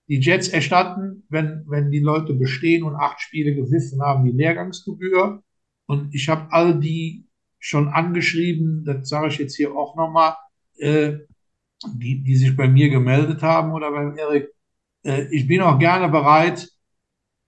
Die 0.09 0.19
Jets 0.19 0.49
erstatten, 0.49 1.25
wenn, 1.29 1.65
wenn 1.69 1.93
die 1.93 2.01
Leute 2.01 2.35
bestehen 2.35 2.83
und 2.83 2.97
acht 2.97 3.21
Spiele 3.21 3.55
gepfiffen 3.55 4.03
haben, 4.03 4.25
die 4.25 4.33
Lehrgangsgebühr. 4.37 5.45
Und 5.87 6.15
ich 6.15 6.29
habe 6.29 6.49
all 6.51 6.81
die 6.81 7.29
schon 7.61 7.89
angeschrieben, 7.89 8.85
das 8.85 9.09
sage 9.09 9.29
ich 9.29 9.39
jetzt 9.39 9.57
hier 9.57 9.73
auch 9.77 9.95
nochmal, 9.95 10.35
äh, 10.79 11.19
die, 11.87 12.23
die 12.23 12.37
sich 12.37 12.57
bei 12.57 12.69
mir 12.69 12.91
gemeldet 12.91 13.43
haben 13.43 13.73
oder 13.73 13.91
beim 13.91 14.17
Erik. 14.17 14.49
Äh, 15.03 15.27
ich 15.31 15.47
bin 15.47 15.61
auch 15.61 15.79
gerne 15.79 16.09
bereit, 16.09 16.69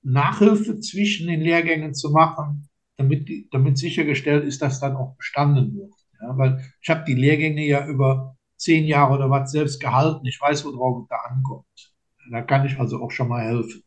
Nachhilfe 0.02 0.80
zwischen 0.80 1.28
den 1.28 1.40
Lehrgängen 1.40 1.94
zu 1.94 2.10
machen, 2.10 2.68
damit, 2.96 3.28
die, 3.28 3.48
damit 3.50 3.78
sichergestellt 3.78 4.44
ist, 4.44 4.62
dass 4.62 4.80
dann 4.80 4.96
auch 4.96 5.16
bestanden 5.16 5.76
wird. 5.76 5.92
Ja, 6.20 6.36
weil 6.38 6.64
ich 6.80 6.88
habe 6.88 7.04
die 7.06 7.14
Lehrgänge 7.14 7.64
ja 7.64 7.86
über 7.86 8.36
zehn 8.56 8.84
Jahre 8.84 9.14
oder 9.14 9.30
was 9.30 9.50
selbst 9.50 9.80
gehalten. 9.80 10.26
Ich 10.26 10.40
weiß, 10.40 10.64
worauf 10.64 11.02
es 11.02 11.08
da 11.08 11.16
ankommt. 11.28 11.92
Da 12.30 12.42
kann 12.42 12.64
ich 12.64 12.78
also 12.78 13.02
auch 13.02 13.10
schon 13.10 13.28
mal 13.28 13.42
helfen, 13.42 13.82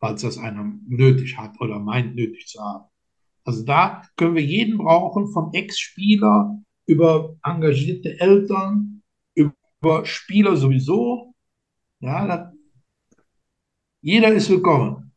falls 0.00 0.22
das 0.22 0.38
einer 0.38 0.64
nötig 0.86 1.38
hat 1.38 1.60
oder 1.60 1.78
meint 1.78 2.16
nötig 2.16 2.46
zu 2.48 2.60
haben. 2.60 2.84
Also 3.44 3.64
da 3.64 4.02
können 4.16 4.34
wir 4.34 4.42
jeden 4.42 4.78
brauchen, 4.78 5.28
vom 5.28 5.50
Ex-Spieler 5.52 6.58
über 6.86 7.36
engagierte 7.44 8.18
Eltern, 8.18 8.93
über 9.84 10.06
Spieler 10.06 10.56
sowieso. 10.56 11.34
Ja, 12.00 12.26
das, 12.26 12.52
jeder 14.00 14.32
ist 14.32 14.48
willkommen. 14.48 15.12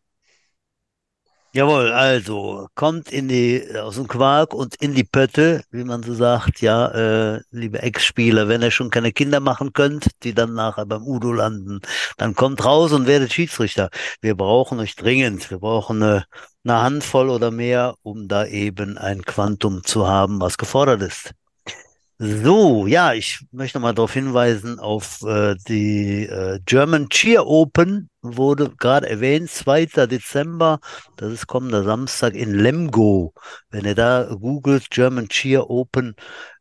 Jawohl, 1.54 1.92
also 1.92 2.68
kommt 2.76 3.10
in 3.12 3.30
die 3.30 3.64
aus 3.82 3.96
dem 3.96 4.08
Quark 4.08 4.54
und 4.54 4.76
in 4.76 4.94
die 4.94 5.06
Pötte, 5.06 5.64
wie 5.72 5.86
man 5.86 6.04
so 6.04 6.14
sagt, 6.14 6.62
ja, 6.62 6.88
äh, 6.90 7.42
liebe 7.52 7.82
Ex-Spieler, 7.82 8.50
wenn 8.50 8.62
ihr 8.62 8.70
schon 8.70 8.90
keine 8.90 9.14
Kinder 9.14 9.40
machen 9.40 9.72
könnt, 9.72 10.10
die 10.24 10.34
dann 10.34 10.54
nachher 10.54 10.86
beim 10.86 11.04
Udo 11.04 11.32
landen, 11.32 11.80
dann 12.18 12.36
kommt 12.36 12.64
raus 12.66 12.92
und 12.92 13.08
werdet 13.08 13.32
Schiedsrichter. 13.34 13.90
Wir 14.22 14.36
brauchen 14.36 14.80
euch 14.80 14.96
dringend. 14.98 15.50
Wir 15.50 15.60
brauchen 15.60 16.04
eine, 16.04 16.26
eine 16.66 16.82
Handvoll 16.82 17.30
oder 17.30 17.52
mehr, 17.52 17.96
um 18.04 18.28
da 18.28 18.46
eben 18.46 18.98
ein 18.98 19.24
Quantum 19.24 19.84
zu 19.86 20.08
haben, 20.08 20.42
was 20.42 20.58
gefordert 20.58 21.02
ist. 21.02 21.34
So, 22.20 22.88
ja, 22.88 23.14
ich 23.14 23.46
möchte 23.52 23.80
mal 23.80 23.94
darauf 23.94 24.14
hinweisen, 24.14 24.80
auf 24.80 25.22
äh, 25.22 25.56
die 25.68 26.26
äh, 26.26 26.60
German 26.66 27.10
Cheer 27.10 27.46
Open 27.46 28.10
wurde 28.24 28.72
gerade 28.76 29.08
erwähnt, 29.08 29.52
2. 29.52 30.08
Dezember, 30.08 30.80
das 31.16 31.32
ist 31.32 31.46
kommender 31.46 31.84
Samstag 31.84 32.34
in 32.34 32.56
Lemgo. 32.56 33.34
Wenn 33.70 33.86
ihr 33.86 33.94
da 33.94 34.24
googelt, 34.34 34.90
German 34.90 35.30
Cheer 35.30 35.70
Open, 35.70 36.16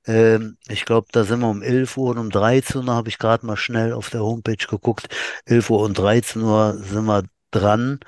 ähm, 0.07 0.59
ich 0.69 0.85
glaube, 0.85 1.09
da 1.13 1.25
sind 1.25 1.41
wir 1.41 1.49
um 1.49 1.63
11 1.63 1.97
Uhr 1.97 2.11
und 2.11 2.19
um 2.19 2.29
13 2.29 2.87
Uhr, 2.87 2.95
habe 2.95 3.09
ich 3.09 3.19
gerade 3.19 3.47
mal 3.47 3.57
schnell 3.57 3.95
auf 3.95 4.11
der 4.11 4.21
Homepage 4.21 4.57
geguckt, 4.57 5.09
11 5.47 5.71
Uhr 5.71 5.81
und 5.81 5.97
13 5.97 6.43
Uhr 6.43 6.75
sind 6.83 7.07
wir 7.07 7.25
dran. 7.51 8.01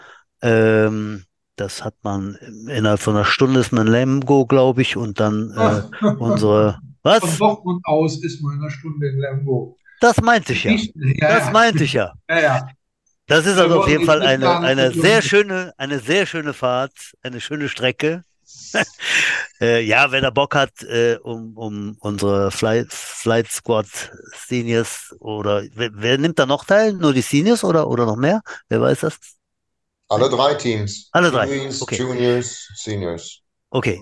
Ähm, 0.43 1.25
das 1.57 1.83
hat 1.83 1.95
man 2.03 2.35
innerhalb 2.69 3.01
von 3.01 3.17
einer 3.17 3.25
Stunde 3.25 3.61
ist 3.61 3.73
man 3.73 3.87
in 3.87 3.93
Lemgo, 3.95 4.45
glaube 4.45 4.83
ich, 4.83 4.99
und 4.99 5.19
dann 5.19 5.51
äh, 5.57 6.07
unsere 6.19 6.79
was? 7.09 7.21
Von 7.21 7.39
Dortmund 7.39 7.87
aus 7.87 8.23
ist 8.23 8.41
man 8.43 8.55
in 8.55 8.61
einer 8.61 8.71
Stunde 8.71 9.09
in 9.09 9.19
Lemgo. 9.19 9.77
Das 10.01 10.21
meinte 10.21 10.53
ich 10.53 10.65
ja. 10.65 10.73
Ja, 10.73 11.29
Das 11.29 11.47
ja. 11.47 11.51
meinte 11.51 11.85
ich 11.85 11.93
ja. 11.93 12.13
Ja, 12.29 12.41
ja. 12.41 12.69
Das 13.27 13.45
ist 13.45 13.59
also 13.59 13.81
auf 13.81 13.89
jeden 13.89 14.07
Fall 14.07 14.23
eine, 14.23 14.59
eine 14.59 14.91
sehr 14.93 15.21
schöne, 15.21 15.75
eine 15.77 15.99
sehr 15.99 16.25
schöne 16.25 16.55
Fahrt, 16.55 17.13
eine 17.23 17.41
schöne 17.41 17.69
Strecke. 17.69 18.25
Äh, 19.61 19.81
ja, 19.81 20.13
wer 20.13 20.21
da 20.21 20.31
Bock 20.31 20.55
hat, 20.55 20.85
äh, 20.85 21.19
um, 21.21 21.57
um 21.57 21.97
unsere 21.99 22.53
Flight, 22.53 22.93
Flight 22.93 23.51
Squad 23.51 23.87
Seniors 24.47 25.13
oder 25.19 25.65
wer, 25.75 25.91
wer 25.95 26.17
nimmt 26.17 26.39
da 26.39 26.47
noch 26.47 26.65
teil? 26.65 26.93
Nur 26.93 27.13
die 27.13 27.23
Seniors 27.23 27.65
oder, 27.65 27.89
oder 27.89 28.07
noch 28.07 28.15
mehr? 28.15 28.41
Wer 28.69 28.81
weiß 28.81 29.01
das? 29.01 29.19
Alle 30.09 30.31
drei 30.31 30.55
Teams. 30.55 31.09
Alle 31.11 31.33
drei, 31.33 31.49
Teens, 31.49 31.83
okay. 31.83 31.97
Juniors, 31.97 32.69
Seniors. 32.77 33.41
Okay. 33.71 34.01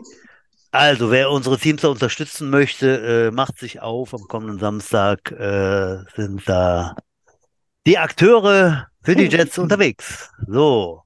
Also, 0.76 1.10
wer 1.10 1.30
unsere 1.30 1.56
Teams 1.56 1.80
da 1.80 1.88
unterstützen 1.88 2.50
möchte, 2.50 3.28
äh, 3.28 3.30
macht 3.30 3.58
sich 3.58 3.80
auf. 3.80 4.12
Am 4.12 4.28
kommenden 4.28 4.58
Samstag 4.58 5.30
äh, 5.30 6.04
sind 6.14 6.46
da 6.46 6.94
die 7.86 7.96
Akteure 7.96 8.88
für 9.02 9.16
die 9.16 9.24
Jets 9.24 9.56
unterwegs. 9.58 10.30
So, 10.46 11.02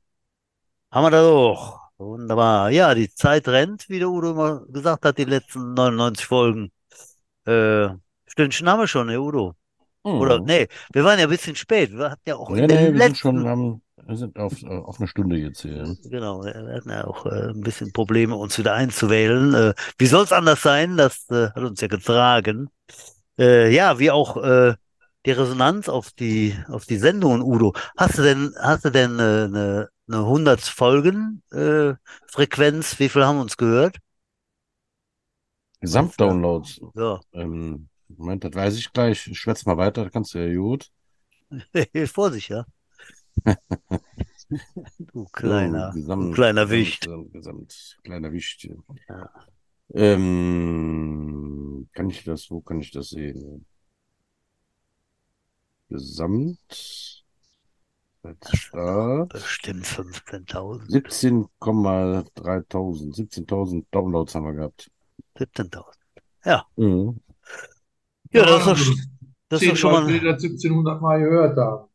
haben 0.90 1.04
wir 1.04 1.10
das 1.12 1.24
auch. 1.24 1.78
Wunderbar. 1.98 2.70
Ja, 2.70 2.94
die 2.94 3.14
Zeit 3.14 3.46
rennt, 3.46 3.88
wie 3.88 4.00
der 4.00 4.08
Udo 4.08 4.32
immer 4.32 4.66
gesagt 4.66 5.04
hat, 5.04 5.18
die 5.18 5.24
letzten 5.24 5.74
99 5.74 6.26
Folgen. 6.26 6.72
Äh, 7.46 7.90
Stündchen 8.26 8.68
haben 8.68 8.80
wir 8.80 8.88
schon, 8.88 9.06
ne, 9.06 9.20
Udo? 9.20 9.54
Oder, 10.16 10.40
Hm. 10.40 10.44
nee, 10.44 10.68
wir 10.92 11.04
waren 11.04 11.18
ja 11.18 11.26
ein 11.26 11.30
bisschen 11.30 11.56
spät. 11.56 11.92
Wir 11.92 12.10
hatten 12.10 12.28
ja 12.28 12.36
auch 12.36 12.54
Nee, 12.54 12.66
in 12.66 12.66
nee, 12.66 12.92
wir 12.92 13.00
sind 13.02 13.16
letzten, 13.16 13.18
schon 13.18 13.46
am, 13.46 13.80
wir 14.06 14.16
sind 14.16 14.38
auf, 14.38 14.62
äh, 14.62 14.66
auf 14.68 14.98
eine 14.98 15.08
Stunde 15.08 15.36
jetzt 15.38 15.62
hier. 15.62 15.96
Genau, 16.02 16.42
wir 16.44 16.54
hatten 16.76 16.90
ja 16.90 17.04
auch 17.06 17.26
äh, 17.26 17.50
ein 17.50 17.60
bisschen 17.60 17.92
Probleme, 17.92 18.34
uns 18.36 18.58
wieder 18.58 18.74
einzuwählen. 18.74 19.54
Äh, 19.54 19.74
wie 19.98 20.06
soll 20.06 20.24
es 20.24 20.32
anders 20.32 20.62
sein? 20.62 20.96
Das 20.96 21.28
äh, 21.30 21.48
hat 21.50 21.58
uns 21.62 21.80
ja 21.80 21.88
getragen. 21.88 22.70
Äh, 23.38 23.74
ja, 23.74 23.98
wie 23.98 24.10
auch 24.10 24.36
äh, 24.38 24.74
die 25.26 25.32
Resonanz 25.32 25.88
auf 25.90 26.12
die 26.12 26.56
auf 26.68 26.86
die 26.86 26.98
Sendungen, 26.98 27.42
Udo. 27.42 27.74
Hast 27.98 28.18
du 28.18 28.22
denn 28.22 28.54
hast 28.60 28.84
du 28.86 28.90
denn 28.90 29.18
äh, 29.20 29.22
eine 29.22 29.90
eine 30.08 30.26
100 30.26 30.62
Folgen 30.62 31.42
äh, 31.52 31.94
Frequenz? 32.28 32.98
Wie 33.00 33.08
viel 33.10 33.24
haben 33.26 33.40
uns 33.40 33.56
gehört? 33.58 33.98
Gesamtdownloads. 35.82 36.80
Ja, 36.94 37.20
Ähm, 37.34 37.89
Moment, 38.20 38.44
das 38.44 38.54
weiß 38.54 38.76
ich 38.76 38.92
gleich. 38.92 39.26
Ich 39.26 39.38
schwätze 39.38 39.66
mal 39.66 39.78
weiter, 39.78 40.04
das 40.04 40.12
kannst 40.12 40.34
du 40.34 40.46
ja 40.46 40.54
gut. 40.54 40.90
Vorsicht, 42.12 42.50
ja. 42.50 42.66
Du 44.98 45.24
kleiner, 45.32 45.92
So, 45.92 45.94
du 45.94 46.00
Gesamt, 46.02 46.34
kleiner 46.34 46.66
Gesamt, 46.66 46.70
Wicht. 46.70 47.00
Gesamt, 47.02 47.32
Gesamt, 47.32 47.98
kleiner 48.02 48.32
Wicht. 48.32 48.68
Ja. 49.08 49.30
Ähm, 49.94 51.88
kann 51.92 52.10
ich 52.10 52.24
das, 52.24 52.50
wo 52.50 52.60
kann 52.60 52.80
ich 52.80 52.90
das 52.90 53.10
sehen? 53.10 53.64
Gesamt, 55.88 57.24
Start, 58.52 59.32
Bestimmt 59.32 59.86
15.000, 59.86 60.90
17,3000, 60.90 63.14
17.000 63.14 63.86
Downloads 63.90 64.34
haben 64.34 64.44
wir 64.44 64.52
gehabt. 64.54 64.90
17.000. 65.38 65.96
Ja, 66.44 66.66
Mhm. 66.76 67.20
Ja, 68.32 68.44
das 68.46 68.60
ist 68.60 68.66
doch, 68.66 68.78
also, 68.78 68.92
das 69.48 69.62
ist 69.62 69.68
doch 69.68 69.74
zehn 69.74 69.76
schon 69.76 69.92
mal. 69.92 70.06
die 70.06 70.20
das 70.20 70.42
1700 70.42 71.00
Mal 71.00 71.20
gehört 71.20 71.56
haben. 71.56 71.88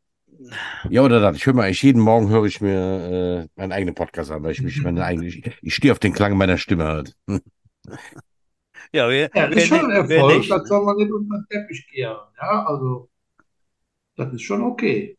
Ja, 0.89 1.01
oder 1.01 1.19
das. 1.19 1.37
Ich 1.37 1.45
höre 1.45 1.53
mal, 1.53 1.63
eigentlich 1.63 1.81
jeden 1.83 2.01
Morgen 2.01 2.29
höre 2.29 2.45
ich 2.45 2.61
mir 2.61 3.47
äh, 3.47 3.59
meinen 3.59 3.71
eigenen 3.71 3.95
Podcast 3.95 4.31
an, 4.31 4.43
weil 4.43 4.51
ich 4.51 4.61
mich 4.61 4.81
meine 4.83 5.03
eigene, 5.03 5.27
ich, 5.27 5.43
ich 5.61 5.75
stehe 5.75 5.91
auf 5.91 5.99
den 5.99 6.13
Klang 6.13 6.37
meiner 6.37 6.57
Stimme 6.57 6.85
halt. 6.85 7.15
Ja, 8.93 9.09
wer, 9.09 9.29
Ja, 9.33 9.47
das 9.47 9.57
ist 9.57 9.67
schon 9.67 9.91
ein 9.91 9.91
Erfolg, 9.91 10.37
nicht. 10.39 10.51
das 10.51 10.67
soll 10.67 10.83
man 10.85 10.97
nicht 10.97 11.11
unter 11.11 11.37
den 11.37 11.45
Teppich 11.49 11.87
kehren. 11.87 12.17
Ja, 12.41 12.65
also, 12.65 13.09
das 14.15 14.33
ist 14.33 14.41
schon 14.43 14.61
okay. 14.63 15.17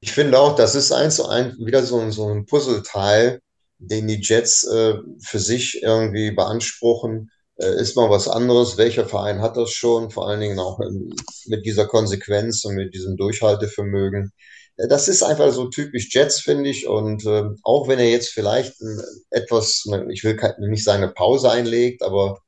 Ich 0.00 0.12
finde 0.12 0.38
auch, 0.38 0.56
das 0.56 0.74
ist 0.74 0.92
eins 0.92 1.16
zu 1.16 1.28
eins 1.28 1.58
wieder 1.58 1.82
so 1.82 1.98
ein, 2.00 2.10
so 2.12 2.28
ein 2.28 2.46
Puzzleteil, 2.46 3.40
den 3.78 4.06
die 4.08 4.20
Jets 4.20 4.64
äh, 4.64 4.98
für 5.20 5.38
sich 5.38 5.82
irgendwie 5.82 6.30
beanspruchen. 6.32 7.30
Äh, 7.56 7.80
ist 7.80 7.96
mal 7.96 8.10
was 8.10 8.28
anderes. 8.28 8.76
Welcher 8.78 9.06
Verein 9.06 9.40
hat 9.40 9.56
das 9.56 9.70
schon? 9.70 10.10
Vor 10.10 10.28
allen 10.28 10.40
Dingen 10.40 10.58
auch 10.58 10.80
ähm, 10.80 11.14
mit 11.46 11.64
dieser 11.66 11.86
Konsequenz 11.86 12.64
und 12.64 12.74
mit 12.74 12.94
diesem 12.94 13.16
Durchhaltevermögen. 13.16 14.32
Äh, 14.76 14.88
das 14.88 15.08
ist 15.08 15.22
einfach 15.22 15.52
so 15.52 15.68
typisch 15.68 16.08
Jets, 16.12 16.40
finde 16.40 16.70
ich. 16.70 16.86
Und 16.88 17.24
äh, 17.26 17.44
auch 17.62 17.88
wenn 17.88 17.98
er 17.98 18.10
jetzt 18.10 18.30
vielleicht 18.30 18.80
ein, 18.80 19.00
etwas, 19.30 19.84
ich 20.10 20.24
will 20.24 20.38
nicht 20.60 20.84
sagen 20.84 21.02
eine 21.04 21.12
Pause 21.12 21.50
einlegt, 21.50 22.02
aber 22.02 22.40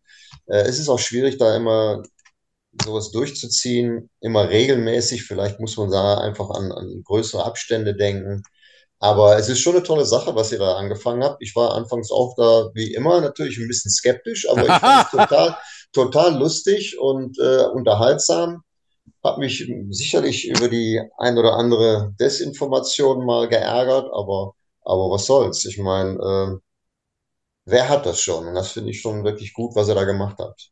äh, 0.46 0.62
es 0.62 0.78
ist 0.78 0.88
auch 0.88 0.98
schwierig, 0.98 1.38
da 1.38 1.56
immer 1.56 2.02
sowas 2.84 3.10
durchzuziehen, 3.12 4.10
immer 4.20 4.48
regelmäßig. 4.50 5.24
Vielleicht 5.24 5.60
muss 5.60 5.76
man 5.76 5.90
da 5.90 6.18
einfach 6.18 6.50
an, 6.50 6.72
an 6.72 7.02
größere 7.04 7.44
Abstände 7.44 7.94
denken. 7.96 8.42
Aber 8.98 9.36
es 9.36 9.48
ist 9.48 9.60
schon 9.60 9.74
eine 9.74 9.82
tolle 9.84 10.06
Sache, 10.06 10.34
was 10.34 10.52
ihr 10.52 10.58
da 10.58 10.76
angefangen 10.76 11.22
habt. 11.22 11.42
Ich 11.42 11.54
war 11.54 11.74
anfangs 11.74 12.10
auch 12.10 12.34
da, 12.36 12.70
wie 12.74 12.94
immer, 12.94 13.20
natürlich 13.20 13.58
ein 13.58 13.68
bisschen 13.68 13.90
skeptisch, 13.90 14.48
aber 14.48 14.62
ich 14.62 14.72
fand 14.72 15.04
es 15.04 15.10
total, 15.28 15.56
total 15.92 16.38
lustig 16.38 16.98
und 16.98 17.38
äh, 17.38 17.64
unterhaltsam. 17.66 18.62
Hab 19.22 19.38
mich 19.38 19.70
sicherlich 19.90 20.48
über 20.48 20.68
die 20.68 21.00
ein 21.18 21.36
oder 21.36 21.54
andere 21.54 22.14
Desinformation 22.18 23.26
mal 23.26 23.48
geärgert, 23.48 24.08
aber, 24.12 24.54
aber 24.82 25.10
was 25.10 25.26
soll's? 25.26 25.64
Ich 25.64 25.78
meine, 25.78 26.12
äh, 26.18 26.58
wer 27.66 27.88
hat 27.88 28.06
das 28.06 28.20
schon? 28.20 28.46
Und 28.46 28.54
das 28.54 28.72
finde 28.72 28.90
ich 28.90 29.00
schon 29.00 29.24
wirklich 29.24 29.52
gut, 29.52 29.74
was 29.74 29.88
ihr 29.88 29.94
da 29.94 30.04
gemacht 30.04 30.38
habt. 30.38 30.70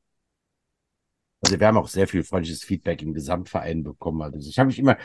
Also 1.45 1.61
wir 1.61 1.67
haben 1.67 1.77
auch 1.77 1.89
sehr 1.89 2.09
viel 2.09 2.25
freundliches 2.25 2.65
Feedback 2.65 3.03
im 3.03 3.13
Gesamtverein 3.13 3.83
bekommen. 3.83 4.23
Also 4.23 4.49
ich 4.49 4.59
habe 4.59 4.69
mich 4.69 4.79
immer 4.79 4.97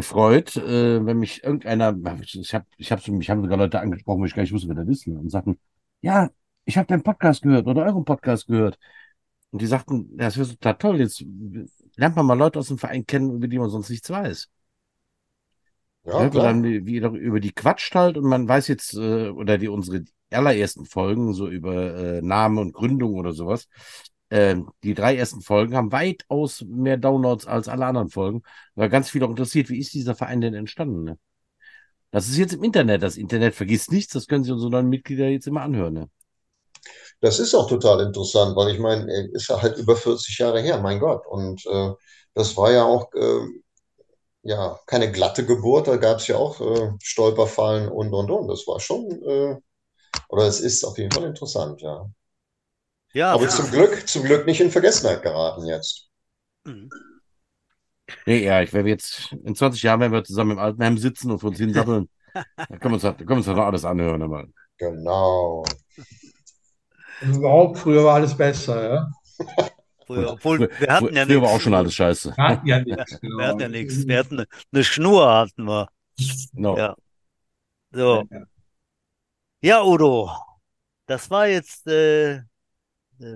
gefreut, 0.00 0.56
äh, 0.56 1.04
wenn 1.04 1.18
mich 1.18 1.44
irgendeiner, 1.44 1.96
ich 2.22 2.54
habe, 2.54 2.66
ich 2.76 2.90
habe, 2.90 3.12
mich 3.12 3.30
haben 3.30 3.42
sogar 3.42 3.58
Leute 3.58 3.80
angesprochen, 3.80 4.20
wo 4.20 4.24
ich 4.24 4.34
gar 4.34 4.42
nicht 4.42 4.52
wusste, 4.52 4.68
wer 4.68 4.76
das 4.76 4.88
ist, 4.88 5.06
ne, 5.06 5.18
und 5.18 5.30
sagten, 5.30 5.58
ja, 6.00 6.30
ich 6.64 6.78
habe 6.78 6.86
deinen 6.86 7.02
Podcast 7.02 7.42
gehört 7.42 7.66
oder 7.66 7.84
euren 7.84 8.04
Podcast 8.04 8.46
gehört. 8.46 8.78
Und 9.50 9.60
die 9.62 9.66
sagten, 9.66 10.16
das 10.16 10.36
wäre 10.38 10.48
total 10.48 10.76
toll, 10.76 11.00
jetzt 11.00 11.24
lernt 11.96 12.16
man 12.16 12.26
mal 12.26 12.38
Leute 12.38 12.58
aus 12.58 12.68
dem 12.68 12.78
Verein 12.78 13.04
kennen, 13.06 13.34
über 13.34 13.48
die 13.48 13.58
man 13.58 13.68
sonst 13.70 13.90
nichts 13.90 14.08
weiß. 14.08 14.48
Ja, 16.04 16.24
wo 16.24 16.30
klar. 16.30 16.44
dann 16.44 16.64
wie 16.64 17.00
doch 17.00 17.12
über 17.12 17.40
die 17.40 17.52
quatscht 17.52 17.94
halt 17.94 18.16
und 18.16 18.24
man 18.24 18.48
weiß 18.48 18.68
jetzt, 18.68 18.94
äh, 18.94 19.28
oder 19.28 19.58
die 19.58 19.68
unsere 19.68 20.04
allerersten 20.30 20.86
Folgen, 20.86 21.34
so 21.34 21.48
über 21.48 21.94
äh, 21.94 22.22
Name 22.22 22.60
und 22.60 22.72
Gründung 22.72 23.14
oder 23.14 23.32
sowas, 23.32 23.68
ähm, 24.30 24.70
die 24.82 24.94
drei 24.94 25.16
ersten 25.16 25.40
Folgen 25.42 25.76
haben 25.76 25.92
weitaus 25.92 26.64
mehr 26.66 26.96
Downloads 26.96 27.46
als 27.46 27.68
alle 27.68 27.86
anderen 27.86 28.10
Folgen. 28.10 28.42
Weil 28.74 28.88
ganz 28.88 29.10
viele 29.10 29.26
auch 29.26 29.30
interessiert, 29.30 29.68
wie 29.68 29.78
ist 29.78 29.94
dieser 29.94 30.14
Verein 30.14 30.40
denn 30.40 30.54
entstanden? 30.54 31.04
Ne? 31.04 31.18
Das 32.10 32.28
ist 32.28 32.36
jetzt 32.38 32.54
im 32.54 32.62
Internet. 32.64 33.02
Das 33.02 33.16
Internet 33.16 33.54
vergisst 33.54 33.92
nichts, 33.92 34.12
das 34.12 34.26
können 34.26 34.44
sich 34.44 34.52
unsere 34.52 34.70
neuen 34.70 34.88
Mitglieder 34.88 35.28
jetzt 35.28 35.46
immer 35.46 35.62
anhören. 35.62 35.94
Ne? 35.94 36.10
Das 37.20 37.38
ist 37.38 37.54
auch 37.54 37.68
total 37.68 38.00
interessant, 38.00 38.56
weil 38.56 38.72
ich 38.72 38.78
meine, 38.78 39.10
äh, 39.12 39.28
ist 39.32 39.48
ja 39.48 39.60
halt 39.60 39.76
über 39.78 39.96
40 39.96 40.38
Jahre 40.38 40.60
her, 40.60 40.80
mein 40.80 41.00
Gott. 41.00 41.26
Und 41.26 41.64
äh, 41.66 41.90
das 42.34 42.56
war 42.56 42.72
ja 42.72 42.84
auch 42.84 43.12
äh, 43.14 43.46
ja 44.42 44.78
keine 44.86 45.12
glatte 45.12 45.44
Geburt, 45.44 45.88
da 45.88 45.96
gab 45.96 46.18
es 46.18 46.26
ja 46.28 46.36
auch 46.36 46.60
äh, 46.60 46.92
Stolperfallen 47.02 47.88
und 47.88 48.12
und 48.12 48.30
und. 48.30 48.48
Das 48.48 48.66
war 48.66 48.80
schon, 48.80 49.10
äh, 49.22 49.56
oder 50.28 50.44
es 50.44 50.60
ist 50.60 50.84
auf 50.84 50.98
jeden 50.98 51.12
Fall 51.12 51.24
interessant, 51.24 51.82
ja. 51.82 52.10
Ja, 53.12 53.32
Aber 53.32 53.48
zum 53.48 53.70
Glück, 53.70 54.06
zum 54.08 54.24
Glück 54.24 54.46
nicht 54.46 54.60
in 54.60 54.70
Vergessenheit 54.70 55.22
geraten 55.22 55.66
jetzt. 55.66 56.08
Mhm. 56.64 56.90
Nee, 58.26 58.44
ja, 58.44 58.62
ich 58.62 58.72
werde 58.72 58.88
jetzt, 58.88 59.32
in 59.44 59.54
20 59.54 59.82
Jahren, 59.82 60.00
wenn 60.00 60.12
wir 60.12 60.24
zusammen 60.24 60.52
im 60.52 60.58
Altenheim 60.58 60.98
sitzen 60.98 61.30
und 61.30 61.38
vor 61.38 61.50
uns 61.50 61.58
hinsappeln, 61.58 62.08
da 62.56 62.66
können 62.66 62.80
wir 62.82 62.92
uns, 62.94 63.02
da 63.02 63.12
können 63.12 63.28
wir 63.28 63.36
uns 63.36 63.46
doch 63.46 63.56
noch 63.56 63.66
alles 63.66 63.84
anhören. 63.84 64.22
Aber. 64.22 64.46
Genau. 64.78 65.64
Und 67.22 67.36
überhaupt, 67.36 67.78
früher 67.78 68.04
war 68.04 68.14
alles 68.14 68.36
besser, 68.36 68.82
ja. 68.82 69.10
früher, 70.06 70.32
obwohl 70.32 70.60
wir 70.60 70.68
hatten 70.88 71.14
ja 71.14 71.26
früher 71.26 71.42
war 71.42 71.48
nichts. 71.48 71.54
auch 71.56 71.60
schon 71.60 71.74
alles 71.74 71.94
scheiße. 71.94 72.34
Wir 72.36 72.44
hatten 72.44 72.66
ja 72.66 72.80
nichts, 72.80 73.12
Wir 73.22 73.30
genau. 73.30 73.44
hatten 73.44 73.60
ja 73.60 73.68
nichts. 73.68 74.06
Wir 74.06 74.18
hatten 74.18 74.38
eine, 74.38 74.46
eine 74.72 74.84
Schnur 74.84 75.32
hatten 75.32 75.64
wir. 75.64 75.88
Genau. 76.52 76.76
Ja. 76.76 76.96
So. 77.92 78.24
Ja. 79.62 79.82
Udo, 79.84 80.30
das 81.06 81.30
war 81.30 81.48
jetzt 81.48 81.86
äh, 81.86 82.40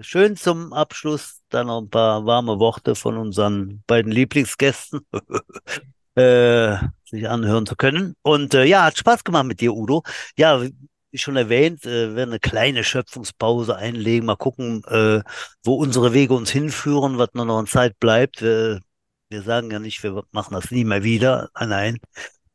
schön 0.01 0.36
zum 0.36 0.73
Abschluss. 0.73 1.40
Dann 1.48 1.66
noch 1.69 1.82
ein 1.82 1.90
paar 1.90 2.27
warme 2.27 2.59
Worte 2.59 2.94
von 2.94 3.16
unseren 3.16 3.82
beiden 3.86 4.12
Lieblingsgästen 4.12 5.01
äh, 6.16 6.77
sich 7.05 7.28
anhören 7.28 7.66
zu 7.66 7.77
können. 7.77 8.15
Und 8.23 8.55
äh, 8.55 8.65
ja, 8.65 8.85
hat 8.85 8.98
Spaß 8.98 9.24
gemacht 9.24 9.47
mit 9.47 9.61
dir, 9.61 9.74
Udo. 9.74 10.02
Ja, 10.36 10.62
wie 10.62 11.19
schon 11.19 11.36
erwähnt, 11.36 11.85
äh, 11.86 12.09
wir 12.09 12.16
werden 12.16 12.31
eine 12.31 12.40
kleine 12.40 12.85
Schöpfungspause 12.85 13.77
einlegen. 13.77 14.27
Mal 14.27 14.36
gucken, 14.36 14.82
äh, 14.89 15.23
wo 15.62 15.74
unsere 15.74 16.12
Wege 16.12 16.35
uns 16.35 16.51
hinführen, 16.51 17.19
was 17.19 17.28
noch 17.35 17.59
an 17.59 17.66
Zeit 17.66 17.98
bleibt. 18.01 18.43
Wir, 18.43 18.81
wir 19.28 19.43
sagen 19.43 19.70
ja 19.70 19.78
nicht, 19.78 20.02
wir 20.02 20.24
machen 20.32 20.55
das 20.55 20.70
nie 20.70 20.85
mehr 20.85 21.05
wieder. 21.05 21.51
Nein, 21.55 21.69
nein. 21.69 21.98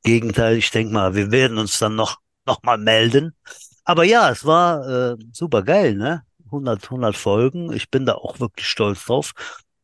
Gegenteil, 0.03 0.57
ich 0.57 0.71
denke 0.71 0.93
mal, 0.93 1.15
wir 1.15 1.31
werden 1.31 1.57
uns 1.57 1.79
dann 1.79 1.95
noch, 1.95 2.17
noch 2.45 2.63
mal 2.63 2.77
melden. 2.77 3.35
Aber 3.83 4.03
ja, 4.03 4.29
es 4.29 4.45
war 4.45 5.13
äh, 5.13 5.17
super 5.33 5.63
geil, 5.63 5.95
ne? 5.95 6.23
100, 6.51 6.89
100 6.89 7.15
Folgen. 7.15 7.71
Ich 7.73 7.89
bin 7.89 8.05
da 8.05 8.15
auch 8.15 8.39
wirklich 8.39 8.67
stolz 8.67 9.05
drauf, 9.05 9.33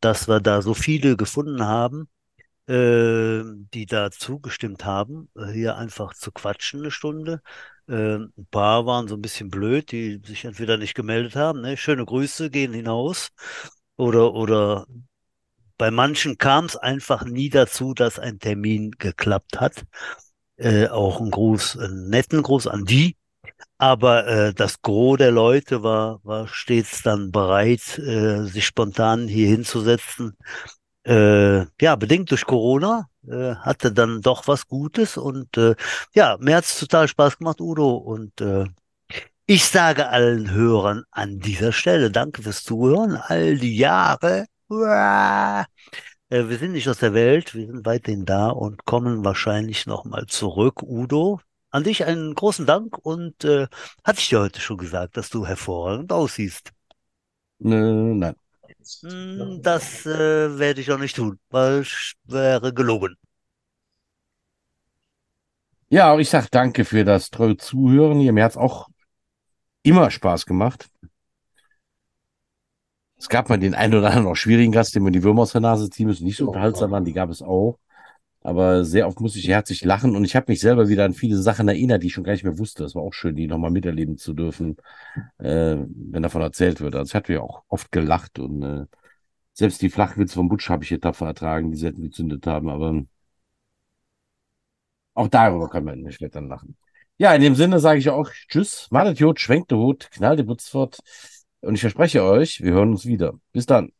dass 0.01 0.27
wir 0.27 0.39
da 0.39 0.61
so 0.61 0.73
viele 0.73 1.17
gefunden 1.17 1.63
haben, 1.65 2.09
äh, 2.67 3.43
die 3.73 3.85
da 3.87 4.11
zugestimmt 4.11 4.85
haben, 4.85 5.29
hier 5.53 5.77
einfach 5.77 6.13
zu 6.13 6.31
quatschen 6.31 6.81
eine 6.81 6.91
Stunde. 6.91 7.41
Äh, 7.87 8.15
ein 8.17 8.47
paar 8.51 8.85
waren 8.85 9.07
so 9.07 9.15
ein 9.15 9.21
bisschen 9.21 9.49
blöd, 9.49 9.91
die 9.91 10.21
sich 10.25 10.45
entweder 10.45 10.77
nicht 10.77 10.95
gemeldet 10.95 11.35
haben, 11.35 11.61
ne? 11.61 11.77
Schöne 11.77 12.05
Grüße 12.05 12.49
gehen 12.49 12.73
hinaus. 12.73 13.29
Oder, 13.97 14.33
oder 14.33 14.87
bei 15.77 15.91
manchen 15.91 16.37
kam 16.37 16.65
es 16.65 16.75
einfach 16.77 17.25
nie 17.25 17.49
dazu, 17.49 17.93
dass 17.93 18.19
ein 18.19 18.39
Termin 18.39 18.91
geklappt 18.91 19.59
hat. 19.59 19.85
Äh, 20.57 20.87
auch 20.87 21.21
ein 21.21 21.31
Gruß, 21.31 21.77
einen 21.77 22.09
netten 22.09 22.41
Gruß 22.43 22.67
an 22.67 22.85
die. 22.85 23.17
Aber 23.77 24.27
äh, 24.27 24.53
das 24.53 24.81
Gros 24.81 25.17
der 25.17 25.31
Leute 25.31 25.83
war, 25.83 26.19
war 26.23 26.47
stets 26.47 27.01
dann 27.03 27.31
bereit, 27.31 27.97
äh, 27.99 28.43
sich 28.45 28.65
spontan 28.65 29.27
hier 29.27 29.47
hinzusetzen. 29.47 30.37
Äh, 31.05 31.65
ja, 31.81 31.95
bedingt 31.95 32.31
durch 32.31 32.45
Corona 32.45 33.07
äh, 33.27 33.55
hatte 33.55 33.91
dann 33.91 34.21
doch 34.21 34.47
was 34.47 34.67
Gutes 34.67 35.17
und 35.17 35.55
äh, 35.57 35.75
ja, 36.13 36.37
mir 36.39 36.55
hat's 36.55 36.79
total 36.79 37.07
Spaß 37.07 37.37
gemacht, 37.37 37.61
Udo. 37.61 37.95
Und 37.95 38.41
äh, 38.41 38.65
ich 39.45 39.65
sage 39.65 40.09
allen 40.09 40.51
Hörern 40.51 41.03
an 41.11 41.39
dieser 41.39 41.71
Stelle 41.71 42.11
Danke 42.11 42.41
fürs 42.43 42.63
Zuhören, 42.63 43.15
all 43.17 43.57
die 43.57 43.77
Jahre. 43.77 44.45
Äh, 46.29 46.47
wir 46.49 46.57
sind 46.57 46.71
nicht 46.73 46.89
aus 46.89 46.99
der 46.99 47.13
Welt, 47.13 47.53
wir 47.55 47.67
sind 47.67 47.85
weiterhin 47.85 48.25
da 48.25 48.49
und 48.49 48.85
kommen 48.85 49.23
wahrscheinlich 49.25 49.85
nochmal 49.85 50.25
zurück. 50.27 50.81
Udo, 50.83 51.39
an 51.75 51.83
dich 51.83 52.05
einen 52.05 52.33
großen 52.35 52.65
Dank 52.65 52.97
und 52.99 53.43
äh, 53.45 53.67
hatte 54.03 54.19
ich 54.19 54.29
dir 54.29 54.39
heute 54.41 54.59
schon 54.61 54.77
gesagt, 54.77 55.17
dass 55.17 55.29
du 55.29 55.45
hervorragend 55.45 56.11
aussiehst. 56.13 56.71
Nö, 57.59 58.13
nein. 58.15 58.35
Hm, 59.01 59.61
Das 59.61 60.05
äh, 60.05 60.57
werde 60.59 60.81
ich 60.81 60.91
auch 60.91 60.97
nicht 60.99 61.15
tun, 61.15 61.39
weil 61.49 61.79
es 61.81 62.13
wäre 62.25 62.73
gelogen. 62.73 63.15
Ja, 65.89 66.11
auch 66.11 66.19
ich 66.19 66.29
sag 66.29 66.49
danke 66.51 66.85
für 66.85 67.03
das 67.05 67.29
treue 67.31 67.57
Zuhören 67.57 68.19
hier. 68.19 68.33
Mir 68.33 68.43
hat's 68.43 68.57
auch 68.57 68.87
immer 69.83 70.11
Spaß 70.11 70.45
gemacht. 70.45 70.89
Es 73.17 73.27
gab 73.27 73.49
mal 73.49 73.57
den 73.59 73.75
einen 73.75 73.93
oder 73.95 74.07
anderen 74.07 74.27
auch 74.27 74.35
schwierigen 74.35 74.71
Gast, 74.71 74.95
dem 74.95 75.03
wir 75.03 75.11
die 75.11 75.23
Würmer 75.23 75.41
aus 75.41 75.51
der 75.51 75.59
Nase 75.61 75.89
ziehen 75.89 76.07
müssen, 76.07 76.23
nicht 76.25 76.37
so 76.37 76.45
unterhaltsam 76.45 76.91
waren, 76.91 77.03
die 77.05 77.11
gab 77.13 77.29
es 77.29 77.41
auch. 77.41 77.77
Aber 78.45 78.85
sehr 78.85 79.07
oft 79.07 79.19
musste 79.21 79.39
ich 79.39 79.47
herzlich 79.47 79.83
lachen 79.83 80.15
und 80.15 80.23
ich 80.23 80.35
habe 80.35 80.51
mich 80.51 80.59
selber 80.59 80.87
wieder 80.87 81.03
an 81.03 81.13
viele 81.13 81.35
Sachen 81.35 81.67
erinnert, 81.67 82.03
die 82.03 82.07
ich 82.07 82.13
schon 82.13 82.23
gar 82.23 82.33
nicht 82.33 82.43
mehr 82.43 82.59
wusste. 82.59 82.83
Das 82.83 82.93
war 82.93 83.01
auch 83.01 83.11
schön, 83.11 83.35
die 83.35 83.47
nochmal 83.47 83.71
miterleben 83.71 84.17
zu 84.19 84.33
dürfen, 84.33 84.77
äh, 85.39 85.77
wenn 85.79 86.21
davon 86.21 86.43
erzählt 86.43 86.79
wird. 86.79 86.95
Also 86.95 87.09
ich 87.09 87.15
hatte 87.15 87.33
ja 87.33 87.41
auch 87.41 87.63
oft 87.69 87.91
gelacht 87.91 88.37
und 88.37 88.61
äh, 88.61 88.85
selbst 89.53 89.81
die 89.81 89.89
Flachwitze 89.89 90.35
vom 90.35 90.47
Butsch 90.47 90.69
habe 90.69 90.83
ich 90.83 90.89
hier 90.89 91.01
tapfer 91.01 91.25
ertragen, 91.25 91.71
die 91.71 91.77
sie 91.77 91.87
hätten 91.87 92.03
gezündet 92.03 92.45
haben, 92.45 92.69
aber 92.69 93.03
auch 95.15 95.27
darüber 95.27 95.67
kann 95.67 95.83
man 95.83 96.01
nicht 96.01 96.21
dann 96.35 96.47
lachen. 96.47 96.77
Ja, 97.17 97.33
in 97.33 97.41
dem 97.41 97.55
Sinne 97.55 97.79
sage 97.79 97.97
ich 97.99 98.09
auch 98.11 98.29
Tschüss, 98.47 98.87
malet 98.91 99.17
Jod, 99.19 99.39
schwenkt 99.39 99.71
der 99.71 99.79
Hut, 99.79 100.09
knallt 100.11 100.37
die 100.39 100.43
Butz 100.43 100.67
fort 100.69 100.99
und 101.61 101.73
ich 101.73 101.81
verspreche 101.81 102.23
euch, 102.23 102.61
wir 102.61 102.73
hören 102.73 102.91
uns 102.91 103.07
wieder. 103.07 103.33
Bis 103.53 103.65
dann. 103.65 103.91